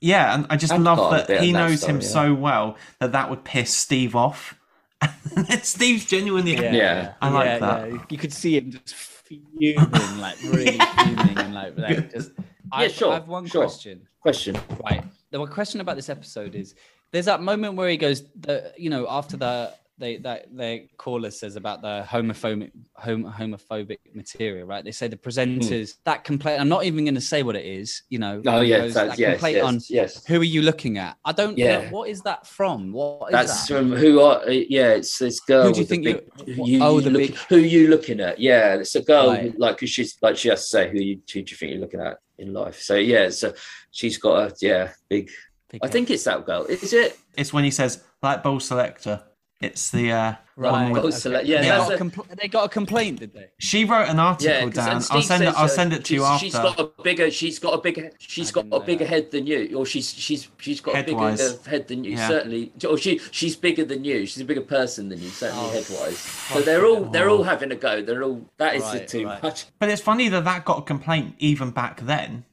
yeah, 0.00 0.34
and 0.34 0.46
I 0.50 0.56
just 0.56 0.72
And 0.72 0.82
love 0.82 0.98
Karl 0.98 1.10
that 1.12 1.30
he 1.42 1.48
in 1.50 1.52
that 1.54 1.68
knows 1.68 1.84
him 1.84 2.00
story, 2.02 2.28
so 2.28 2.34
well 2.34 2.76
that 2.98 3.12
that 3.12 3.30
would 3.30 3.44
piss 3.44 3.72
Steve 3.72 4.16
off. 4.16 4.58
Steve's 5.62 6.04
genuinely 6.04 6.54
Yeah. 6.56 7.14
I 7.20 7.28
like 7.30 7.60
that. 7.60 7.90
yeah. 7.92 7.98
You 8.08 8.18
could 8.18 8.32
see 8.32 8.56
him 8.56 8.70
just 8.72 8.94
fuming, 8.94 9.76
like 10.20 10.40
really 10.42 10.78
fuming, 10.96 11.38
and 11.38 11.54
like, 11.54 11.78
like 11.78 12.12
just. 12.12 12.32
I, 12.72 12.88
sure, 12.88 13.10
I 13.10 13.14
have 13.14 13.28
one 13.28 13.46
sure. 13.46 13.62
question. 13.64 14.08
Question. 14.20 14.56
Right. 14.82 15.04
The 15.32 15.40
one 15.40 15.48
question 15.48 15.80
about 15.80 15.96
this 15.96 16.10
episode 16.10 16.54
is 16.54 16.74
there's 17.10 17.24
that 17.24 17.42
moment 17.42 17.74
where 17.74 17.88
he 17.88 17.96
goes, 17.96 18.22
the 18.38 18.72
you 18.76 18.90
know, 18.90 19.06
after 19.08 19.36
the 19.36 19.74
they 19.98 20.16
that 20.18 20.54
their 20.54 20.80
caller 20.98 21.30
says 21.30 21.56
about 21.56 21.80
the 21.80 22.04
homophobic 22.08 22.70
hom- 22.96 23.32
homophobic 23.32 23.98
material, 24.14 24.66
right? 24.66 24.84
They 24.84 24.90
say 24.90 25.08
the 25.08 25.16
presenters 25.16 25.92
hmm. 25.92 26.00
that 26.04 26.24
complaint. 26.24 26.60
I'm 26.60 26.68
not 26.68 26.84
even 26.84 27.04
going 27.04 27.14
to 27.14 27.20
say 27.20 27.42
what 27.42 27.56
it 27.56 27.64
is. 27.64 28.02
You 28.10 28.18
know. 28.18 28.42
Oh 28.46 28.60
yeah, 28.60 28.86
that 28.88 29.18
yes, 29.18 29.32
complaint 29.32 29.56
yes, 29.56 29.64
on 29.64 29.80
yes. 29.88 30.26
who 30.26 30.40
are 30.40 30.44
you 30.44 30.62
looking 30.62 30.98
at? 30.98 31.16
I 31.24 31.32
don't. 31.32 31.56
Yeah. 31.56 31.82
know. 31.82 31.88
What 31.90 32.10
is 32.10 32.20
that 32.22 32.46
from? 32.46 32.92
What 32.92 33.28
is 33.28 33.32
That's 33.32 33.68
that? 33.68 33.74
from 33.74 33.92
who 33.92 34.20
are 34.20 34.42
uh, 34.42 34.50
yeah, 34.50 34.90
it's 34.90 35.18
this 35.18 35.40
girl. 35.40 35.68
Who 35.68 35.72
do 35.72 35.80
you 35.80 35.86
think 35.86 36.04
big, 36.04 36.22
you- 36.46 36.54
who 36.54 36.82
oh, 36.82 36.96
you 36.96 37.00
the 37.02 37.10
look- 37.10 37.22
big- 37.22 37.36
who 37.48 37.56
you 37.56 37.88
looking 37.88 38.20
at? 38.20 38.38
Yeah, 38.38 38.74
it's 38.74 38.94
a 38.94 39.02
girl 39.02 39.28
Right. 39.28 39.58
like 39.58 39.86
she's 39.86 40.18
like 40.20 40.36
she 40.36 40.48
has 40.48 40.62
to 40.62 40.66
say 40.66 40.90
who 40.90 40.98
you 40.98 41.20
who 41.32 41.42
do 41.42 41.50
you 41.50 41.56
think 41.56 41.72
you're 41.72 41.80
looking 41.80 42.00
at 42.00 42.18
in 42.42 42.52
life. 42.52 42.80
So 42.80 42.96
yeah, 42.96 43.30
so 43.30 43.54
she's 43.90 44.18
got 44.18 44.52
a 44.52 44.54
yeah 44.60 44.92
big. 45.08 45.30
Big 45.70 45.80
I 45.82 45.88
think 45.88 46.10
it's 46.10 46.24
that 46.24 46.44
girl. 46.44 46.64
Is 46.64 46.92
it? 46.92 47.18
It's 47.36 47.52
when 47.52 47.64
he 47.64 47.70
says 47.70 48.02
light 48.22 48.42
bulb 48.42 48.60
selector. 48.60 49.22
It's 49.62 49.90
the 49.92 50.10
uh, 50.10 50.34
one 50.56 50.72
Right. 50.72 50.92
with 50.92 51.04
Oh, 51.04 51.10
select- 51.10 51.46
yeah, 51.46 51.60
they, 51.62 51.68
got 51.68 51.90
a 51.90 51.94
a- 51.94 51.98
compl- 51.98 52.36
they 52.40 52.48
got 52.48 52.64
a 52.64 52.68
complaint, 52.68 53.20
did 53.20 53.32
they? 53.32 53.46
She 53.58 53.84
wrote 53.84 54.08
an 54.08 54.18
article 54.18 54.52
Yeah, 54.52 54.64
'cause- 54.64 54.74
down. 54.74 55.02
I'll 55.16 55.22
send 55.22 55.44
it. 55.44 55.54
I'll 55.56 55.64
uh, 55.66 55.68
send 55.68 55.92
it 55.92 56.04
to 56.06 56.14
you 56.14 56.24
after. 56.24 56.44
She's 56.44 56.52
got 56.54 56.80
a 56.80 56.90
bigger. 57.04 57.30
She's 57.30 57.58
got 57.60 57.74
a 57.74 57.78
bigger. 57.78 58.10
She's 58.18 58.50
I 58.50 58.62
got 58.62 58.66
a 58.72 58.80
bigger 58.80 59.04
that. 59.04 59.10
head 59.10 59.30
than 59.30 59.46
you, 59.46 59.74
or 59.76 59.86
she's 59.86 60.12
she's 60.12 60.48
she's 60.58 60.80
got 60.80 60.96
a 60.96 61.04
bigger 61.04 61.16
Head-wise. 61.30 61.64
head 61.66 61.86
than 61.86 62.02
you. 62.02 62.12
Yeah. 62.16 62.26
Certainly, 62.28 62.72
or 62.88 62.98
she 62.98 63.20
she's 63.30 63.54
bigger 63.54 63.84
than 63.84 64.04
you. 64.04 64.26
She's 64.26 64.42
a 64.42 64.44
bigger 64.44 64.62
person 64.62 65.08
than 65.08 65.22
you. 65.22 65.28
Certainly, 65.28 65.64
Oh, 65.64 65.70
head 65.70 65.86
wise. 65.90 66.18
So 66.18 66.60
they're 66.60 66.84
all 66.86 67.04
they're 67.04 67.30
all 67.30 67.44
having 67.44 67.70
a 67.70 67.76
go. 67.76 68.02
They're 68.02 68.24
all 68.24 68.44
that 68.58 68.74
is 68.74 68.82
Right, 68.82 69.06
too 69.06 69.26
right. 69.26 69.40
much. 69.42 69.66
But 69.78 69.90
it's 69.90 70.02
funny 70.02 70.28
that 70.28 70.42
that 70.44 70.64
got 70.64 70.78
a 70.80 70.82
complaint 70.82 71.36
even 71.38 71.70
back 71.70 72.00
then. 72.00 72.44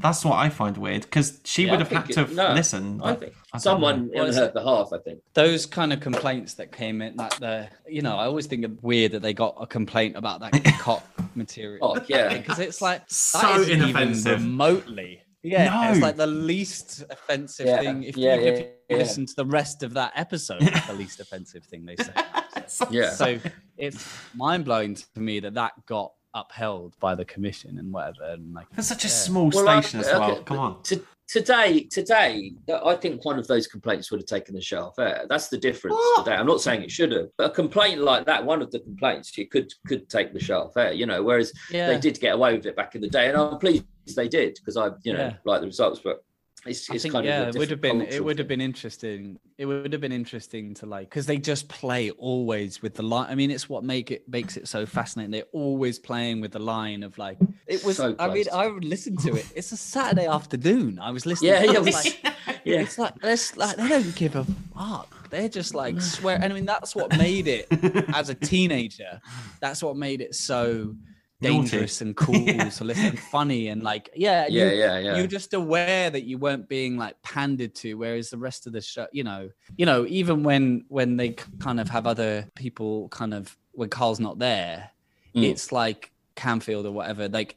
That's 0.00 0.24
what 0.24 0.36
I 0.38 0.48
find 0.48 0.76
weird 0.76 1.02
because 1.02 1.40
she 1.44 1.64
Yeah, 1.64 1.72
would 1.72 1.80
have 1.80 1.90
had 1.90 2.04
to 2.06 2.10
it- 2.12 2.16
have 2.16 2.34
no, 2.34 2.52
listened. 2.52 3.02
I 3.04 3.14
think 3.14 3.32
I 3.52 3.58
someone 3.58 4.06
know. 4.06 4.10
Well, 4.14 4.22
on 4.24 4.28
it's 4.28 4.38
her 4.38 4.50
behalf. 4.50 4.88
I 4.92 4.98
think. 4.98 5.20
those 5.34 5.66
kind 5.66 5.92
of 5.92 6.00
complaints 6.00 6.54
that 6.54 6.72
came 6.72 7.02
in 7.02 7.16
like 7.16 7.36
the 7.38 7.68
you 7.88 8.02
know 8.02 8.16
i 8.16 8.24
always 8.24 8.46
think 8.46 8.64
it's 8.64 8.82
weird 8.82 9.12
that 9.12 9.22
they 9.22 9.34
got 9.34 9.56
a 9.60 9.66
complaint 9.66 10.16
about 10.16 10.40
that 10.40 10.52
cock 10.80 11.04
material 11.34 11.78
Oh 11.98 12.04
yeah. 12.08 12.36
because 12.38 12.58
it's 12.58 12.80
like 12.80 13.02
So 13.08 13.38
isn't 13.60 13.70
even 13.72 13.88
inoffensive. 13.90 14.40
remotely 14.42 15.22
yeah 15.42 15.64
No. 15.70 15.90
it's 15.90 16.00
like 16.00 16.16
the 16.16 16.26
least 16.26 17.02
offensive 17.10 17.66
Yeah, 17.66 17.80
thing 17.80 18.02
if, 18.04 18.16
yeah, 18.16 18.34
even 18.36 18.46
if 18.54 18.58
you 18.60 18.66
yeah. 18.90 18.96
listen 18.98 19.26
to 19.26 19.34
the 19.36 19.46
rest 19.46 19.82
of 19.82 19.94
that 19.94 20.12
episode 20.14 20.60
the 20.60 20.94
least 20.94 21.18
offensive 21.20 21.64
thing 21.64 21.84
they 21.86 21.96
say 21.96 22.12
Yeah. 22.90 23.10
so 23.10 23.38
it's 23.76 24.06
mind-blowing 24.34 24.94
to 25.14 25.20
me 25.20 25.40
that 25.40 25.54
that 25.54 25.72
got 25.86 26.12
upheld 26.34 26.94
by 27.00 27.14
the 27.14 27.24
commission 27.24 27.78
and 27.78 27.92
whatever 27.92 28.24
and 28.32 28.54
like 28.54 28.72
For 28.74 28.82
such 28.82 29.04
a 29.04 29.08
Yeah. 29.08 29.12
small 29.14 29.50
Well, 29.52 29.68
I- 29.68 29.80
station 29.80 30.00
as 30.00 30.06
well. 30.06 30.30
okay, 30.32 30.42
Come 30.44 30.58
on. 30.58 30.82
To, 30.84 31.02
today, 31.28 31.84
today, 31.84 32.52
I 32.84 32.94
think 32.96 33.24
one 33.24 33.38
of 33.38 33.46
those 33.46 33.66
complaints 33.66 34.10
would 34.10 34.20
have 34.20 34.26
taken 34.26 34.54
the 34.54 34.60
show 34.60 34.84
off 34.86 34.98
air. 34.98 35.26
That's 35.28 35.48
the 35.48 35.58
difference 35.58 35.94
What? 35.96 36.24
today. 36.24 36.36
I'm 36.36 36.46
not 36.46 36.60
saying 36.60 36.82
it 36.82 36.90
should 36.90 37.12
have, 37.12 37.28
but 37.36 37.50
a 37.50 37.54
complaint 37.54 38.00
like 38.00 38.26
that, 38.26 38.44
one 38.44 38.62
of 38.62 38.70
the 38.70 38.80
complaints, 38.80 39.36
you 39.36 39.46
could 39.48 39.72
could 39.86 40.08
take 40.08 40.32
the 40.32 40.40
show 40.40 40.60
off 40.62 40.76
air. 40.76 40.92
You 40.92 41.06
know, 41.06 41.22
whereas 41.22 41.52
yeah 41.70 41.86
they 41.88 41.98
did 41.98 42.20
get 42.20 42.34
away 42.34 42.56
with 42.56 42.66
it 42.66 42.76
back 42.76 42.94
in 42.94 43.00
the 43.00 43.08
day, 43.08 43.28
and 43.28 43.36
I'm 43.36 43.58
pleased 43.58 43.84
they 44.16 44.28
did 44.28 44.54
because 44.56 44.76
I, 44.76 44.90
you 45.04 45.12
know, 45.12 45.20
Yeah. 45.20 45.34
like 45.44 45.60
the 45.60 45.66
results. 45.68 46.00
But 46.02 46.24
it's, 46.66 46.90
I 46.90 46.94
it's 46.94 47.02
think 47.02 47.14
kind 47.14 47.24
yeah, 47.24 47.42
of 47.42 47.56
it 47.56 47.58
would 47.58 47.70
have 47.70 47.80
been 47.80 48.02
it 48.02 48.22
would 48.22 48.38
have 48.38 48.48
been 48.48 48.60
interesting. 48.60 49.38
It 49.56 49.66
would 49.66 49.92
have 49.92 50.00
been 50.00 50.12
interesting 50.12 50.74
to 50.74 50.86
like 50.86 51.08
because 51.08 51.26
they 51.26 51.38
just 51.38 51.68
play 51.68 52.10
always 52.10 52.82
with 52.82 52.94
the 52.94 53.02
line. 53.02 53.30
I 53.30 53.34
mean, 53.34 53.50
it's 53.50 53.68
what 53.68 53.82
make 53.82 54.10
it 54.10 54.28
makes 54.28 54.56
it 54.56 54.68
so 54.68 54.84
fascinating. 54.84 55.30
They're 55.30 55.44
always 55.52 55.98
playing 55.98 56.40
with 56.40 56.52
the 56.52 56.58
line 56.58 57.02
of 57.02 57.16
like 57.16 57.38
it 57.66 57.82
was. 57.84 57.96
So 57.96 58.14
I 58.18 58.28
mean. 58.28 58.44
I 58.52 58.66
would 58.66 58.84
listen 58.84 59.16
to 59.18 59.36
it. 59.36 59.46
It's 59.54 59.72
a 59.72 59.76
Saturday 59.76 60.26
afternoon. 60.26 60.98
I 61.00 61.10
was 61.10 61.24
listening. 61.24 61.52
Yeah, 61.52 61.60
to 61.60 61.64
it, 61.64 61.72
yeah, 61.72 61.78
I 61.78 61.82
was 61.82 61.94
like, 61.94 62.22
yeah. 62.64 62.80
it's 62.80 62.98
like 62.98 63.14
it's 63.22 63.56
like 63.56 63.76
they 63.76 63.88
don't 63.88 64.14
give 64.14 64.36
a 64.36 64.44
fuck. 64.74 65.30
They're 65.30 65.48
just 65.48 65.74
like 65.74 66.00
swear. 66.00 66.38
And 66.42 66.52
I 66.52 66.56
mean, 66.56 66.66
that's 66.66 66.94
what 66.94 67.16
made 67.16 67.48
it 67.48 67.68
as 68.14 68.28
a 68.28 68.34
teenager. 68.34 69.20
That's 69.60 69.82
what 69.82 69.96
made 69.96 70.20
it 70.20 70.34
so 70.34 70.94
Naughty. 71.42 71.54
dangerous 71.70 72.00
and 72.02 72.14
cool 72.16 72.34
to 72.78 72.84
listen, 72.84 73.16
funny 73.16 73.68
and 73.68 73.82
like 73.82 74.10
yeah, 74.14 74.46
you- 74.46 74.60
Yeah, 74.60 74.72
yeah, 74.72 74.98
yeah. 74.98 75.16
you're 75.16 75.26
just 75.26 75.54
aware 75.54 76.10
that 76.10 76.24
you 76.24 76.36
weren't 76.38 76.68
being 76.68 76.96
like 76.98 77.20
pandered 77.22 77.74
to 77.76 77.94
whereas 77.94 78.30
the 78.30 78.38
rest 78.38 78.66
of 78.66 78.72
the 78.74 78.80
show 78.80 79.06
you 79.12 79.24
know 79.24 79.48
you 79.76 79.86
know 79.86 80.04
even 80.08 80.42
when 80.42 80.84
when 80.88 81.16
they 81.16 81.30
kind 81.58 81.80
of 81.80 81.88
have 81.88 82.06
other 82.06 82.46
people 82.54 83.08
kind 83.08 83.32
of 83.32 83.56
when 83.72 83.88
karl's 83.88 84.20
not 84.20 84.38
there 84.38 84.90
Mm. 85.34 85.44
it's 85.44 85.70
like 85.70 86.10
Camfield 86.36 86.84
or 86.86 86.90
whatever 86.92 87.28
like 87.28 87.56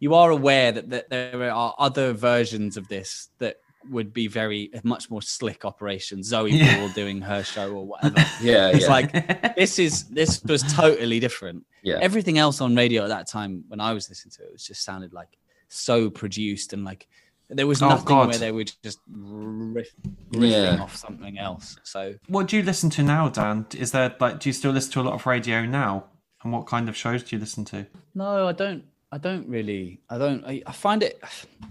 you 0.00 0.14
are 0.14 0.30
aware 0.30 0.72
that, 0.72 0.90
that 0.90 1.10
there 1.10 1.50
are 1.52 1.74
other 1.78 2.12
versions 2.12 2.76
of 2.76 2.88
this 2.88 3.28
that 3.38 3.58
would 3.90 4.12
be 4.12 4.26
very 4.26 4.70
much 4.82 5.10
more 5.10 5.22
slick 5.22 5.64
operations 5.64 6.28
zoe 6.28 6.50
Yeah. 6.52 6.78
Ball 6.78 6.88
doing 6.90 7.20
her 7.20 7.42
show 7.42 7.70
or 7.72 7.86
whatever 7.86 8.16
yeah, 8.42 8.68
it's 8.70 8.82
yeah, 8.84 8.90
like 8.90 9.56
this 9.56 9.78
is 9.78 10.04
this 10.04 10.42
was 10.44 10.62
totally 10.72 11.20
different 11.20 11.64
yeah. 11.82 11.98
everything 12.00 12.38
else 12.38 12.60
on 12.60 12.74
radio 12.74 13.02
at 13.04 13.08
that 13.08 13.28
time 13.28 13.64
when 13.68 13.80
I 13.80 13.92
was 13.92 14.08
listening 14.08 14.32
to 14.32 14.42
it, 14.42 14.46
it 14.46 14.52
was 14.52 14.64
just 14.66 14.82
sounded 14.84 15.12
like 15.12 15.36
so 15.68 16.10
produced 16.10 16.72
and 16.72 16.84
like 16.84 17.06
there 17.50 17.66
was 17.66 17.82
Oh, 17.82 17.88
nothing 17.90 18.06
God. 18.06 18.28
where 18.28 18.38
they 18.38 18.52
were 18.52 18.64
just 18.64 19.00
riff, 19.06 19.90
riffing 20.32 20.50
Yeah. 20.50 20.82
off 20.82 20.96
something 20.96 21.38
else. 21.38 21.76
So 21.82 22.14
What 22.26 22.48
do 22.48 22.56
you 22.56 22.62
listen 22.62 22.88
to 22.90 23.02
now, 23.02 23.28
Dan? 23.28 23.66
Is 23.76 23.92
there 23.92 24.14
like 24.18 24.40
do 24.40 24.48
you 24.48 24.52
still 24.54 24.72
listen 24.72 24.92
to 24.92 25.00
a 25.02 25.06
lot 25.08 25.14
of 25.14 25.26
radio 25.26 25.64
now? 25.66 26.06
And 26.42 26.52
what 26.52 26.66
kind 26.66 26.88
of 26.88 26.96
shows 26.96 27.22
do 27.22 27.36
you 27.36 27.40
listen 27.40 27.64
to? 27.66 27.86
no, 28.14 28.48
I 28.48 28.52
don't. 28.52 28.84
I 29.12 29.18
don't 29.18 29.46
really. 29.48 30.00
I 30.10 30.18
don't. 30.18 30.44
I, 30.44 30.62
I 30.66 30.72
find 30.72 31.02
it. 31.02 31.22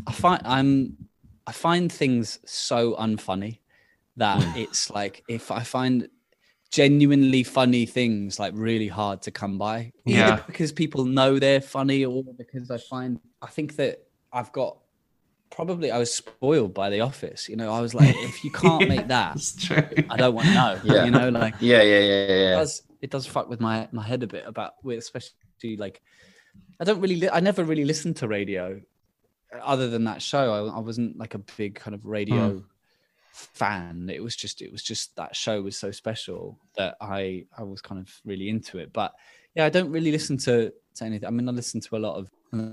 I 0.07 0.11
find 0.13 0.41
I'm. 0.45 0.95
I 1.45 1.51
find 1.51 1.91
things 1.91 2.39
so 2.45 2.95
unfunny 2.95 3.59
that 4.17 4.41
hmm. 4.41 4.57
it's 4.57 4.89
like 4.89 5.23
if 5.27 5.51
I 5.51 5.63
find 5.63 6.09
genuinely 6.73 7.43
funny 7.43 7.85
things 7.85 8.39
like 8.39 8.51
really 8.55 8.87
hard 8.87 9.21
to 9.21 9.29
come 9.29 9.59
by 9.59 9.91
either 10.07 10.17
Yeah. 10.19 10.39
because 10.47 10.71
people 10.71 11.05
know 11.05 11.37
they're 11.37 11.61
funny 11.61 12.03
or 12.03 12.23
because 12.35 12.71
i 12.71 12.79
find 12.79 13.19
i 13.43 13.45
think 13.45 13.75
that 13.75 14.07
i've 14.31 14.51
got 14.51 14.79
probably 15.51 15.91
i 15.91 15.99
was 15.99 16.11
spoiled 16.11 16.73
by 16.73 16.89
the 16.89 17.01
office 17.01 17.47
you 17.47 17.55
know 17.55 17.71
i 17.71 17.79
was 17.79 17.93
like 17.93 18.15
if 18.17 18.43
you 18.43 18.49
can't 18.63 18.89
make 18.89 19.07
that 19.09 19.37
i 20.09 20.17
don't 20.17 20.33
want 20.33 20.47
to 20.47 20.53
know 20.55 20.79
Yeah. 20.83 21.05
you 21.05 21.11
know 21.11 21.29
like 21.29 21.53
yeah, 21.59 21.83
yeah, 21.83 21.99
yeah, 21.99 22.23
it 22.23 22.41
yeah. 22.41 22.55
does 22.55 22.81
it 23.03 23.11
does 23.11 23.27
fuck 23.27 23.47
with 23.49 23.61
my 23.61 23.87
my 23.91 24.01
head 24.01 24.23
a 24.23 24.27
bit 24.27 24.45
about 24.47 24.73
with 24.81 24.97
especially 24.97 25.77
like 25.77 26.01
i 26.79 26.83
don't 26.83 27.01
really 27.01 27.17
li- 27.17 27.29
i 27.31 27.39
never 27.39 27.63
really 27.63 27.85
listened 27.85 28.15
to 28.15 28.27
radio 28.27 28.81
other 29.61 29.89
than 29.89 30.03
that 30.05 30.21
show 30.21 30.53
i, 30.53 30.77
I 30.77 30.79
wasn't 30.79 31.17
like 31.17 31.35
a 31.35 31.39
big 31.57 31.75
kind 31.75 31.95
of 31.95 32.05
radio 32.05 32.49
hmm. 32.51 32.59
fan. 33.33 34.09
It 34.13 34.23
was 34.23 34.35
just 34.35 34.61
it 34.61 34.71
was 34.71 34.83
just 34.83 35.15
that 35.15 35.35
show 35.35 35.61
was 35.61 35.77
so 35.77 35.91
special 35.91 36.57
that 36.77 36.95
i 37.01 37.45
i 37.57 37.63
was 37.63 37.81
kind 37.81 37.99
of 37.99 38.09
really 38.25 38.49
into 38.49 38.77
it. 38.79 38.93
But 38.93 39.13
yeah 39.55 39.65
i 39.65 39.69
don't 39.69 39.91
really 39.91 40.11
listen 40.11 40.37
to 40.37 40.71
to 40.95 41.05
anything. 41.05 41.27
I 41.27 41.31
mean 41.31 41.49
i 41.49 41.51
listen 41.51 41.81
to 41.81 41.95
a 41.95 41.97
lot 41.97 42.15
of 42.17 42.29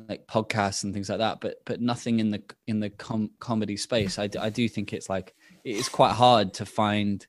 like 0.09 0.27
podcasts 0.27 0.85
and 0.85 0.93
things 0.93 1.09
like 1.09 1.21
that 1.21 1.41
but 1.41 1.63
but 1.65 1.81
nothing 1.81 2.21
in 2.21 2.31
the 2.31 2.43
in 2.67 2.81
the 2.81 2.91
com- 2.91 3.31
comedy 3.39 3.77
space. 3.77 4.19
I, 4.19 4.27
d- 4.27 4.39
I 4.39 4.51
do 4.51 4.69
think 4.69 4.93
it's 4.93 5.09
like 5.09 5.35
it 5.65 5.77
is 5.77 5.89
quite 5.89 6.13
hard 6.13 6.53
to 6.55 6.67
find 6.67 7.27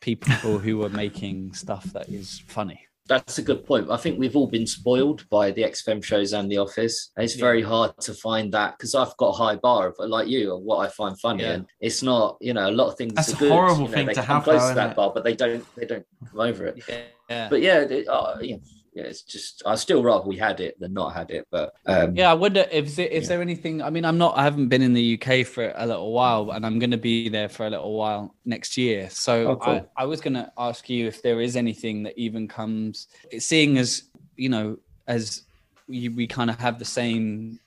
people 0.00 0.58
who 0.58 0.84
are 0.84 0.88
making 0.88 1.52
stuff 1.52 1.84
that 1.92 2.08
is 2.08 2.42
funny 2.46 2.86
That's 3.10 3.38
a 3.38 3.42
good 3.42 3.66
point. 3.66 3.90
I 3.90 3.96
think 3.96 4.20
we've 4.20 4.36
all 4.36 4.46
been 4.46 4.68
spoiled 4.68 5.28
by 5.30 5.50
the 5.50 5.62
XFM 5.64 6.00
shows 6.02 6.32
and 6.32 6.48
The 6.48 6.58
Office. 6.58 7.10
And 7.16 7.24
it's 7.24 7.34
Yeah. 7.36 7.40
very 7.48 7.60
hard 7.60 7.90
to 8.02 8.14
find 8.14 8.52
that 8.54 8.78
because 8.78 8.94
I've 8.94 9.16
got 9.16 9.30
a 9.30 9.32
high 9.32 9.56
bar 9.56 9.88
of 9.88 9.96
like 9.98 10.28
you 10.28 10.54
of 10.54 10.62
what 10.62 10.76
I 10.86 10.88
find 10.88 11.18
funny, 11.18 11.42
Yeah. 11.42 11.54
and 11.54 11.66
it's 11.80 12.04
not. 12.04 12.36
You 12.40 12.54
know, 12.54 12.70
a 12.70 12.76
lot 12.80 12.86
of 12.90 12.96
things. 12.96 13.14
That's 13.14 13.32
are 13.42 13.46
a 13.46 13.48
horrible 13.48 13.82
you 13.82 13.88
know, 13.88 13.94
thing 13.94 14.06
they 14.06 14.14
to 14.14 14.22
come 14.22 14.36
have, 14.36 14.44
close 14.44 14.62
though, 14.62 14.68
to 14.68 14.74
that 14.76 14.90
it? 14.92 14.96
bar, 14.96 15.10
but 15.12 15.24
they 15.24 15.34
don't. 15.34 15.64
They 15.74 15.86
don't 15.86 16.06
come 16.30 16.40
over 16.40 16.66
it. 16.66 16.84
yeah 17.28 17.48
But 17.50 17.62
yeah, 17.62 17.80
it, 17.80 18.06
uh, 18.08 18.36
yeah, 18.40 18.56
yeah, 18.92 19.04
it's 19.04 19.22
just. 19.22 19.62
I 19.64 19.76
still 19.76 20.02
rather 20.02 20.26
we 20.26 20.36
had 20.36 20.60
it 20.60 20.78
than 20.80 20.92
not 20.92 21.14
had 21.14 21.30
it. 21.30 21.46
But 21.50 21.74
um, 21.86 22.16
Yeah, 22.16 22.30
I 22.30 22.34
wonder 22.34 22.66
if 22.70 22.96
there, 22.96 23.08
if 23.08 23.28
there 23.28 23.40
anything. 23.40 23.82
I 23.82 23.90
mean, 23.90 24.04
I'm 24.04 24.18
not. 24.18 24.36
I 24.36 24.42
haven't 24.42 24.68
been 24.68 24.82
in 24.82 24.92
the 24.92 25.20
UK 25.20 25.46
for 25.46 25.72
a 25.76 25.86
little 25.86 26.12
while, 26.12 26.50
and 26.50 26.66
I'm 26.66 26.78
going 26.78 26.90
to 26.90 26.98
be 26.98 27.28
there 27.28 27.48
for 27.48 27.66
a 27.66 27.70
little 27.70 27.96
while 27.96 28.34
next 28.44 28.76
year. 28.76 29.08
So 29.10 29.48
Oh, 29.52 29.56
cool. 29.56 29.88
I, 29.96 30.02
I 30.02 30.04
was 30.06 30.20
going 30.20 30.34
to 30.34 30.52
ask 30.58 30.90
you 30.90 31.06
if 31.06 31.22
there 31.22 31.40
is 31.40 31.56
anything 31.56 32.02
that 32.02 32.18
even 32.18 32.48
comes, 32.48 33.06
seeing 33.38 33.78
as 33.78 34.04
you 34.36 34.48
know, 34.48 34.78
as 35.06 35.42
we, 35.86 36.08
we 36.08 36.26
kind 36.26 36.50
of 36.50 36.58
have 36.58 36.78
the 36.78 36.84
same 36.84 37.60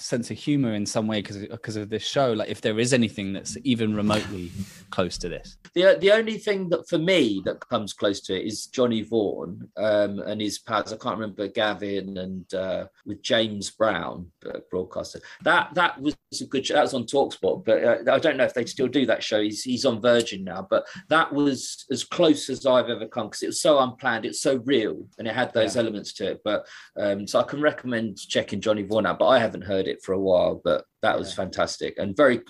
sense 0.00 0.30
of 0.30 0.36
humor 0.38 0.74
in 0.74 0.86
some 0.86 1.06
way 1.06 1.20
because 1.22 1.38
because 1.38 1.76
of 1.76 1.88
this 1.90 2.02
show. 2.02 2.32
Like, 2.32 2.48
if 2.48 2.60
there 2.60 2.78
is 2.78 2.92
anything 2.92 3.32
that's 3.32 3.56
even 3.64 3.94
remotely 3.94 4.50
close 4.90 5.18
to 5.18 5.28
this. 5.28 5.56
the 5.74 5.96
the 6.00 6.10
only 6.12 6.38
thing 6.38 6.68
that 6.70 6.88
for 6.88 6.98
me 6.98 7.42
that 7.44 7.60
comes 7.68 7.92
close 7.92 8.20
to 8.22 8.34
it 8.38 8.46
is 8.46 8.66
Johnny 8.66 9.02
Vaughan 9.02 9.68
um, 9.76 10.18
and 10.20 10.40
his 10.40 10.58
pals. 10.58 10.92
I 10.92 10.96
can't 10.96 11.18
remember 11.18 11.48
Gavin 11.48 12.18
and 12.18 12.52
uh, 12.54 12.86
with 13.06 13.22
James 13.22 13.70
Brown, 13.70 14.26
broadcaster. 14.70 15.20
That 15.42 15.74
that 15.74 16.00
was 16.00 16.16
a 16.40 16.44
good 16.46 16.66
show. 16.66 16.74
That 16.74 16.82
was 16.82 16.94
on 16.94 17.04
Talksport, 17.04 17.64
but 17.64 17.84
uh, 17.84 18.12
I 18.12 18.18
don't 18.18 18.36
know 18.36 18.44
if 18.44 18.54
they 18.54 18.64
still 18.66 18.88
do 18.88 19.06
that 19.06 19.22
show. 19.22 19.40
He's 19.42 19.62
he's 19.62 19.84
on 19.84 20.00
Virgin 20.00 20.44
now, 20.44 20.66
but 20.68 20.86
that 21.08 21.32
was 21.32 21.86
as 21.90 22.04
close 22.04 22.48
as 22.48 22.66
I've 22.66 22.88
ever 22.90 23.06
come 23.06 23.26
because 23.28 23.42
it 23.42 23.48
was 23.48 23.60
so 23.60 23.78
unplanned. 23.80 24.24
It's 24.24 24.40
so 24.40 24.56
real 24.64 25.04
and 25.18 25.26
it 25.28 25.34
had 25.34 25.52
those 25.52 25.74
Yeah. 25.76 25.82
elements 25.82 26.12
to 26.14 26.30
it. 26.32 26.40
But 26.44 26.66
um, 26.96 27.26
so 27.26 27.40
I 27.40 27.42
can 27.44 27.60
recommend 27.60 28.18
checking 28.28 28.60
Johnny 28.60 28.82
Vaughan 28.82 29.06
out. 29.06 29.18
But 29.18 29.28
I 29.28 29.38
haven't 29.38 29.62
heard 29.62 29.86
it 29.88 29.89
for 30.02 30.12
a 30.12 30.18
while. 30.18 30.60
But 30.62 30.84
that 31.02 31.18
was 31.18 31.30
Yeah. 31.30 31.36
fantastic 31.36 31.98
and 31.98 32.16
very 32.16 32.42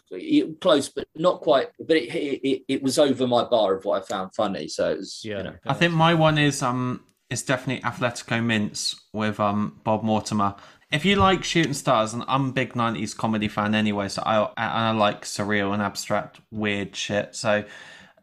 close, 0.61 0.89
but 0.89 1.07
not 1.15 1.41
quite. 1.41 1.69
But 1.79 1.97
it, 1.97 2.15
it, 2.15 2.49
it, 2.49 2.63
it 2.69 2.83
was 2.83 2.99
over 2.99 3.27
my 3.27 3.45
bar 3.45 3.75
of 3.75 3.85
what 3.85 4.03
I 4.03 4.07
found 4.07 4.35
funny. 4.35 4.69
So 4.69 4.91
it 4.91 4.99
was, 4.99 5.21
you 5.25 5.35
know, 5.35 5.55
I 5.67 5.75
think 5.75 5.95
my 5.95 6.15
one 6.15 6.39
is 6.39 6.63
um 6.63 7.05
it's 7.29 7.43
definitely 7.43 7.83
Athletico 7.89 8.45
Mince 8.45 9.01
with 9.13 9.39
um 9.41 9.81
Bob 9.85 10.03
Mortimer. 10.03 10.57
If 10.91 11.05
you 11.05 11.15
like 11.15 11.45
shooting 11.45 11.75
stars, 11.75 12.13
and 12.15 12.25
I'm 12.27 12.49
a 12.49 12.53
big 12.53 12.73
'90s 12.73 13.17
comedy 13.17 13.47
fan 13.47 13.75
anyway, 13.77 14.09
so 14.09 14.23
I 14.27 14.41
and 14.41 14.53
I 14.57 14.91
like 14.91 15.23
surreal 15.25 15.73
and 15.73 15.81
abstract 15.81 16.41
weird 16.51 16.97
shit. 16.97 17.37
So 17.37 17.65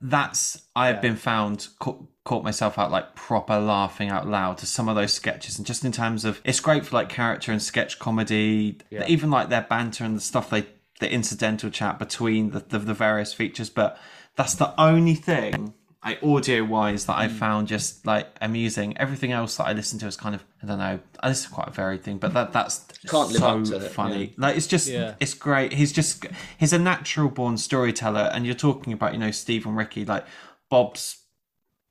that's 0.02 0.62
I've 0.76 1.02
been 1.02 1.16
found 1.16 1.68
caught, 1.80 2.06
caught 2.24 2.44
myself 2.44 2.78
out 2.78 2.92
like 2.92 3.16
proper 3.16 3.60
laughing 3.60 4.10
out 4.10 4.28
loud 4.28 4.58
to 4.60 4.66
some 4.66 4.90
of 4.90 4.96
those 4.96 5.14
sketches, 5.14 5.58
and 5.58 5.66
just 5.66 5.84
in 5.86 5.92
terms 5.92 6.26
of 6.26 6.42
it's 6.44 6.60
great 6.60 6.86
for 6.86 6.96
like 6.96 7.10
character 7.10 7.52
and 7.52 7.62
sketch 7.62 8.00
comedy, 8.00 8.80
even 9.08 9.30
like 9.32 9.50
their 9.50 9.66
banter 9.70 10.04
and 10.04 10.16
the 10.16 10.22
stuff 10.22 10.50
they 10.50 10.66
the 11.00 11.12
incidental 11.12 11.70
chat 11.70 12.00
between 12.00 12.52
the 12.52 12.60
the, 12.60 12.80
the 12.80 12.94
various 12.94 13.34
features. 13.34 13.70
But 13.70 14.00
that's 14.36 14.56
the 14.56 14.80
only 14.80 15.16
thing 15.16 15.74
like 16.10 16.24
audio 16.24 16.64
wise 16.64 17.06
that 17.06 17.18
I 17.18 17.28
mm. 17.28 17.32
found 17.32 17.68
just 17.68 18.06
like 18.06 18.28
amusing. 18.42 18.98
Everything 18.98 19.32
else 19.32 19.58
that 19.58 19.66
I 19.66 19.74
listen 19.74 20.00
to 20.00 20.08
is 20.08 20.16
kind 20.16 20.36
of 20.36 20.44
I 20.64 20.66
don't 20.66 20.80
know. 20.80 21.00
This 21.24 21.42
is 21.42 21.48
quite 21.48 21.68
a 21.68 21.72
varied 21.72 22.04
thing, 22.04 22.18
but 22.18 22.34
that 22.34 22.54
that's 22.54 22.86
Can't 23.08 23.30
live 23.30 23.40
so 23.40 23.48
up 23.48 23.64
to 23.66 23.86
it, 23.86 23.92
funny. 23.92 24.34
Like 24.38 24.58
it's 24.58 24.68
just 24.68 24.88
Yeah. 24.88 25.16
it's 25.20 25.34
great. 25.34 25.74
He's 25.74 25.92
just 25.92 26.26
he's 26.58 26.74
a 26.74 26.80
natural 26.80 27.30
born 27.30 27.58
storyteller, 27.58 28.30
and 28.34 28.46
you're 28.46 28.56
talking 28.56 28.94
about 28.94 29.14
you 29.14 29.20
know 29.20 29.32
Steve 29.32 29.66
and 29.66 29.76
Ricky. 29.76 30.06
Like 30.06 30.26
Bob's 30.70 31.18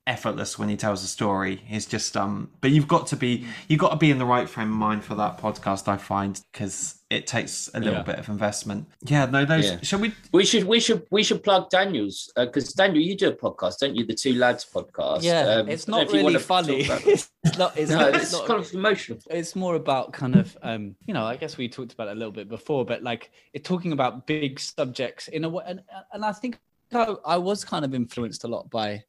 effortless 0.06 0.58
when 0.58 0.68
he 0.68 0.76
tells 0.76 1.02
a 1.02 1.06
story. 1.06 1.62
He's 1.66 1.86
just 1.86 2.16
um, 2.16 2.50
but 2.60 2.70
you've 2.70 2.88
got 2.88 3.06
to 3.08 3.16
be 3.16 3.46
you've 3.68 3.80
got 3.80 3.90
to 3.90 3.96
be 3.96 4.10
in 4.10 4.18
the 4.18 4.24
right 4.26 4.48
frame 4.48 4.70
of 4.70 4.76
mind 4.76 5.04
for 5.04 5.14
that 5.16 5.38
podcast. 5.38 5.88
I 5.88 5.96
find 5.96 6.40
because 6.52 7.02
it 7.10 7.26
takes 7.26 7.70
a 7.74 7.78
little 7.78 7.94
Yeah. 7.94 8.02
bit 8.02 8.18
of 8.18 8.28
investment. 8.28 8.88
Yeah, 9.04 9.26
no, 9.26 9.44
those. 9.44 9.64
Yeah. 9.66 9.78
Shall 9.82 10.00
we? 10.00 10.12
We 10.32 10.44
should 10.44 10.64
we 10.64 10.80
should 10.80 11.06
we 11.10 11.22
should 11.22 11.42
plug 11.42 11.70
Daniel's 11.70 12.30
because 12.36 12.72
Daniel, 12.72 13.02
you 13.02 13.16
do 13.16 13.28
a 13.28 13.32
podcast, 13.32 13.78
don't 13.78 13.96
you? 13.96 14.04
The 14.06 14.14
Two 14.14 14.34
Lads 14.34 14.64
podcast. 14.72 15.22
Yeah, 15.22 15.40
Um, 15.60 15.68
it's 15.68 15.84
don't 15.86 15.92
know 15.92 15.98
not 15.98 16.06
if 16.08 16.12
you 16.14 16.20
really 16.26 16.38
funny. 16.38 16.84
about 16.84 17.06
it's 17.06 17.30
not. 17.58 17.76
It's 17.76 17.90
no, 17.90 17.98
not. 17.98 18.14
it's 18.14 18.24
It's 18.24 18.32
not 18.32 18.46
kind 18.46 18.60
of 18.60 18.72
emotional. 18.74 19.18
it's 19.30 19.56
more 19.56 19.74
about 19.76 20.12
kind 20.12 20.34
of 20.36 20.56
um 20.62 20.94
you 21.06 21.14
know 21.14 21.24
i 21.24 21.36
guess 21.36 21.56
we 21.56 21.68
talked 21.68 21.92
about 21.92 22.08
it 22.08 22.12
a 22.12 22.14
little 22.14 22.32
bit 22.32 22.48
before 22.48 22.84
but 22.84 23.02
like 23.02 23.30
it 23.52 23.64
talking 23.64 23.92
about 23.92 24.26
big 24.26 24.58
subjects 24.60 25.28
in 25.28 25.44
a 25.44 25.48
way 25.48 25.62
and, 25.66 25.80
and 26.12 26.24
i 26.24 26.32
think 26.32 26.58
I, 26.92 27.14
I 27.24 27.36
was 27.38 27.64
kind 27.64 27.84
of 27.84 27.94
influenced 27.94 28.44
a 28.44 28.48
lot 28.48 28.68
by 28.68 29.04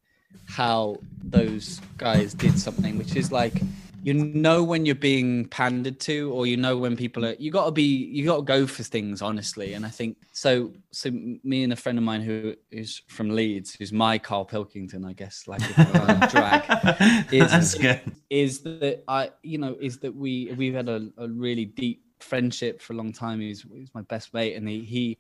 how 0.48 0.98
those 1.24 1.82
guys 1.98 2.34
did 2.34 2.58
something 2.60 2.98
which 2.98 3.16
is 3.16 3.32
like 3.32 3.62
you 4.04 4.14
know 4.14 4.64
when 4.64 4.86
you're 4.86 4.96
being 4.96 5.46
pandered 5.50 6.00
to 6.00 6.32
or 6.32 6.46
you 6.48 6.56
know 6.56 6.78
when 6.78 6.96
people 6.96 7.26
are 7.26 7.36
you 7.40 7.52
got 7.52 7.66
to 7.66 7.72
be 7.72 7.84
you 7.84 8.26
got 8.26 8.38
to 8.38 8.42
go 8.44 8.66
for 8.66 8.84
things 8.84 9.22
honestly 9.22 9.74
and 9.74 9.86
i 9.86 9.90
think 9.90 10.16
so 10.32 10.72
so 10.92 11.10
me 11.44 11.64
and 11.64 11.74
a 11.74 11.76
friend 11.76 11.98
of 11.98 12.04
mine 12.04 12.22
who 12.22 12.56
is 12.72 13.02
from 13.08 13.30
leeds 13.30 13.74
who's 13.76 13.92
my 13.92 14.18
karl 14.18 14.46
pilkington 14.46 15.04
i 15.04 15.12
guess 15.14 15.48
like 15.48 15.62
if 15.62 15.78
we're 15.78 16.02
on 16.02 16.20
drag 16.30 17.34
is- 17.34 17.52
That's 17.52 17.76
good. 17.76 18.02
is 18.30 18.60
that 18.62 19.04
I, 19.08 19.32
you 19.44 19.58
know, 19.58 19.76
is 19.80 19.98
that 20.00 20.14
we 20.16 20.54
we've 20.58 20.74
had 20.74 20.90
a, 20.90 21.10
a 21.18 21.28
really 21.28 21.66
deep 21.66 22.04
friendship 22.20 22.82
for 22.82 22.94
a 22.94 22.96
long 22.98 23.14
time. 23.14 23.40
He's, 23.40 23.66
he's 23.74 23.94
my 23.94 24.02
best 24.02 24.34
mate, 24.34 24.56
and 24.56 24.68
he, 24.68 24.82
he 24.82 25.18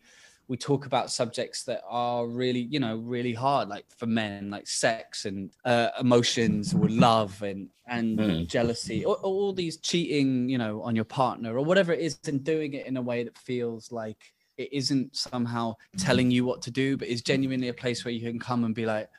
we 0.47 0.55
talk 0.57 0.85
about 0.85 1.11
subjects 1.11 1.63
that 1.63 1.81
are 1.87 2.25
really, 2.27 2.61
you 2.61 2.79
know, 2.79 2.97
really 2.97 3.33
hard, 3.33 3.67
like 3.69 3.85
for 3.97 4.05
men, 4.05 4.49
like 4.49 4.65
sex 4.67 5.25
and 5.25 5.51
uh, 5.65 5.89
emotions 5.99 6.73
or 6.73 6.87
love 6.89 7.41
and 7.43 7.69
and 7.87 8.19
Mm. 8.19 8.47
jealousy, 8.47 9.05
or 9.05 9.15
all 9.17 9.53
these 9.53 9.77
cheating, 9.77 10.49
you 10.49 10.57
know, 10.57 10.81
on 10.81 10.95
your 10.95 11.05
partner 11.05 11.57
or 11.57 11.63
whatever 11.65 11.91
it 11.93 11.99
is, 11.99 12.19
and 12.27 12.43
doing 12.43 12.73
it 12.73 12.85
in 12.87 12.97
a 12.97 13.01
way 13.01 13.23
that 13.23 13.37
feels 13.37 13.91
like 13.91 14.33
it 14.57 14.69
isn't 14.73 15.15
somehow 15.15 15.75
telling 15.97 16.31
you 16.31 16.43
what 16.45 16.61
to 16.63 16.71
do, 16.71 16.97
but 16.97 17.07
is 17.07 17.21
genuinely 17.21 17.67
a 17.69 17.73
place 17.73 18.03
where 18.03 18.13
you 18.13 18.21
can 18.21 18.39
come 18.39 18.63
and 18.63 18.73
be 18.75 18.85
like, 18.85 19.09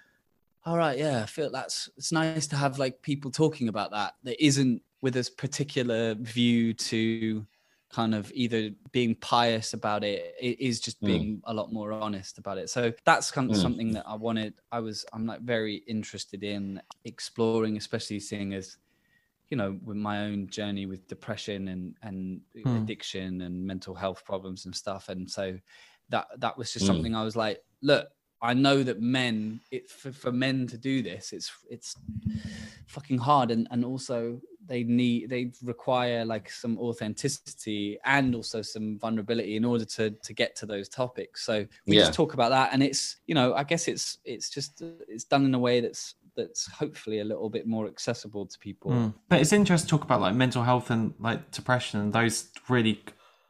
all 0.66 0.76
right 0.76 0.98
yeah 0.98 1.22
i 1.22 1.26
feel 1.26 1.50
that's 1.50 1.88
it's 1.96 2.12
nice 2.12 2.46
to 2.46 2.56
have 2.56 2.78
like 2.78 3.00
people 3.00 3.30
talking 3.30 3.68
about 3.68 3.90
that 3.92 4.14
that 4.24 4.44
isn't 4.44 4.82
with 5.02 5.16
a 5.16 5.30
particular 5.38 6.14
view 6.14 6.74
to 6.74 7.46
kind 7.90 8.14
of 8.14 8.30
either 8.34 8.70
being 8.92 9.14
pious 9.16 9.72
about 9.72 10.04
it 10.04 10.34
it 10.40 10.60
is 10.60 10.80
just 10.80 11.02
Mm. 11.02 11.04
being 11.04 11.40
a 11.44 11.54
lot 11.54 11.72
more 11.72 11.92
honest 11.92 12.38
about 12.38 12.58
it 12.58 12.68
so 12.68 12.92
that's 13.04 13.30
kind 13.30 13.48
of 13.50 13.56
Mm. 13.56 13.56
something 13.56 13.92
that 13.92 14.04
i 14.06 14.14
wanted 14.14 14.54
i 14.72 14.78
was 14.80 15.06
i'm 15.12 15.26
like 15.26 15.40
very 15.42 15.76
interested 15.86 16.42
in 16.42 16.80
exploring 17.04 17.76
especially 17.78 18.20
seeing 18.20 18.52
as 18.54 18.76
you 19.48 19.56
know 19.56 19.78
with 19.82 19.96
my 19.96 20.24
own 20.26 20.48
journey 20.48 20.86
with 20.86 21.06
depression 21.08 21.68
and 21.68 21.96
and 22.02 22.42
Hmm. 22.64 22.74
addiction 22.74 23.40
and 23.42 23.64
mental 23.66 23.94
health 23.94 24.24
problems 24.24 24.66
and 24.66 24.74
stuff 24.74 25.08
and 25.08 25.30
so 25.30 25.58
that 26.08 26.26
that 26.38 26.56
was 26.58 26.72
just 26.72 26.86
Mm. 26.86 26.86
something 26.86 27.14
i 27.14 27.24
was 27.24 27.36
like 27.36 27.60
look 27.82 28.08
i 28.42 28.52
know 28.54 28.82
that 28.82 29.00
men 29.00 29.60
it 29.70 29.90
for, 29.90 30.12
for 30.12 30.32
men 30.32 30.66
to 30.66 30.76
do 30.78 31.02
this 31.02 31.32
it's 31.32 31.52
it's 31.70 31.96
fucking 32.86 33.18
hard 33.18 33.50
and 33.50 33.68
and 33.70 33.84
also 33.84 34.40
they 34.68 34.84
need 34.84 35.28
they 35.30 35.50
require 35.64 36.24
like 36.24 36.50
some 36.50 36.78
authenticity 36.78 37.98
and 38.04 38.34
also 38.34 38.62
some 38.62 38.98
vulnerability 38.98 39.56
in 39.56 39.64
order 39.64 39.84
to 39.84 40.10
to 40.10 40.32
get 40.32 40.54
to 40.54 40.66
those 40.66 40.88
topics 40.88 41.44
so 41.44 41.66
we 41.86 41.96
Yeah. 41.96 42.02
just 42.02 42.14
talk 42.14 42.34
about 42.34 42.50
that 42.50 42.70
and 42.72 42.82
it's 42.82 43.16
you 43.26 43.34
know 43.34 43.54
i 43.54 43.64
guess 43.64 43.88
it's 43.88 44.18
it's 44.24 44.50
just 44.50 44.82
it's 45.08 45.24
done 45.24 45.44
in 45.44 45.54
a 45.54 45.58
way 45.58 45.80
that's 45.80 46.14
that's 46.36 46.70
hopefully 46.70 47.18
a 47.18 47.24
little 47.24 47.50
bit 47.50 47.66
more 47.66 47.88
accessible 47.88 48.46
to 48.46 48.58
people 48.58 48.90
Mm. 48.92 49.14
But 49.28 49.40
it's 49.40 49.52
interesting 49.52 49.86
to 49.88 49.90
talk 49.90 50.04
about 50.04 50.20
like 50.20 50.34
mental 50.34 50.62
health 50.62 50.90
and 50.90 51.12
like 51.18 51.50
depression 51.50 52.00
and 52.00 52.12
those 52.12 52.48
really 52.68 53.02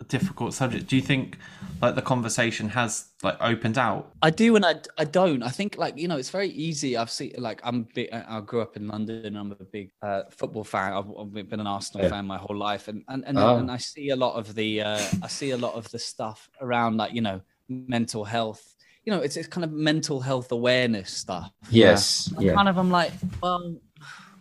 difficult 0.04 0.54
subject 0.54 0.86
Do 0.88 0.96
you 0.96 1.02
think 1.02 1.36
like 1.82 1.94
the 1.94 2.02
conversation 2.02 2.68
has 2.70 3.06
like 3.22 3.36
opened 3.40 3.78
out? 3.78 4.12
I 4.22 4.30
do 4.30 4.56
and 4.56 4.64
I, 4.64 4.76
I 4.96 5.04
don't. 5.04 5.42
I 5.42 5.48
think 5.48 5.76
like 5.78 5.96
you 5.98 6.08
know 6.08 6.16
it's 6.16 6.30
very 6.30 6.48
easy. 6.50 6.96
I've 6.96 7.10
seen 7.10 7.32
like 7.38 7.60
I'm 7.64 7.86
big. 7.94 8.08
I 8.12 8.40
grew 8.40 8.60
up 8.60 8.76
in 8.76 8.88
London. 8.88 9.36
I'm 9.36 9.52
a 9.52 9.64
big 9.64 9.90
uh, 10.02 10.22
football 10.30 10.64
fan. 10.64 10.92
I've, 10.92 11.06
I've 11.18 11.48
been 11.48 11.60
an 11.60 11.66
Arsenal 11.66 12.04
Yeah. 12.04 12.10
fan 12.10 12.26
my 12.26 12.38
whole 12.38 12.56
life, 12.56 12.88
and 12.88 13.04
and 13.08 13.24
and, 13.26 13.38
Oh. 13.38 13.58
and 13.58 13.70
I 13.70 13.76
see 13.76 14.10
a 14.10 14.16
lot 14.16 14.34
of 14.34 14.54
the 14.54 14.82
uh, 14.82 15.04
I 15.22 15.28
see 15.28 15.50
a 15.50 15.56
lot 15.56 15.74
of 15.74 15.88
the 15.90 15.98
stuff 15.98 16.48
around 16.60 16.96
like 16.96 17.12
you 17.12 17.20
know 17.22 17.40
mental 17.68 18.24
health. 18.24 18.74
You 19.04 19.12
know, 19.12 19.20
it's 19.20 19.36
it's 19.36 19.48
kind 19.48 19.64
of 19.64 19.70
mental 19.72 20.20
health 20.20 20.50
awareness 20.52 21.10
stuff. 21.12 21.52
Yes. 21.70 22.32
And 22.36 22.44
Yeah. 22.44 22.54
kind 22.54 22.68
of 22.68 22.76
I'm 22.76 22.90
like, 22.90 23.12
well, 23.40 23.76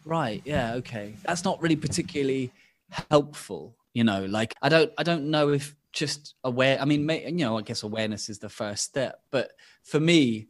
right, 0.05 0.41
yeah, 0.43 0.73
okay. 0.75 1.13
That's 1.23 1.43
not 1.45 1.61
really 1.61 1.75
particularly 1.75 2.51
helpful, 3.11 3.76
you 3.97 4.03
know. 4.03 4.25
Like 4.25 4.53
I 4.61 4.69
don't 4.69 4.91
I 4.99 5.03
don't 5.03 5.25
know 5.31 5.49
if 5.49 5.75
just 5.91 6.35
aware 6.43 6.79
I 6.79 6.85
mean, 6.85 7.05
may, 7.05 7.25
you 7.25 7.45
know, 7.45 7.57
I 7.57 7.63
guess 7.63 7.81
awareness 7.81 8.29
is 8.29 8.37
the 8.37 8.49
first 8.49 8.83
step, 8.83 9.21
but 9.31 9.51
for 9.83 9.99
me 9.99 10.47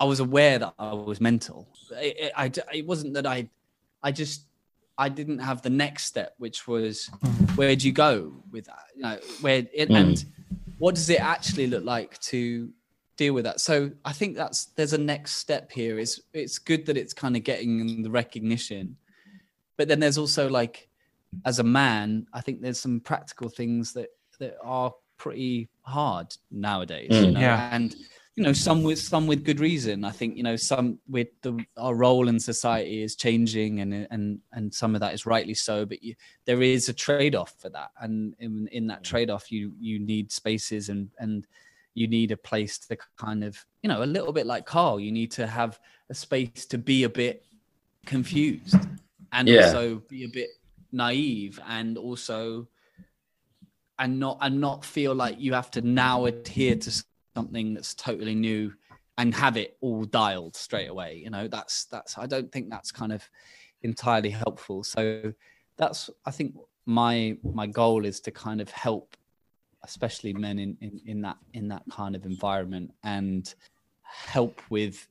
I 0.00 0.04
was 0.04 0.20
aware 0.20 0.58
that 0.58 0.74
I 0.78 0.92
was 0.92 1.20
mental. 1.20 1.68
It, 1.92 2.16
it, 2.24 2.32
I, 2.36 2.50
it 2.74 2.86
wasn't 2.86 3.14
that 3.14 3.26
I 3.26 3.48
I 4.02 4.10
just 4.12 4.42
I 4.96 5.08
didn't 5.08 5.38
have 5.38 5.62
the 5.62 5.70
next 5.70 6.04
step, 6.04 6.34
which 6.38 6.66
was 6.66 7.06
where 7.54 7.76
do 7.76 7.86
you 7.86 7.92
go 7.92 8.42
with 8.50 8.64
that? 8.66 8.86
You 8.96 9.02
know, 9.02 9.18
where 9.40 9.58
it, 9.72 9.88
Mm. 9.88 9.96
and 10.00 10.24
what 10.78 10.96
does 10.96 11.08
it 11.10 11.20
actually 11.20 11.68
look 11.68 11.84
like 11.84 12.18
to 12.32 12.70
deal 13.16 13.34
with 13.34 13.44
that? 13.44 13.60
So 13.60 13.92
I 14.04 14.12
think 14.12 14.36
that's 14.36 14.66
there's 14.76 14.94
a 14.94 14.98
next 14.98 15.32
step 15.36 15.70
here. 15.70 16.00
Is 16.00 16.22
it's 16.32 16.58
good 16.58 16.86
that 16.86 16.96
it's 16.96 17.14
kind 17.14 17.36
of 17.36 17.44
getting 17.44 18.02
the 18.02 18.10
recognition, 18.10 18.96
but 19.76 19.86
then 19.86 20.00
there's 20.00 20.18
also 20.18 20.48
like 20.48 20.87
as 21.44 21.58
a 21.58 21.64
man, 21.64 22.26
I 22.32 22.40
think 22.40 22.60
there's 22.60 22.80
some 22.80 23.00
practical 23.00 23.48
things 23.48 23.92
that 23.94 24.08
that 24.38 24.56
are 24.62 24.92
pretty 25.16 25.68
hard 25.82 26.28
nowadays. 26.50 27.08
You 27.10 27.16
Mm. 27.28 27.32
know, 27.32 27.40
Yeah. 27.40 27.74
and 27.74 27.94
you 28.36 28.44
know 28.44 28.52
some 28.52 28.84
with 28.84 29.00
some 29.00 29.26
with 29.26 29.42
good 29.42 29.58
reason 29.58 30.04
i 30.04 30.12
think 30.12 30.36
you 30.36 30.44
know 30.44 30.54
some 30.54 31.00
with 31.08 31.26
the 31.42 31.58
our 31.76 31.96
role 31.96 32.28
in 32.28 32.38
society 32.38 33.02
is 33.02 33.16
changing 33.16 33.80
and 33.80 34.06
and 34.12 34.38
and 34.52 34.72
some 34.72 34.94
of 34.94 35.00
that 35.00 35.12
is 35.12 35.26
rightly 35.26 35.54
so 35.54 35.84
but 35.84 36.00
you, 36.04 36.14
there 36.44 36.62
is 36.62 36.88
a 36.88 36.92
trade-off 36.92 37.52
for 37.58 37.68
that 37.68 37.90
and 38.00 38.36
in, 38.38 38.68
in 38.70 38.86
that 38.86 39.02
trade-off 39.02 39.50
you 39.50 39.72
you 39.80 39.98
need 39.98 40.30
spaces 40.30 40.88
and 40.88 41.10
and 41.18 41.48
you 41.94 42.06
need 42.06 42.30
a 42.30 42.36
place 42.36 42.78
to 42.78 42.96
kind 43.16 43.42
of 43.42 43.58
you 43.82 43.88
know 43.88 44.04
a 44.04 44.12
little 44.14 44.32
bit 44.32 44.46
like 44.46 44.64
karl 44.64 45.00
you 45.00 45.10
need 45.10 45.32
to 45.32 45.44
have 45.44 45.80
a 46.08 46.14
space 46.14 46.64
to 46.64 46.78
be 46.78 47.02
a 47.02 47.08
bit 47.08 47.44
confused 48.06 48.78
and 49.32 49.48
Yeah. 49.48 49.64
also 49.64 50.00
be 50.08 50.22
a 50.22 50.28
bit 50.28 50.50
naive 50.92 51.60
and 51.68 51.98
also 51.98 52.66
and 53.98 54.18
not 54.18 54.38
and 54.40 54.60
not 54.60 54.84
feel 54.84 55.14
like 55.14 55.38
you 55.38 55.52
have 55.54 55.70
to 55.72 55.80
now 55.80 56.26
adhere 56.26 56.76
to 56.76 57.04
something 57.34 57.74
that's 57.74 57.94
totally 57.94 58.34
new 58.34 58.72
and 59.16 59.34
have 59.34 59.56
it 59.56 59.76
all 59.80 60.04
dialed 60.04 60.54
straight 60.54 60.88
away. 60.88 61.20
You 61.22 61.30
know 61.30 61.48
that's 61.48 61.86
that's 61.86 62.16
i 62.18 62.26
don't 62.26 62.50
think 62.52 62.70
that's 62.70 62.92
kind 62.92 63.12
of 63.12 63.28
entirely 63.82 64.30
helpful. 64.30 64.84
So 64.84 65.32
that's 65.76 66.10
i 66.26 66.30
think 66.30 66.54
my 66.86 67.36
my 67.42 67.66
goal 67.66 68.04
is 68.04 68.20
to 68.20 68.30
kind 68.30 68.60
of 68.60 68.70
help 68.70 69.16
especially 69.84 70.32
men 70.32 70.58
in 70.58 70.76
in, 70.80 71.00
in 71.06 71.20
that 71.22 71.36
in 71.52 71.68
that 71.68 71.82
kind 71.90 72.16
of 72.16 72.24
environment 72.24 72.92
and 73.04 73.54
help 74.02 74.60
with 74.70 75.08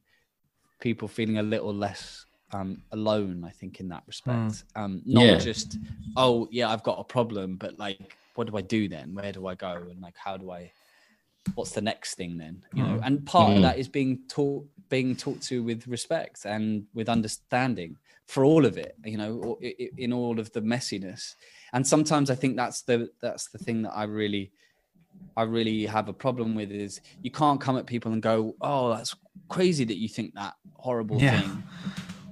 people 0.80 1.08
feeling 1.08 1.38
a 1.38 1.44
little 1.44 1.74
less 1.74 2.27
um, 2.54 2.82
alone 2.92 3.44
i 3.46 3.50
think 3.50 3.80
in 3.80 3.90
that 3.90 4.04
respect 4.08 4.64
um 4.76 5.02
not 5.06 5.24
Yeah. 5.24 5.38
just 5.38 5.78
oh 6.16 6.48
yeah 6.52 6.70
i've 6.70 6.84
got 6.84 7.00
a 7.00 7.04
problem 7.04 7.56
but 7.58 7.78
like 7.78 8.18
what 8.36 8.48
do 8.50 8.56
i 8.58 8.62
do 8.62 8.88
then 8.88 9.14
where 9.14 9.32
do 9.32 9.48
i 9.48 9.56
go 9.56 9.74
and 9.92 10.02
like 10.02 10.16
how 10.18 10.38
do 10.38 10.52
i 10.52 10.72
what's 11.56 11.72
the 11.72 11.82
next 11.82 12.16
thing 12.16 12.38
then 12.38 12.64
you 12.74 12.84
know 12.84 12.96
Mm. 12.98 13.06
and 13.06 13.26
part 13.26 13.52
of 13.52 13.58
Mm. 13.60 13.62
that 13.64 13.78
is 13.80 13.88
being 13.90 14.20
taught 14.30 14.66
being 14.90 15.16
talked 15.16 15.44
to 15.48 15.62
with 15.64 15.86
respect 15.88 16.46
and 16.46 16.86
with 16.94 17.10
understanding 17.10 17.98
for 18.28 18.46
all 18.46 18.66
of 18.66 18.78
it 18.78 18.96
you 19.04 19.18
know 19.18 19.34
or 19.38 19.58
i- 19.64 19.76
i- 19.80 19.90
in 19.98 20.14
all 20.14 20.40
of 20.40 20.52
the 20.54 20.62
messiness 20.62 21.36
and 21.74 21.86
sometimes 21.86 22.30
i 22.30 22.36
think 22.36 22.56
that's 22.56 22.82
the 22.84 23.10
that's 23.22 23.50
the 23.50 23.58
thing 23.58 23.82
that 23.82 23.92
i 23.94 24.04
really 24.04 24.52
i 25.36 25.44
really 25.44 25.86
have 25.86 26.08
a 26.10 26.14
problem 26.14 26.56
with 26.56 26.72
is 26.72 27.02
you 27.24 27.32
can't 27.32 27.60
come 27.60 27.78
at 27.78 27.86
people 27.86 28.12
and 28.14 28.22
go 28.22 28.56
oh 28.62 28.90
that's 28.90 29.14
crazy 29.50 29.84
that 29.84 29.98
you 29.98 30.08
think 30.08 30.34
that 30.36 30.54
horrible 30.76 31.20
Yeah. 31.20 31.40
thing 31.42 31.64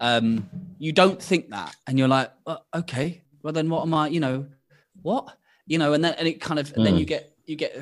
um 0.01 0.49
you 0.79 0.91
don't 0.91 1.21
think 1.21 1.49
that 1.49 1.75
and 1.87 1.97
you're 1.97 2.07
like 2.07 2.31
"Uh, 2.45 2.57
okay 2.75 3.21
well 3.43 3.53
then 3.53 3.69
what 3.69 3.81
am 3.83 3.93
i 3.93 4.07
you 4.07 4.19
know 4.19 4.45
what 5.01 5.37
you 5.67 5.77
know 5.77 5.93
and 5.93 6.03
then 6.03 6.13
and 6.17 6.27
it 6.27 6.41
kind 6.41 6.59
of 6.59 6.73
then 6.73 6.95
Mm. 6.95 6.99
you 6.99 7.05
get 7.05 7.31
you 7.47 7.55
get 7.55 7.75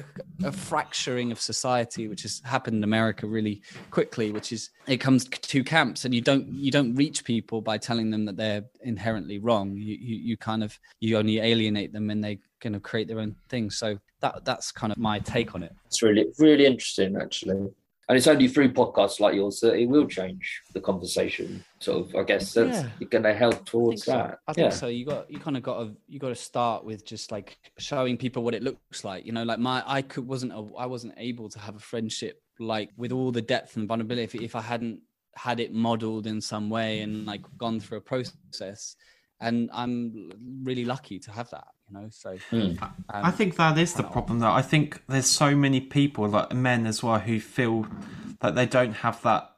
a, 0.44 0.48
a 0.48 0.52
fracturing 0.52 1.32
of 1.32 1.40
society 1.40 2.10
which 2.10 2.24
has 2.24 2.42
happened 2.44 2.76
in 2.78 2.84
america 2.84 3.26
really 3.26 3.62
quickly 3.92 4.32
which 4.32 4.52
is 4.52 4.70
it 4.88 4.98
comes 4.98 5.24
to 5.24 5.40
two 5.42 5.64
camps 5.64 6.04
and 6.04 6.14
you 6.14 6.20
don't 6.20 6.48
you 6.48 6.70
don't 6.70 6.94
reach 6.96 7.24
people 7.24 7.62
by 7.62 7.78
telling 7.78 8.12
them 8.12 8.26
that 8.26 8.36
they're 8.36 8.64
inherently 8.82 9.40
wrong 9.40 9.76
you 9.78 9.96
you, 9.96 10.16
you 10.18 10.38
kind 10.38 10.64
of 10.66 10.78
you 11.00 11.18
only 11.18 11.40
alienate 11.40 11.94
them 11.94 12.10
and 12.10 12.22
they 12.24 12.40
kind 12.60 12.76
of 12.76 12.84
create 12.84 13.08
their 13.08 13.20
own 13.20 13.36
thing 13.50 13.70
so 13.70 13.98
that 14.20 14.44
that's 14.44 14.72
kind 14.72 14.92
of 14.92 14.98
my 14.98 15.18
take 15.20 15.56
on 15.56 15.64
it 15.64 15.72
It's 15.86 16.02
really 16.04 16.26
really 16.40 16.66
interesting 16.66 17.16
actually. 17.16 17.70
And 18.10 18.18
it's 18.18 18.28
only 18.28 18.48
through 18.48 18.74
podcasts 18.74 19.20
like 19.20 19.36
yours 19.36 19.60
that 19.62 19.76
it 19.76 19.86
will 19.88 20.06
change 20.08 20.62
the 20.74 20.82
conversation. 20.82 21.64
Sort 21.80 22.08
of, 22.08 22.16
I 22.16 22.24
guess 22.24 22.54
that's 22.54 22.84
Yeah. 23.00 23.08
going 23.10 23.24
to 23.24 23.34
help 23.34 23.66
towards 23.66 24.04
think 24.06 24.16
so. 24.16 24.24
that. 24.24 24.40
I 24.48 24.54
think 24.54 24.66
yeah. 24.72 24.78
so. 24.78 24.88
You 24.88 25.06
got 25.06 25.32
you 25.32 25.40
kind 25.40 25.56
of 25.58 25.64
got 25.64 25.80
to 25.84 25.96
you 26.08 26.20
got 26.20 26.30
to 26.30 26.36
start 26.36 26.84
with 26.84 27.06
just 27.06 27.32
like 27.32 27.58
showing 27.78 28.18
people 28.18 28.44
what 28.44 28.54
it 28.54 28.64
looks 28.64 29.04
like. 29.04 29.26
You 29.26 29.32
know, 29.32 29.44
like 29.44 29.60
my 29.60 29.84
I 29.86 30.02
could 30.02 30.28
wasn't 30.28 30.52
a, 30.54 30.64
I 30.78 30.86
wasn't 30.86 31.14
able 31.18 31.50
to 31.50 31.60
have 31.60 31.76
a 31.76 31.80
friendship 31.80 32.42
like 32.60 32.92
with 32.98 33.12
all 33.12 33.32
the 33.32 33.42
depth 33.42 33.78
and 33.78 33.88
vulnerability 33.88 34.24
if, 34.24 34.36
if 34.36 34.56
I 34.56 34.62
hadn't 34.62 35.02
had 35.36 35.60
it 35.60 35.74
modeled 35.74 36.28
in 36.28 36.40
some 36.40 36.70
way 36.70 37.00
and 37.02 37.26
like 37.26 37.42
gone 37.58 37.80
through 37.80 37.98
a 37.98 38.02
process. 38.02 38.96
And 39.44 39.70
I'm 39.74 40.32
really 40.64 40.86
lucky 40.86 41.20
to 41.20 41.32
have 41.32 41.50
that. 41.52 41.68
You 41.90 42.00
know, 42.00 42.08
so 42.12 42.38
Mm. 42.52 42.82
um, 42.82 42.94
I 43.10 43.30
think 43.30 43.58
that 43.58 43.78
is 43.78 43.94
the 43.94 44.04
problem, 44.04 44.40
though. 44.40 44.52
I 44.52 44.62
think 44.62 45.04
there's 45.08 45.26
so 45.28 45.54
many 45.56 45.82
people, 45.82 46.28
like 46.30 46.54
men 46.54 46.88
as 46.88 47.04
well, 47.04 47.20
who 47.20 47.40
feel 47.40 47.86
that 48.40 48.56
they 48.56 48.66
don't 48.66 48.94
have 48.94 49.22
that 49.24 49.50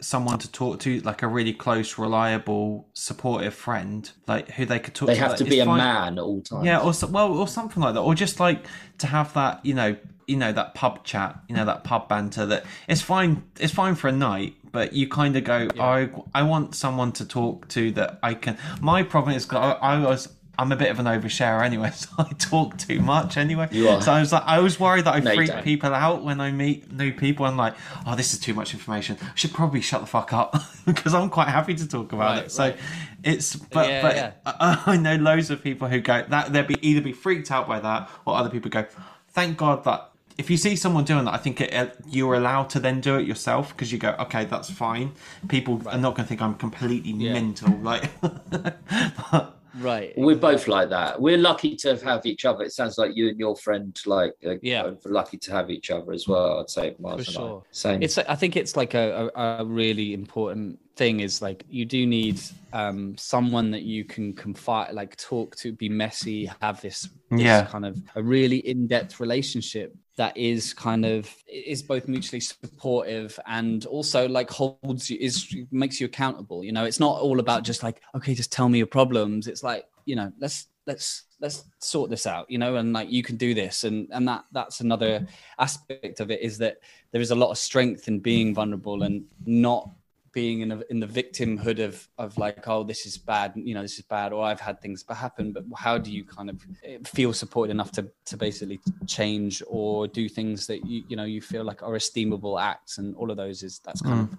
someone 0.00 0.38
to 0.38 0.48
talk 0.52 0.78
to, 0.80 1.00
like 1.00 1.22
a 1.22 1.26
really 1.26 1.52
close, 1.52 1.98
reliable, 1.98 2.88
supportive 2.94 3.52
friend, 3.52 4.12
like 4.28 4.48
who 4.52 4.64
they 4.64 4.78
could 4.78 4.94
talk 4.94 5.08
They 5.08 5.14
to. 5.14 5.20
have 5.20 5.30
like, 5.30 5.38
to 5.38 5.44
be 5.44 5.58
a 5.58 5.64
fine- 5.64 5.78
man 5.78 6.18
at 6.18 6.22
all 6.22 6.40
times. 6.40 6.64
Yeah, 6.66 6.78
or 6.78 6.94
so, 6.94 7.08
well, 7.08 7.32
or 7.36 7.48
something 7.48 7.82
like 7.82 7.94
that, 7.94 8.00
or 8.00 8.14
just 8.14 8.38
like 8.38 8.64
to 8.98 9.06
have 9.08 9.32
that, 9.34 9.64
you 9.66 9.74
know, 9.74 9.96
you 10.26 10.36
know, 10.36 10.52
that 10.52 10.74
pub 10.74 11.04
chat, 11.04 11.38
you 11.48 11.54
know, 11.56 11.64
that 11.64 11.84
pub 11.84 12.08
banter. 12.08 12.46
That 12.46 12.64
it's 12.88 13.02
fine. 13.02 13.44
It's 13.58 13.72
fine 13.72 13.94
for 13.94 14.08
a 14.08 14.12
night, 14.12 14.54
but 14.70 14.92
you 14.92 15.08
kind 15.08 15.36
of 15.36 15.44
go, 15.44 15.68
I, 15.78 16.10
I 16.34 16.42
want 16.42 16.74
someone 16.74 17.12
to 17.12 17.24
talk 17.26 17.68
to 17.68 17.90
that 17.92 18.18
I 18.22 18.34
can. 18.34 18.56
My 18.80 19.02
problem 19.02 19.34
is, 19.36 19.44
'cause 19.44 19.58
I, 19.80 19.94
I 19.94 19.98
was. 20.00 20.28
I'm 20.58 20.70
a 20.70 20.76
bit 20.76 20.90
of 20.90 20.98
an 21.00 21.06
oversharer 21.06 21.64
anyway, 21.64 21.90
so 21.94 22.08
I 22.18 22.24
talk 22.38 22.76
too 22.76 23.00
much 23.00 23.38
anyway. 23.38 23.68
You 23.72 23.88
are. 23.88 24.02
So 24.02 24.12
I 24.12 24.20
was 24.20 24.32
like, 24.34 24.42
I 24.44 24.58
was 24.60 24.78
worried 24.78 25.06
that 25.06 25.14
I 25.14 25.20
No, 25.20 25.34
freak 25.34 25.50
people 25.64 25.94
out 25.94 26.22
when 26.22 26.42
I 26.42 26.52
meet 26.52 26.92
new 26.92 27.10
people. 27.10 27.46
I'm 27.46 27.56
like, 27.56 27.74
oh, 28.06 28.14
this 28.16 28.34
is 28.34 28.38
too 28.38 28.52
much 28.52 28.74
information. 28.74 29.16
I 29.22 29.30
should 29.34 29.54
probably 29.54 29.80
shut 29.80 30.02
the 30.02 30.06
fuck 30.06 30.34
up 30.34 30.54
because 30.86 31.14
I'm 31.14 31.30
quite 31.30 31.48
happy 31.48 31.74
to 31.74 31.88
talk 31.88 32.12
about 32.12 32.36
Right, 32.36 32.44
it. 32.44 32.52
So 32.52 32.64
right. 32.64 32.76
it's, 33.24 33.56
but 33.56 33.88
Yeah, 33.88 34.02
but 34.02 34.14
yeah. 34.14 34.32
I, 34.44 34.82
I 34.88 34.96
know 34.98 35.16
loads 35.16 35.50
of 35.50 35.62
people 35.62 35.88
who 35.88 36.00
go 36.00 36.22
that 36.28 36.52
they'll 36.52 36.64
be 36.64 36.76
either 36.86 37.00
be 37.00 37.14
freaked 37.14 37.50
out 37.50 37.66
by 37.66 37.80
that, 37.80 38.10
or 38.26 38.36
other 38.36 38.50
people 38.50 38.70
go, 38.70 38.84
thank 39.30 39.56
God 39.56 39.82
that 39.84 40.10
if 40.38 40.50
you 40.50 40.56
see 40.56 40.76
someone 40.76 41.04
doing 41.04 41.24
that, 41.26 41.34
I 41.34 41.38
think 41.38 41.60
it, 41.60 41.72
uh, 41.74 41.86
you're 42.08 42.34
allowed 42.34 42.70
to 42.70 42.80
then 42.80 43.00
do 43.00 43.16
it 43.16 43.26
yourself 43.26 43.68
because 43.70 43.92
you 43.92 43.98
go, 43.98 44.14
okay, 44.20 44.44
that's 44.44 44.70
fine. 44.70 45.12
People 45.48 45.80
are 45.86 45.98
not 45.98 46.14
going 46.14 46.24
to 46.24 46.28
think 46.28 46.42
I'm 46.42 46.54
completely 46.54 47.12
Yeah. 47.12 47.32
mental. 47.34 47.70
Like, 47.82 48.10
but, 48.20 48.78
right. 49.78 50.12
We're 50.16 50.36
both 50.36 50.68
like 50.68 50.90
that. 50.90 51.20
We're 51.20 51.38
lucky 51.38 51.76
to 51.76 51.96
have 52.04 52.24
each 52.26 52.44
other. 52.44 52.64
It 52.64 52.72
sounds 52.72 52.98
like 52.98 53.12
you 53.14 53.28
and 53.28 53.38
your 53.38 53.56
friend, 53.56 53.98
like, 54.06 54.32
uh, 54.46 54.54
Yeah. 54.62 54.84
are 54.84 54.96
lucky 55.04 55.38
to 55.38 55.52
have 55.52 55.70
each 55.70 55.90
other 55.90 56.12
as 56.12 56.26
well. 56.28 56.60
I'd 56.60 56.70
say, 56.70 56.94
Miles 56.98 57.24
For 57.26 57.30
and 57.30 57.36
I. 57.38 57.40
sure. 57.40 57.62
Same. 57.70 58.02
it's 58.02 58.18
i 58.18 58.34
think 58.34 58.56
it's 58.56 58.76
like 58.76 58.94
a, 58.94 59.30
a, 59.34 59.62
a 59.62 59.64
really 59.64 60.14
important 60.14 60.78
thing 60.96 61.20
is 61.20 61.40
like 61.40 61.64
you 61.70 61.84
do 61.86 62.06
need 62.06 62.38
um 62.74 63.16
someone 63.16 63.70
that 63.70 63.82
you 63.82 64.04
can 64.04 64.34
confide 64.34 64.92
like 64.92 65.16
talk 65.16 65.56
to 65.56 65.72
be 65.72 65.88
messy 65.88 66.50
have 66.60 66.80
this, 66.82 67.08
this 67.30 67.40
Yeah. 67.40 67.64
kind 67.64 67.86
of 67.86 67.98
a 68.14 68.22
really 68.22 68.58
in-depth 68.58 69.18
relationship 69.20 69.96
that 70.16 70.36
is 70.36 70.74
kind 70.74 71.04
of 71.04 71.34
is 71.46 71.82
both 71.82 72.06
mutually 72.06 72.40
supportive 72.40 73.38
and 73.46 73.86
also 73.86 74.28
like 74.28 74.50
holds 74.50 75.08
you 75.08 75.16
is 75.20 75.54
makes 75.70 76.00
you 76.00 76.06
accountable 76.06 76.62
you 76.62 76.72
know? 76.72 76.84
It's 76.84 77.00
not 77.00 77.20
all 77.20 77.40
about 77.40 77.64
just 77.64 77.82
like 77.82 78.02
okay 78.14 78.34
just 78.34 78.52
tell 78.52 78.68
me 78.68 78.78
your 78.78 78.86
problems. 78.86 79.46
It's 79.46 79.62
like 79.62 79.86
you 80.04 80.16
know 80.16 80.32
let's 80.38 80.68
let's 80.86 81.24
let's 81.40 81.64
sort 81.78 82.10
this 82.10 82.26
out 82.26 82.50
you 82.50 82.58
know? 82.58 82.76
And 82.76 82.92
like 82.92 83.10
you 83.10 83.22
can 83.22 83.36
do 83.36 83.54
this. 83.54 83.84
And 83.84 84.08
and 84.12 84.28
that 84.28 84.44
that's 84.52 84.80
another 84.80 85.26
aspect 85.58 86.20
of 86.20 86.30
it 86.30 86.40
is 86.40 86.58
that 86.58 86.78
there 87.12 87.20
is 87.20 87.30
a 87.30 87.36
lot 87.36 87.50
of 87.50 87.58
strength 87.58 88.08
in 88.08 88.20
being 88.20 88.54
vulnerable 88.54 89.02
and 89.02 89.24
not 89.46 89.90
being 90.32 90.60
in, 90.60 90.72
a, 90.72 90.80
in 90.90 90.98
the 90.98 91.06
victimhood 91.06 91.78
of 91.78 92.08
of 92.18 92.36
like 92.38 92.66
oh 92.66 92.82
this 92.82 93.04
is 93.06 93.18
bad 93.18 93.52
you 93.54 93.74
know 93.74 93.82
this 93.82 93.98
is 93.98 94.04
bad 94.04 94.32
or 94.32 94.42
i've 94.44 94.60
had 94.60 94.80
things 94.80 95.04
happen 95.10 95.52
but 95.52 95.62
how 95.76 95.98
do 95.98 96.10
you 96.10 96.24
kind 96.24 96.48
of 96.50 96.58
feel 97.06 97.32
supported 97.32 97.70
enough 97.70 97.92
to 97.92 98.08
to 98.24 98.36
basically 98.36 98.80
change 99.06 99.62
or 99.66 100.08
do 100.08 100.28
things 100.28 100.66
that 100.66 100.84
you 100.86 101.02
you 101.08 101.16
know 101.16 101.24
you 101.24 101.40
feel 101.40 101.64
like 101.64 101.82
are 101.82 101.92
esteemable 101.92 102.60
acts 102.60 102.98
and 102.98 103.14
all 103.16 103.30
of 103.30 103.36
those 103.36 103.62
is 103.62 103.78
that's 103.84 104.00
kind 104.00 104.20
of 104.20 104.38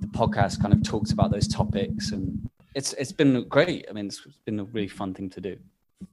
the 0.00 0.06
podcast 0.08 0.60
kind 0.60 0.74
of 0.74 0.82
talks 0.82 1.12
about 1.12 1.30
those 1.30 1.46
topics 1.48 2.10
and 2.12 2.48
it's 2.74 2.92
it's 2.94 3.12
been 3.12 3.46
great 3.48 3.86
i 3.88 3.92
mean 3.92 4.06
it's 4.06 4.26
been 4.44 4.60
a 4.60 4.64
really 4.64 4.88
fun 4.88 5.14
thing 5.14 5.30
to 5.30 5.40
do 5.40 5.56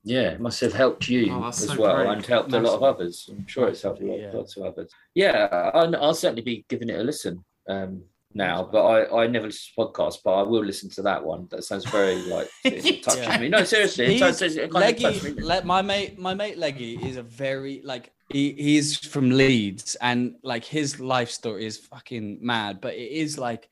Yeah, 0.04 0.32
it 0.36 0.42
must 0.42 0.60
have 0.66 0.74
helped 0.74 1.08
you 1.08 1.32
Oh, 1.34 1.48
as 1.48 1.58
so 1.66 1.76
well 1.82 1.96
great. 1.96 2.10
and 2.12 2.26
helped 2.26 2.52
a 2.54 2.60
lot 2.60 2.76
of 2.80 2.84
others. 2.84 3.16
I'm 3.32 3.48
sure 3.48 3.66
it's 3.72 3.82
helped 3.86 4.02
a 4.02 4.06
lot, 4.06 4.20
Yeah. 4.20 4.32
lots 4.40 4.58
of 4.58 4.64
others. 4.70 4.90
Yeah, 5.16 5.38
I'll, 5.78 5.96
I'll 6.04 6.14
certainly 6.24 6.44
be 6.52 6.66
giving 6.72 6.90
it 6.94 7.00
a 7.00 7.04
listen 7.12 7.34
um, 7.76 8.04
now, 8.34 8.68
but 8.72 8.86
I, 8.86 9.24
I 9.24 9.28
never 9.28 9.48
listen 9.48 9.74
to 9.76 9.82
podcasts, 9.92 10.18
but 10.24 10.34
I 10.34 10.44
will 10.44 10.64
listen 10.64 10.90
to 10.92 11.02
that 11.04 11.24
one. 11.24 11.48
That 11.50 11.64
sounds 11.64 11.86
very 11.86 12.18
like, 12.24 12.50
it 12.64 13.04
touches 13.04 13.20
Yeah. 13.22 13.40
me. 13.40 13.50
No, 13.50 13.64
seriously, 13.64 14.06
it, 14.06 14.12
He's- 14.12 14.20
touches, 14.40 14.58
it 14.58 14.72
kind 14.72 14.90
of 14.96 15.02
touches 15.02 15.24
Leggy, 15.24 15.36
me. 15.36 15.44
le- 15.44 15.64
my 15.66 15.82
mate, 15.82 16.20
my 16.20 16.34
mate 16.34 16.58
Leggy 16.58 16.96
is 16.98 17.18
a 17.18 17.24
very 17.24 17.82
like 17.84 18.12
he, 18.30 18.52
he's 18.54 18.98
from 18.98 19.30
Leeds 19.32 19.96
and 20.02 20.36
like 20.44 20.66
his 20.66 21.00
life 21.00 21.32
story 21.32 21.66
is 21.66 21.78
fucking 21.78 22.40
mad, 22.42 22.82
but 22.82 22.94
it 22.94 23.12
is 23.12 23.38
like 23.38 23.70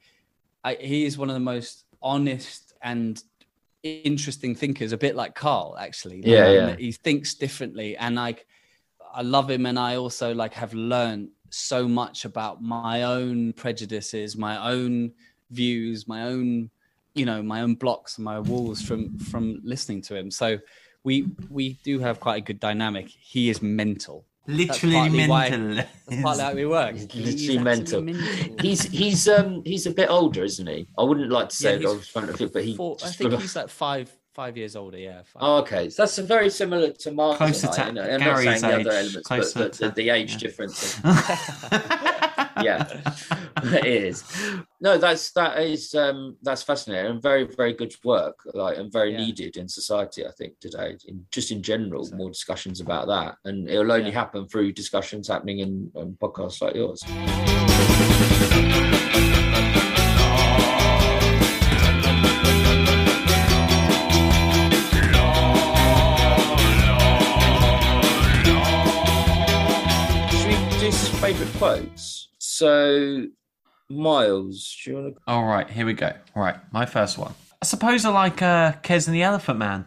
I, 0.63 0.75
he 0.75 1.05
is 1.05 1.17
one 1.17 1.29
of 1.29 1.33
the 1.35 1.39
most 1.41 1.85
honest 2.01 2.73
and 2.81 3.21
interesting 3.83 4.55
thinkers, 4.55 4.93
a 4.93 4.97
bit 4.97 5.15
like 5.15 5.35
Karl 5.35 5.75
actually. 5.79 6.17
Like, 6.17 6.25
Yeah, 6.27 6.47
in 6.47 6.69
yeah. 6.69 6.75
He 6.77 6.91
thinks 6.93 7.33
differently, 7.35 7.97
and 7.97 8.15
like 8.15 8.47
I 9.13 9.21
love 9.21 9.49
him, 9.49 9.65
and 9.65 9.77
I 9.77 9.97
also 9.97 10.33
like 10.33 10.53
have 10.53 10.73
learned 10.73 11.29
so 11.55 11.87
much 11.87 12.25
about 12.25 12.61
my 12.61 13.03
own 13.03 13.53
prejudices, 13.53 14.35
my 14.37 14.71
own 14.71 15.11
views, 15.51 16.07
my 16.07 16.23
own 16.23 16.69
you 17.13 17.25
know 17.25 17.41
my 17.41 17.61
own 17.61 17.75
blocks 17.75 18.17
and 18.17 18.25
my 18.25 18.37
walls 18.39 18.81
from 18.81 19.17
from 19.17 19.61
listening 19.63 20.01
to 20.01 20.13
him 20.13 20.29
so 20.29 20.59
we 21.05 21.25
we 21.49 21.79
do 21.85 21.97
have 21.97 22.19
quite 22.19 22.35
a 22.39 22.41
good 22.41 22.59
dynamic 22.59 23.07
he 23.07 23.49
is 23.49 23.61
mental 23.61 24.25
literally 24.47 24.95
partly 24.95 25.27
why- 25.29 25.49
mental. 25.49 25.75
that's 25.75 26.21
partly 26.21 26.43
how 26.43 26.53
we 26.53 26.65
work 26.65 26.93
He's 26.95 27.09
He's 27.13 27.25
literally 27.47 27.71
absolutely 27.79 28.13
mental. 28.13 28.55
He's 28.65 28.81
he's 28.83 29.29
um 29.29 29.61
he's 29.63 29.85
a 29.85 29.91
bit 29.91 30.09
older, 30.09 30.43
isn't 30.43 30.67
he? 30.67 30.87
I 30.97 31.03
wouldn't 31.03 31.31
like 31.31 31.47
to 31.49 31.55
say 31.55 31.69
Yeah, 31.69 31.75
it 31.75 31.81
he's 31.83 31.91
in 31.93 31.99
front 32.01 32.29
of 32.31 32.41
it, 32.41 32.51
but 32.51 32.63
he. 32.65 32.75
Four- 32.75 32.97
i 33.01 33.07
think 33.09 33.31
he's 33.39 33.55
like 33.55 33.69
five 33.69 34.11
five 34.35 34.57
years 34.57 34.75
older 34.75 34.97
yeah 34.97 35.21
five. 35.23 35.41
Oh, 35.41 35.57
okay. 35.59 35.89
So 35.89 36.03
that's 36.03 36.17
very 36.19 36.49
similar 36.49 36.91
to 36.91 37.11
Mark. 37.11 37.37
Closer 37.37 37.67
and 37.67 37.75
to 37.75 37.83
I, 37.83 37.87
and 37.87 37.99
I'm 37.99 38.19
not 38.19 38.19
Gary's 38.19 38.61
saying 38.61 38.61
the 38.61 38.89
other 38.89 38.97
elements, 38.97 39.27
closer 39.27 39.59
but 39.59 39.73
the, 39.73 39.77
the, 39.79 39.89
to- 39.89 39.95
the 39.95 40.09
age 40.09 40.31
yeah. 40.33 40.37
difference. 40.39 40.99
yeah, 42.61 43.01
it 43.63 43.85
is. 43.85 44.23
No, 44.81 44.97
that's 44.97 45.31
that 45.31 45.59
is 45.59 45.95
um 45.95 46.35
that's 46.43 46.63
fascinating 46.63 47.11
and 47.11 47.21
very 47.21 47.45
very 47.45 47.73
good 47.73 47.95
work, 48.03 48.37
like 48.53 48.77
and 48.77 48.91
very 48.91 49.13
Yeah. 49.13 49.25
needed 49.25 49.57
in 49.57 49.67
society. 49.69 50.27
I 50.27 50.31
think 50.37 50.59
today, 50.59 50.97
in 51.07 51.25
just 51.31 51.51
in 51.51 51.63
general, 51.63 52.03
So- 52.03 52.15
more 52.17 52.29
discussions 52.29 52.81
about 52.81 53.07
that, 53.07 53.37
and 53.45 53.69
it'll 53.69 53.91
only 53.91 54.09
Yeah. 54.09 54.19
happen 54.19 54.47
through 54.47 54.73
discussions 54.73 55.27
happening 55.29 55.59
in, 55.59 55.91
in 55.95 56.17
podcasts 56.17 56.61
like 56.61 56.75
yours. 56.75 57.03
Quotes? 71.57 72.27
So, 72.37 73.27
Miles, 73.89 74.77
do 74.83 74.91
you 74.91 74.97
want 74.97 75.15
to? 75.15 75.21
All 75.25 75.45
right, 75.45 75.69
here 75.69 75.85
we 75.85 75.93
go. 75.93 76.11
All 76.35 76.43
right, 76.43 76.57
my 76.73 76.85
first 76.85 77.17
one. 77.17 77.33
I 77.61 77.65
suppose 77.65 78.03
I 78.03 78.09
like 78.09 78.41
uh, 78.41 78.73
Kes 78.83 79.07
and 79.07 79.15
the 79.15 79.23
Elephant 79.23 79.57
Man. 79.57 79.85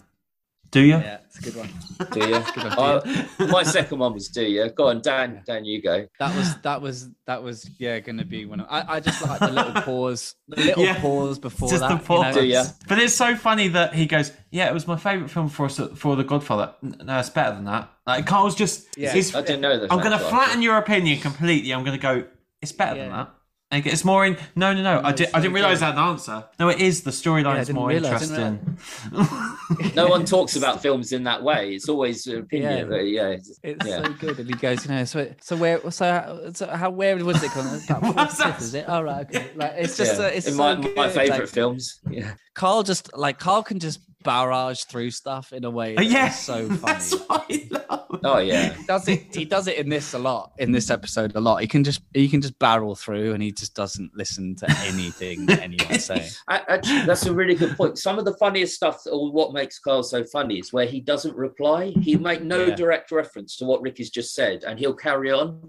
Do 0.70 0.80
you? 0.80 0.96
yeah 0.98 1.18
it's 1.26 1.38
a 1.38 1.42
good 1.42 1.56
one 1.56 1.68
Do 2.12 2.20
you? 2.20 2.34
one, 2.34 2.78
Uh, 2.78 3.46
my 3.50 3.62
second 3.62 3.98
one 3.98 4.12
was 4.12 4.28
do 4.28 4.42
you? 4.42 4.68
Go 4.70 4.88
on, 4.88 5.00
Dan. 5.00 5.42
Dan, 5.46 5.64
you 5.64 5.80
go. 5.82 6.06
that 6.18 6.34
was 6.36 6.56
that 6.62 6.82
was 6.82 7.08
that 7.26 7.42
was 7.42 7.68
yeah 7.78 7.98
gonna 8.00 8.24
be 8.24 8.44
one 8.46 8.60
of 8.60 8.66
i, 8.70 8.96
I 8.96 9.00
just 9.00 9.20
like 9.22 9.40
the 9.40 9.48
little 9.50 9.72
pause 9.82 10.34
the 10.48 10.56
little 10.62 10.84
Yeah. 10.84 11.00
pause 11.00 11.38
before 11.38 11.68
Just 11.70 11.80
that 11.80 12.04
the 12.04 12.14
you 12.14 12.22
know. 12.22 12.32
Do 12.32 12.44
ya? 12.44 12.64
But 12.88 12.98
it's 12.98 13.14
so 13.14 13.34
funny 13.36 13.68
that 13.68 13.94
he 13.94 14.06
goes, 14.06 14.32
"Yeah, 14.50 14.68
it 14.68 14.74
was 14.74 14.86
my 14.86 14.96
favorite 14.96 15.30
film 15.30 15.48
for 15.48 15.68
for 15.68 16.16
The 16.16 16.24
Godfather." 16.24 16.74
No, 16.82 17.18
it's 17.18 17.30
better 17.30 17.54
than 17.56 17.64
that. 17.64 17.90
Like 18.06 18.26
Karl's 18.26 18.54
just, 18.54 18.86
Yeah. 18.96 19.10
I 19.12 19.20
didn't 19.42 19.60
know 19.60 19.78
that. 19.78 19.92
I'm 19.92 19.98
going 19.98 20.12
to 20.12 20.18
flatten 20.18 20.62
your 20.62 20.78
opinion 20.78 21.20
completely. 21.20 21.72
I'm 21.74 21.84
going 21.84 21.96
to 21.98 22.02
go, 22.02 22.24
it's 22.62 22.72
better 22.72 22.98
than 22.98 23.10
that. 23.10 23.28
Like, 23.70 23.84
it's 23.84 24.02
more 24.02 24.24
in. 24.24 24.38
No, 24.56 24.72
no, 24.72 24.82
no. 24.82 25.02
I, 25.04 25.12
did, 25.12 25.28
I 25.34 25.40
didn't 25.40 25.52
realize 25.52 25.80
that 25.80 25.94
I 25.98 26.08
answer. 26.08 26.42
No, 26.58 26.70
it 26.70 26.80
is. 26.80 27.02
The 27.02 27.10
Yeah, 27.10 27.12
is 27.12 27.22
storyline's 27.22 27.70
more 27.70 27.88
realise, 27.88 28.30
interesting. 28.30 28.78
No 29.94 30.06
one 30.08 30.24
talks 30.24 30.56
about 30.56 30.80
films 30.80 31.12
in 31.12 31.24
that 31.24 31.42
way. 31.42 31.74
It's 31.74 31.86
always 31.88 32.26
an 32.26 32.38
opinion. 32.38 32.78
Yeah. 32.78 32.84
but 32.84 32.96
yeah, 33.06 33.28
it's- 33.28 33.60
It's 33.62 33.86
yeah. 33.86 34.02
so 34.02 34.12
good, 34.14 34.38
and 34.38 34.48
he 34.48 34.54
goes, 34.54 34.86
you 34.86 34.92
know, 34.92 35.04
so 35.04 35.34
so 35.42 35.56
where 35.56 35.78
so, 35.90 36.50
so 36.54 36.66
how 36.68 36.88
where 36.88 37.22
was 37.22 37.42
it? 37.42 37.50
Called? 37.50 37.66
About 37.66 38.00
fourth, 38.00 38.16
What's 38.16 38.38
that? 38.38 38.54
fifth, 38.54 38.62
is 38.62 38.74
it? 38.74 38.88
All 38.88 39.04
right, 39.04 39.26
okay. 39.26 39.50
Like 39.54 39.74
it's 39.76 39.98
just 39.98 40.18
yeah. 40.18 40.26
uh, 40.26 40.30
it's 40.30 40.46
in 40.46 40.54
so 40.54 40.58
my, 40.58 40.74
good. 40.80 40.96
my 40.96 41.08
favorite 41.10 41.40
like, 41.40 41.48
films. 41.48 42.00
Yeah, 42.08 42.34
Karl 42.54 42.82
just 42.82 43.14
like 43.16 43.38
Karl 43.38 43.62
can 43.62 43.78
just 43.78 44.00
barrage 44.24 44.82
through 44.84 45.10
stuff 45.10 45.52
in 45.52 45.64
a 45.64 45.70
way. 45.70 45.94
That 45.94 46.06
yeah, 46.06 46.28
is 46.28 46.38
so 46.38 46.66
That's 46.68 47.14
funny. 47.14 47.66
what 47.68 47.86
I 47.88 47.94
love. 47.94 48.20
Oh 48.24 48.38
yeah. 48.38 48.74
He 48.74 48.84
does 48.84 49.06
it. 49.08 49.34
He 49.34 49.44
does 49.44 49.68
it 49.68 49.76
in 49.78 49.88
this 49.88 50.12
a 50.14 50.18
lot. 50.18 50.52
In 50.58 50.72
this 50.72 50.90
episode, 50.90 51.34
a 51.36 51.40
lot. 51.40 51.60
He 51.60 51.68
can 51.68 51.84
just 51.84 52.00
he 52.14 52.28
can 52.28 52.40
just 52.40 52.58
barrel 52.58 52.94
through, 52.94 53.32
and 53.34 53.42
he 53.42 53.52
just 53.52 53.74
doesn't 53.74 54.10
listen 54.16 54.56
to 54.56 54.66
anything 54.86 55.46
that 55.46 55.60
anyone's 55.60 56.04
saying. 56.04 56.28
Actually, 56.48 57.02
that's 57.06 57.26
a 57.26 57.32
really 57.32 57.54
good 57.54 57.76
point. 57.76 57.98
Some 57.98 58.18
of 58.18 58.24
the 58.24 58.34
funniest 58.34 58.74
stuff, 58.74 59.02
or 59.10 59.30
what 59.30 59.52
makes 59.52 59.78
Karl 59.78 60.02
so 60.02 60.24
funny, 60.24 60.58
is 60.58 60.72
where 60.72 60.86
he 60.86 61.00
doesn't 61.00 61.36
reply. 61.36 61.90
He'll 62.02 62.20
make 62.20 62.42
no 62.42 62.66
Yeah. 62.66 62.74
direct 62.74 63.12
reference 63.12 63.56
to 63.58 63.64
what 63.64 63.82
Ricky's 63.82 64.10
just 64.10 64.34
said, 64.34 64.64
and 64.64 64.78
he'll 64.78 64.94
carry 64.94 65.30
on. 65.30 65.60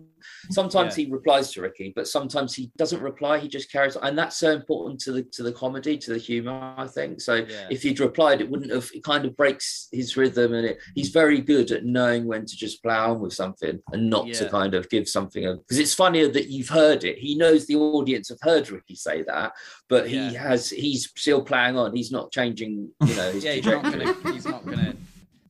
Sometimes 0.52 0.96
he 0.96 1.06
replies 1.10 1.52
to 1.54 1.62
Ricky, 1.62 1.92
but 1.96 2.08
sometimes 2.08 2.56
he 2.56 2.72
doesn't 2.78 3.02
reply. 3.02 3.40
He 3.40 3.48
just 3.48 3.72
carries 3.72 3.96
on, 3.96 4.08
and 4.08 4.18
that's 4.18 4.38
so 4.38 4.52
important 4.52 5.00
to 5.02 5.12
the 5.12 5.24
to 5.24 5.44
the 5.44 5.52
comedy, 5.52 5.98
to 5.98 6.14
the 6.14 6.18
humor. 6.20 6.74
I 6.78 6.88
think 6.88 7.22
so. 7.22 7.36
Yeah. 7.36 7.68
If 7.70 7.84
he'd 7.84 8.00
replied, 8.00 8.42
it 8.42 8.50
wouldn't 8.50 8.72
have. 8.72 8.90
It 8.94 9.04
kind 9.04 9.26
of 9.26 9.36
breaks 9.36 9.88
his 9.92 10.16
rhythm, 10.18 10.54
and 10.54 10.66
it, 10.66 10.78
he's 10.96 11.10
very 11.10 11.42
good 11.42 11.72
at 11.72 11.86
knowing 11.86 12.26
when 12.26 12.46
to 12.46 12.56
just 12.56 12.82
plow 12.84 13.12
on 13.14 13.20
with 13.22 13.34
something 13.34 13.80
and 13.92 14.10
not 14.10 14.32
to 14.34 14.50
kind 14.50 14.74
of 14.76 14.90
give 14.90 15.08
something 15.08 15.44
because 15.58 15.80
it's 15.80 15.94
funnier 15.94 16.28
that 16.30 16.50
you've 16.50 16.70
heard 16.70 17.04
it. 17.04 17.18
He 17.18 17.36
knows 17.36 17.66
the 17.66 17.76
audience 17.76 18.30
have 18.30 18.40
heard 18.42 18.70
Ricky 18.70 18.96
say 18.96 19.24
that, 19.24 19.54
but 19.88 20.08
he 20.10 20.16
Yeah. 20.30 20.50
has 20.50 20.70
he's 20.70 21.12
still 21.16 21.42
playing 21.42 21.78
on. 21.78 21.96
He's 21.96 22.12
not 22.12 22.32
changing, 22.32 22.90
you 23.06 23.16
know, 23.16 23.32
his 23.32 23.44
Yeah, 23.44 23.54
he's 23.54 23.66
not 23.66 23.84
gonna. 23.84 24.14
He's 24.34 24.46
not 24.46 24.66
gonna. 24.66 24.96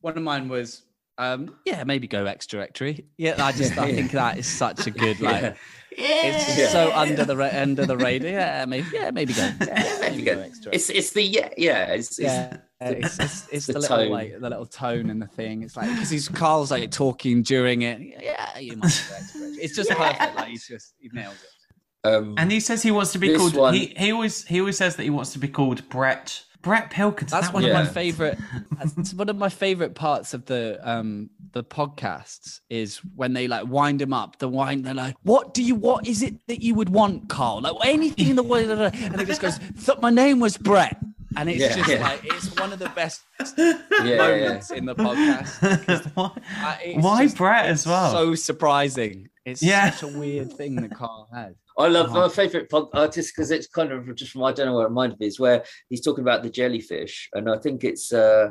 One 0.00 0.16
of 0.16 0.22
mine 0.22 0.48
was, 0.48 0.82
um, 1.20 1.56
yeah, 1.64 1.84
maybe 1.84 2.06
go 2.08 2.24
X 2.26 2.46
directory. 2.46 3.04
Yeah, 3.18 3.34
I 3.44 3.52
just 3.52 3.76
I 3.78 3.86
Yeah. 3.88 3.94
think 3.94 4.10
that 4.12 4.38
is 4.38 4.46
such 4.46 4.86
a 4.86 4.90
good 4.90 5.20
like. 5.20 5.42
Yeah. 5.42 5.54
It's 5.92 6.56
Yeah. 6.58 6.68
so 6.68 6.92
under 6.94 7.24
the 7.24 7.36
ra- 7.36 7.50
under 7.52 7.84
the 7.84 7.96
radar. 7.96 8.30
Yeah, 8.30 8.64
maybe. 8.64 8.86
Yeah, 8.92 9.10
maybe 9.10 9.32
go. 9.34 9.50
Yeah, 9.60 9.98
maybe 10.00 10.22
go. 10.22 10.32
X 10.38 10.60
directory. 10.60 10.72
It's 10.72 10.88
it's 10.90 11.10
the 11.12 11.22
yeah 11.22 11.48
yeah 11.58 11.86
it's, 11.92 12.10
it's 12.18 12.20
yeah, 12.20 12.56
it's, 12.80 13.18
it's, 13.18 13.48
it's 13.52 13.66
the 13.66 13.72
the, 13.74 13.78
little 13.80 13.96
tone. 13.98 14.08
like 14.10 14.32
the 14.40 14.48
little 14.48 14.66
tone 14.66 15.10
and 15.10 15.20
the 15.20 15.26
thing. 15.26 15.62
It's 15.62 15.76
like 15.76 15.88
because 15.90 16.08
he's 16.10 16.28
Karl's 16.28 16.70
like 16.70 16.90
talking 16.90 17.42
during 17.42 17.82
it. 17.82 18.00
Yeah, 18.22 18.58
you 18.58 18.76
might. 18.76 19.04
go 19.08 19.16
It's 19.60 19.74
just 19.74 19.90
perfect. 20.02 20.36
Like 20.36 20.48
he's 20.48 20.66
just 20.66 20.94
he 21.00 21.10
nailed 21.12 21.34
it. 21.34 22.08
um 22.08 22.34
And 22.38 22.50
he 22.52 22.60
says 22.60 22.82
he 22.82 22.92
wants 22.92 23.12
to 23.12 23.18
be 23.18 23.36
called. 23.36 23.54
one- 23.56 23.74
He, 23.74 23.92
he 23.96 24.12
always 24.12 24.44
he 24.46 24.60
always 24.60 24.78
says 24.78 24.94
that 24.96 25.02
he 25.02 25.10
wants 25.10 25.32
to 25.32 25.38
be 25.40 25.48
called 25.48 25.86
Brett 25.90 26.40
Brett 26.62 26.90
Pilkington. 26.90 27.28
That's 27.30 27.48
That 27.48 27.54
one 27.54 27.62
was 27.62 27.70
of 27.70 27.74
my 27.74 27.86
favorite. 27.86 28.38
That's 28.94 29.14
one 29.14 29.28
of 29.28 29.36
my 29.36 29.48
favorite 29.48 29.94
parts 29.94 30.34
of 30.34 30.44
the 30.46 30.78
um 30.82 31.30
the 31.52 31.64
podcasts 31.64 32.60
is 32.68 32.98
when 33.16 33.32
they 33.32 33.48
like 33.48 33.66
wind 33.66 34.00
him 34.02 34.12
up. 34.12 34.38
The 34.38 34.48
wind 34.48 34.84
they're 34.84 34.94
like, 34.94 35.16
"What 35.22 35.54
do 35.54 35.62
you? 35.62 35.74
What 35.74 36.06
is 36.06 36.22
it 36.22 36.46
that 36.48 36.62
you 36.62 36.74
would 36.74 36.90
want, 36.90 37.28
Karl? 37.28 37.60
Like 37.62 37.74
anything 37.84 38.28
in 38.28 38.36
the 38.36 38.42
world?" 38.42 38.70
And 38.70 39.20
it 39.20 39.26
just 39.26 39.40
goes, 39.40 39.58
"Thought 39.58 40.00
my 40.02 40.10
name 40.10 40.40
was 40.40 40.56
Brett." 40.56 40.96
And 41.36 41.48
it's 41.48 41.60
Yeah, 41.60 41.76
just 41.76 41.88
yeah. 41.88 42.02
like 42.02 42.20
it's 42.24 42.54
one 42.58 42.72
of 42.72 42.80
the 42.80 42.88
best 42.88 43.22
yeah, 43.56 43.74
yeah, 44.02 44.16
moments 44.16 44.70
in 44.72 44.84
the 44.84 44.96
podcast. 44.96 46.10
why, 46.14 46.30
Uh, 46.64 47.00
why 47.00 47.22
just- 47.24 47.36
Brett 47.36 47.66
as 47.66 47.86
well? 47.86 48.10
So 48.10 48.34
surprising. 48.34 49.28
It's 49.44 49.62
Yeah. 49.62 49.90
such 49.92 50.10
a 50.12 50.18
weird 50.18 50.52
thing 50.52 50.74
that 50.76 50.90
Karl 50.94 51.28
has. 51.32 51.54
I 51.80 51.88
love 51.88 52.10
Oh. 52.10 52.20
my 52.20 52.28
favorite 52.28 52.68
pod 52.70 52.88
artist 52.94 53.32
because 53.34 53.50
it's 53.50 53.66
kind 53.66 53.90
of 53.92 54.14
just 54.14 54.32
from 54.32 54.44
I 54.44 54.52
don't 54.52 54.66
know 54.66 54.74
what 54.74 54.82
it 54.86 54.88
reminded 54.88 55.18
me 55.20 55.26
is 55.26 55.40
where 55.40 55.64
he's 55.88 56.00
talking 56.02 56.22
about 56.22 56.42
the 56.42 56.50
jellyfish, 56.50 57.28
and 57.34 57.48
I 57.50 57.58
think 57.58 57.84
it's 57.84 58.12
uh 58.12 58.50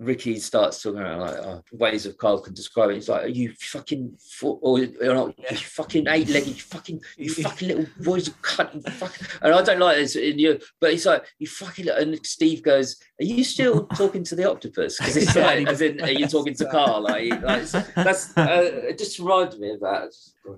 Ricky 0.00 0.38
starts 0.38 0.82
talking 0.82 1.00
about 1.00 1.20
like 1.20 1.36
uh, 1.36 1.60
ways 1.72 2.06
of 2.06 2.16
Karl 2.16 2.40
can 2.40 2.54
describe 2.54 2.88
it. 2.88 2.94
He's 2.94 3.10
like, 3.10 3.24
"Are 3.24 3.28
you 3.28 3.52
fucking 3.60 4.16
or 4.42 4.78
you're 4.78 5.14
not 5.14 5.38
you 5.38 5.56
fucking 5.58 6.08
eight 6.08 6.30
legged, 6.30 6.48
you 6.48 6.54
fucking 6.54 7.02
you 7.18 7.30
fucking 7.30 7.68
little 7.68 7.86
boys 8.00 8.26
of 8.26 8.40
cunt, 8.40 8.74
you 8.74 8.92
fucking." 8.92 9.26
And 9.42 9.52
I 9.52 9.60
don't 9.60 9.78
like 9.78 9.98
this 9.98 10.16
in 10.16 10.38
you, 10.38 10.58
but 10.80 10.92
he's 10.92 11.04
like, 11.04 11.26
"You 11.38 11.46
fucking," 11.46 11.90
and 11.90 12.18
Steve 12.24 12.62
goes, 12.62 12.96
"Are 13.20 13.24
you 13.24 13.44
still 13.44 13.86
talking 13.94 14.24
to 14.24 14.34
the 14.34 14.50
octopus?" 14.50 14.96
Because 14.96 15.16
it's 15.18 15.36
like, 15.36 15.68
as 15.68 15.82
in, 15.82 16.00
are 16.00 16.10
you 16.10 16.26
talking 16.26 16.54
to 16.54 16.64
Karl? 16.70 17.02
Like, 17.02 17.30
like 17.42 17.70
that's 17.94 18.36
uh, 18.38 18.70
it 18.88 18.96
just 18.96 19.18
reminded 19.18 19.60
me 19.60 19.72
of 19.72 19.80
that. 19.80 20.14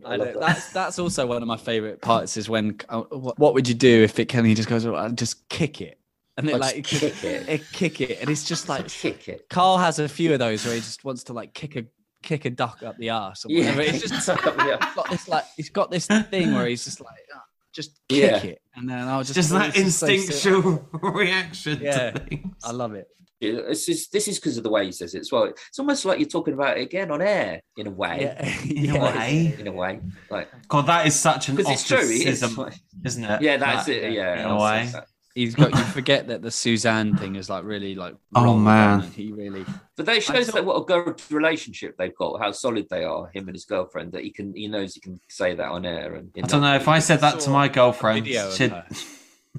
I, 0.06 0.18
that. 0.18 0.38
that's 0.38 0.72
that's 0.72 0.98
also 1.00 1.26
one 1.26 1.42
of 1.42 1.48
my 1.48 1.56
favorite 1.56 2.00
parts 2.00 2.36
is 2.36 2.48
when 2.48 2.78
uh, 2.88 3.00
what, 3.00 3.36
what 3.40 3.54
would 3.54 3.66
you 3.66 3.74
do 3.74 4.04
if 4.04 4.20
it 4.20 4.28
can 4.28 4.44
he 4.44 4.54
just 4.54 4.68
goes 4.68 4.86
"Oh, 4.86 4.94
I'll 4.94 5.10
just 5.10 5.48
kick 5.48 5.80
it 5.80 5.98
and 6.36 6.48
it 6.48 6.54
I'll 6.54 6.60
like 6.60 6.84
just 6.86 7.00
kick 7.00 7.24
it. 7.24 7.48
it 7.48 7.62
kick 7.72 8.00
it 8.00 8.20
and 8.20 8.30
it's 8.30 8.44
just 8.44 8.68
like 8.68 8.88
kick 8.88 9.28
it. 9.28 9.48
Karl 9.50 9.78
has 9.78 9.98
a 9.98 10.08
few 10.08 10.32
of 10.32 10.38
those 10.38 10.64
where 10.64 10.74
he 10.74 10.80
just 10.80 11.04
wants 11.04 11.24
to 11.24 11.32
like 11.32 11.54
kick 11.54 11.76
a 11.76 11.84
kick 12.22 12.44
a 12.44 12.50
duck 12.50 12.82
up 12.82 12.96
the 12.98 13.10
arse 13.10 13.44
or 13.44 13.50
Yeah, 13.50 13.74
whatever. 13.74 13.82
It's 13.82 14.08
just 14.08 14.28
yeah. 14.28 14.78
he's 14.80 14.94
got 14.94 15.10
this 15.10 15.28
like 15.28 15.44
he's 15.56 15.70
got 15.70 15.90
this 15.90 16.06
thing 16.06 16.54
where 16.54 16.66
he's 16.66 16.84
just 16.84 17.00
like 17.00 17.14
"Ah, 17.34 17.42
just 17.74 17.98
kick 18.08 18.22
Yeah. 18.44 18.50
it 18.50 18.62
and 18.76 18.88
then 18.88 19.08
I'll 19.08 19.22
just 19.22 19.34
just 19.34 19.50
that 19.50 19.76
it's 19.76 19.98
just 19.98 19.98
so 20.00 20.06
instinctual 20.06 20.88
reaction. 21.12 21.80
Yeah. 21.82 22.10
to. 22.12 22.38
I 22.64 22.70
love 22.72 22.94
it. 22.94 23.08
This 23.40 23.88
is 23.88 24.08
this 24.08 24.28
is 24.28 24.38
because 24.38 24.56
of 24.56 24.62
the 24.62 24.70
way 24.70 24.84
he 24.86 24.92
says 24.92 25.16
it 25.16 25.18
as 25.18 25.32
well. 25.32 25.46
It's 25.46 25.76
almost 25.80 26.04
like 26.04 26.20
you're 26.20 26.28
talking 26.28 26.54
about 26.54 26.78
it 26.78 26.82
again 26.82 27.10
on 27.10 27.20
air 27.20 27.60
in 27.76 27.88
a 27.88 27.90
way. 27.90 28.18
Yeah, 28.20 28.56
In 28.64 28.90
a 28.96 29.00
way. 29.02 29.56
In 29.58 29.66
a 29.66 29.72
way, 29.72 29.98
like 30.30 30.48
God, 30.68 30.86
that 30.86 31.08
is 31.08 31.16
such 31.18 31.48
an 31.48 31.56
because 31.56 31.72
it's 31.72 31.88
true. 31.88 31.98
It's 31.98 32.40
ostracism, 32.40 32.70
isn't 33.04 33.24
it? 33.24 33.42
yeah, 33.42 33.56
that's 33.56 33.86
That- 33.86 33.96
it. 34.04 34.12
Yeah, 34.12 34.34
in 34.38 34.46
a 34.46 34.48
I'll 34.56 34.62
way. 34.62 34.88
that. 34.92 35.06
He's 35.34 35.54
got 35.54 35.70
you 35.74 35.82
forget 35.98 36.28
that 36.28 36.42
the 36.42 36.50
Suzanne 36.50 37.16
thing 37.16 37.36
is 37.36 37.48
like 37.48 37.64
really 37.64 37.94
like 37.94 38.14
Oh, 38.34 38.56
man. 38.56 39.00
he 39.00 39.32
really 39.32 39.64
But 39.96 40.06
that 40.06 40.22
shows 40.22 40.46
thought- 40.46 40.54
that 40.56 40.64
what 40.64 40.76
a 40.82 40.84
good 40.84 41.22
relationship 41.30 41.96
they've 41.96 42.14
got, 42.14 42.40
how 42.40 42.52
solid 42.52 42.86
they 42.90 43.04
are, 43.04 43.30
him 43.34 43.48
and 43.48 43.54
his 43.54 43.64
girlfriend. 43.64 44.12
That 44.12 44.22
he 44.24 44.30
can, 44.30 44.54
he 44.54 44.68
knows 44.68 44.94
he 44.94 45.00
can 45.00 45.18
say 45.28 45.54
that 45.54 45.68
on 45.68 45.86
air. 45.86 46.14
And 46.16 46.30
I 46.36 46.46
don't 46.46 46.60
know 46.60 46.76
if 46.76 46.86
I 46.88 46.98
said 46.98 47.20
that 47.20 47.40
to 47.40 47.50
my 47.50 47.68
girlfriend. 47.68 48.26
she'd- 48.26 48.68
her. 48.68 48.86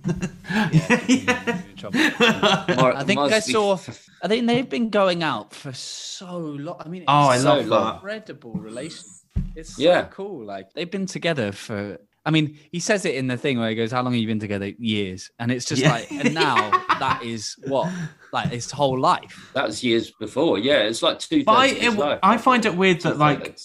yeah. 0.71 1.61
in 1.69 1.75
trouble. 1.77 1.99
I 2.19 3.03
think 3.05 3.19
I 3.19 3.27
must 3.29 3.47
be- 3.47 3.53
saw. 3.53 3.77
I 4.23 4.27
think 4.27 4.47
they've 4.47 4.69
been 4.69 4.89
going 4.89 5.23
out 5.23 5.53
for 5.53 5.71
so 5.73 6.37
long. 6.37 6.77
I 6.79 6.87
mean, 6.89 7.01
it's 7.03 7.09
Oh, 7.11 7.13
I 7.29 7.37
so 7.37 7.55
love 7.55 7.65
long. 7.67 7.83
that. 7.85 7.93
incredible 7.95 8.53
relation. 8.53 9.05
It's 9.55 9.75
so 9.75 9.81
Yeah. 9.83 10.05
cool. 10.05 10.45
Like 10.45 10.73
they've 10.73 10.89
been 10.89 11.05
together 11.05 11.51
for. 11.51 11.99
I 12.25 12.31
mean, 12.31 12.57
he 12.71 12.79
says 12.79 13.03
it 13.05 13.15
in 13.15 13.27
the 13.27 13.35
thing 13.37 13.59
where 13.59 13.69
he 13.69 13.75
goes, 13.75 13.91
"How 13.91 14.01
long 14.01 14.13
have 14.13 14.21
you 14.21 14.27
been 14.27 14.39
together?" 14.39 14.67
Years, 14.79 15.29
and 15.39 15.51
it's 15.51 15.65
just 15.65 15.81
Yeah. 15.81 15.91
like, 15.91 16.11
and 16.11 16.33
now 16.33 16.55
that 16.99 17.21
is 17.23 17.55
what 17.67 17.91
like 18.31 18.49
his 18.49 18.71
whole 18.71 18.97
life. 18.99 19.51
That 19.53 19.65
was 19.65 19.83
years 19.83 20.09
before. 20.11 20.57
Yeah, 20.57 20.79
it's 20.79 21.03
like 21.03 21.19
two. 21.19 21.43
But 21.43 21.51
I, 21.51 21.65
it, 21.67 22.19
I 22.23 22.37
find 22.37 22.65
it 22.65 22.75
weird 22.77 23.01
that 23.01 23.17
like 23.17 23.57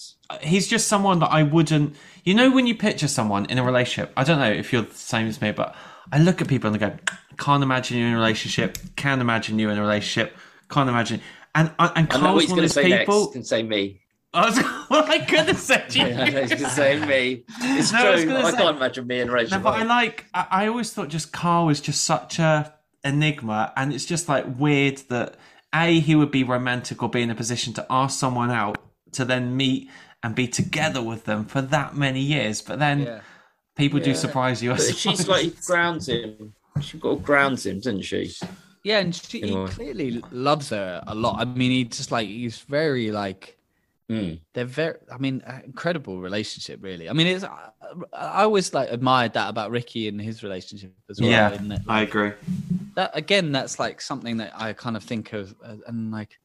he's 0.42 0.66
just 0.66 0.88
someone 0.88 1.20
that 1.20 1.30
I 1.30 1.44
wouldn't. 1.44 1.94
You 2.24 2.34
know, 2.34 2.50
when 2.50 2.66
you 2.66 2.74
picture 2.74 3.08
someone 3.08 3.46
in 3.46 3.58
a 3.58 3.64
relationship, 3.64 4.12
I 4.16 4.24
don't 4.24 4.38
know 4.38 4.50
if 4.50 4.72
you're 4.72 4.82
the 4.82 4.94
same 4.94 5.28
as 5.28 5.40
me, 5.40 5.52
but 5.52 5.74
I 6.12 6.18
look 6.18 6.42
at 6.42 6.48
people 6.48 6.72
and 6.72 6.82
I 6.82 6.88
go, 6.90 6.96
"Can't 7.36 7.62
imagine 7.62 7.98
you 7.98 8.06
in 8.06 8.12
a 8.12 8.16
relationship. 8.16 8.76
Can't 8.96 9.20
imagine 9.20 9.58
you 9.58 9.70
in 9.70 9.78
a 9.78 9.80
relationship. 9.80 10.36
Can't 10.68 10.88
imagine." 10.88 11.20
And 11.54 11.70
and 11.78 11.90
I 11.94 12.00
know 12.02 12.02
what 12.02 12.10
Karl's 12.10 12.40
he's 12.42 12.50
one 12.50 12.56
going 12.58 12.64
of 12.66 12.70
to 12.72 12.74
those 12.80 12.84
say 12.90 12.98
people. 12.98 13.20
next. 13.20 13.32
Can 13.34 13.44
say 13.44 13.62
me. 13.62 14.00
I 14.34 14.46
was, 14.46 14.58
well, 14.90 15.04
I 15.10 15.20
could 15.20 15.46
have 15.48 15.58
said 15.58 15.94
you. 15.94 16.06
Yeah, 16.06 16.22
I 16.22 16.28
know 16.30 16.40
he's 16.42 16.50
going 16.50 16.62
to 16.64 16.70
say 16.70 17.04
me. 17.06 17.44
It's 17.60 17.92
No, 17.94 17.98
I 18.12 18.16
true. 18.16 18.26
gonna 18.26 18.38
I, 18.46 18.50
say- 18.50 18.56
can't 18.58 18.76
imagine 18.76 19.06
me 19.06 19.20
in 19.20 19.30
a 19.30 19.42
No, 19.44 19.58
but 19.60 19.74
I 19.80 19.82
like. 19.84 20.26
I, 20.34 20.46
I 20.50 20.66
always 20.68 20.92
thought 20.92 21.08
just 21.08 21.32
Karl 21.32 21.66
was 21.66 21.80
just 21.80 22.04
such 22.04 22.38
a 22.38 22.74
enigma, 23.04 23.72
and 23.76 23.92
it's 23.92 24.04
just 24.04 24.28
like 24.28 24.44
weird 24.58 24.98
that 25.08 25.36
a 25.74 25.98
he 26.00 26.14
would 26.14 26.30
be 26.30 26.44
romantic 26.44 27.02
or 27.02 27.08
be 27.08 27.22
in 27.22 27.30
a 27.30 27.34
position 27.34 27.72
to 27.74 27.86
ask 27.90 28.18
someone 28.18 28.50
out 28.50 28.78
to 29.12 29.24
then 29.24 29.56
meet 29.56 29.88
and 30.22 30.34
be 30.34 30.46
together 30.48 31.02
with 31.02 31.24
them 31.24 31.44
for 31.44 31.60
that 31.62 31.96
many 31.96 32.20
years, 32.20 32.60
but 32.60 32.78
then 32.78 33.00
Yeah. 33.02 33.20
people 33.76 34.00
do 34.00 34.14
surprise 34.14 34.62
you. 34.62 34.76
She's 34.78 35.28
like 35.28 35.60
grounds 35.64 36.08
him. 36.08 36.54
She 36.80 36.98
got 36.98 37.22
grounds 37.22 37.66
him, 37.66 37.76
doesn't 37.76 38.02
she? 38.02 38.32
Yeah, 38.84 38.98
and 39.00 39.14
she, 39.14 39.40
he 39.40 39.48
In 39.52 39.56
a 39.58 39.62
way. 39.64 39.68
clearly 39.70 40.22
loves 40.30 40.70
her 40.70 41.02
a 41.06 41.14
lot. 41.14 41.36
I 41.40 41.44
mean, 41.44 41.70
he 41.70 41.84
just 41.84 42.10
like 42.12 42.28
he's 42.28 42.58
very 42.60 43.10
like 43.10 43.57
Mm. 44.10 44.40
they're 44.54 44.64
very. 44.64 44.96
I 45.12 45.18
mean, 45.18 45.42
uh, 45.46 45.60
incredible 45.64 46.18
relationship, 46.18 46.82
really. 46.82 47.10
I 47.10 47.12
mean, 47.12 47.26
it's 47.26 47.44
I, 47.44 47.70
I 48.14 48.42
always 48.42 48.72
like 48.72 48.90
admired 48.90 49.34
that 49.34 49.50
about 49.50 49.70
Ricky 49.70 50.08
and 50.08 50.18
his 50.18 50.42
relationship 50.42 50.94
as 51.10 51.20
well. 51.20 51.28
yeah, 51.28 51.50
that, 51.50 51.80
I 51.86 52.00
like, 52.00 52.08
agree. 52.08 52.32
that 52.94 53.10
again, 53.12 53.52
that's 53.52 53.78
like 53.78 54.00
something 54.00 54.38
that 54.38 54.52
I 54.54 54.72
kind 54.72 54.96
of 54.96 55.04
think 55.04 55.34
of, 55.34 55.54
uh, 55.62 55.76
and 55.86 56.10
like 56.10 56.38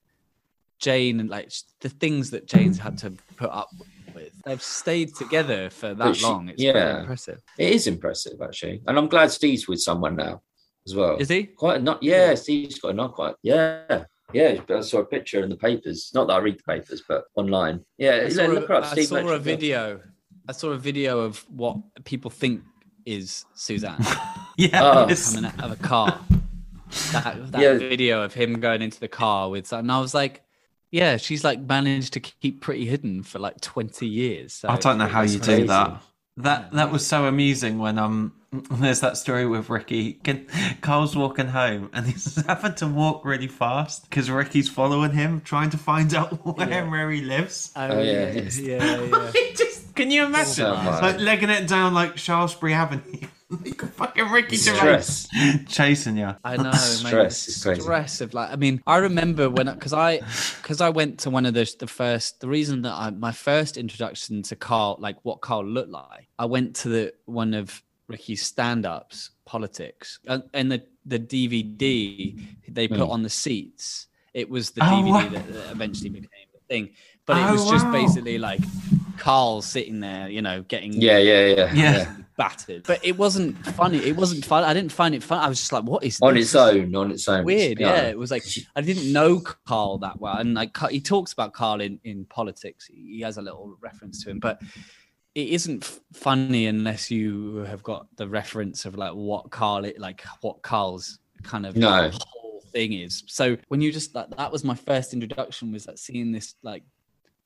Jane 0.80 1.22
and 1.22 1.30
like 1.30 1.54
the 1.80 1.88
things 1.88 2.32
that 2.32 2.48
Jane's 2.48 2.78
had 2.78 2.98
to 3.00 3.14
put 3.38 3.50
up 3.50 3.70
with. 4.14 4.34
They've 4.44 4.62
stayed 4.62 5.16
together 5.16 5.70
for 5.70 5.94
that 5.94 6.18
she- 6.18 6.26
long. 6.26 6.50
It's 6.50 6.62
yeah. 6.62 6.74
very 6.74 7.00
impressive. 7.00 7.42
It 7.58 7.72
is 7.72 7.88
impressive, 7.88 8.42
actually, 8.42 8.82
and 8.88 8.98
I'm 8.98 9.08
glad 9.08 9.32
Steve's 9.32 9.70
with 9.70 9.80
someone 9.80 10.18
now 10.18 10.42
as 10.86 10.96
well. 10.96 11.16
Is 11.16 11.30
he? 11.30 11.44
Quite 11.44 11.82
not. 11.82 12.04
Yeah, 12.04 12.36
Steve's 12.36 12.78
got 12.80 12.90
a 12.90 12.94
not 12.94 13.14
quite. 13.14 13.36
Yeah, 13.42 14.04
yeah. 14.34 14.60
I 14.70 14.82
saw 14.82 15.00
a 15.00 15.06
picture 15.06 15.44
in 15.44 15.50
the 15.50 15.56
papers. 15.56 16.12
Not 16.14 16.28
that 16.28 16.34
I 16.34 16.38
read 16.40 16.60
the 16.60 16.64
papers, 16.64 17.04
but 17.08 17.26
online. 17.36 17.84
Yeah, 17.98 18.24
I 18.26 18.30
saw, 18.30 18.46
look 18.46 18.70
a, 18.70 18.76
up. 18.78 18.86
I 18.86 18.92
Steve 18.94 19.06
saw 19.08 19.28
a 19.30 19.40
video. 19.40 20.00
I 20.48 20.52
saw 20.52 20.70
a 20.72 20.78
video 20.78 21.20
of 21.22 21.40
what 21.50 21.78
people 22.04 22.30
think 22.30 22.62
is 23.06 23.46
Suzanne 23.54 24.00
Yeah, 24.58 24.82
Oh. 25.08 25.16
coming 25.34 25.46
out 25.46 25.64
of 25.64 25.72
a 25.72 25.76
car. 25.78 26.20
That, 27.12 27.52
that 27.52 27.62
Yeah. 27.62 27.74
video 27.78 28.24
of 28.24 28.34
him 28.34 28.60
going 28.60 28.82
into 28.82 29.00
the 29.00 29.08
car 29.08 29.50
with, 29.50 29.72
and 29.74 29.92
I 29.92 30.00
was 30.00 30.14
like, 30.14 30.44
yeah, 30.92 31.18
she's 31.18 31.44
like 31.44 31.60
managed 31.60 32.14
to 32.14 32.20
keep 32.20 32.62
pretty 32.62 32.86
hidden 32.86 33.24
for 33.24 33.40
like 33.40 33.60
twenty 33.62 34.08
years. 34.08 34.54
So 34.54 34.70
I 34.70 34.78
don't 34.78 35.00
know 35.00 35.08
how 35.08 35.22
That's 35.22 35.34
you 35.34 35.40
do 35.40 35.66
that. 35.68 36.02
That 36.38 36.72
that 36.72 36.92
was 36.92 37.06
so 37.06 37.26
amusing 37.26 37.78
when 37.80 38.00
um 38.00 38.34
there's 38.72 39.02
that 39.02 39.18
story 39.18 39.46
with 39.46 39.70
Ricky. 39.70 40.14
Can, 40.14 40.46
Karl's 40.82 41.16
walking 41.16 41.48
home 41.48 41.90
and 41.94 42.06
he's 42.12 42.44
having 42.46 42.76
to 42.76 42.88
walk 42.88 43.24
really 43.26 43.48
fast 43.48 44.10
because 44.10 44.30
Ricky's 44.30 44.70
following 44.70 45.12
him, 45.12 45.42
trying 45.42 45.70
to 45.72 45.78
find 45.78 46.14
out 46.14 46.30
where 46.58 46.70
Yeah. 46.70 46.90
where 46.90 47.10
he 47.12 47.22
lives. 47.22 47.72
Oh, 47.76 48.00
yeah. 48.02 48.32
yeah, 48.32 49.02
yeah. 49.02 49.32
He 49.32 49.54
just, 49.54 49.96
can 49.96 50.10
you 50.12 50.26
imagine 50.26 50.54
So 50.54 50.72
like 50.74 51.20
legging 51.20 51.50
it 51.50 51.68
down 51.68 51.94
like 51.94 52.18
Shaftesbury 52.18 52.74
Avenue? 52.74 53.28
Fucking 53.96 54.30
Ricky 54.32 54.56
Gervais 54.58 55.02
Stress. 55.02 55.28
chasing 55.68 56.18
you. 56.18 56.36
I 56.44 56.58
know, 56.58 56.72
Stress 56.72 57.04
man. 57.04 57.26
is 57.28 57.64
crazy. 57.64 57.82
Stress 57.82 58.22
of 58.22 58.34
like, 58.34 58.52
I 58.52 58.56
mean, 58.56 58.82
I 58.88 58.98
remember 58.98 59.50
when 59.50 59.68
because 59.68 59.94
I 59.94 60.22
because 60.62 60.82
I 60.82 60.90
went 60.90 61.20
to 61.22 61.30
one 61.30 61.46
of 61.46 61.54
the 61.54 61.74
the 61.80 61.88
first 61.88 62.40
the 62.42 62.48
reason 62.48 62.82
that 62.84 62.94
I 62.94 63.10
my 63.12 63.32
first 63.32 63.78
introduction 63.78 64.42
to 64.44 64.56
Karl, 64.56 64.98
like 65.00 65.18
what 65.24 65.42
Karl 65.42 65.66
looked 65.66 65.90
like, 65.92 66.28
I 66.40 66.46
went 66.46 66.76
to 66.78 66.90
the 66.90 67.14
one 67.26 67.54
of 67.54 67.82
Ricky's 68.08 68.44
stand 68.44 68.86
ups, 68.86 69.32
politics, 69.46 70.20
and, 70.28 70.44
and 70.54 70.72
the 70.72 70.84
the 71.06 71.20
DVD 71.20 72.36
they 72.70 72.88
put 72.88 73.00
Mm. 73.00 73.10
on 73.12 73.24
the 73.24 73.30
seats. 73.30 74.08
It 74.34 74.50
was 74.50 74.72
the 74.72 74.82
Oh, 74.84 74.88
DVD 74.88 75.10
wow. 75.12 75.30
that, 75.30 75.54
that 75.54 75.72
eventually 75.72 76.10
became 76.10 76.48
the 76.54 76.60
thing, 76.68 76.90
but 77.26 77.38
it 77.38 77.46
Oh, 77.48 77.54
was 77.54 77.70
just 77.70 77.86
wow. 77.86 77.92
basically 77.92 78.38
like 78.40 78.62
Karl 79.18 79.62
sitting 79.62 80.00
there, 80.00 80.28
you 80.28 80.42
know, 80.42 80.64
getting 80.64 80.94
Yeah, 80.94 81.20
yeah, 81.20 81.46
yeah. 81.46 81.74
Yeah. 81.74 82.16
battered. 82.38 82.84
But 82.88 83.04
it 83.06 83.18
wasn't 83.18 83.58
funny. 83.76 83.98
It 84.00 84.16
wasn't 84.16 84.44
fun. 84.46 84.64
I 84.64 84.74
didn't 84.74 84.92
find 84.92 85.14
it 85.16 85.22
fun. 85.24 85.40
I 85.40 85.48
was 85.48 85.60
just 85.60 85.72
like, 85.72 85.84
what 85.84 86.04
is 86.04 86.20
On 86.22 86.34
this? 86.34 86.46
its 86.48 86.56
own, 86.56 86.96
on 86.96 87.12
its 87.12 87.28
own. 87.28 87.44
weird 87.46 87.80
yeah 87.80 88.04
it 88.04 88.18
was 88.18 88.32
like 88.32 88.44
i 88.76 88.82
didn't 88.82 89.12
know 89.12 89.40
karl 89.66 89.98
that 90.00 90.20
well 90.20 90.38
and 90.38 90.54
like 90.54 90.76
he 90.90 91.00
talks 91.00 91.34
about 91.34 91.54
karl 91.54 91.82
in 91.82 92.00
in 92.04 92.26
politics 92.26 92.86
he 92.86 93.22
has 93.22 93.38
a 93.38 93.42
little 93.42 93.78
reference 93.82 94.24
to 94.24 94.30
him 94.30 94.40
but 94.40 94.62
it 95.36 95.48
isn't 95.50 95.84
f- 95.84 96.00
funny 96.14 96.68
unless 96.68 97.10
you 97.10 97.58
have 97.68 97.82
got 97.84 98.08
the 98.18 98.28
reference 98.28 98.86
of 98.86 98.96
like 98.96 99.12
what 99.14 99.50
karl 99.52 99.84
it 99.86 100.00
like 100.00 100.22
what 100.42 100.62
karl's 100.62 101.20
kind 101.44 101.66
of 101.66 101.76
No. 101.76 102.10
whole 102.14 102.62
thing 102.72 102.94
is 102.94 103.24
so 103.28 103.58
when 103.68 103.82
you 103.82 103.92
just 103.92 104.14
like 104.16 104.30
that 104.38 104.52
was 104.52 104.64
my 104.64 104.76
first 104.76 105.14
introduction 105.14 105.72
was 105.72 105.88
like 105.88 105.98
seeing 105.98 106.32
this 106.32 106.56
like 106.64 106.84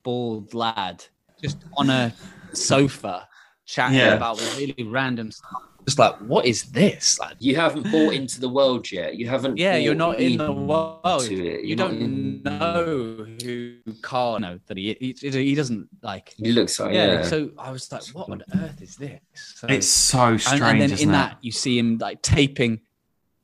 bald 0.04 0.54
lad 0.54 1.04
just 1.42 1.58
on 1.78 1.90
a 1.90 2.14
sofa 2.54 3.28
chatting 3.68 3.98
Yeah. 4.00 4.16
about 4.16 4.40
really 4.58 4.84
random 4.84 5.32
stuff 5.32 5.62
just 5.86 6.00
like 6.00 6.18
what 6.18 6.46
is 6.46 6.64
this 6.72 7.18
like 7.18 7.38
You 7.40 7.56
haven't 7.56 7.90
bought 7.90 8.14
into 8.14 8.42
the 8.42 8.50
world 8.50 8.92
yet. 8.92 9.16
You 9.16 9.30
haven't. 9.30 9.56
yeah, 9.58 9.78
you're 9.78 9.96
not 9.96 10.20
in 10.20 10.38
the 10.38 10.52
world. 10.52 11.24
into 11.24 11.46
it. 11.46 11.64
You 11.64 11.78
don't 11.78 11.98
in- 11.98 12.44
know 12.44 13.26
who 13.42 13.76
Karl 14.02 14.38
know 14.42 14.60
that 14.68 14.76
he, 14.76 14.98
he 15.00 15.30
he 15.30 15.56
doesn't 15.56 15.88
like. 16.02 16.34
He 16.36 16.52
looks 16.52 16.78
like 16.82 16.94
yeah, 16.94 17.06
yeah. 17.14 17.22
So 17.22 17.52
I 17.58 17.72
was 17.72 17.90
like, 17.90 18.04
what 18.08 18.30
on 18.30 18.44
earth 18.62 18.82
is 18.82 18.98
this? 18.98 19.22
So, 19.34 19.68
It's 19.70 19.88
so 19.88 20.36
strange, 20.36 20.62
and 20.62 20.82
then 20.82 20.92
isn't 20.92 21.08
in 21.08 21.10
it? 21.10 21.18
that 21.18 21.38
you 21.40 21.54
see 21.54 21.80
him 21.80 21.98
like 22.00 22.22
taping 22.22 22.82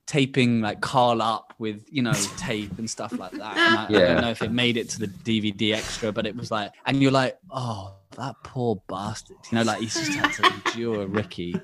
taping 0.06 0.60
like 0.60 0.82
Karl 0.82 1.22
up 1.22 1.54
with 1.60 1.86
you 1.90 2.02
know 2.02 2.12
tape 2.38 2.78
and 2.78 2.90
stuff 2.90 3.18
like 3.18 3.32
that. 3.32 3.56
And 3.58 3.78
I, 3.78 3.86
I 4.04 4.08
don't 4.08 4.22
know 4.22 4.32
if 4.32 4.42
it 4.42 4.52
made 4.52 4.76
it 4.76 4.90
to 4.90 5.00
the 5.00 5.08
DVD 5.08 5.76
extra, 5.76 6.12
but 6.12 6.26
it 6.28 6.36
was 6.36 6.52
like, 6.52 6.74
and 6.86 7.02
you're 7.02 7.12
like, 7.12 7.38
oh, 7.52 7.94
that 8.16 8.36
poor 8.44 8.82
bastard. 8.88 9.38
You 9.52 9.60
know, 9.60 9.64
like 9.64 9.80
he's 9.80 9.94
just 9.94 10.12
had 10.14 10.32
to 10.34 10.54
endure 10.78 11.08
Ricky. 11.08 11.56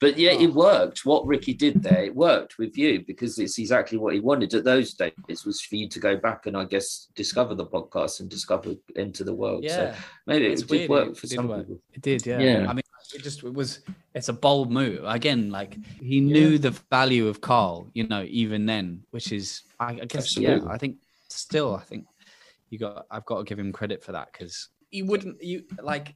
But 0.00 0.18
yeah, 0.18 0.32
it 0.32 0.52
worked. 0.52 1.06
What 1.06 1.24
Ricky 1.26 1.54
did 1.54 1.80
there, 1.80 2.02
it 2.06 2.14
worked 2.16 2.58
with 2.58 2.76
you 2.76 3.04
because 3.06 3.38
it's 3.38 3.56
exactly 3.58 3.98
what 3.98 4.14
he 4.14 4.18
wanted 4.20 4.52
at 4.52 4.64
those 4.64 4.94
days 4.94 5.12
was 5.46 5.60
for 5.60 5.76
you 5.76 5.88
to 5.90 6.00
go 6.00 6.16
back 6.16 6.46
and 6.46 6.56
I 6.56 6.64
guess 6.64 7.06
discover 7.14 7.54
the 7.54 7.66
podcast 7.66 8.18
and 8.18 8.28
discover 8.28 8.74
into 8.96 9.22
the 9.22 9.32
world. 9.32 9.64
So 9.68 9.94
maybe 10.26 10.46
It's 10.46 10.62
it 10.62 10.70
weird, 10.70 10.80
did 10.82 10.90
work 10.90 11.08
it 11.10 11.16
for 11.18 11.26
did 11.28 11.36
some 11.36 11.46
work. 11.46 11.60
people. 11.60 11.80
It 11.92 12.02
did, 12.02 12.26
yeah. 12.26 12.40
Yeah. 12.40 12.66
I 12.68 12.72
mean, 12.72 12.82
it 13.14 13.22
just 13.22 13.44
it 13.44 13.54
was. 13.54 13.80
It's 14.14 14.28
a 14.28 14.32
bold 14.32 14.72
move. 14.72 15.02
Again, 15.04 15.50
like 15.50 15.76
he 16.00 16.20
knew 16.20 16.58
the 16.58 16.72
value 16.90 17.28
of 17.28 17.40
Karl, 17.40 17.88
you 17.94 18.08
know, 18.08 18.24
even 18.28 18.66
then, 18.66 19.04
which 19.12 19.30
is, 19.30 19.62
I, 19.78 20.00
I 20.02 20.04
guess, 20.06 20.36
yeah. 20.36 20.58
I 20.68 20.78
think 20.78 20.96
still, 21.28 21.76
I 21.76 21.82
think 21.82 22.06
you 22.70 22.78
got. 22.80 23.06
I've 23.08 23.24
got 23.26 23.38
to 23.38 23.44
give 23.44 23.58
him 23.58 23.72
credit 23.72 24.02
for 24.02 24.10
that 24.12 24.32
because 24.32 24.68
you 24.92 25.04
wouldn't, 25.06 25.42
you 25.42 25.64
like 25.82 26.14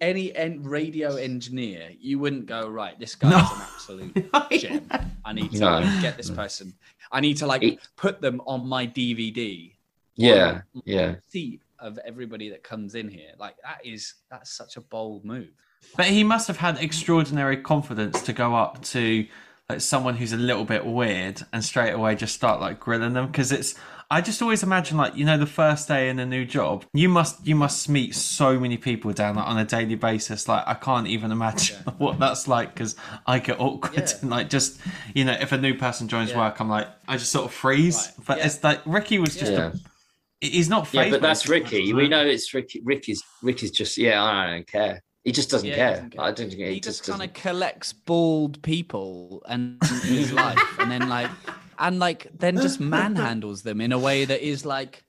any 0.00 0.34
en- 0.34 0.62
radio 0.62 1.16
engineer, 1.16 1.90
you 1.98 2.18
wouldn't 2.18 2.46
go 2.46 2.68
right. 2.68 2.98
This 2.98 3.14
guy's 3.14 3.32
No. 3.32 3.38
an 3.38 3.62
absolute 3.74 4.50
gem. 4.60 4.88
I 5.24 5.32
need 5.32 5.52
to 5.52 5.58
No. 5.58 5.70
like, 5.80 6.00
get 6.00 6.16
this 6.16 6.30
person. 6.30 6.72
I 7.12 7.20
need 7.20 7.36
to 7.38 7.46
like 7.46 7.62
It- 7.62 7.78
put 7.96 8.20
them 8.20 8.40
on 8.46 8.66
my 8.66 8.86
DVD 8.86 9.72
Yeah, 10.16 10.62
yeah. 10.84 11.16
seat 11.28 11.60
of 11.78 11.98
everybody 12.06 12.48
that 12.50 12.62
comes 12.62 12.94
in 12.94 13.08
here. 13.08 13.32
Like 13.38 13.56
that 13.62 13.84
is 13.84 14.14
that's 14.30 14.50
such 14.50 14.76
a 14.76 14.80
bold 14.80 15.24
move. 15.24 15.50
But 15.96 16.06
he 16.06 16.24
must 16.24 16.46
have 16.48 16.56
had 16.56 16.78
extraordinary 16.78 17.58
confidence 17.58 18.22
to 18.22 18.32
go 18.32 18.54
up 18.54 18.82
to 18.84 19.26
like 19.68 19.80
someone 19.80 20.16
who's 20.16 20.32
a 20.32 20.36
little 20.38 20.64
bit 20.64 20.86
weird 20.86 21.42
and 21.52 21.62
straight 21.64 21.90
away 21.92 22.14
just 22.14 22.34
start 22.34 22.60
like 22.60 22.78
grilling 22.80 23.12
them 23.14 23.26
because 23.26 23.50
it's 23.52 23.74
I 24.10 24.20
just 24.20 24.40
always 24.40 24.62
imagine 24.62 24.96
like 24.96 25.16
you 25.16 25.24
know 25.24 25.36
the 25.36 25.46
first 25.46 25.88
day 25.88 26.08
in 26.08 26.18
a 26.20 26.26
new 26.26 26.44
job 26.44 26.84
you 26.92 27.08
must 27.08 27.44
you 27.46 27.56
must 27.56 27.88
meet 27.88 28.14
so 28.14 28.58
many 28.60 28.76
people 28.76 29.12
down 29.12 29.34
like, 29.34 29.46
on 29.48 29.58
a 29.58 29.64
daily 29.64 29.96
basis 29.96 30.46
like 30.48 30.62
I 30.66 30.74
can't 30.74 31.08
even 31.08 31.32
imagine 31.32 31.76
what 31.98 32.18
that's 32.20 32.46
like 32.46 32.72
because 32.72 32.94
I 33.26 33.40
get 33.40 33.58
awkward 33.58 33.94
Yeah. 33.96 34.18
and 34.22 34.30
like 34.30 34.48
just 34.48 34.78
you 35.14 35.24
know 35.24 35.32
if 35.40 35.50
a 35.50 35.58
new 35.58 35.74
person 35.74 36.06
joins 36.06 36.30
Yeah. 36.30 36.38
work 36.38 36.60
I'm 36.60 36.68
like 36.68 36.86
I 37.08 37.16
just 37.16 37.32
sort 37.32 37.46
of 37.46 37.52
freeze 37.52 37.96
Right. 38.18 38.26
but 38.26 38.38
Yeah. 38.38 38.46
it's 38.46 38.62
like 38.62 38.80
Ricky 38.86 39.18
was 39.18 39.34
just 39.34 39.50
Yeah. 39.52 39.72
a, 39.72 40.46
he's 40.46 40.68
not 40.68 40.92
Yeah, 40.94 41.10
but 41.10 41.20
that's. 41.22 41.48
Ricky. 41.48 41.92
We 41.92 42.08
know 42.08 42.24
it's 42.24 42.52
Ricky. 42.54 42.80
Ricky's 42.84 43.22
Ricky's 43.42 43.70
just 43.72 43.98
yeah. 43.98 44.22
I 44.22 44.46
don't 44.50 44.66
care. 44.68 45.02
He 45.24 45.32
just 45.32 45.50
doesn't 45.50 45.66
Yeah, 45.66 45.74
he 45.74 45.78
care. 45.80 45.90
doesn't 45.94 46.10
care. 46.10 46.20
I 46.24 46.30
don't 46.30 46.48
think 46.50 46.60
he, 46.60 46.74
he 46.74 46.80
just, 46.80 47.04
just 47.04 47.10
kind 47.18 47.28
of 47.28 47.34
collects 47.34 47.92
bald 47.92 48.62
people 48.62 49.42
and 49.48 49.82
in 49.82 50.16
his 50.16 50.32
life 50.44 50.60
and 50.78 50.90
then 50.92 51.08
like 51.08 51.30
and 51.78 51.98
like 51.98 52.28
then 52.38 52.56
just 52.56 52.80
manhandles 52.96 53.62
them 53.62 53.80
in 53.80 53.92
a 53.92 53.98
way 53.98 54.24
that 54.24 54.40
is 54.46 54.64
like 54.64 55.02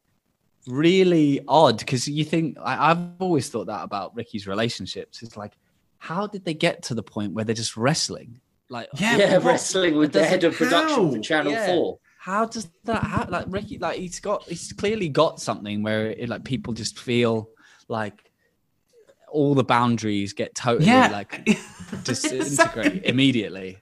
really 0.68 1.39
odd 1.48 1.80
because 1.80 2.07
you 2.07 2.23
think 2.26 2.57
I, 2.61 2.91
i've 2.91 2.99
always 3.19 3.49
thought 3.49 3.68
that 3.68 3.84
about 3.84 4.15
ricky's 4.15 4.48
relationships 4.48 5.22
it's 5.23 5.38
like 5.38 5.53
how 5.98 6.27
did 6.27 6.44
they 6.44 6.53
get 6.53 6.84
to 6.84 6.94
the 6.94 7.03
point 7.03 7.34
where 7.34 7.45
they're 7.45 7.56
just 7.56 7.77
wrestling 7.77 8.39
like 8.69 8.89
Yeah, 8.95 9.15
Yeah, 9.15 9.26
oh, 9.26 9.34
what- 9.35 9.45
wrestling 9.52 9.95
with 9.95 10.11
the 10.11 10.26
head 10.26 10.44
of 10.44 10.56
production 10.56 11.11
for? 11.14 11.19
Channel 11.19 11.53
Yeah. 11.53 11.68
Four. 11.68 11.99
how 12.19 12.45
does 12.45 12.69
that 12.84 13.02
happen? 13.02 13.31
Like 13.31 13.45
Ricky, 13.48 13.77
like 13.77 13.98
he's 13.98 14.19
got, 14.19 14.44
he's 14.44 14.73
clearly 14.73 15.07
got 15.07 15.39
something 15.39 15.84
where 15.84 16.07
it, 16.11 16.27
like 16.27 16.44
people 16.44 16.73
just 16.73 16.99
feel 16.99 17.49
like 17.88 18.30
all 19.30 19.56
the 19.56 19.64
boundaries 19.64 20.34
get 20.34 20.53
totally 20.53 20.88
yeah 20.88 21.07
like 21.07 21.45
disintegrate 22.03 23.06
immediately. 23.06 23.77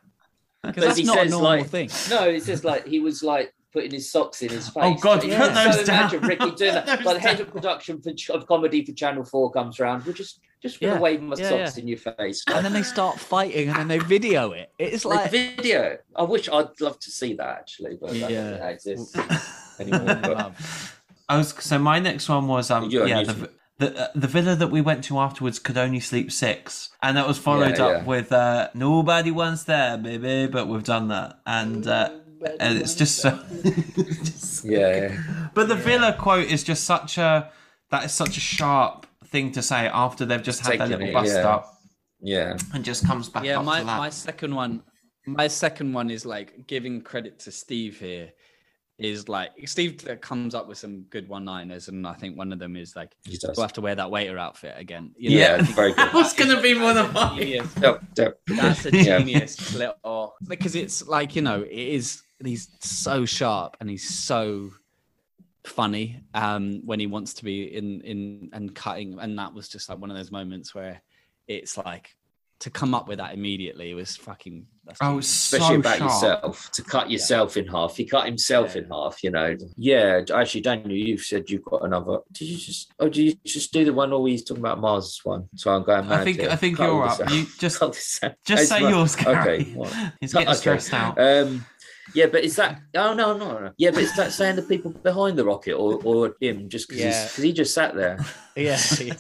Because 0.68 0.84
that's 0.84 0.98
he 0.98 1.04
not 1.04 1.18
a 1.18 1.22
says, 1.22 1.32
normal 1.32 1.50
like- 1.50 1.68
thing. 1.68 1.90
No, 2.10 2.30
it's 2.30 2.46
just 2.46 2.64
like 2.64 2.86
he 2.88 3.00
was 3.00 3.24
like 3.24 3.54
putting 3.74 3.92
his 3.92 4.10
socks 4.10 4.42
in 4.42 4.50
his 4.50 4.70
face. 4.70 4.84
Oh, 4.84 4.94
God, 4.96 5.22
But 5.22 5.30
put 5.38 5.54
those 5.54 5.76
so 5.80 5.84
down. 5.86 6.00
Imagine 6.16 6.22
Ricky 6.22 6.52
doing 6.56 6.74
that. 6.76 7.04
Like 7.04 7.16
the 7.16 7.20
head 7.20 7.38
down. 7.38 7.48
of 7.48 7.54
production 7.54 8.02
for, 8.02 8.12
of 8.34 8.48
comedy 8.48 8.86
for 8.86 8.94
Channel 8.94 9.24
Four 9.26 9.52
comes 9.52 9.80
round. 9.80 10.06
We're 10.06 10.14
just 10.14 10.40
just 10.62 10.80
gonna 10.80 10.94
Yeah, 10.94 11.00
wave 11.00 11.22
my 11.22 11.36
yeah, 11.38 11.50
socks 11.50 11.78
yeah. 11.78 11.82
in 11.82 11.88
your 11.90 11.98
face. 11.98 12.44
And 12.48 12.66
then 12.66 12.74
they 12.74 12.84
start 12.84 13.20
fighting, 13.20 13.68
and 13.70 13.78
then 13.78 13.88
they 13.88 14.00
video 14.00 14.52
it. 14.52 14.72
It's 14.80 15.04
like 15.06 15.32
like, 15.32 15.32
video. 15.32 15.98
I 16.16 16.24
wish 16.24 16.48
I'd 16.50 16.80
love 16.80 17.00
to 17.02 17.12
see 17.12 17.34
that 17.36 17.48
actually, 17.48 17.98
but 18.00 18.12
I 18.12 18.20
don't 18.20 18.32
Yeah. 18.32 18.50
think 18.50 18.62
that 18.62 18.72
exists 18.74 19.16
anymore. 19.80 20.06
But. 20.22 20.54
I 21.30 21.38
was 21.38 21.54
so 21.60 21.80
my 21.80 21.98
next 22.00 22.30
one 22.30 22.48
was 22.48 22.70
um 22.72 22.90
You're 22.90 23.08
yeah 23.08 23.24
the, 23.24 23.50
the 23.77 23.97
uh, 23.99 24.07
the 24.15 24.27
villa 24.27 24.56
that 24.56 24.72
we 24.72 24.81
went 24.81 25.03
to 25.06 25.19
afterwards 25.19 25.60
could 25.60 25.77
only 25.77 25.99
sleep 25.99 26.31
six, 26.31 26.89
and 27.02 27.18
that 27.18 27.27
was 27.27 27.38
followed 27.38 27.77
Yeah, 27.77 27.85
up 27.85 27.91
yeah. 27.91 28.03
with 28.06 28.31
uh, 28.31 28.69
nobody 28.73 29.31
wants 29.31 29.64
there, 29.64 29.97
baby, 29.97 30.47
but 30.52 30.68
we've 30.68 30.84
done 30.84 31.10
that, 31.10 31.39
and 31.45 31.85
uh, 31.88 32.11
and 32.60 32.77
it's 32.77 32.95
just 32.95 33.18
so. 33.18 33.39
yeah, 34.64 35.10
yeah. 35.10 35.49
but 35.53 35.68
the 35.68 35.76
villa 35.76 36.15
quote 36.18 36.47
is 36.47 36.64
just 36.64 36.84
such 36.84 37.18
a 37.18 37.52
that 37.91 38.06
is 38.06 38.14
such 38.14 38.38
a 38.38 38.41
sharp 38.41 39.07
thing 39.27 39.52
to 39.52 39.61
say 39.61 39.88
after 39.88 40.26
they've 40.26 40.43
just 40.43 40.65
had 40.65 40.80
their 40.80 40.88
little 40.88 41.07
it, 41.07 41.14
bust 41.14 41.35
yeah. 41.35 41.47
up 41.47 41.76
yeah. 42.22 42.57
and 42.73 42.84
just 42.84 43.06
comes 43.06 43.30
back 43.30 43.43
yeah, 43.43 43.60
up 43.60 43.65
my 43.65 43.80
to 43.80 43.85
that. 43.85 43.97
my 43.97 44.10
second 44.10 44.56
one, 44.56 44.84
my 45.26 45.47
second 45.47 45.93
one 45.93 46.10
is 46.10 46.26
like 46.26 46.68
giving 46.68 47.02
credit 47.02 47.39
to 47.39 47.52
Steve 47.52 47.99
here. 47.99 48.31
Is 48.98 49.28
like 49.28 49.52
Steve 49.66 50.08
comes 50.22 50.56
up 50.56 50.70
with 50.70 50.78
some 50.78 51.02
good 51.10 51.28
one-liners, 51.28 51.90
and 51.90 52.08
I 52.08 52.14
think 52.14 52.38
one 52.38 52.54
of 52.54 52.60
them 52.60 52.78
is 52.78 52.96
like, 52.96 53.12
He 53.26 53.36
does. 53.38 53.58
"We'll 53.58 53.66
have 53.66 53.74
to 53.74 53.82
wear 53.82 53.94
that 53.96 54.10
waiter 54.10 54.38
outfit 54.38 54.74
again." 54.78 55.14
You 55.18 55.32
know, 55.32 55.36
Yeah. 55.36 55.58
I 55.60 55.62
very 55.64 55.90
good. 55.92 55.98
That 56.06 56.14
was 56.14 56.32
gonna 56.34 56.62
be 56.62 56.76
one 56.76 56.98
of 56.98 57.14
that's 57.14 57.26
a 57.26 57.28
mine. 57.28 57.38
genius- 57.40 57.74
Yep, 57.82 58.04
yep. 58.18 58.40
That's 58.48 58.86
a 58.86 58.92
Yeah. 58.96 59.18
genius 59.20 59.74
little 59.76 60.36
because 60.48 60.76
it's 60.76 61.06
like 61.08 61.36
you 61.36 61.42
know 61.42 61.62
it 61.64 61.72
is. 61.72 62.22
He's 62.44 62.70
so 62.80 63.26
sharp 63.26 63.76
and 63.82 63.90
he's 63.90 64.08
so 64.10 64.72
funny 65.66 66.22
um 66.36 66.82
when 66.86 67.00
he 67.00 67.08
wants 67.08 67.34
to 67.34 67.44
be 67.44 67.64
in 67.76 68.00
in 68.02 68.50
and 68.54 68.76
cutting 68.76 69.18
and 69.20 69.38
that 69.40 69.54
was 69.54 69.68
just 69.68 69.90
like 69.90 69.98
one 69.98 70.12
of 70.12 70.16
those 70.18 70.32
moments 70.32 70.76
where 70.76 71.02
it's 71.48 71.76
like 71.78 72.16
to 72.66 72.72
come 72.72 72.96
up 72.96 73.08
with 73.08 73.20
that 73.20 73.32
immediately 73.36 73.94
was 73.94 74.16
fucking. 74.18 74.66
That's 74.86 74.98
Oh, 75.00 75.06
genius. 75.10 75.26
it's 75.28 75.54
especially 75.54 75.68
so 75.76 75.80
about 75.82 75.98
sharp. 76.00 76.12
yourself 76.12 76.72
to 76.72 76.82
cut 76.84 77.12
yourself 77.12 77.58
in 77.58 77.68
half. 77.68 77.96
He 77.96 78.06
cut 78.06 78.26
himself 78.26 78.74
Yeah. 78.76 78.82
in 78.82 78.90
half, 78.90 79.24
you 79.24 79.30
know. 79.30 79.56
Yeah, 79.78 80.22
actually, 80.34 80.62
Daniel, 80.62 80.92
you've 80.92 81.22
said 81.22 81.48
you've 81.48 81.64
got 81.64 81.86
another. 81.86 82.20
Did 82.32 82.46
you 82.48 82.58
just? 82.58 82.92
Oh, 83.00 83.08
did 83.08 83.18
you 83.24 83.34
just 83.46 83.72
do 83.72 83.86
the 83.86 83.94
one, 83.94 84.12
or 84.14 84.24
were 84.24 84.30
you 84.30 84.40
talking 84.40 84.64
about 84.64 84.80
Mars 84.80 85.20
one? 85.24 85.48
So 85.56 85.72
I'm 85.76 85.84
going 85.84 86.08
mad. 86.08 86.22
I 86.22 86.24
think 86.24 86.40
here. 86.40 86.50
I 86.50 86.56
think 86.56 86.78
Cut 86.78 86.86
you're 86.88 87.04
this 87.08 87.20
up. 87.20 87.28
out. 87.28 87.34
You 87.36 87.46
just 87.60 87.80
Cut 87.80 87.94
just 87.94 88.24
It's 88.50 88.68
say 88.70 88.80
yours, 88.80 89.16
Gary. 89.16 89.38
Okay. 89.62 89.64
what? 89.76 89.94
He's 90.20 90.34
getting 90.34 90.48
Okay. 90.50 90.58
stressed 90.58 90.92
out. 90.94 91.20
Um, 91.20 91.66
yeah, 92.14 92.27
but 92.27 92.44
is 92.44 92.56
that? 92.57 92.82
Oh 92.95 93.14
no, 93.14 93.36
no, 93.38 93.60
no. 93.60 93.72
Yeah, 93.77 93.91
but 93.91 94.03
is 94.03 94.15
that 94.15 94.32
saying 94.32 94.56
the 94.57 94.61
people 94.61 94.91
behind 94.91 95.38
the 95.38 95.45
rocket 95.45 95.73
or, 95.73 95.99
or 96.03 96.36
him 96.40 96.69
just 96.69 96.88
because 96.90 97.03
Yeah. 97.03 97.44
he 97.44 97.52
just 97.53 97.73
sat 97.73 97.95
there? 97.95 98.18
Yeah, 98.57 98.80
yeah, 99.02 99.14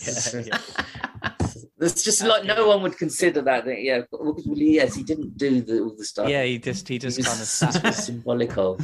yeah. 0.45 0.59
It's 1.81 2.03
just 2.03 2.23
like 2.23 2.45
no 2.45 2.67
one 2.69 2.81
would 2.83 2.97
consider 2.97 3.41
that. 3.41 3.65
that, 3.65 3.81
Yeah, 3.81 4.03
well, 4.09 4.33
yes, 4.45 4.95
he 4.95 5.03
didn't 5.03 5.37
do 5.37 5.61
the, 5.61 5.81
all 5.81 5.93
the 5.97 6.05
stuff. 6.05 6.29
Yeah, 6.29 6.43
he 6.43 6.57
just 6.57 6.87
he 6.87 6.97
just 6.97 7.17
was 7.17 7.27
kind 7.27 7.41
of 7.41 7.47
sat 7.47 7.93
symbolic 7.95 8.57
of. 8.57 8.79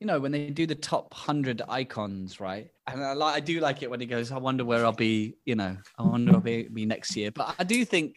you 0.00 0.08
know 0.08 0.18
when 0.18 0.32
they 0.32 0.50
do 0.50 0.66
the 0.66 0.74
top 0.74 1.12
100 1.12 1.62
icons 1.68 2.40
right 2.40 2.68
and 2.88 3.02
I, 3.04 3.12
like, 3.12 3.36
I 3.36 3.40
do 3.40 3.60
like 3.60 3.82
it 3.82 3.90
when 3.90 4.00
he 4.00 4.06
goes 4.06 4.32
i 4.32 4.36
wonder 4.36 4.64
where 4.64 4.84
i'll 4.84 4.92
be 4.92 5.36
you 5.46 5.54
know 5.54 5.76
i 5.98 6.02
wonder 6.02 6.34
i'll 6.34 6.40
be, 6.40 6.64
be 6.64 6.84
next 6.84 7.16
year 7.16 7.30
but 7.30 7.54
i 7.58 7.64
do 7.64 7.84
think 7.84 8.16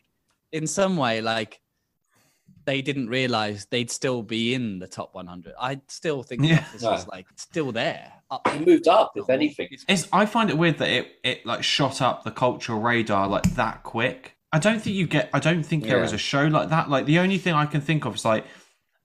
in 0.52 0.66
some 0.68 0.98
way 0.98 1.22
like 1.22 1.62
they 2.68 2.82
didn't 2.84 3.08
realize 3.10 3.66
they'd 3.72 3.90
still 3.90 4.22
be 4.22 4.54
in 4.54 4.78
the 4.80 4.88
top 4.88 5.16
100 5.16 5.54
i 5.60 5.80
still 5.88 6.22
think 6.22 6.44
Yeah. 6.44 6.64
this 6.74 6.84
was 6.84 7.08
like 7.08 7.26
still 7.38 7.72
there 7.72 8.14
up 8.30 8.48
He 8.50 8.60
moved 8.64 8.88
up, 8.90 9.14
if 9.16 9.30
anything. 9.30 9.70
it's- 9.72 9.86
It's, 9.88 10.08
I 10.12 10.26
find 10.26 10.50
it 10.50 10.58
weird 10.58 10.78
that 10.80 10.90
it, 10.90 11.08
it 11.24 11.46
like 11.46 11.64
shot 11.64 12.02
up 12.02 12.24
the 12.26 12.32
cultural 12.32 12.80
radar 12.82 13.26
like 13.28 13.44
that 13.56 13.84
quick. 13.84 14.36
I 14.52 14.60
don't 14.60 14.82
think 14.82 14.96
you 14.98 15.08
get. 15.08 15.30
I 15.34 15.40
don't 15.40 15.64
think 15.64 15.86
there 15.86 16.00
Yeah. 16.00 16.04
is 16.04 16.12
a 16.12 16.18
show 16.18 16.44
like 16.48 16.68
that. 16.70 16.90
Like 16.90 17.06
the 17.06 17.20
only 17.20 17.38
thing 17.38 17.54
I 17.54 17.66
can 17.66 17.80
think 17.80 18.04
of 18.06 18.16
is 18.16 18.26
like 18.26 18.44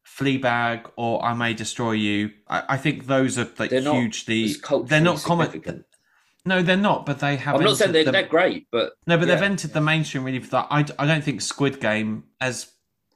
Fleabag 0.04 0.90
or 0.96 1.24
I 1.24 1.34
May 1.34 1.54
Destroy 1.54 1.92
You. 1.92 2.30
I, 2.48 2.64
I 2.70 2.76
think 2.76 3.06
those 3.06 3.38
are 3.38 3.48
like 3.58 3.70
They're 3.70 3.80
hugely. 3.80 4.44
It's 4.44 4.60
culturally 4.60 4.88
They're 4.88 5.00
not 5.00 5.22
common. 5.22 5.84
No, 6.44 6.60
they're 6.62 6.76
not. 6.76 7.06
But 7.06 7.20
they 7.20 7.36
have. 7.36 7.54
I'm 7.54 7.62
not 7.62 7.76
saying 7.76 7.92
they're, 7.92 8.04
the- 8.04 8.10
they're 8.12 8.26
great, 8.26 8.66
but 8.72 8.94
No, 9.06 9.16
but 9.18 9.26
they've 9.28 9.38
yeah. 9.38 9.44
entered 9.44 9.72
the 9.72 9.80
mainstream 9.80 10.24
really 10.24 10.40
for 10.40 10.50
that. 10.50 10.66
I, 10.70 10.84
I 10.98 11.06
don't 11.06 11.22
think 11.22 11.40
Squid 11.40 11.80
Game, 11.80 12.24
as 12.40 12.70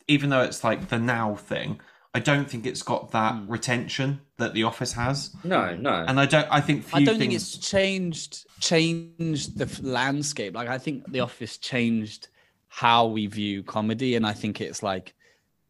even 0.09 0.31
though 0.31 0.43
it's 0.43 0.63
like 0.65 0.89
the 0.89 0.99
now 0.99 1.35
thing, 1.35 1.81
I 2.15 2.21
don't 2.21 2.49
think 2.49 2.65
it's 2.67 2.83
got 2.83 3.11
that 3.13 3.35
Hmm. 3.35 3.47
retention 3.51 4.21
that 4.39 4.55
The 4.55 4.63
Office 4.63 4.93
has. 4.93 5.35
no, 5.45 5.75
no. 5.77 6.05
And 6.09 6.19
I 6.21 6.27
don't. 6.27 6.47
I 6.51 6.61
think 6.61 6.85
few 6.85 6.97
I 7.01 7.05
don't 7.05 7.19
things. 7.19 7.19
think 7.19 7.33
it's 7.35 7.59
changed 7.59 8.47
changed 8.61 9.59
the 9.59 9.69
landscape. 9.83 10.55
Like 10.55 10.69
I 10.69 10.79
think 10.79 11.11
The 11.11 11.21
Office 11.21 11.59
changed 11.59 12.29
how 12.69 13.07
we 13.07 13.27
view 13.27 13.63
comedy, 13.63 14.15
and 14.17 14.27
I 14.27 14.33
think 14.33 14.61
it's 14.61 14.83
like 14.83 15.15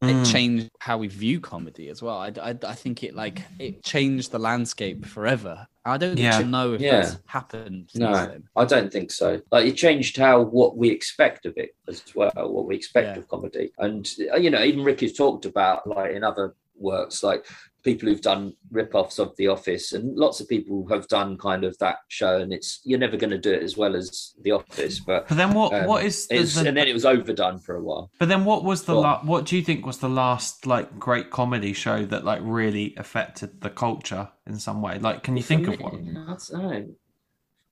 Mm. 0.07 0.23
it 0.23 0.33
changed 0.33 0.71
how 0.81 0.99
we 0.99 1.09
view 1.09 1.41
comedy 1.41 1.89
as 1.89 2.03
well. 2.03 2.19
I, 2.19 2.33
I, 2.41 2.51
I 2.67 2.75
think 2.75 3.03
it 3.03 3.15
like 3.15 3.43
it 3.59 3.83
changed 3.83 4.31
the 4.33 4.39
landscape 4.39 5.05
forever. 5.07 5.67
I 5.85 5.99
don't 5.99 6.19
Yeah. 6.19 6.41
know 6.41 6.73
if 6.75 6.81
Yeah. 6.81 7.01
that's 7.03 7.19
happened. 7.27 7.91
No, 7.95 8.13
then. 8.13 8.45
I 8.57 8.65
don't 8.65 8.93
think 8.93 9.11
so. 9.13 9.41
Like 9.53 9.67
it 9.67 9.77
changed 9.77 10.17
how 10.17 10.41
what 10.43 10.77
we 10.77 10.91
expect 10.91 11.47
of 11.47 11.55
it 11.57 11.75
as 11.89 12.03
well, 12.15 12.33
what 12.35 12.67
we 12.67 12.75
expect 12.77 13.09
Yeah. 13.17 13.19
of 13.19 13.29
comedy. 13.29 13.73
And 13.79 14.09
uh, 14.33 14.37
you 14.37 14.51
know, 14.51 14.63
even 14.63 14.83
Ricky's 14.83 15.17
talked 15.17 15.45
about 15.45 15.87
like 15.87 16.13
in 16.13 16.25
other 16.25 16.55
works, 16.79 17.23
like 17.23 17.47
people 17.87 18.07
who've 18.09 18.21
done 18.21 18.53
rip-offs 18.71 19.19
of 19.19 19.35
The 19.39 19.47
Office, 19.49 19.93
and 19.95 20.15
lots 20.15 20.41
of 20.41 20.49
people 20.49 20.87
have 20.91 21.09
done 21.09 21.39
kind 21.39 21.65
of 21.65 21.79
that 21.79 22.01
show, 22.09 22.37
and 22.37 22.53
it's 22.53 22.81
you're 22.85 22.99
never 22.99 23.17
going 23.17 23.31
to 23.31 23.39
do 23.39 23.53
it 23.55 23.63
as 23.63 23.79
well 23.79 23.97
as 23.97 24.35
The 24.43 24.51
Office, 24.51 25.01
but. 25.01 25.27
But 25.29 25.37
then 25.39 25.55
what? 25.55 25.73
um, 25.73 25.87
what 25.87 26.05
is 26.05 26.27
the, 26.27 26.35
it's- 26.35 26.55
the- 26.57 26.69
and 26.69 26.77
then 26.77 26.89
it 26.89 26.93
was 26.93 27.07
overdone 27.07 27.59
for 27.61 27.77
a 27.77 27.83
while. 27.83 28.11
But 28.19 28.29
then 28.29 28.45
what 28.45 28.65
was 28.65 28.85
the 28.85 28.95
on. 28.97 29.03
la- 29.03 29.21
what 29.23 29.47
do 29.47 29.57
you 29.57 29.63
think 29.63 29.87
was 29.87 29.99
the 29.99 30.11
last 30.11 30.67
like 30.67 30.99
great 30.99 31.31
comedy 31.31 31.73
show 31.73 32.05
that 32.05 32.25
like 32.27 32.41
really 32.43 32.95
affected 32.99 33.63
the 33.63 33.71
culture 33.71 34.29
in 34.47 34.59
some 34.59 34.83
way? 34.83 34.99
Like 34.99 35.23
can 35.23 35.37
you 35.39 35.43
think 35.43 35.67
of 35.69 35.81
one? 35.81 36.05
me, 36.13 36.21
I 36.21 36.37
don't. 36.51 36.97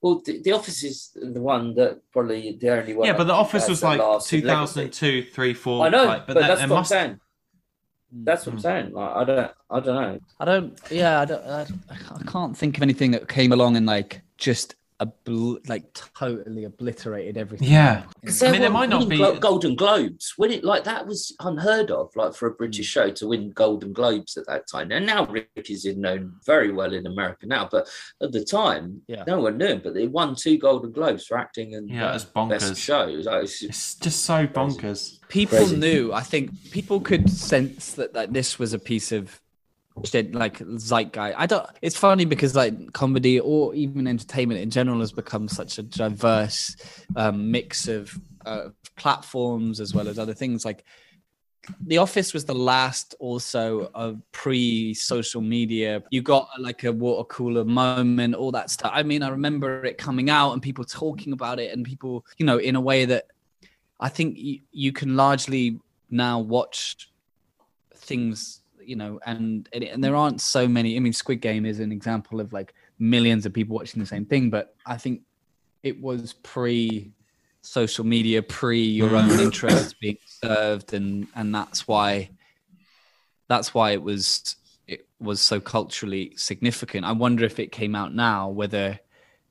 Well, 0.01 0.21
the, 0.25 0.43
the 0.43 0.53
Office 0.53 0.85
is 0.85 1.11
the 1.15 1.41
one 1.41 1.75
that 1.77 2.01
probably 2.13 2.59
the 2.61 2.69
only 2.69 2.95
one. 2.95 3.07
Yeah, 3.07 3.17
but 3.17 3.25
The 3.25 3.33
Office 3.33 3.69
was 3.69 3.83
like 3.83 3.99
lasting 3.99 4.45
legacy. 4.45 4.91
2002, 4.91 5.31
3, 5.33 5.55
4. 5.55 5.87
I 5.87 5.89
know, 5.89 6.05
like, 6.05 6.27
but, 6.27 6.35
then 6.35 6.43
that's 6.49 6.61
it 6.63 6.69
what 6.69 6.77
must- 6.81 6.93
I'm 6.93 6.99
saying. 7.09 7.21
That's 8.23 8.47
what 8.47 8.53
I'm 8.53 8.59
Mm. 8.59 8.63
saying. 8.63 8.93
Like, 8.93 9.17
I 9.17 9.25
don't, 9.25 9.51
I 9.71 9.81
don't 9.81 9.95
know. 10.03 10.19
I 10.41 10.45
don't. 10.45 10.81
Yeah, 10.91 11.21
I 11.21 11.25
don't. 11.25 11.45
I, 11.45 11.67
I 11.91 12.23
can't 12.27 12.57
think 12.57 12.77
of 12.77 12.83
anything 12.83 13.11
that 13.11 13.29
came 13.29 13.53
along 13.53 13.77
and 13.77 13.87
like 13.87 14.23
just 14.39 14.77
obl- 15.07 15.69
like 15.69 15.85
totally 16.19 16.65
obliterated 16.65 17.37
everything. 17.37 17.69
Yeah. 17.69 18.05
Because 18.21 18.43
I 18.43 18.51
mean, 18.53 18.63
it 18.63 18.73
might 18.73 18.89
not 18.89 19.07
winning 19.09 19.35
be- 19.35 19.39
Golden 19.41 19.75
Globes. 19.77 20.33
When 20.37 20.51
it 20.51 20.65
like 20.65 20.85
that 20.85 21.07
was 21.07 21.35
unheard 21.41 21.91
of, 21.91 22.11
like 22.17 22.35
for 22.35 22.47
a 22.49 22.55
British 22.55 22.87
show 22.87 23.11
to 23.11 23.27
win 23.29 23.51
Golden 23.51 23.93
Globes 23.93 24.37
at 24.37 24.47
that 24.47 24.69
time. 24.71 24.91
And 24.93 25.07
now 25.07 25.27
Rick 25.27 25.49
is 25.69 25.85
known 25.97 26.35
very 26.47 26.73
well 26.73 26.93
in 26.93 27.07
America 27.07 27.47
now, 27.47 27.69
but 27.71 27.89
at 28.23 28.33
the 28.33 28.45
time, 28.45 29.03
Yeah. 29.09 29.25
no 29.27 29.41
one 29.41 29.59
knew 29.59 29.67
him. 29.67 29.81
But 29.85 29.95
they 29.95 30.07
won 30.07 30.35
two 30.35 30.59
Golden 30.59 30.93
Globes 30.93 31.27
for 31.27 31.39
acting 31.39 31.75
and 31.75 31.89
Yeah, 31.91 32.11
uh, 32.11 32.15
it's 32.17 32.25
bonkers. 32.25 32.49
best 32.51 32.81
show. 32.81 33.09
It 33.09 33.17
was 33.17 33.27
like, 33.27 33.45
it's- 33.45 33.63
It's 33.63 33.95
just 33.97 34.25
so 34.25 34.47
bonkers. 34.47 35.19
people 35.29 35.59
Crazy. 35.59 35.77
knew 35.77 36.13
i 36.13 36.21
think 36.21 36.51
people 36.71 37.01
could 37.01 37.29
sense 37.31 37.93
that, 37.95 38.13
that 38.13 38.33
this 38.33 38.59
was 38.59 38.73
a 38.73 38.79
piece 38.79 39.11
of 39.11 39.23
shit, 39.31 39.41
like 39.97 40.59
zeitgeist. 40.59 41.35
I 41.37 41.47
don't 41.47 41.67
it's 41.81 41.97
funny 41.97 42.25
because 42.25 42.55
like 42.55 42.93
comedy 42.93 43.41
or 43.41 43.75
even 43.75 44.07
entertainment 44.07 44.61
in 44.61 44.71
general 44.71 45.01
has 45.01 45.13
become 45.13 45.49
such 45.49 45.79
a 45.79 45.83
diverse 45.83 46.77
um, 47.17 47.51
mix 47.51 47.89
of 47.89 48.17
uh, 48.45 48.69
platforms 48.97 49.81
as 49.81 49.95
well 49.95 50.09
as 50.09 50.19
other 50.19 50.35
things. 50.35 50.65
Like 50.65 50.85
the 51.87 51.99
office 51.99 52.35
was 52.35 52.45
the 52.45 52.55
last 52.55 53.15
also 53.21 53.91
of 53.95 54.21
pre 54.33 54.95
social 54.95 55.41
media. 55.41 56.03
You 56.11 56.23
got 56.23 56.49
like 56.59 56.85
a 56.85 56.93
water 56.93 57.25
cooler 57.25 57.65
moment 57.65 58.35
all 58.35 58.53
that 58.53 58.71
stuff. 58.71 58.91
I 58.95 59.03
mean 59.03 59.23
i 59.23 59.29
remember 59.29 59.85
it 59.85 59.97
coming 59.97 60.29
out 60.29 60.53
and 60.53 60.63
people 60.63 60.85
talking 60.85 61.33
about 61.33 61.61
it 61.61 61.73
and 61.73 61.85
people 61.85 62.27
you 62.37 62.47
know 62.47 62.59
in 62.59 62.77
a 62.77 62.81
way 62.81 63.05
that 63.05 63.29
I 64.01 64.09
think 64.09 64.37
you, 64.39 64.61
you 64.73 64.93
can 64.93 65.17
largely 65.17 65.79
now 66.11 66.39
watch 66.41 67.11
things, 67.95 68.61
you 68.87 68.97
know, 68.97 69.21
and 69.27 69.69
and 69.73 69.85
and 69.85 70.03
there 70.03 70.17
aren't 70.17 70.41
so 70.41 70.69
many. 70.69 70.97
I 70.97 71.01
mean, 71.01 71.13
Squid 71.13 71.41
Game 71.41 71.67
is 71.67 71.81
an 71.81 71.93
example 71.93 72.41
of 72.41 72.53
like 72.53 72.75
millions 72.99 73.47
of 73.47 73.53
people 73.53 73.77
watching 73.77 74.01
the 74.01 74.07
same 74.07 74.25
thing, 74.25 74.51
but 74.51 74.75
I 74.87 74.97
think 74.97 75.23
it 75.83 76.01
was 76.01 76.33
pre 76.33 77.13
social 77.61 78.05
media, 78.05 78.43
pre 78.43 78.81
your 78.83 79.17
own 79.17 79.29
mm. 79.31 79.41
interests 79.41 79.95
being 79.95 80.19
served, 80.27 80.95
and 80.95 81.27
and 81.35 81.55
that's 81.55 81.89
why 81.89 82.31
that's 83.49 83.75
why 83.75 83.93
it 83.93 84.03
was 84.03 84.57
it 84.87 85.07
was 85.21 85.41
so 85.41 85.61
culturally 85.61 86.33
significant. 86.37 87.05
I 87.05 87.13
wonder 87.13 87.45
if 87.45 87.59
it 87.59 87.73
came 87.73 87.95
out 87.95 88.15
now 88.15 88.49
whether 88.49 88.99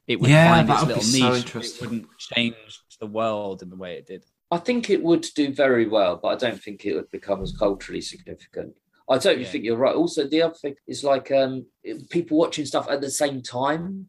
it 0.07 0.19
would 0.19 0.29
Yeah, 0.29 0.53
find 0.53 0.69
its 0.69 0.79
would 0.81 0.87
be 0.87 0.93
little 0.93 1.03
so 1.03 1.33
niche. 1.33 1.55
It 1.55 1.81
wouldn't 1.81 2.07
change 2.17 2.55
the 2.99 3.07
world 3.07 3.61
in 3.61 3.69
the 3.69 3.75
way 3.75 3.95
it 3.95 4.07
did. 4.07 4.23
I 4.51 4.57
think 4.57 4.89
it 4.89 5.01
would 5.01 5.25
do 5.35 5.51
very 5.51 5.87
well, 5.87 6.19
but 6.21 6.27
I 6.29 6.35
don't 6.35 6.61
think 6.61 6.85
it 6.85 6.93
would 6.93 7.09
become 7.09 7.41
as 7.41 7.51
culturally 7.57 8.01
significant. 8.01 8.75
I 9.09 9.17
totally 9.17 9.43
Yeah. 9.43 9.49
think 9.49 9.63
you're 9.65 9.77
right. 9.77 9.95
Also, 9.95 10.25
the 10.27 10.41
other 10.41 10.53
thing 10.55 10.75
is 10.87 11.03
like 11.03 11.31
um, 11.31 11.65
people 12.09 12.37
watching 12.37 12.65
stuff 12.65 12.87
at 12.89 13.01
the 13.01 13.09
same 13.11 13.41
time, 13.41 14.07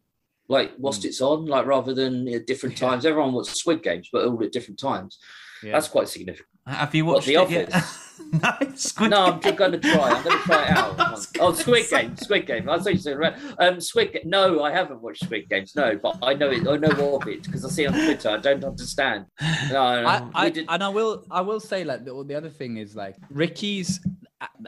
like 0.49 0.73
whilst 0.79 1.03
Mm. 1.03 1.07
it's 1.07 1.21
on, 1.21 1.47
like 1.47 1.67
rather 1.67 1.95
than 1.95 2.29
at 2.29 2.47
different 2.47 2.81
Yeah. 2.81 2.89
times. 2.91 3.05
Everyone 3.07 3.33
watches 3.33 3.59
Squid 3.59 3.83
Games, 3.83 4.09
but 4.13 4.27
all 4.27 4.43
at 4.45 4.53
different 4.53 4.79
times. 4.79 5.19
That's 5.63 5.89
quite 5.89 6.09
significant. 6.11 6.49
Have 6.67 6.95
you 6.95 7.07
What, 7.07 7.15
watched 7.17 7.27
The 7.27 7.37
it 7.37 7.51
yet? 7.51 7.71
no, 8.43 8.75
Squid 8.75 9.11
No, 9.11 9.25
I'm 9.25 9.41
Game. 9.41 9.55
going 9.55 9.73
to 9.73 9.79
try. 9.79 10.11
I'm 10.11 10.23
going 10.23 10.37
to 10.39 10.43
try 10.45 10.65
it 10.65 10.71
out. 10.71 11.27
Oh, 11.41 11.53
Squid 11.55 11.87
say. 11.87 12.03
Game, 12.03 12.17
Squid 12.17 12.47
Game. 12.47 12.69
I 12.69 12.79
thought 12.79 12.93
you 12.93 12.99
said 12.99 13.19
right. 13.19 13.35
Um, 13.59 13.81
Squid. 13.81 14.13
Ga- 14.13 14.23
No, 14.25 14.63
I 14.63 14.71
haven't 14.71 15.01
watched 15.01 15.25
Squid 15.25 15.49
Games. 15.49 15.75
No, 15.75 15.99
but 16.03 16.19
I 16.23 16.35
know 16.35 16.51
it. 16.51 16.67
I 16.69 16.77
know 16.77 17.17
of 17.17 17.27
it 17.29 17.43
because 17.45 17.65
I 17.65 17.69
see 17.71 17.85
it 17.85 17.89
on 17.93 17.95
Twitter. 18.05 18.29
I 18.31 18.37
don't 18.39 18.63
understand. 18.65 19.25
No, 19.41 20.03
no, 20.03 20.07
I, 20.07 20.29
I 20.35 20.65
and 20.69 20.83
I 20.83 20.89
will 20.91 21.25
I 21.31 21.41
will 21.41 21.61
say 21.61 21.83
like 21.85 22.05
the, 22.05 22.13
the 22.27 22.35
other 22.35 22.51
thing 22.51 22.77
is 22.77 22.95
like 22.95 23.17
Ricky's 23.31 24.01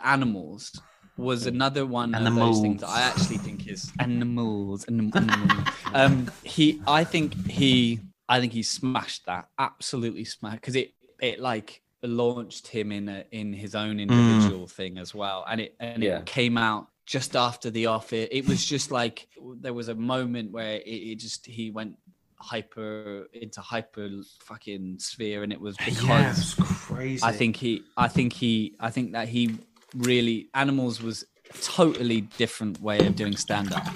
animals 0.05 0.81
was 1.17 1.47
another 1.47 1.87
one 1.87 2.15
of 2.15 2.35
those 2.35 2.61
things 2.61 2.81
that 2.83 2.89
I 2.89 3.03
actually 3.03 3.39
think 3.39 3.69
is 3.69 3.91
animals. 3.99 4.85
Animals. 4.85 5.61
um 5.95 6.31
he 6.43 6.83
I 6.87 7.05
think 7.05 7.35
he 7.49 8.01
I 8.29 8.41
think 8.41 8.53
he 8.53 8.63
smashed 8.63 9.27
that 9.27 9.49
absolutely 9.59 10.25
smashed 10.25 10.61
because 10.61 10.77
it 10.77 10.93
it 11.21 11.41
like 11.41 11.83
launched 12.03 12.69
him 12.69 12.93
in 12.93 13.09
a, 13.09 13.25
in 13.33 13.53
his 13.53 13.75
own 13.75 13.99
individual 13.99 14.67
thing 14.67 14.99
as 14.99 15.15
well 15.15 15.45
and 15.49 15.61
it 15.63 15.75
and 15.81 16.03
Yeah. 16.03 16.19
it 16.19 16.27
came 16.27 16.59
out 16.59 16.89
just 17.07 17.37
after 17.37 17.71
the 17.71 17.87
office. 17.87 18.29
It 18.33 18.47
was 18.49 18.65
just 18.65 18.91
like 18.91 19.29
there 19.61 19.73
was 19.73 19.89
a 19.89 19.95
moment 19.95 20.51
where 20.51 20.75
it, 20.75 20.89
it 20.89 21.19
just 21.21 21.47
he 21.47 21.71
went 21.71 21.97
hyper 22.39 23.27
into 23.33 23.61
hyper 23.61 24.09
fucking 24.41 24.99
sphere 24.99 25.43
and 25.43 25.53
it 25.53 25.61
was 25.61 25.77
because 25.85 26.03
Yeah, 26.05 26.31
it's 26.31 26.55
crazy. 26.55 27.23
I 27.25 27.33
think 27.33 27.57
he 27.57 27.83
I 27.97 28.09
think 28.09 28.33
he 28.33 28.75
I 28.81 28.91
think 28.91 29.13
that 29.13 29.29
he 29.29 29.57
really 29.97 30.49
animals 30.55 31.03
was 31.03 31.25
a 31.51 31.59
totally 31.59 32.23
different 32.23 32.81
way 32.81 32.99
of 33.07 33.17
doing 33.17 33.37
stand 33.37 33.73
up. 33.73 33.87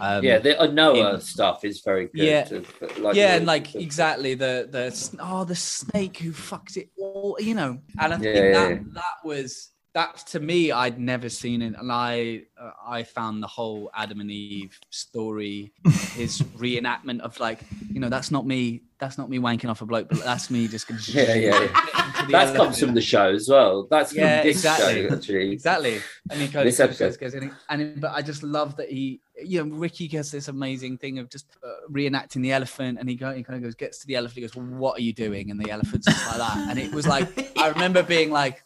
Um, 0.00 0.24
yeah, 0.24 0.38
the 0.38 0.60
uh, 0.60 0.66
Noah 0.66 1.14
in- 1.14 1.20
stuff 1.20 1.64
is 1.64 1.80
very 1.82 2.06
good. 2.06 2.22
Yeah. 2.24 2.44
to- 2.44 2.64
like, 2.98 3.14
yeah, 3.16 3.28
the- 3.32 3.36
and 3.38 3.46
like 3.46 3.72
the- 3.72 3.80
exactly 3.82 4.34
the 4.34 4.68
the 4.70 5.16
oh 5.20 5.44
the 5.44 5.54
snake 5.56 6.18
who 6.18 6.32
fucked 6.32 6.76
it 6.76 6.90
all 6.98 7.14
all 7.14 7.36
you 7.40 7.54
know, 7.54 7.78
and 7.98 8.12
I 8.12 8.16
think 8.16 8.24
Yeah, 8.36 8.52
that 8.52 8.70
yeah. 8.70 8.78
that 8.94 9.14
was 9.24 9.70
that 9.94 10.18
to 10.28 10.40
me. 10.40 10.70
I'd 10.72 10.98
never 10.98 11.28
seen 11.28 11.62
it, 11.62 11.74
and 11.78 11.90
I 11.90 12.42
uh, 12.60 12.70
I 12.86 13.02
found 13.04 13.42
the 13.42 13.46
whole 13.46 13.90
Adam 13.94 14.20
and 14.20 14.30
Eve 14.30 14.78
story, 14.90 15.72
his 16.14 16.40
reenactment 16.58 17.20
of 17.20 17.38
like, 17.40 17.60
you 17.92 18.00
know, 18.00 18.08
that's 18.08 18.30
not 18.30 18.46
me. 18.46 18.82
That's 18.98 19.18
not 19.18 19.28
me 19.28 19.38
wanking 19.38 19.68
off 19.68 19.82
a 19.82 19.86
bloke, 19.86 20.08
but 20.08 20.22
that's 20.24 20.50
me 20.50 20.66
just. 20.68 20.88
Gonna 20.88 21.00
Yeah, 21.08 21.34
yeah, 21.34 22.26
That 22.30 22.54
comes 22.56 22.78
from 22.78 22.94
the 22.94 23.00
show 23.02 23.32
as 23.34 23.48
well. 23.48 23.86
That's 23.90 24.12
from 24.12 24.20
Yeah, 24.22 24.42
this 24.42 24.56
exactly. 24.58 25.08
show, 25.08 25.14
actually. 25.14 25.50
Exactly. 25.52 26.00
And 26.30 26.40
he 26.40 26.48
goes, 26.48 26.64
This 26.64 26.78
goes, 26.78 26.84
episode. 26.88 27.04
goes, 27.04 27.16
goes, 27.18 27.34
and, 27.34 27.44
he, 27.44 27.50
and 27.68 27.80
he- 27.80 28.00
but 28.00 28.12
I 28.12 28.22
just 28.22 28.42
love 28.42 28.76
that 28.76 28.88
he, 28.90 29.20
you 29.44 29.62
know, 29.64 29.76
Ricky 29.76 30.08
gets 30.08 30.30
this 30.30 30.48
amazing 30.48 30.98
thing 30.98 31.18
of 31.18 31.28
just 31.28 31.46
uh, 31.62 31.68
reenacting 31.90 32.40
the 32.42 32.52
elephant, 32.52 32.98
and 32.98 33.08
he, 33.08 33.14
go, 33.16 33.32
he 33.34 33.42
kind 33.42 33.56
of 33.58 33.62
goes, 33.62 33.74
gets 33.74 33.98
to 33.98 34.06
the 34.06 34.16
elephant, 34.16 34.36
he 34.36 34.40
goes, 34.42 34.54
well, 34.56 34.64
"What 34.66 34.98
are 34.98 35.02
you 35.02 35.12
doing?" 35.12 35.50
And 35.50 35.60
the 35.60 35.70
elephant's 35.70 36.06
just 36.06 36.26
like 36.26 36.38
that, 36.38 36.56
and 36.70 36.78
it 36.78 36.92
was 36.94 37.06
like, 37.06 37.28
I 37.58 37.68
remember 37.68 38.02
being 38.02 38.30
like, 38.30 38.63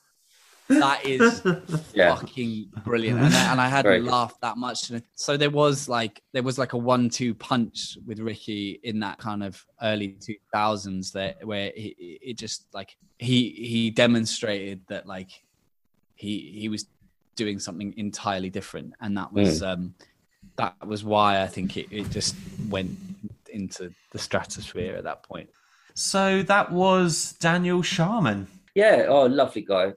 "That 0.69 1.05
is 1.05 1.43
Yeah. 1.95 2.15
fucking 2.15 2.71
brilliant," 2.85 3.21
and 3.21 3.35
I, 3.35 3.53
and 3.53 3.61
I 3.61 3.69
hadn't 3.69 4.05
laughed 4.05 4.41
that 4.43 4.57
much. 4.57 4.91
So 5.15 5.37
there 5.37 5.51
was 5.51 5.89
like, 5.89 6.23
there 6.33 6.43
was 6.43 6.59
like 6.59 6.73
a 6.75 6.77
one-two 6.79 7.35
punch 7.35 7.97
with 8.07 8.19
Ricky 8.21 8.79
in 8.83 9.01
that 9.01 9.19
kind 9.19 9.43
of 9.43 9.65
early 9.83 10.09
two 10.21 10.37
thousands 10.53 11.13
that 11.13 11.47
where 11.47 11.73
he, 11.75 12.19
it 12.23 12.37
just 12.39 12.67
like 12.75 12.97
he 13.19 13.51
he 13.51 13.91
demonstrated 13.91 14.83
that 14.89 15.07
like 15.07 15.31
he 16.15 16.53
he 16.59 16.69
was 16.69 16.87
doing 17.37 17.59
something 17.59 17.95
entirely 17.97 18.51
different 18.51 18.93
and 19.01 19.17
that 19.17 19.33
was 19.33 19.63
um 19.63 19.95
that 20.57 20.75
was 20.85 21.05
why 21.05 21.41
i 21.41 21.47
think 21.47 21.77
it, 21.77 21.87
it 21.93 22.11
just 22.11 22.35
went 22.69 22.91
into 23.51 23.93
the 24.11 24.19
stratosphere 24.19 24.97
at 24.97 25.05
that 25.05 25.23
point 25.23 25.49
So 25.95 26.43
that 26.45 26.71
was 26.73 27.33
Daniel 27.41 27.83
Sharman. 27.83 28.47
Yeah. 28.75 29.07
Oh, 29.09 29.27
lovely 29.27 29.63
guy. 29.63 29.95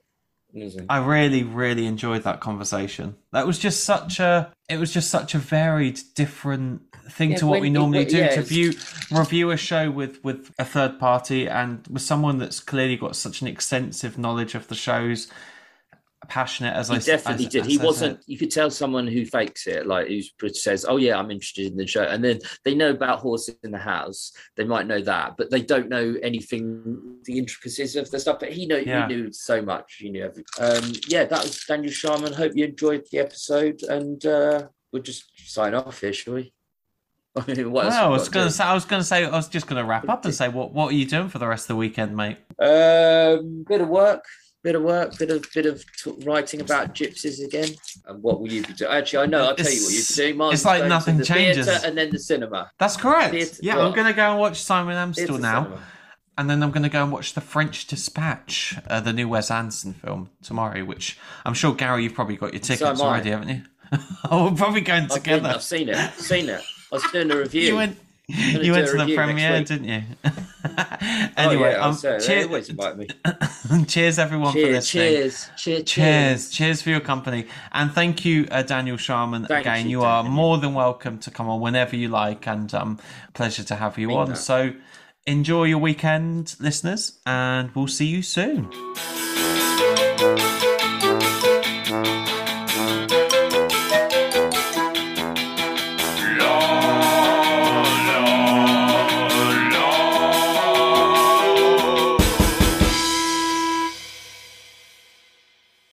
Amazing. 0.54 0.86
I 0.88 0.98
really, 0.98 1.42
really 1.42 1.86
enjoyed 1.86 2.24
that 2.24 2.40
conversation. 2.40 3.16
That 3.32 3.46
was 3.46 3.58
just 3.58 3.84
such 3.84 4.20
a. 4.20 4.52
It 4.68 4.78
was 4.78 4.92
just 4.92 5.10
such 5.10 5.34
a 5.34 5.38
varied, 5.38 6.00
different 6.14 6.82
thing 7.10 7.32
Yeah, 7.32 7.38
to 7.38 7.46
what 7.46 7.60
we 7.60 7.68
it- 7.68 7.72
normally 7.72 8.00
when- 8.00 8.08
do 8.08 8.18
yeah, 8.18 8.34
to 8.34 8.42
view 8.42 8.72
review 9.10 9.50
a 9.50 9.56
show 9.56 9.90
with 9.90 10.22
with 10.24 10.50
a 10.58 10.64
third 10.64 10.98
party 10.98 11.48
and 11.48 11.86
with 11.90 12.02
someone 12.02 12.38
that's 12.38 12.60
clearly 12.60 12.96
got 12.96 13.16
such 13.16 13.40
an 13.40 13.48
extensive 13.48 14.18
knowledge 14.18 14.54
of 14.54 14.68
the 14.68 14.74
shows, 14.74 15.28
passionate 16.28 16.74
as 16.74 16.90
I 16.90 16.94
He 16.94 16.98
s- 16.98 17.06
definitely 17.06 17.46
as- 17.46 17.52
did. 17.52 17.60
as 17.62 17.66
He 17.68 17.78
I 17.80 17.84
wasn't. 17.84 18.20
You 18.26 18.38
could 18.38 18.50
tell 18.50 18.70
someone 18.70 19.06
who 19.06 19.24
fakes 19.26 19.66
it, 19.66 19.86
like 19.86 20.08
who 20.08 20.20
says, 20.54 20.84
"Oh 20.88 20.96
yeah, 20.96 21.18
I'm 21.18 21.30
interested 21.30 21.66
in 21.70 21.76
the 21.76 21.86
show," 21.86 22.02
and 22.02 22.22
then 22.24 22.40
they 22.64 22.74
know 22.74 22.90
about 22.90 23.20
horses 23.20 23.56
in 23.64 23.70
the 23.70 23.78
house. 23.78 24.32
They 24.56 24.64
might 24.64 24.86
know 24.86 25.00
that, 25.02 25.36
but 25.36 25.50
they 25.50 25.62
don't 25.62 25.88
know 25.88 26.16
anything, 26.22 27.18
the 27.24 27.38
intricacies 27.38 27.96
of 27.96 28.10
the 28.10 28.18
stuff. 28.20 28.38
But 28.40 28.52
he 28.52 28.66
know 28.66 28.76
Yeah. 28.76 29.08
he 29.08 29.14
knew 29.14 29.32
so 29.32 29.62
much. 29.62 29.96
He 29.98 30.10
knew 30.10 30.24
everything. 30.24 30.44
Um, 30.58 30.92
yeah, 31.08 31.24
that 31.24 31.42
was 31.42 31.64
Daniel 31.66 31.92
Sharman. 31.92 32.32
Hope 32.32 32.52
you 32.54 32.64
enjoyed 32.64 33.04
the 33.10 33.18
episode, 33.18 33.82
and 33.82 34.24
uh, 34.26 34.68
we'll 34.92 35.02
just 35.02 35.24
sign 35.50 35.74
off 35.74 36.00
here, 36.00 36.12
shall 36.12 36.34
we? 36.34 36.52
I 37.36 37.44
mean, 37.46 37.70
Well, 37.72 37.90
I 37.90 38.06
was 38.08 38.28
gonna 38.28 38.50
say, 38.50 38.62
I 38.64 38.74
was 38.74 38.84
gonna 38.84 39.02
say, 39.02 39.24
I 39.24 39.30
was 39.30 39.48
just 39.48 39.66
gonna 39.66 39.84
wrap 39.86 40.06
up 40.08 40.24
and 40.26 40.34
say, 40.34 40.48
what 40.48 40.74
what 40.74 40.92
are 40.92 40.94
you 40.94 41.06
doing 41.06 41.30
for 41.30 41.38
the 41.38 41.46
rest 41.48 41.64
of 41.64 41.68
the 41.68 41.76
weekend, 41.76 42.14
mate? 42.14 42.36
Um, 42.58 43.64
bit 43.66 43.80
of 43.80 43.88
work, 43.88 44.24
bit 44.62 44.74
of 44.74 44.82
work, 44.82 45.18
bit 45.18 45.30
of 45.30 45.44
bit 45.54 45.66
of 45.66 45.84
t- 45.96 46.14
writing 46.24 46.60
about 46.60 46.94
gypsies 46.94 47.44
again. 47.44 47.68
And 48.06 48.22
what 48.22 48.40
will 48.40 48.50
you 48.52 48.64
be 48.64 48.72
doing? 48.74 48.90
Actually, 48.92 49.24
I 49.24 49.26
know. 49.26 49.44
I'll 49.48 49.56
tell 49.56 49.70
you 49.72 49.82
what 49.82 49.92
you'll 49.92 50.02
be 50.08 50.14
doing. 50.14 50.36
Martin's 50.36 50.60
it's 50.60 50.66
like 50.66 50.86
nothing 50.86 51.16
the 51.18 51.24
changes. 51.24 51.66
theatre 51.66 51.86
and 51.86 51.96
then 51.98 52.10
the 52.10 52.18
cinema. 52.18 52.70
That's 52.78 52.96
correct. 52.96 53.32
Theatre- 53.32 53.56
yeah, 53.62 53.76
what? 53.76 53.86
I'm 53.86 53.92
gonna 53.94 54.12
go 54.12 54.30
and 54.30 54.40
watch 54.40 54.60
Simon 54.62 54.96
Amstell 54.96 55.14
Theatre 55.14 55.38
now. 55.38 55.64
cinema. 55.64 55.82
And 56.38 56.48
then 56.48 56.62
I'm 56.62 56.70
going 56.70 56.82
to 56.82 56.88
go 56.88 57.02
and 57.02 57.12
watch 57.12 57.34
The 57.34 57.42
French 57.42 57.86
Dispatch, 57.86 58.78
uh, 58.88 59.00
the 59.00 59.12
new 59.12 59.28
Wes 59.28 59.50
Anderson 59.50 59.92
film 59.92 60.30
tomorrow, 60.42 60.82
which 60.82 61.18
I'm 61.44 61.52
sure, 61.52 61.74
Gary, 61.74 62.04
you've 62.04 62.14
probably 62.14 62.36
got 62.36 62.54
your 62.54 62.60
tickets 62.60 62.80
am 62.80 63.02
I. 63.02 63.04
already, 63.04 63.30
haven't 63.32 63.48
you? 63.50 63.62
oh, 64.30 64.44
we're 64.50 64.56
probably 64.56 64.80
going 64.80 65.02
I've, 65.02 65.08
been, 65.10 65.22
together. 65.22 65.48
I've 65.50 65.62
seen 65.62 65.90
it. 65.90 65.96
I've 65.96 66.18
seen 66.18 66.48
it. 66.48 66.62
I 66.90 66.94
was 66.94 67.04
doing 67.12 67.30
a 67.30 67.36
review. 67.44 67.62
You 67.62 67.76
went, 67.76 67.96
gonna 67.96 68.06
you 68.32 68.72
went 68.72 68.88
to 68.88 68.96
the 68.96 69.14
premiere, 69.14 69.62
didn't 69.62 69.84
you? 69.84 70.02
Oh, 70.64 71.28
anyway, 71.36 71.72
yeah, 71.72 71.80
um, 71.86 71.96
cheer- 71.98 72.44
always 72.46 72.68
invite 72.68 72.96
me. 72.96 73.08
cheers 73.88 74.18
everyone 74.18 74.52
for 74.52 74.58
Cheers, 74.58 74.74
listening. 74.94 75.12
cheers, 75.12 75.50
cheers, 75.56 75.84
Cheers, 75.84 76.50
cheers 76.50 76.82
for 76.82 76.90
your 76.90 77.00
company, 77.00 77.46
and 77.72 77.90
thank 77.92 78.24
you, 78.24 78.46
uh, 78.50 78.62
Daniel 78.62 78.96
Sharman. 78.96 79.46
Thank 79.46 79.66
again, 79.66 79.84
you, 79.86 79.98
you 80.00 80.02
are 80.04 80.22
more 80.22 80.58
than 80.58 80.72
welcome 80.72 81.18
to 81.18 81.30
come 81.32 81.48
on 81.48 81.60
whenever 81.60 81.96
you 81.96 82.08
like, 82.08 82.46
and 82.46 82.72
um, 82.74 82.98
pleasure 83.34 83.64
to 83.64 83.74
have 83.74 83.98
you 83.98 84.14
on. 84.14 84.36
So, 84.36 84.72
enjoy 85.26 85.64
your 85.64 85.78
weekend, 85.78 86.54
listeners, 86.60 87.18
and 87.26 87.74
we'll 87.74 87.88
see 87.88 88.06
you 88.06 88.22
soon. 88.22 88.70